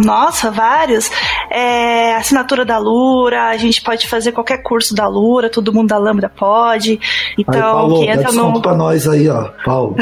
nossa, 0.04 0.50
vários. 0.50 1.10
É, 1.50 2.14
assinatura 2.16 2.64
da 2.64 2.78
Lura, 2.78 3.48
a 3.48 3.56
gente 3.56 3.82
pode 3.82 4.06
fazer 4.06 4.32
qualquer 4.32 4.62
curso 4.62 4.94
da 4.94 5.06
Lura, 5.06 5.48
todo 5.48 5.72
mundo 5.72 5.88
da 5.88 5.98
Lambda 5.98 6.28
pode. 6.28 7.00
Então, 7.38 7.54
aí, 7.54 7.60
Paulo, 7.60 8.00
que 8.00 8.10
entra 8.10 8.32
no. 8.32 8.60
pra 8.60 8.74
nós 8.74 9.08
aí, 9.08 9.28
ó. 9.28 9.48
Paulo, 9.64 9.96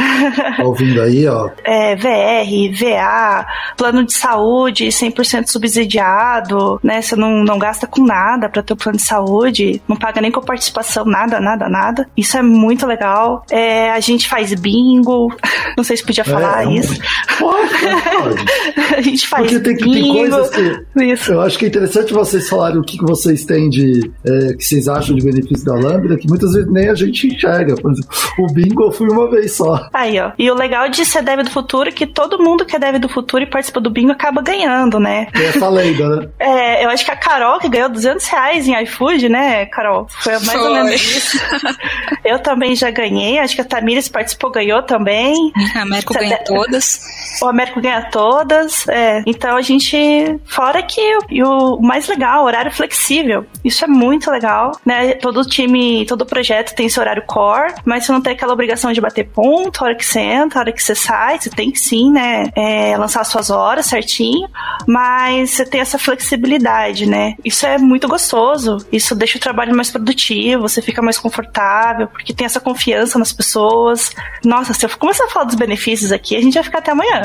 tá 0.57 0.65
ouvindo 0.65 1.01
aí, 1.05 1.27
ó. 1.27 1.51
É, 1.65 1.95
VR, 1.97 2.79
VA, 2.79 3.47
plano 3.77 4.05
de 4.05 4.13
saúde 4.13 4.87
100% 4.87 5.47
subsidiado, 5.49 6.79
né? 6.83 7.03
Você 7.03 7.17
não, 7.17 7.45
não 7.45 7.59
gasta 7.59 7.87
com 7.87 8.05
nada 8.05 8.49
para 8.49 8.63
ter 8.63 8.73
o 8.73 8.77
plano 8.77 8.99
de 8.99 9.05
saúde, 9.05 9.81
não 9.89 9.97
paga 9.97 10.21
nem 10.21 10.31
com 10.31 10.41
participação, 10.41 11.05
nada, 11.05 11.41
nada, 11.41 11.69
nada. 11.69 12.09
Isso 12.17 12.37
é 12.37 12.43
muito 12.43 12.87
legal. 12.87 13.45
É, 13.51 13.91
a 13.91 14.01
gente 14.01 14.29
faz 14.29 14.53
bingo, 14.55 15.35
não 15.77 15.85
sei 15.85 15.97
se 15.97 16.05
podia 16.05 16.25
falar 16.25 16.67
é, 16.67 16.75
isso. 16.75 16.95
A 18.97 19.01
gente 19.01 19.27
faz 19.27 19.51
Porque 19.51 19.61
tem, 19.61 19.77
bingo. 19.77 20.15
Tem 20.15 20.31
coisas 20.31 20.51
que. 20.51 21.05
Isso. 21.05 21.33
Eu 21.33 21.41
acho 21.41 21.59
que 21.59 21.65
é 21.65 21.69
interessante 21.69 22.13
vocês 22.13 22.49
falarem 22.49 22.79
o 22.79 22.83
que, 22.83 22.99
que 22.99 23.05
vocês 23.05 23.45
têm 23.45 23.69
de. 23.69 24.11
É, 24.25 24.55
que 24.55 24.65
vocês 24.65 24.89
acham 24.89 25.15
de 25.15 25.25
benefício 25.25 25.65
da 25.65 25.75
Lambda, 25.75 26.17
que 26.17 26.29
muitas 26.29 26.53
vezes 26.53 26.71
nem 26.71 26.89
a 26.89 26.95
gente 26.95 27.27
enxerga. 27.27 27.75
Por 27.77 27.93
exemplo, 27.93 28.11
o 28.39 28.47
bingo 28.53 28.85
eu 28.85 28.93
fui 28.93 29.09
uma 29.09 29.31
vez 29.31 29.57
só. 29.57 29.89
Aí, 29.93 30.19
ó. 30.19 30.33
E 30.39 30.51
o 30.51 30.55
legal 30.55 30.89
de 30.97 31.05
ser 31.05 31.23
dev 31.23 31.43
do 31.43 31.51
futuro 31.51 31.93
que 31.93 32.07
todo 32.07 32.43
mundo 32.43 32.65
que 32.65 32.77
é 32.77 32.79
dev 32.79 32.97
do 32.97 33.09
futuro 33.09 33.43
e 33.43 33.47
participa 33.47 33.81
do 33.81 33.91
bingo 33.91 34.13
acaba 34.13 34.43
ganhando, 34.43 34.99
né? 34.99 35.29
É 35.35 35.45
essa 35.47 35.69
lenda, 35.69 36.09
né? 36.17 36.29
É, 36.45 36.85
eu 36.85 36.91
acho 36.91 37.05
que 37.05 37.11
a 37.11 37.17
Carol 37.17 37.59
que 37.59 37.69
ganhou 37.69 37.89
200 37.89 38.27
reais 38.27 38.69
em 38.69 38.83
iFood, 38.83 39.29
né, 39.29 39.67
Carol? 39.67 40.07
Foi 40.09 40.33
mais 40.33 40.53
Foi. 40.53 40.61
ou 40.61 40.73
menos 40.73 41.01
isso. 41.01 41.39
eu 42.25 42.39
também 42.39 42.75
já 42.77 42.91
ganhei, 42.91 43.39
acho 43.39 43.55
que 43.55 43.61
a 43.61 43.65
Tamires 43.65 44.09
participou, 44.09 44.51
ganhou 44.51 44.83
também. 44.83 45.53
A 45.75 45.83
Américo 45.83 46.15
ganha 46.15 46.39
todas. 46.45 47.01
O 47.43 47.47
Américo 47.47 47.81
ganha 47.81 48.03
todas, 48.11 48.87
é. 48.89 49.23
Então 49.27 49.57
a 49.57 49.63
gente, 49.63 49.97
fora 50.45 50.83
que 50.83 51.01
e 51.31 51.43
o 51.43 51.79
mais 51.81 52.07
legal, 52.09 52.45
horário 52.45 52.71
flexível. 52.71 53.47
Isso 53.65 53.85
é 53.85 53.89
muito 53.89 54.31
legal, 54.31 54.79
né? 54.85 55.15
Todo 55.15 55.45
time, 55.45 56.05
todo 56.07 56.27
projeto 56.27 56.75
tem 56.75 56.89
seu 56.89 57.03
horário 57.03 57.23
core, 57.27 57.75
mas 57.85 58.05
você 58.05 58.13
não 58.13 58.21
tem 58.21 58.33
aquela 58.33 58.53
obrigação 58.53 58.93
de 58.93 59.01
bater 59.01 59.29
ponto, 59.29 59.83
a 59.83 59.89
hora 59.89 59.95
que 59.95 60.05
você 60.05 60.21
entra, 60.21 60.59
a 60.59 60.63
hora 60.63 60.73
que 60.73 60.83
você 60.85 60.95
sai, 60.95 61.41
você 61.41 61.51
tem 61.51 61.71
que 61.71 61.81
sim, 61.81 62.11
né? 62.11 62.51
É, 62.55 62.97
lançar 62.97 63.25
suas 63.25 63.51
horas 63.51 63.87
certinho, 63.87 64.49
mas 64.87 65.51
você 65.51 65.65
tem 65.65 65.81
essa 65.81 65.99
flexibilidade, 65.99 67.07
né? 67.07 67.35
Isso 67.45 67.67
é 67.67 67.79
muito 67.79 68.07
gostoso. 68.07 68.85
Isso 68.93 69.15
deixa 69.15 69.39
o 69.39 69.41
trabalho 69.41 69.75
mais 69.75 69.91
produtivo, 69.91 70.63
você 70.63 70.83
fica 70.83 71.01
mais 71.01 71.19
confortável, 71.19 72.07
porque 72.09 72.35
tem 72.35 72.45
essa 72.45 72.61
confiança 72.61 73.19
nas 73.19 73.33
pessoas. 73.33 74.11
Nossa, 74.45 74.75
se 74.75 74.85
eu 74.85 74.91
começar 74.99 75.25
a 75.25 75.29
falar 75.29 75.47
dos 75.47 75.55
benefícios 75.55 76.13
aqui, 76.13 76.37
a 76.37 76.41
gente 76.41 76.55
vai 76.55 76.63
ficar 76.63 76.79
até 76.79 76.93
amanhã. 76.93 77.23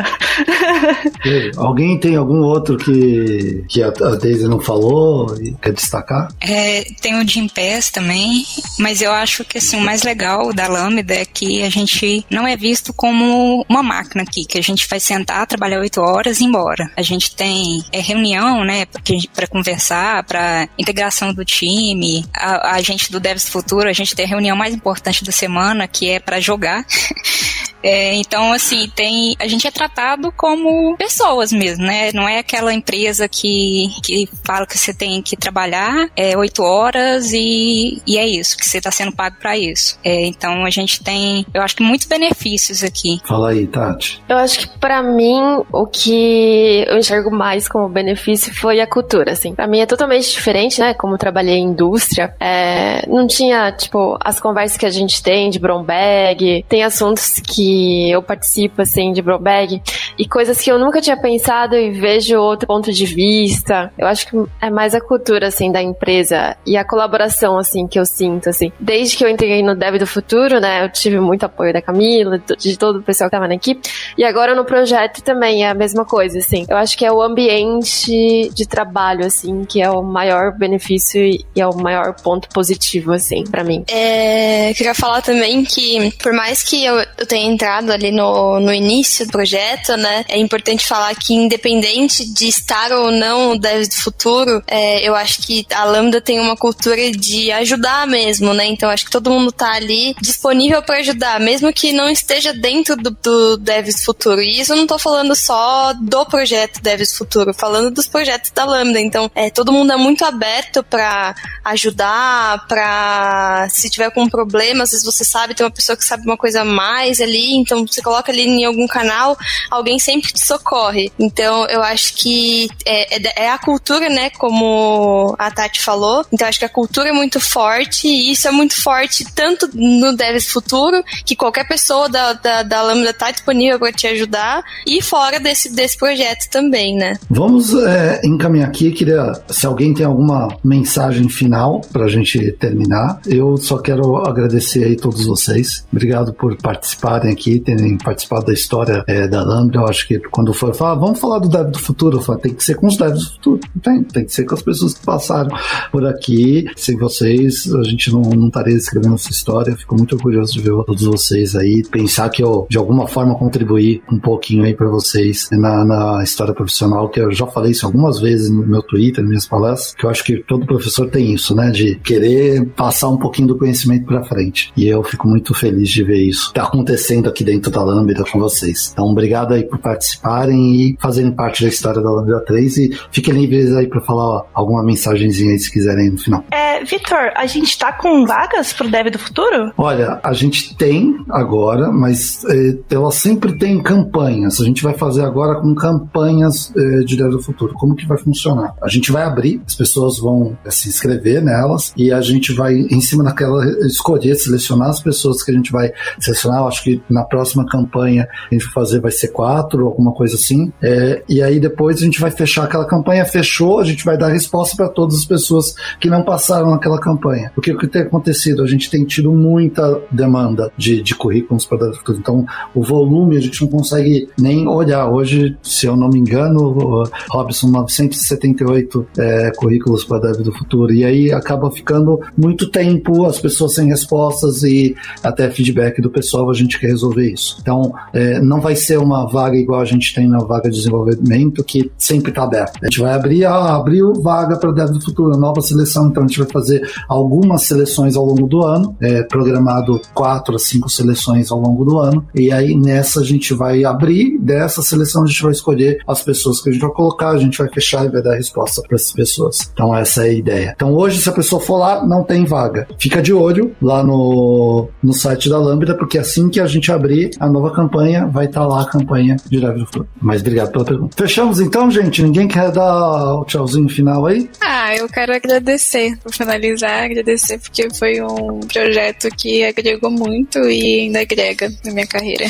Alguém 1.57 1.99
tem 1.99 2.15
algum 2.15 2.41
outro 2.41 2.77
que, 2.77 3.63
que 3.67 3.83
a 3.83 3.89
Daisy 3.89 4.47
não 4.47 4.59
falou 4.59 5.35
e 5.41 5.53
quer 5.61 5.73
destacar? 5.73 6.29
É, 6.39 6.83
tem 7.01 7.19
o 7.19 7.27
Jim 7.27 7.47
Pass 7.47 7.89
também, 7.89 8.45
mas 8.77 9.01
eu 9.01 9.11
acho 9.11 9.43
que 9.43 9.57
assim, 9.57 9.77
o 9.77 9.81
mais 9.81 10.03
legal 10.03 10.53
da 10.53 10.67
Lambda 10.67 11.13
é 11.13 11.25
que 11.25 11.63
a 11.63 11.69
gente 11.69 12.25
não 12.29 12.47
é 12.47 12.55
visto 12.55 12.93
como 12.93 13.38
uma 13.67 13.83
máquina 13.83 14.23
aqui, 14.23 14.45
que 14.45 14.57
a 14.57 14.63
gente 14.63 14.87
vai 14.87 14.99
sentar, 14.99 15.45
trabalhar 15.47 15.79
oito 15.79 16.01
horas 16.01 16.39
e 16.39 16.43
ir 16.43 16.47
embora. 16.47 16.91
A 16.95 17.01
gente 17.01 17.35
tem 17.35 17.83
é, 17.91 17.99
reunião, 17.99 18.63
né, 18.63 18.85
para 19.33 19.47
conversar, 19.47 20.23
para 20.23 20.67
integração 20.77 21.33
do 21.33 21.45
time. 21.45 22.25
A, 22.33 22.75
a 22.75 22.81
gente 22.81 23.11
do 23.11 23.19
Devs 23.19 23.49
Futuro, 23.49 23.89
a 23.89 23.93
gente 23.93 24.15
tem 24.15 24.25
a 24.25 24.29
reunião 24.29 24.55
mais 24.55 24.73
importante 24.73 25.23
da 25.23 25.31
semana, 25.31 25.87
que 25.87 26.09
é 26.09 26.19
para 26.19 26.39
jogar. 26.39 26.85
É, 27.83 28.13
então, 28.15 28.51
assim, 28.51 28.89
tem 28.95 29.35
a 29.39 29.47
gente 29.47 29.67
é 29.67 29.71
tratado 29.71 30.31
como 30.35 30.95
pessoas 30.97 31.51
mesmo, 31.51 31.85
né? 31.85 32.11
Não 32.13 32.27
é 32.27 32.39
aquela 32.39 32.73
empresa 32.73 33.27
que, 33.27 33.89
que 34.03 34.29
fala 34.43 34.65
que 34.65 34.77
você 34.77 34.93
tem 34.93 35.21
que 35.21 35.35
trabalhar 35.35 36.09
é, 36.15 36.37
oito 36.37 36.63
horas 36.63 37.31
e, 37.33 38.01
e 38.05 38.17
é 38.17 38.27
isso, 38.27 38.57
que 38.57 38.65
você 38.65 38.77
está 38.77 38.91
sendo 38.91 39.11
pago 39.11 39.37
para 39.39 39.57
isso. 39.57 39.97
É, 40.03 40.25
então, 40.25 40.65
a 40.65 40.69
gente 40.69 41.03
tem, 41.03 41.45
eu 41.53 41.61
acho 41.61 41.75
que 41.75 41.83
muitos 41.83 42.07
benefícios 42.07 42.83
aqui. 42.83 43.21
Fala 43.25 43.51
aí, 43.51 43.67
Tati. 43.67 44.21
Eu 44.27 44.37
acho 44.37 44.59
que 44.59 44.79
para 44.79 45.01
mim, 45.01 45.39
o 45.71 45.85
que 45.85 46.85
eu 46.87 46.97
enxergo 46.97 47.31
mais 47.31 47.67
como 47.67 47.87
benefício 47.87 48.53
foi 48.53 48.79
a 48.79 48.87
cultura, 48.87 49.31
assim. 49.31 49.53
Pra 49.53 49.67
mim 49.67 49.79
é 49.79 49.85
totalmente 49.85 50.31
diferente, 50.31 50.79
né? 50.79 50.93
Como 50.93 51.17
trabalhei 51.17 51.55
em 51.55 51.69
indústria, 51.69 52.33
é, 52.39 53.07
não 53.07 53.27
tinha, 53.27 53.71
tipo, 53.71 54.17
as 54.19 54.39
conversas 54.39 54.77
que 54.77 54.85
a 54.85 54.89
gente 54.89 55.21
tem 55.21 55.49
de 55.49 55.59
Brombag, 55.59 56.65
tem 56.67 56.83
assuntos 56.83 57.39
que 57.39 57.68
eu 58.09 58.21
participo, 58.21 58.81
assim, 58.81 59.11
de 59.11 59.21
Brobag, 59.21 59.81
e 60.19 60.27
coisas 60.27 60.59
que 60.59 60.69
eu 60.69 60.77
nunca 60.77 60.99
tinha 60.99 61.15
pensado 61.15 61.77
e 61.77 61.91
vejo 61.91 62.37
outro 62.37 62.67
ponto 62.67 62.91
de 62.91 63.05
vista. 63.05 63.89
Eu 63.97 64.05
acho 64.05 64.27
que 64.27 64.37
é 64.61 64.69
mais 64.69 64.93
a 64.93 64.99
cultura, 64.99 65.47
assim, 65.47 65.71
da 65.71 65.81
empresa 65.81 66.57
e 66.65 66.75
a 66.75 66.83
colaboração, 66.83 67.57
assim, 67.57 67.87
que 67.87 67.97
eu 67.97 68.05
sinto, 68.05 68.49
assim. 68.49 68.69
Desde 68.77 69.15
que 69.15 69.23
eu 69.23 69.29
entrei 69.29 69.63
no 69.63 69.73
Dev 69.73 69.95
do 69.95 70.05
Futuro, 70.05 70.59
né, 70.59 70.83
eu 70.83 70.89
tive 70.89 71.21
muito 71.21 71.45
apoio 71.45 71.71
da 71.71 71.81
Camila, 71.81 72.37
de 72.37 72.77
todo 72.77 72.99
o 72.99 73.01
pessoal 73.01 73.29
que 73.29 73.35
tava 73.35 73.47
na 73.47 73.55
equipe, 73.55 73.89
e 74.17 74.25
agora 74.25 74.53
no 74.53 74.65
projeto 74.65 75.23
também 75.23 75.63
é 75.63 75.69
a 75.69 75.73
mesma 75.73 76.03
coisa, 76.03 76.39
assim. 76.39 76.65
Eu 76.67 76.75
acho 76.75 76.97
que 76.97 77.05
é 77.05 77.11
o 77.11 77.21
ambiente 77.21 78.49
de 78.53 78.67
trabalho, 78.67 79.25
assim, 79.25 79.63
que 79.63 79.81
é 79.81 79.89
o 79.89 80.03
maior 80.03 80.51
benefício 80.51 81.21
e 81.23 81.45
é 81.55 81.65
o 81.65 81.73
maior 81.77 82.13
ponto 82.21 82.49
positivo, 82.49 83.13
assim, 83.13 83.45
para 83.45 83.63
mim. 83.63 83.85
É, 83.87 84.73
queria 84.73 84.93
falar 84.93 85.21
também 85.21 85.63
que, 85.63 86.11
por 86.21 86.33
mais 86.33 86.61
que 86.61 86.83
eu, 86.83 86.95
eu 87.17 87.25
tenha 87.25 87.49
entrado 87.49 87.89
ali 87.89 88.11
no, 88.11 88.59
no 88.59 88.73
início 88.73 89.25
do 89.25 89.31
projeto, 89.31 89.95
né? 89.95 90.08
É 90.27 90.37
importante 90.37 90.85
falar 90.85 91.13
que 91.15 91.33
independente 91.33 92.25
de 92.25 92.47
estar 92.47 92.91
ou 92.91 93.11
não 93.11 93.51
o 93.51 93.59
Dev 93.59 93.87
do 93.87 93.95
Futuro, 93.95 94.63
é, 94.67 95.07
eu 95.07 95.15
acho 95.15 95.41
que 95.41 95.65
a 95.73 95.83
Lambda 95.83 96.21
tem 96.21 96.39
uma 96.39 96.55
cultura 96.55 97.11
de 97.11 97.51
ajudar 97.51 98.07
mesmo, 98.07 98.53
né? 98.53 98.65
Então 98.65 98.89
acho 98.89 99.05
que 99.05 99.11
todo 99.11 99.29
mundo 99.29 99.51
tá 99.51 99.73
ali 99.73 100.15
disponível 100.21 100.81
para 100.81 100.97
ajudar, 100.97 101.39
mesmo 101.39 101.71
que 101.73 101.91
não 101.91 102.09
esteja 102.09 102.53
dentro 102.53 102.95
do, 102.95 103.11
do 103.11 103.57
Devs 103.57 104.03
Futuro. 104.03 104.41
E 104.41 104.59
isso 104.59 104.73
eu 104.73 104.77
não 104.77 104.87
tô 104.87 104.97
falando 104.97 105.35
só 105.35 105.93
do 105.93 106.25
projeto 106.25 106.81
Devs 106.81 107.15
Futuro, 107.15 107.53
falando 107.53 107.91
dos 107.91 108.07
projetos 108.07 108.51
da 108.51 108.65
Lambda. 108.65 108.99
Então, 108.99 109.29
é, 109.35 109.49
todo 109.49 109.71
mundo 109.71 109.91
é 109.91 109.97
muito 109.97 110.25
aberto 110.25 110.83
para 110.83 111.35
ajudar, 111.65 112.65
para 112.67 113.67
se 113.69 113.89
tiver 113.89 114.09
com 114.11 114.29
problema, 114.29 114.83
às 114.83 114.91
vezes 114.91 115.05
você 115.05 115.23
sabe, 115.25 115.53
tem 115.53 115.65
uma 115.65 115.71
pessoa 115.71 115.97
que 115.97 116.05
sabe 116.05 116.23
uma 116.23 116.37
coisa 116.37 116.63
mais 116.63 117.19
ali, 117.19 117.55
então 117.55 117.85
você 117.85 118.01
coloca 118.01 118.31
ali 118.31 118.43
em 118.43 118.65
algum 118.65 118.87
canal, 118.87 119.37
alguém 119.69 119.98
sempre 119.99 120.31
te 120.31 120.45
socorre. 120.45 121.11
Então 121.19 121.65
eu 121.67 121.81
acho 121.81 122.13
que 122.15 122.69
é, 122.85 123.15
é, 123.15 123.45
é 123.45 123.49
a 123.49 123.57
cultura, 123.57 124.09
né, 124.09 124.29
como 124.31 125.35
a 125.37 125.51
Tati 125.51 125.81
falou. 125.81 126.25
Então 126.31 126.47
acho 126.47 126.59
que 126.59 126.65
a 126.65 126.69
cultura 126.69 127.09
é 127.09 127.13
muito 127.13 127.39
forte 127.39 128.07
e 128.07 128.31
isso 128.31 128.47
é 128.47 128.51
muito 128.51 128.81
forte 128.81 129.25
tanto 129.33 129.69
no 129.73 130.15
Devs 130.15 130.47
Futuro, 130.47 131.03
que 131.25 131.35
qualquer 131.35 131.67
pessoa 131.67 132.09
da, 132.09 132.33
da, 132.33 132.63
da 132.63 132.81
Lambda 132.81 133.13
tá 133.13 133.31
disponível 133.31 133.79
para 133.79 133.91
te 133.91 134.07
ajudar, 134.07 134.63
e 134.85 135.01
fora 135.01 135.39
desse, 135.39 135.73
desse 135.73 135.97
projeto 135.97 136.49
também, 136.49 136.95
né? 136.95 137.17
Vamos 137.29 137.73
é, 137.73 138.21
encaminhar 138.23 138.67
aqui, 138.67 138.91
queria, 138.91 139.33
se 139.49 139.65
alguém 139.65 139.93
tem 139.93 140.05
alguma 140.05 140.47
mensagem 140.63 141.29
final 141.29 141.81
pra 141.91 142.07
gente 142.07 142.51
terminar, 142.53 143.19
eu 143.25 143.57
só 143.57 143.77
quero 143.77 144.17
agradecer 144.17 144.83
aí 144.83 144.95
todos 144.95 145.25
vocês. 145.25 145.85
Obrigado 145.91 146.33
por 146.33 146.55
participarem 146.57 147.31
aqui, 147.31 147.59
terem 147.59 147.97
participado 147.97 148.45
da 148.45 148.53
história 148.53 149.03
é, 149.07 149.27
da 149.27 149.43
Lambda. 149.43 149.79
Acho 149.89 150.07
que 150.07 150.19
quando 150.19 150.53
for 150.53 150.73
falar, 150.73 150.95
vamos 150.95 151.19
falar 151.19 151.39
do 151.39 151.49
do 151.49 151.79
futuro, 151.79 152.21
falo, 152.21 152.39
tem 152.39 152.53
que 152.53 152.63
ser 152.63 152.75
com 152.75 152.87
os 152.87 152.97
devs 152.97 153.23
do 153.23 153.31
futuro. 153.31 153.59
Tem, 153.81 154.03
tem 154.03 154.25
que 154.25 154.31
ser 154.31 154.45
com 154.45 154.55
as 154.55 154.61
pessoas 154.61 154.93
que 154.93 155.05
passaram 155.05 155.49
por 155.91 156.05
aqui. 156.05 156.65
Sem 156.75 156.97
vocês, 156.97 157.73
a 157.73 157.83
gente 157.83 158.11
não, 158.11 158.21
não 158.21 158.47
estaria 158.47 158.75
escrevendo 158.75 159.15
essa 159.15 159.31
história. 159.31 159.75
Fico 159.75 159.95
muito 159.95 160.15
orgulhoso 160.15 160.53
de 160.53 160.61
ver 160.61 160.71
todos 160.85 161.03
vocês 161.03 161.55
aí. 161.55 161.83
Pensar 161.89 162.29
que 162.29 162.43
eu, 162.43 162.67
de 162.69 162.77
alguma 162.77 163.07
forma, 163.07 163.35
contribuí 163.35 164.01
um 164.11 164.19
pouquinho 164.19 164.63
aí 164.63 164.73
para 164.73 164.87
vocês 164.87 165.49
na, 165.51 165.83
na 165.83 166.23
história 166.23 166.53
profissional, 166.53 167.09
que 167.09 167.19
eu 167.19 167.31
já 167.31 167.47
falei 167.47 167.71
isso 167.71 167.85
algumas 167.85 168.19
vezes 168.19 168.49
no 168.49 168.65
meu 168.65 168.81
Twitter, 168.83 169.21
nas 169.21 169.29
minhas 169.29 169.47
palestras, 169.47 169.95
que 169.95 170.05
eu 170.05 170.09
acho 170.09 170.23
que 170.23 170.43
todo 170.43 170.65
professor 170.65 171.09
tem 171.09 171.33
isso, 171.33 171.55
né? 171.55 171.71
De 171.71 171.95
querer 171.95 172.65
passar 172.69 173.09
um 173.09 173.17
pouquinho 173.17 173.49
do 173.49 173.57
conhecimento 173.57 174.05
para 174.05 174.23
frente. 174.23 174.71
E 174.75 174.87
eu 174.87 175.03
fico 175.03 175.27
muito 175.27 175.53
feliz 175.53 175.89
de 175.89 176.03
ver 176.03 176.21
isso. 176.21 176.53
Tá 176.53 176.63
acontecendo 176.63 177.27
aqui 177.27 177.43
dentro 177.43 177.71
da 177.71 177.83
Lambda 177.83 178.23
com 178.31 178.39
vocês. 178.39 178.91
Então, 178.93 179.05
obrigado 179.05 179.53
aí 179.53 179.63
por 179.69 179.79
participarem 179.79 180.75
e 180.75 180.97
fazerem 180.99 181.31
parte 181.31 181.63
da 181.63 181.69
história 181.69 182.01
da 182.01 182.09
Lambda 182.09 182.43
3 182.45 182.77
e 182.77 182.99
fiquem 183.11 183.33
livres 183.33 183.75
aí 183.75 183.87
para 183.87 184.01
falar 184.01 184.45
alguma 184.53 184.83
mensagenzinha 184.83 185.51
aí 185.51 185.59
se 185.59 185.71
quiserem 185.71 186.11
no 186.11 186.17
final. 186.17 186.43
É, 186.51 186.83
Vitor, 186.83 187.31
a 187.35 187.45
gente 187.45 187.77
tá 187.77 187.91
com 187.91 188.25
vagas 188.25 188.73
pro 188.73 188.89
Dev 188.89 189.09
do 189.09 189.19
Futuro? 189.19 189.71
Olha, 189.77 190.19
a 190.23 190.33
gente 190.33 190.75
tem 190.75 191.17
agora, 191.29 191.91
mas 191.91 192.43
é, 192.45 192.77
ela 192.91 193.11
sempre 193.11 193.57
tem 193.57 193.81
campanhas. 193.81 194.59
A 194.59 194.65
gente 194.65 194.81
vai 194.83 194.93
fazer 194.93 195.23
agora 195.23 195.59
com 195.61 195.73
campanhas 195.75 196.73
é, 196.75 196.99
de 197.03 197.17
Dev 197.17 197.31
do 197.31 197.41
Futuro. 197.41 197.73
Como 197.75 197.95
que 197.95 198.07
vai 198.07 198.17
funcionar? 198.17 198.73
A 198.81 198.87
gente 198.87 199.11
vai 199.11 199.23
abrir, 199.23 199.61
as 199.65 199.75
pessoas 199.75 200.19
vão 200.19 200.57
é, 200.65 200.71
se 200.71 200.89
inscrever 200.89 201.43
nelas 201.43 201.93
e 201.95 202.11
a 202.11 202.21
gente 202.21 202.53
vai, 202.53 202.73
em 202.73 203.01
cima 203.01 203.23
daquela, 203.23 203.65
escolher, 203.85 204.35
selecionar 204.35 204.89
as 204.89 205.01
pessoas 205.01 205.43
que 205.43 205.51
a 205.51 205.53
gente 205.53 205.71
vai 205.71 205.91
selecionar. 206.19 206.59
Eu 206.61 206.67
acho 206.67 206.83
que 206.83 207.01
na 207.09 207.23
próxima 207.23 207.65
campanha 207.65 208.27
a 208.49 208.53
gente 208.53 208.65
vai 208.65 208.73
fazer 208.73 208.99
vai 208.99 209.11
ser 209.11 209.29
quatro 209.29 209.58
quatro, 209.59 209.85
alguma 209.85 210.13
coisa 210.13 210.35
assim. 210.35 210.71
É, 210.81 211.23
e 211.27 211.41
aí 211.41 211.59
depois 211.59 211.97
a 211.97 212.05
gente 212.05 212.19
vai 212.19 212.31
fechar 212.31 212.63
aquela 212.63 212.85
campanha. 212.85 213.25
Fechou, 213.25 213.79
a 213.79 213.83
gente 213.83 214.05
vai 214.05 214.17
dar 214.17 214.29
resposta 214.29 214.75
para 214.75 214.89
todas 214.89 215.17
as 215.17 215.25
pessoas 215.25 215.75
que 215.99 216.09
não 216.09 216.23
passaram 216.23 216.71
naquela 216.71 216.99
campanha. 216.99 217.51
O 217.57 217.61
que 217.61 217.87
tem 217.87 218.03
acontecido? 218.03 218.63
A 218.63 218.67
gente 218.67 218.89
tem 218.89 219.03
tido 219.03 219.31
muita 219.31 220.01
demanda 220.11 220.71
de, 220.77 221.01
de 221.01 221.15
currículos 221.15 221.65
para 221.65 221.77
dar 221.77 221.93
futuro. 221.93 222.17
Então, 222.19 222.45
o 222.73 222.81
volume 222.81 223.37
a 223.37 223.41
gente 223.41 223.61
não 223.61 223.69
consegue 223.69 224.29
nem 224.37 224.67
olhar. 224.67 225.09
Hoje, 225.09 225.57
se 225.61 225.85
eu 225.85 225.95
não 225.95 226.09
me 226.09 226.19
engano, 226.19 227.03
Robson, 227.29 227.67
978 227.67 229.07
é, 229.17 229.51
currículos 229.55 230.03
para 230.03 230.31
Dev 230.31 230.41
do 230.41 230.51
Futuro. 230.53 230.93
E 230.93 231.03
aí 231.03 231.31
acaba 231.31 231.69
ficando 231.71 232.19
muito 232.37 232.69
tempo, 232.69 233.25
as 233.25 233.39
pessoas 233.39 233.75
sem 233.75 233.87
respostas 233.87 234.63
e 234.63 234.95
até 235.23 235.49
feedback 235.49 236.01
do 236.01 236.09
pessoal, 236.09 236.49
a 236.49 236.53
gente 236.53 236.79
quer 236.79 236.87
resolver 236.87 237.31
isso. 237.31 237.57
Então, 237.61 237.93
é, 238.13 238.39
não 238.39 238.61
vai 238.61 238.75
ser 238.75 238.97
uma 238.97 239.27
vaga 239.27 239.48
igual 239.57 239.81
a 239.81 239.85
gente 239.85 240.13
tem 240.13 240.27
na 240.27 240.39
vaga 240.39 240.69
de 240.69 240.77
desenvolvimento, 240.77 241.63
que 241.63 241.91
sempre 241.97 242.29
está 242.29 242.43
aberta. 242.43 242.79
A 242.81 242.85
gente 242.85 242.99
vai 242.99 243.13
abrir, 243.13 243.45
ah, 243.45 243.75
abriu 243.75 244.13
vaga 244.13 244.57
para 244.57 244.71
Dev 244.71 244.91
do 244.91 245.01
Futuro, 245.01 245.37
nova 245.37 245.61
seleção, 245.61 246.07
então 246.07 246.23
a 246.23 246.27
gente 246.27 246.39
vai 246.39 246.47
fazer 246.51 246.89
algumas 247.07 247.63
seleções 247.63 248.15
ao 248.15 248.25
longo 248.25 248.47
do 248.47 248.63
ano, 248.63 248.95
é, 249.01 249.23
programado 249.23 249.99
quatro 250.13 250.55
a 250.55 250.59
cinco 250.59 250.89
seleções 250.89 251.51
ao 251.51 251.59
longo 251.59 251.85
do 251.85 251.99
ano, 251.99 252.25
e 252.35 252.51
aí 252.51 252.75
nessa 252.75 253.19
a 253.19 253.23
gente 253.23 253.53
vai 253.53 253.83
abrir, 253.83 254.37
dessa 254.39 254.81
seleção 254.81 255.23
a 255.23 255.27
gente 255.27 255.41
vai 255.41 255.51
escolher 255.51 255.99
as 256.07 256.21
pessoas 256.21 256.61
que 256.61 256.69
a 256.69 256.71
gente 256.71 256.81
vai 256.81 256.91
colocar, 256.91 257.29
a 257.29 257.37
gente 257.37 257.57
vai 257.57 257.69
fechar 257.69 258.05
e 258.05 258.09
vai 258.09 258.21
dar 258.21 258.35
resposta 258.35 258.81
para 258.81 258.95
essas 258.95 259.11
pessoas. 259.11 259.69
Então 259.73 259.95
essa 259.95 260.25
é 260.25 260.29
a 260.29 260.33
ideia. 260.33 260.73
Então 260.75 260.93
hoje, 260.93 261.19
se 261.21 261.29
a 261.29 261.33
pessoa 261.33 261.61
for 261.61 261.77
lá, 261.77 262.05
não 262.05 262.23
tem 262.23 262.45
vaga. 262.45 262.87
Fica 262.97 263.21
de 263.21 263.33
olho 263.33 263.75
lá 263.81 264.03
no, 264.03 264.87
no 265.01 265.13
site 265.13 265.49
da 265.49 265.57
Lambda, 265.57 265.95
porque 265.95 266.17
assim 266.17 266.49
que 266.49 266.59
a 266.59 266.67
gente 266.67 266.91
abrir 266.91 267.31
a 267.39 267.49
nova 267.49 267.71
campanha, 267.71 268.27
vai 268.27 268.45
estar 268.45 268.61
tá 268.61 268.67
lá 268.67 268.81
a 268.81 268.85
campanha 268.85 269.35
Live 269.51 269.79
do 269.79 269.85
Futuro. 269.85 270.07
Mas 270.21 270.41
obrigado 270.41 270.71
pela 270.71 270.85
pergunta. 270.85 271.15
Fechamos 271.17 271.59
então, 271.59 271.89
gente? 271.89 272.21
Ninguém 272.23 272.47
quer 272.47 272.71
dar 272.71 273.35
o 273.35 273.45
tchauzinho 273.45 273.89
final 273.89 274.25
aí? 274.25 274.49
Ah, 274.61 274.95
eu 274.95 275.07
quero 275.07 275.33
agradecer, 275.33 276.17
por 276.19 276.33
finalizar, 276.33 277.05
agradecer 277.05 277.59
porque 277.59 277.89
foi 277.93 278.21
um 278.21 278.59
projeto 278.61 279.29
que 279.35 279.63
agregou 279.63 280.11
muito 280.11 280.59
e 280.69 281.01
ainda 281.01 281.21
agrega 281.21 281.71
na 281.85 281.91
minha 281.91 282.07
carreira. 282.07 282.45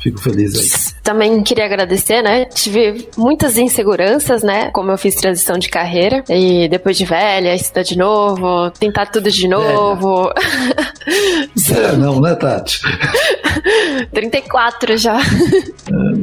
Fico 0.00 0.20
feliz 0.20 0.54
aí. 0.58 0.92
Também 1.02 1.42
queria 1.42 1.64
agradecer, 1.64 2.22
né? 2.22 2.46
Tive 2.46 3.08
muitas 3.16 3.56
inseguranças, 3.58 4.42
né? 4.42 4.70
Como 4.72 4.90
eu 4.90 4.98
fiz 4.98 5.14
transição 5.14 5.58
de 5.58 5.68
carreira 5.68 6.24
e 6.28 6.68
depois 6.68 6.96
de 6.96 7.04
velha, 7.04 7.54
estudar 7.54 7.82
de 7.82 7.96
novo, 7.96 8.70
tentar 8.72 9.06
tudo 9.06 9.30
de 9.30 9.46
novo. 9.46 10.30
É. 10.30 11.72
é 11.72 11.92
não, 11.96 12.20
né, 12.20 12.34
Tati? 12.34 12.80
34 14.12 14.96
já. 14.96 15.18
É, 15.18 16.15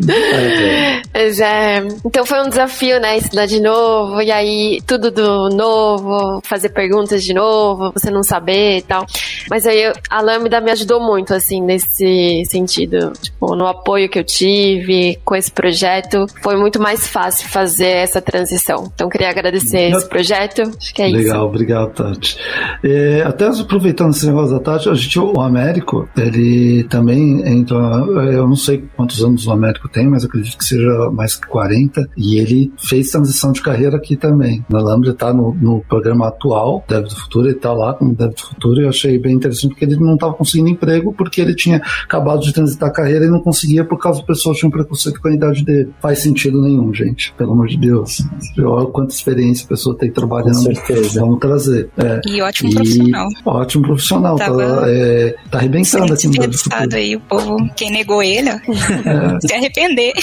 é, 1.14 1.80
então 2.06 2.26
foi 2.26 2.42
um 2.42 2.50
desafio, 2.50 3.00
né? 3.00 3.18
Estudar 3.18 3.46
de 3.46 3.62
novo, 3.62 4.22
e 4.22 4.32
aí 4.32 4.82
tudo 4.86 5.12
do 5.12 5.50
novo, 5.50 6.42
fazer 6.44 6.70
perguntas 6.70 7.24
de 7.24 7.34
novo, 7.34 7.92
você 7.94 8.10
não 8.10 8.24
saber 8.24 8.78
e 8.78 8.82
tal. 8.82 9.06
Mas 9.50 9.66
aí 9.68 9.92
a 10.10 10.22
Lambda 10.22 10.62
me 10.62 10.72
ajudou 10.72 11.00
muito, 11.00 11.34
assim, 11.34 11.62
nesse 11.62 12.44
sentido. 12.46 13.14
Tipo, 13.22 13.56
no 13.56 13.68
apoio 13.68 14.10
que 14.10 14.20
eu 14.20 14.24
tive 14.24 15.20
com 15.24 15.36
esse 15.36 15.52
projeto, 15.52 16.26
foi 16.42 16.56
muito 16.56 16.82
mais 16.82 17.08
fácil 17.08 17.48
fazer 17.50 17.88
essa 17.88 18.22
transição. 18.22 18.92
Então 18.94 19.10
queria 19.10 19.30
agradecer 19.30 19.92
esse 19.92 20.08
projeto. 20.08 20.62
Acho 20.62 20.94
que 20.94 21.02
é 21.02 21.06
Legal, 21.06 21.20
isso. 21.20 21.28
Legal, 21.28 21.48
obrigado, 21.48 21.94
Tati. 21.94 22.38
É, 22.84 23.24
até 23.26 23.48
aproveitando 23.48 24.12
esse 24.12 24.26
negócio 24.26 24.58
da 24.58 24.60
Tati, 24.60 24.90
a 24.90 24.94
gente, 24.94 25.20
o 25.20 25.40
Américo, 25.42 26.08
ele 26.18 26.84
também 26.86 27.42
entra. 27.48 27.76
Eu 27.78 28.48
não 28.48 28.56
sei 28.56 28.84
quantos 28.96 29.24
anos 29.24 29.48
o 29.48 29.52
Américo 29.52 29.83
tem, 29.90 30.08
mas 30.08 30.26
acredito 30.26 30.58
que 30.58 30.66
seja 30.66 31.10
mais 31.12 31.36
que 31.36 31.48
40. 31.48 32.10
E 32.18 32.38
ele 32.38 32.72
fez 32.78 33.10
transição 33.10 33.52
de 33.52 33.62
carreira 33.62 33.98
aqui 33.98 34.16
também. 34.16 34.64
Na 34.70 34.80
Lambda 34.80 35.12
está 35.12 35.34
no, 35.34 35.54
no, 35.54 35.82
programa 35.88 36.28
atual, 36.28 36.84
Dev 36.88 37.04
do 37.04 37.16
Futuro, 37.16 37.48
ele 37.48 37.56
está 37.56 37.74
lá 37.74 37.94
como 37.94 38.16
Dev 38.16 38.32
do 38.32 38.42
Futuro. 38.42 38.82
E 38.82 38.84
eu 38.84 38.90
achei 38.90 39.18
bem 39.18 39.36
interessante 39.36 39.72
porque 39.72 39.86
ele 39.86 39.98
não 39.98 40.16
estava 40.16 40.34
conseguindo 40.34 40.70
emprego 40.70 41.14
porque 41.14 41.42
ele 41.42 41.56
tinha 41.56 41.82
acabado 42.04 42.42
de 42.42 42.54
transitar 42.54 42.90
a 42.90 42.92
carreira 42.92 43.26
e 43.26 43.30
não 43.30 43.40
conseguia 43.40 43.84
por 43.84 43.98
causa 44.00 44.20
do 44.20 44.26
pessoal 44.26 44.56
tinha 44.56 44.68
um 44.68 44.72
preconceito 44.72 45.22
com 45.22 45.28
a 45.28 45.34
idade 45.34 45.64
dele. 45.64 45.92
Faz 46.02 46.20
sentido 46.20 46.62
nenhum, 46.62 46.94
gente. 46.94 47.34
Pelo 47.38 47.54
amor 47.54 47.68
de 47.68 47.78
Deus. 47.78 48.24
Olha 48.60 48.86
quanta 48.88 49.14
experiência 49.14 49.66
a 49.66 49.70
pessoa 49.70 49.98
tem 49.98 50.12
trabalhando. 50.12 50.56
Com 50.56 50.76
certeza. 50.76 51.22
Vamos 51.22 51.40
trazer. 51.40 51.90
É. 51.98 52.22
E 52.26 52.42
ótimo 52.42 52.70
e 52.70 52.76
profissional. 52.76 53.30
Ótimo 53.46 53.84
profissional. 53.84 54.36
Tava 54.36 54.82
tá, 54.82 54.90
é, 54.90 55.36
tá 55.50 55.58
arrebentando 55.58 56.14
aqui 56.14 56.28
no 56.28 56.34
Dev 56.34 56.52
do 56.52 56.58
Futuro. 56.58 56.96
aí 56.96 57.16
o 57.16 57.20
povo, 57.20 57.58
quem 57.76 57.92
negou 57.92 58.22
ele, 58.22 58.50
ó, 58.50 58.54
é. 58.54 59.40
se 59.42 59.54
arrepender. 59.74 60.14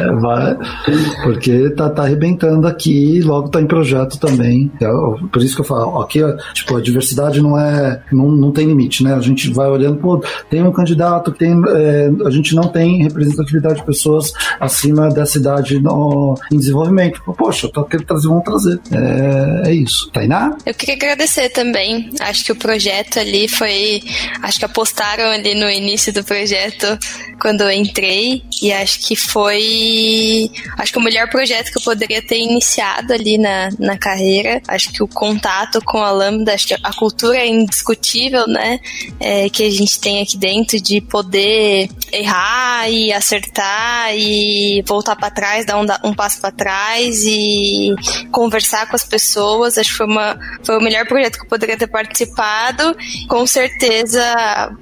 É, 0.00 0.12
vai, 0.20 0.56
porque 1.22 1.70
tá, 1.70 1.88
tá 1.88 2.02
arrebentando 2.02 2.66
aqui 2.66 3.16
e 3.16 3.22
logo 3.22 3.48
tá 3.48 3.60
em 3.60 3.66
projeto 3.66 4.18
também. 4.18 4.70
É, 4.80 4.86
por 5.32 5.42
isso 5.42 5.54
que 5.54 5.62
eu 5.62 5.64
falo, 5.64 6.00
aqui, 6.00 6.20
tipo, 6.54 6.76
a 6.76 6.80
diversidade 6.80 7.40
não 7.40 7.58
é, 7.58 8.02
não, 8.12 8.30
não 8.30 8.52
tem 8.52 8.66
limite, 8.66 9.02
né? 9.02 9.14
A 9.14 9.20
gente 9.20 9.50
vai 9.52 9.68
olhando, 9.68 9.98
pô, 9.98 10.22
tem 10.50 10.62
um 10.62 10.72
candidato 10.72 11.32
que 11.32 11.38
tem, 11.38 11.60
é, 11.68 12.10
a 12.24 12.30
gente 12.30 12.54
não 12.54 12.68
tem 12.68 13.02
representatividade 13.02 13.76
de 13.76 13.86
pessoas 13.86 14.32
acima 14.60 15.08
dessa 15.08 15.38
idade 15.38 15.80
no, 15.80 16.38
em 16.52 16.58
desenvolvimento. 16.58 17.22
Poxa, 17.36 17.68
tô 17.72 17.84
querendo 17.84 18.06
trazer, 18.06 18.28
vamos 18.28 18.44
trazer. 18.44 18.80
É, 18.92 19.70
é 19.70 19.74
isso. 19.74 20.10
Tainá? 20.12 20.56
Eu 20.64 20.74
queria 20.74 20.94
agradecer 20.94 21.48
também. 21.50 22.10
Acho 22.20 22.44
que 22.44 22.52
o 22.52 22.56
projeto 22.56 23.18
ali 23.18 23.48
foi, 23.48 24.02
acho 24.42 24.58
que 24.58 24.64
apostaram 24.64 25.30
ali 25.30 25.54
no 25.54 25.70
início 25.70 26.12
do 26.12 26.24
projeto 26.24 26.86
quando 27.40 27.62
eu 27.62 27.70
entrei 27.70 28.25
e 28.62 28.72
acho 28.72 29.00
que 29.00 29.16
foi 29.16 30.50
acho 30.78 30.92
que 30.92 30.98
o 30.98 31.02
melhor 31.02 31.28
projeto 31.28 31.70
que 31.70 31.78
eu 31.78 31.82
poderia 31.82 32.22
ter 32.22 32.38
iniciado 32.38 33.12
ali 33.12 33.38
na, 33.38 33.70
na 33.78 33.98
carreira. 33.98 34.60
Acho 34.68 34.92
que 34.92 35.02
o 35.02 35.08
contato 35.08 35.80
com 35.84 35.98
a 35.98 36.10
Lambda, 36.10 36.54
acho 36.54 36.68
que 36.68 36.74
a 36.74 36.92
cultura 36.92 37.38
é 37.38 37.46
indiscutível, 37.46 38.46
né? 38.46 38.80
É, 39.20 39.48
que 39.48 39.64
a 39.64 39.70
gente 39.70 39.98
tem 40.00 40.22
aqui 40.22 40.36
dentro 40.36 40.80
de 40.80 41.00
poder 41.00 41.88
errar 42.12 42.88
e 42.90 43.12
acertar 43.12 44.14
e 44.16 44.82
voltar 44.86 45.16
para 45.16 45.30
trás, 45.30 45.66
dar 45.66 45.78
um, 45.78 45.86
um 46.08 46.14
passo 46.14 46.40
para 46.40 46.50
trás 46.50 47.22
e 47.24 47.94
conversar 48.30 48.88
com 48.88 48.96
as 48.96 49.04
pessoas. 49.04 49.78
Acho 49.78 49.90
que 49.90 49.96
foi, 49.96 50.06
uma, 50.06 50.38
foi 50.64 50.78
o 50.78 50.82
melhor 50.82 51.06
projeto 51.06 51.38
que 51.38 51.44
eu 51.44 51.48
poderia 51.48 51.76
ter 51.76 51.86
participado. 51.86 52.96
Com 53.28 53.46
certeza 53.46 54.22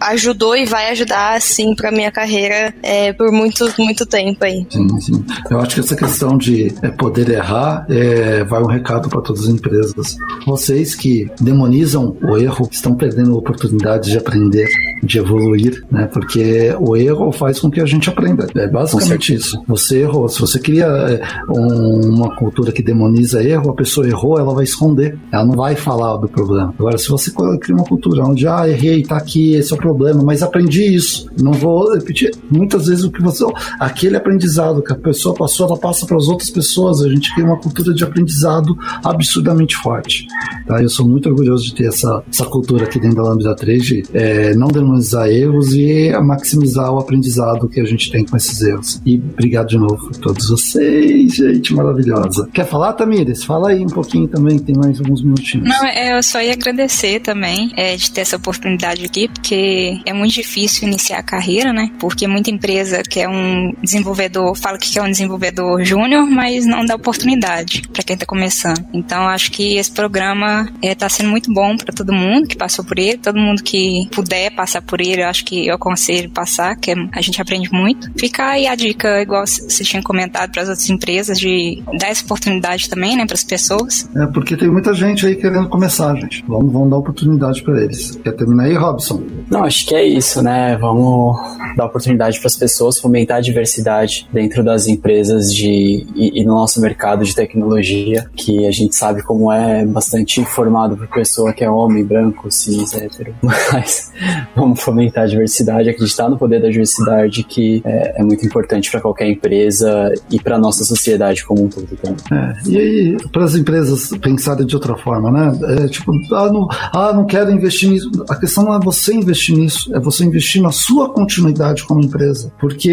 ajudou 0.01 0.57
e 0.57 0.65
vai 0.65 0.91
ajudar, 0.91 1.37
assim, 1.37 1.75
para 1.75 1.91
minha 1.91 2.11
carreira 2.11 2.75
é, 2.83 3.13
por 3.25 3.33
muito, 3.33 3.65
muito 3.79 4.05
tempo 4.05 4.45
aí. 4.45 4.67
Sim, 4.69 5.01
sim. 5.01 5.25
Eu 5.51 5.59
acho 5.61 5.75
que 5.75 5.81
essa 5.81 5.97
questão 5.97 6.37
de 6.37 6.75
é, 6.83 6.91
poder 6.91 7.31
errar 7.31 7.87
é, 7.89 8.45
vai 8.45 8.63
um 8.63 8.67
recado 8.67 9.09
para 9.09 9.23
todas 9.23 9.45
as 9.45 9.49
empresas. 9.49 10.17
Vocês 10.47 10.95
que 10.95 11.31
demonizam 11.41 12.17
o 12.23 12.37
erro 12.37 12.69
estão 12.71 12.95
perdendo 12.95 13.33
a 13.33 13.39
oportunidade 13.39 14.11
de 14.11 14.19
aprender, 14.19 14.69
de 15.03 15.19
evoluir, 15.19 15.85
né? 15.91 16.07
Porque 16.07 16.75
o 16.79 16.97
erro 16.97 17.33
faz 17.33 17.59
com 17.59 17.71
que 17.71 17.81
a 17.81 17.87
gente 17.87 18.11
aprenda. 18.11 18.47
É 18.55 18.69
basicamente 18.69 19.35
isso. 19.35 19.63
Você 19.67 20.01
errou. 20.01 20.29
Se 20.29 20.41
você 20.41 20.59
cria 20.59 20.85
é, 20.85 21.23
um, 21.49 22.15
uma 22.15 22.37
cultura 22.37 22.73
que 22.73 22.83
demoniza 22.83 23.43
erro, 23.43 23.71
a 23.71 23.75
pessoa 23.75 24.07
errou, 24.07 24.39
ela 24.39 24.55
vai 24.55 24.65
esconder. 24.65 25.19
Ela 25.33 25.47
não 25.47 25.55
vai 25.55 25.77
falar 25.77 26.17
do 26.19 26.29
problema. 26.29 26.75
Agora, 26.79 26.99
se 26.99 27.09
você 27.09 27.31
cria 27.61 27.75
uma 27.75 27.85
cultura 27.85 28.23
onde, 28.25 28.47
ah, 28.47 28.69
errei, 28.69 29.03
tá 29.03 29.17
aqui, 29.17 29.55
esse 29.55 29.73
é 29.73 29.77
o 29.77 29.79
problema, 29.79 30.23
mas 30.23 30.43
aprendi 30.43 30.95
isso. 30.95 31.31
Não 31.41 31.53
vou 31.53 31.95
repetir. 31.95 32.31
Muitas 32.51 32.87
vezes 32.87 33.05
o 33.05 33.14
que 33.15 33.23
você. 33.23 33.45
Aquele 33.79 34.17
aprendizado 34.17 34.83
que 34.83 34.93
a 34.93 34.97
pessoa 34.97 35.35
passou, 35.35 35.67
ela 35.67 35.79
passa 35.79 36.07
para 36.07 36.17
as 36.17 36.29
outras 36.29 36.51
pessoas. 36.51 37.03
A 37.03 37.09
gente 37.09 37.33
cria 37.35 37.47
uma 37.47 37.59
cultura 37.59 37.95
de 37.95 38.05
aprendizado 38.05 38.77
absurdamente 39.03 39.77
forte. 39.77 40.27
Tá? 40.67 40.83
Eu 40.83 40.89
sou 40.89 41.07
muito 41.07 41.29
orgulhoso 41.29 41.65
de 41.65 41.75
ter 41.75 41.87
essa, 41.87 42.23
essa 42.31 42.45
cultura 42.47 42.85
aqui 42.85 42.99
dentro 42.99 43.17
da 43.17 43.23
Lambda 43.23 43.55
3 43.55 43.85
de 43.85 44.03
é, 44.13 44.55
não 44.55 44.69
demonizar 44.69 45.29
erros 45.29 45.75
e 45.75 46.13
maximizar 46.23 46.93
o 46.93 46.99
aprendizado 46.99 47.69
que 47.69 47.81
a 47.81 47.85
gente 47.85 48.11
tem 48.11 48.25
com 48.25 48.37
esses 48.37 48.61
erros. 48.61 49.01
E 49.05 49.17
obrigado 49.17 49.69
de 49.69 49.79
novo 49.79 50.11
a 50.15 50.19
todos 50.19 50.49
vocês, 50.49 51.35
gente 51.35 51.75
maravilhosa. 51.75 52.49
Quer 52.53 52.67
falar, 52.67 52.93
Tamires? 52.95 53.45
Fala 53.45 53.71
aí 53.71 53.85
um 53.85 53.89
pouquinho 53.89 54.29
também, 54.29 54.59
tem 54.59 54.75
mais 54.77 54.99
alguns 54.99 55.23
minutinhos. 55.23 55.69
Não, 55.69 55.85
é, 55.87 56.17
eu 56.17 56.23
só 56.23 56.41
ia 56.41 56.53
agradecer 56.53 57.21
também 57.21 57.73
é, 57.77 57.97
de 57.97 58.11
ter 58.11 58.23
essa 58.23 58.37
oportunidade 58.37 59.05
aqui, 59.05 59.29
porque 59.29 60.01
é 60.05 60.13
muito 60.13 60.35
difícil 60.35 60.89
iniciar 60.89 61.19
a 61.19 61.23
carreira, 61.23 61.73
né? 61.73 61.91
Porque 61.99 62.27
muita 62.27 62.51
empresa 62.51 63.03
que 63.09 63.21
é 63.21 63.29
um 63.29 63.73
desenvolvedor, 63.83 64.55
fala 64.57 64.79
que 64.79 64.99
é 64.99 65.03
um 65.03 65.11
desenvolvedor 65.11 65.83
júnior, 65.85 66.27
mas 66.27 66.67
não 66.67 66.85
dá 66.85 66.95
oportunidade 66.95 67.83
para 67.93 68.03
quem 68.03 68.15
está 68.15 68.27
começando. 68.27 68.85
Então, 68.93 69.29
acho 69.29 69.51
que 69.51 69.77
esse 69.77 69.91
programa 69.91 70.71
está 70.83 71.07
é, 71.07 71.09
sendo 71.09 71.31
muito 71.31 71.53
bom 71.53 71.77
para 71.77 71.95
todo 71.95 72.13
mundo 72.13 72.49
que 72.49 72.57
passou 72.57 72.85
por 72.85 72.99
ele, 72.99 73.19
todo 73.19 73.39
mundo 73.39 73.63
que 73.63 74.09
puder 74.13 74.51
passar 74.55 74.83
por 74.83 75.01
ele, 75.01 75.23
eu 75.23 75.29
acho 75.29 75.45
que 75.45 75.67
eu 75.67 75.75
aconselho 75.75 76.31
passar, 76.31 76.77
que 76.77 76.93
a 77.13 77.21
gente 77.21 77.41
aprende 77.41 77.71
muito. 77.73 78.11
Fica 78.19 78.47
aí 78.51 78.67
a 78.67 78.75
dica, 78.75 79.21
igual 79.21 79.47
você 79.47 79.85
tinha 79.85 80.03
comentado 80.03 80.51
para 80.51 80.63
as 80.63 80.69
outras 80.69 80.89
empresas, 80.89 81.39
de 81.39 81.83
dar 81.99 82.09
essa 82.09 82.25
oportunidade 82.25 82.89
também, 82.89 83.17
né, 83.17 83.27
para 83.27 83.35
as 83.35 83.45
pessoas. 83.45 84.09
É, 84.17 84.27
porque 84.27 84.57
tem 84.57 84.71
muita 84.71 84.95
gente 84.95 85.27
aí 85.27 85.37
querendo 85.37 85.69
começar, 85.69 86.15
gente. 86.17 86.45
Vamos, 86.47 86.73
vamos 86.73 86.91
dar 86.91 86.99
oportunidade 86.99 87.63
para 87.63 87.83
eles. 87.83 88.17
Quer 88.17 88.33
terminar 88.33 88.65
aí, 88.65 88.75
Robson? 88.75 89.23
Não, 89.51 89.65
acho 89.65 89.87
que 89.87 89.95
é 89.95 90.05
isso, 90.05 90.43
né? 90.43 90.77
Vamos 90.79 91.37
dar 91.77 91.87
oportunidade 91.87 92.39
para 92.39 92.47
as 92.47 92.57
pessoas, 92.57 92.94
fomentar 93.01 93.39
a 93.39 93.41
diversidade 93.41 94.29
dentro 94.33 94.63
das 94.63 94.87
empresas 94.87 95.55
de, 95.55 96.07
e, 96.15 96.41
e, 96.41 96.45
no 96.45 96.55
nosso 96.55 96.81
mercado 96.81 97.25
de 97.25 97.35
tecnologia, 97.35 98.27
que 98.35 98.67
a 98.67 98.71
gente 98.71 98.95
sabe 98.95 99.23
como 99.23 99.53
é 99.53 99.85
bastante 99.85 100.45
formado 100.45 100.97
por 100.97 101.07
pessoa 101.09 101.53
que 101.53 101.65
é 101.65 101.71
homem, 101.71 102.05
branco, 102.05 102.51
cis, 102.51 102.93
hétero. 102.95 103.35
Mas 103.43 104.13
vamos 104.55 104.81
fomentar 104.81 105.25
a 105.25 105.27
diversidade, 105.27 105.89
acreditar 105.89 106.29
no 106.29 106.39
poder 106.39 106.61
da 106.61 106.69
diversidade, 106.69 107.43
que 107.45 107.83
é, 107.85 108.21
é 108.21 108.25
muito 108.25 108.45
importante 108.45 108.91
para 108.91 109.01
qualquer 109.01 109.29
empresa 109.29 110.13
e 110.31 110.41
para 110.41 110.59
nossa 110.59 110.85
sociedade 110.85 111.45
como 111.45 111.65
um 111.65 111.69
todo 111.69 111.87
também. 111.97 112.17
É, 112.33 112.55
e 112.69 112.79
aí, 112.79 113.17
para 113.33 113.45
as 113.45 113.55
empresas 113.55 114.11
pensarem 114.21 114.67
de 114.67 114.75
outra 114.75 114.97
forma, 114.97 115.31
né? 115.31 115.85
É, 115.85 115.89
tipo, 115.89 116.13
ah 116.33 116.51
não, 116.53 116.69
ah, 116.71 117.13
não 117.13 117.27
quero 117.27 117.51
investir 117.51 117.91
nisso. 117.91 118.11
A 118.29 118.37
questão 118.37 118.65
não 118.65 118.75
é 118.75 118.81
você 118.81 119.15
investir 119.15 119.57
nisso, 119.57 119.95
é 119.95 120.01
você 120.01 120.25
investir 120.25 120.63
na 120.63 120.73
sua 120.73 121.13
continuidade 121.13 121.85
como 121.85 122.01
empresa. 122.01 122.53
Porque 122.59 122.84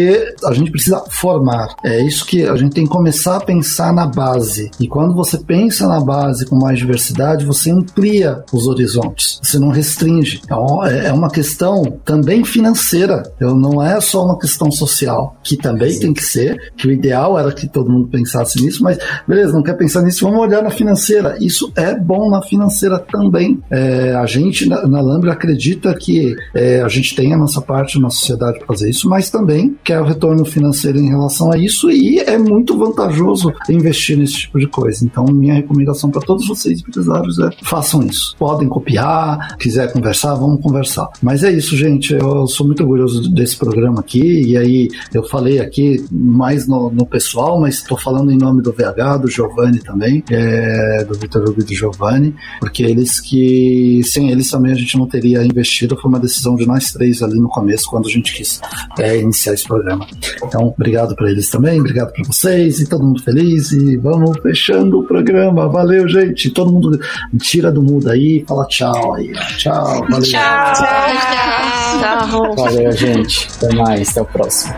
a 0.44 0.52
gente 0.52 0.70
precisa 0.70 1.02
formar. 1.10 1.74
É 1.84 2.02
isso 2.02 2.26
que 2.26 2.44
a 2.44 2.56
gente 2.56 2.72
tem 2.74 2.84
que 2.84 2.90
começar 2.90 3.36
a 3.36 3.40
pensar 3.40 3.92
na 3.92 4.06
base. 4.06 4.70
E 4.78 4.86
quando 4.86 5.14
você 5.14 5.38
pensa 5.38 5.86
na 5.86 6.00
base 6.00 6.46
com 6.46 6.56
mais 6.56 6.78
diversidade, 6.78 7.44
você 7.44 7.70
amplia 7.70 8.44
os 8.52 8.66
horizontes. 8.66 9.40
Você 9.42 9.58
não 9.58 9.68
restringe. 9.68 10.40
Então, 10.44 10.84
é, 10.84 11.06
é 11.06 11.12
uma 11.12 11.30
questão 11.30 11.98
também 12.04 12.44
financeira. 12.44 13.22
Então, 13.36 13.54
não 13.54 13.82
é 13.82 14.00
só 14.00 14.24
uma 14.24 14.38
questão 14.38 14.70
social, 14.70 15.36
que 15.42 15.56
também 15.56 15.90
Sim. 15.90 16.00
tem 16.00 16.14
que 16.14 16.24
ser, 16.24 16.72
que 16.76 16.86
o 16.86 16.92
ideal 16.92 17.38
era 17.38 17.52
que 17.52 17.68
todo 17.68 17.90
mundo 17.90 18.08
pensasse 18.08 18.60
nisso, 18.62 18.82
mas 18.82 18.98
beleza, 19.26 19.52
não 19.52 19.62
quer 19.62 19.76
pensar 19.76 20.02
nisso, 20.02 20.24
vamos 20.24 20.40
olhar 20.40 20.62
na 20.62 20.70
financeira. 20.70 21.36
Isso 21.40 21.72
é 21.76 21.94
bom 21.94 22.30
na 22.30 22.42
financeira 22.42 22.98
também. 22.98 23.62
É, 23.70 24.14
a 24.14 24.26
gente 24.26 24.68
na, 24.68 24.86
na 24.86 25.00
Lambda 25.00 25.32
acredita 25.32 25.94
que 25.94 26.36
é, 26.54 26.82
a 26.82 26.88
gente 26.88 27.14
tem 27.14 27.32
a 27.32 27.36
nossa 27.36 27.60
parte 27.60 28.00
na 28.00 28.10
sociedade 28.10 28.58
para 28.58 28.66
fazer 28.66 28.90
isso, 28.90 29.08
mas 29.08 29.30
também 29.30 29.76
quer 29.84 30.00
o 30.00 30.04
retorno 30.04 30.44
financeiro 30.44 30.98
em 30.98 31.08
relação 31.08 31.52
a 31.52 31.58
isso 31.58 31.90
e 31.90 32.18
é 32.18 32.38
muito 32.38 32.78
vantajoso 32.78 33.52
investir 33.68 34.16
nesse 34.16 34.34
tipo 34.34 34.58
de 34.58 34.66
coisa. 34.66 35.04
Então, 35.04 35.24
minha 35.24 35.54
recomendação 35.54 36.10
para 36.10 36.20
todos 36.20 36.46
vocês 36.46 36.80
empresários 36.80 37.38
é 37.38 37.50
façam 37.62 38.02
isso. 38.02 38.36
Podem 38.38 38.68
copiar, 38.68 39.56
quiser 39.56 39.92
conversar, 39.92 40.34
vamos 40.34 40.60
conversar. 40.60 41.08
Mas 41.22 41.44
é 41.44 41.50
isso, 41.50 41.76
gente. 41.76 42.14
Eu 42.14 42.46
sou 42.46 42.66
muito 42.66 42.82
orgulhoso 42.82 43.30
desse 43.32 43.56
programa 43.56 44.00
aqui. 44.00 44.42
E 44.42 44.56
aí, 44.56 44.88
eu 45.12 45.24
falei 45.24 45.60
aqui 45.60 46.04
mais 46.10 46.66
no, 46.66 46.90
no 46.90 47.06
pessoal, 47.06 47.60
mas 47.60 47.76
estou 47.76 47.98
falando 47.98 48.30
em 48.30 48.38
nome 48.38 48.62
do 48.62 48.72
VH, 48.72 49.18
do 49.22 49.28
Giovanni 49.28 49.80
também, 49.80 50.22
é, 50.30 51.04
do 51.04 51.14
Vitor 51.14 51.42
Hugo 51.42 51.60
e 51.60 51.64
do 51.64 51.74
Giovanni, 51.74 52.34
porque 52.60 52.82
eles 52.82 53.20
que, 53.20 54.00
sem 54.04 54.30
eles 54.30 54.50
também 54.50 54.72
a 54.72 54.76
gente 54.76 54.96
não 54.96 55.06
teria 55.06 55.44
investido. 55.44 55.96
Foi 55.96 56.08
uma 56.08 56.20
decisão 56.20 56.54
de 56.56 56.66
nós 56.66 56.92
três 56.92 57.22
ali 57.22 57.38
no 57.38 57.48
começo, 57.48 57.88
quando 57.88 58.06
a 58.06 58.10
gente 58.10 58.34
quis 58.34 58.60
é, 58.98 59.18
iniciar 59.18 59.54
esse 59.54 59.66
programa. 59.72 60.06
Então, 60.42 60.74
obrigado 60.76 61.14
para 61.16 61.30
eles 61.30 61.48
também, 61.48 61.80
obrigado 61.80 62.12
para 62.12 62.24
vocês 62.24 62.80
e 62.80 62.86
todo 62.86 63.04
mundo 63.04 63.22
feliz. 63.22 63.72
E 63.72 63.96
vamos 63.96 64.38
fechando 64.42 65.00
o 65.00 65.04
programa. 65.04 65.68
Valeu, 65.68 66.06
gente. 66.06 66.50
Todo 66.50 66.70
mundo 66.70 66.98
tira 67.40 67.72
do 67.72 67.82
mundo 67.82 68.10
aí, 68.10 68.44
fala 68.46 68.66
tchau 68.66 69.14
aí. 69.14 69.32
Tchau, 69.56 70.06
valeu. 70.08 70.22
Tchau, 70.22 70.72
tchau. 70.74 72.28
tchau. 72.28 72.54
Valeu, 72.56 72.92
gente. 72.92 73.48
Até 73.56 73.74
mais, 73.74 74.10
até 74.10 74.20
o 74.20 74.26
próximo. 74.26 74.74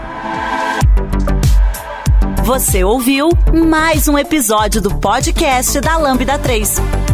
Você 2.44 2.84
ouviu 2.84 3.30
mais 3.66 4.06
um 4.06 4.18
episódio 4.18 4.80
do 4.80 4.94
podcast 4.96 5.80
da 5.80 5.96
Lambda 5.96 6.38
3. 6.38 7.13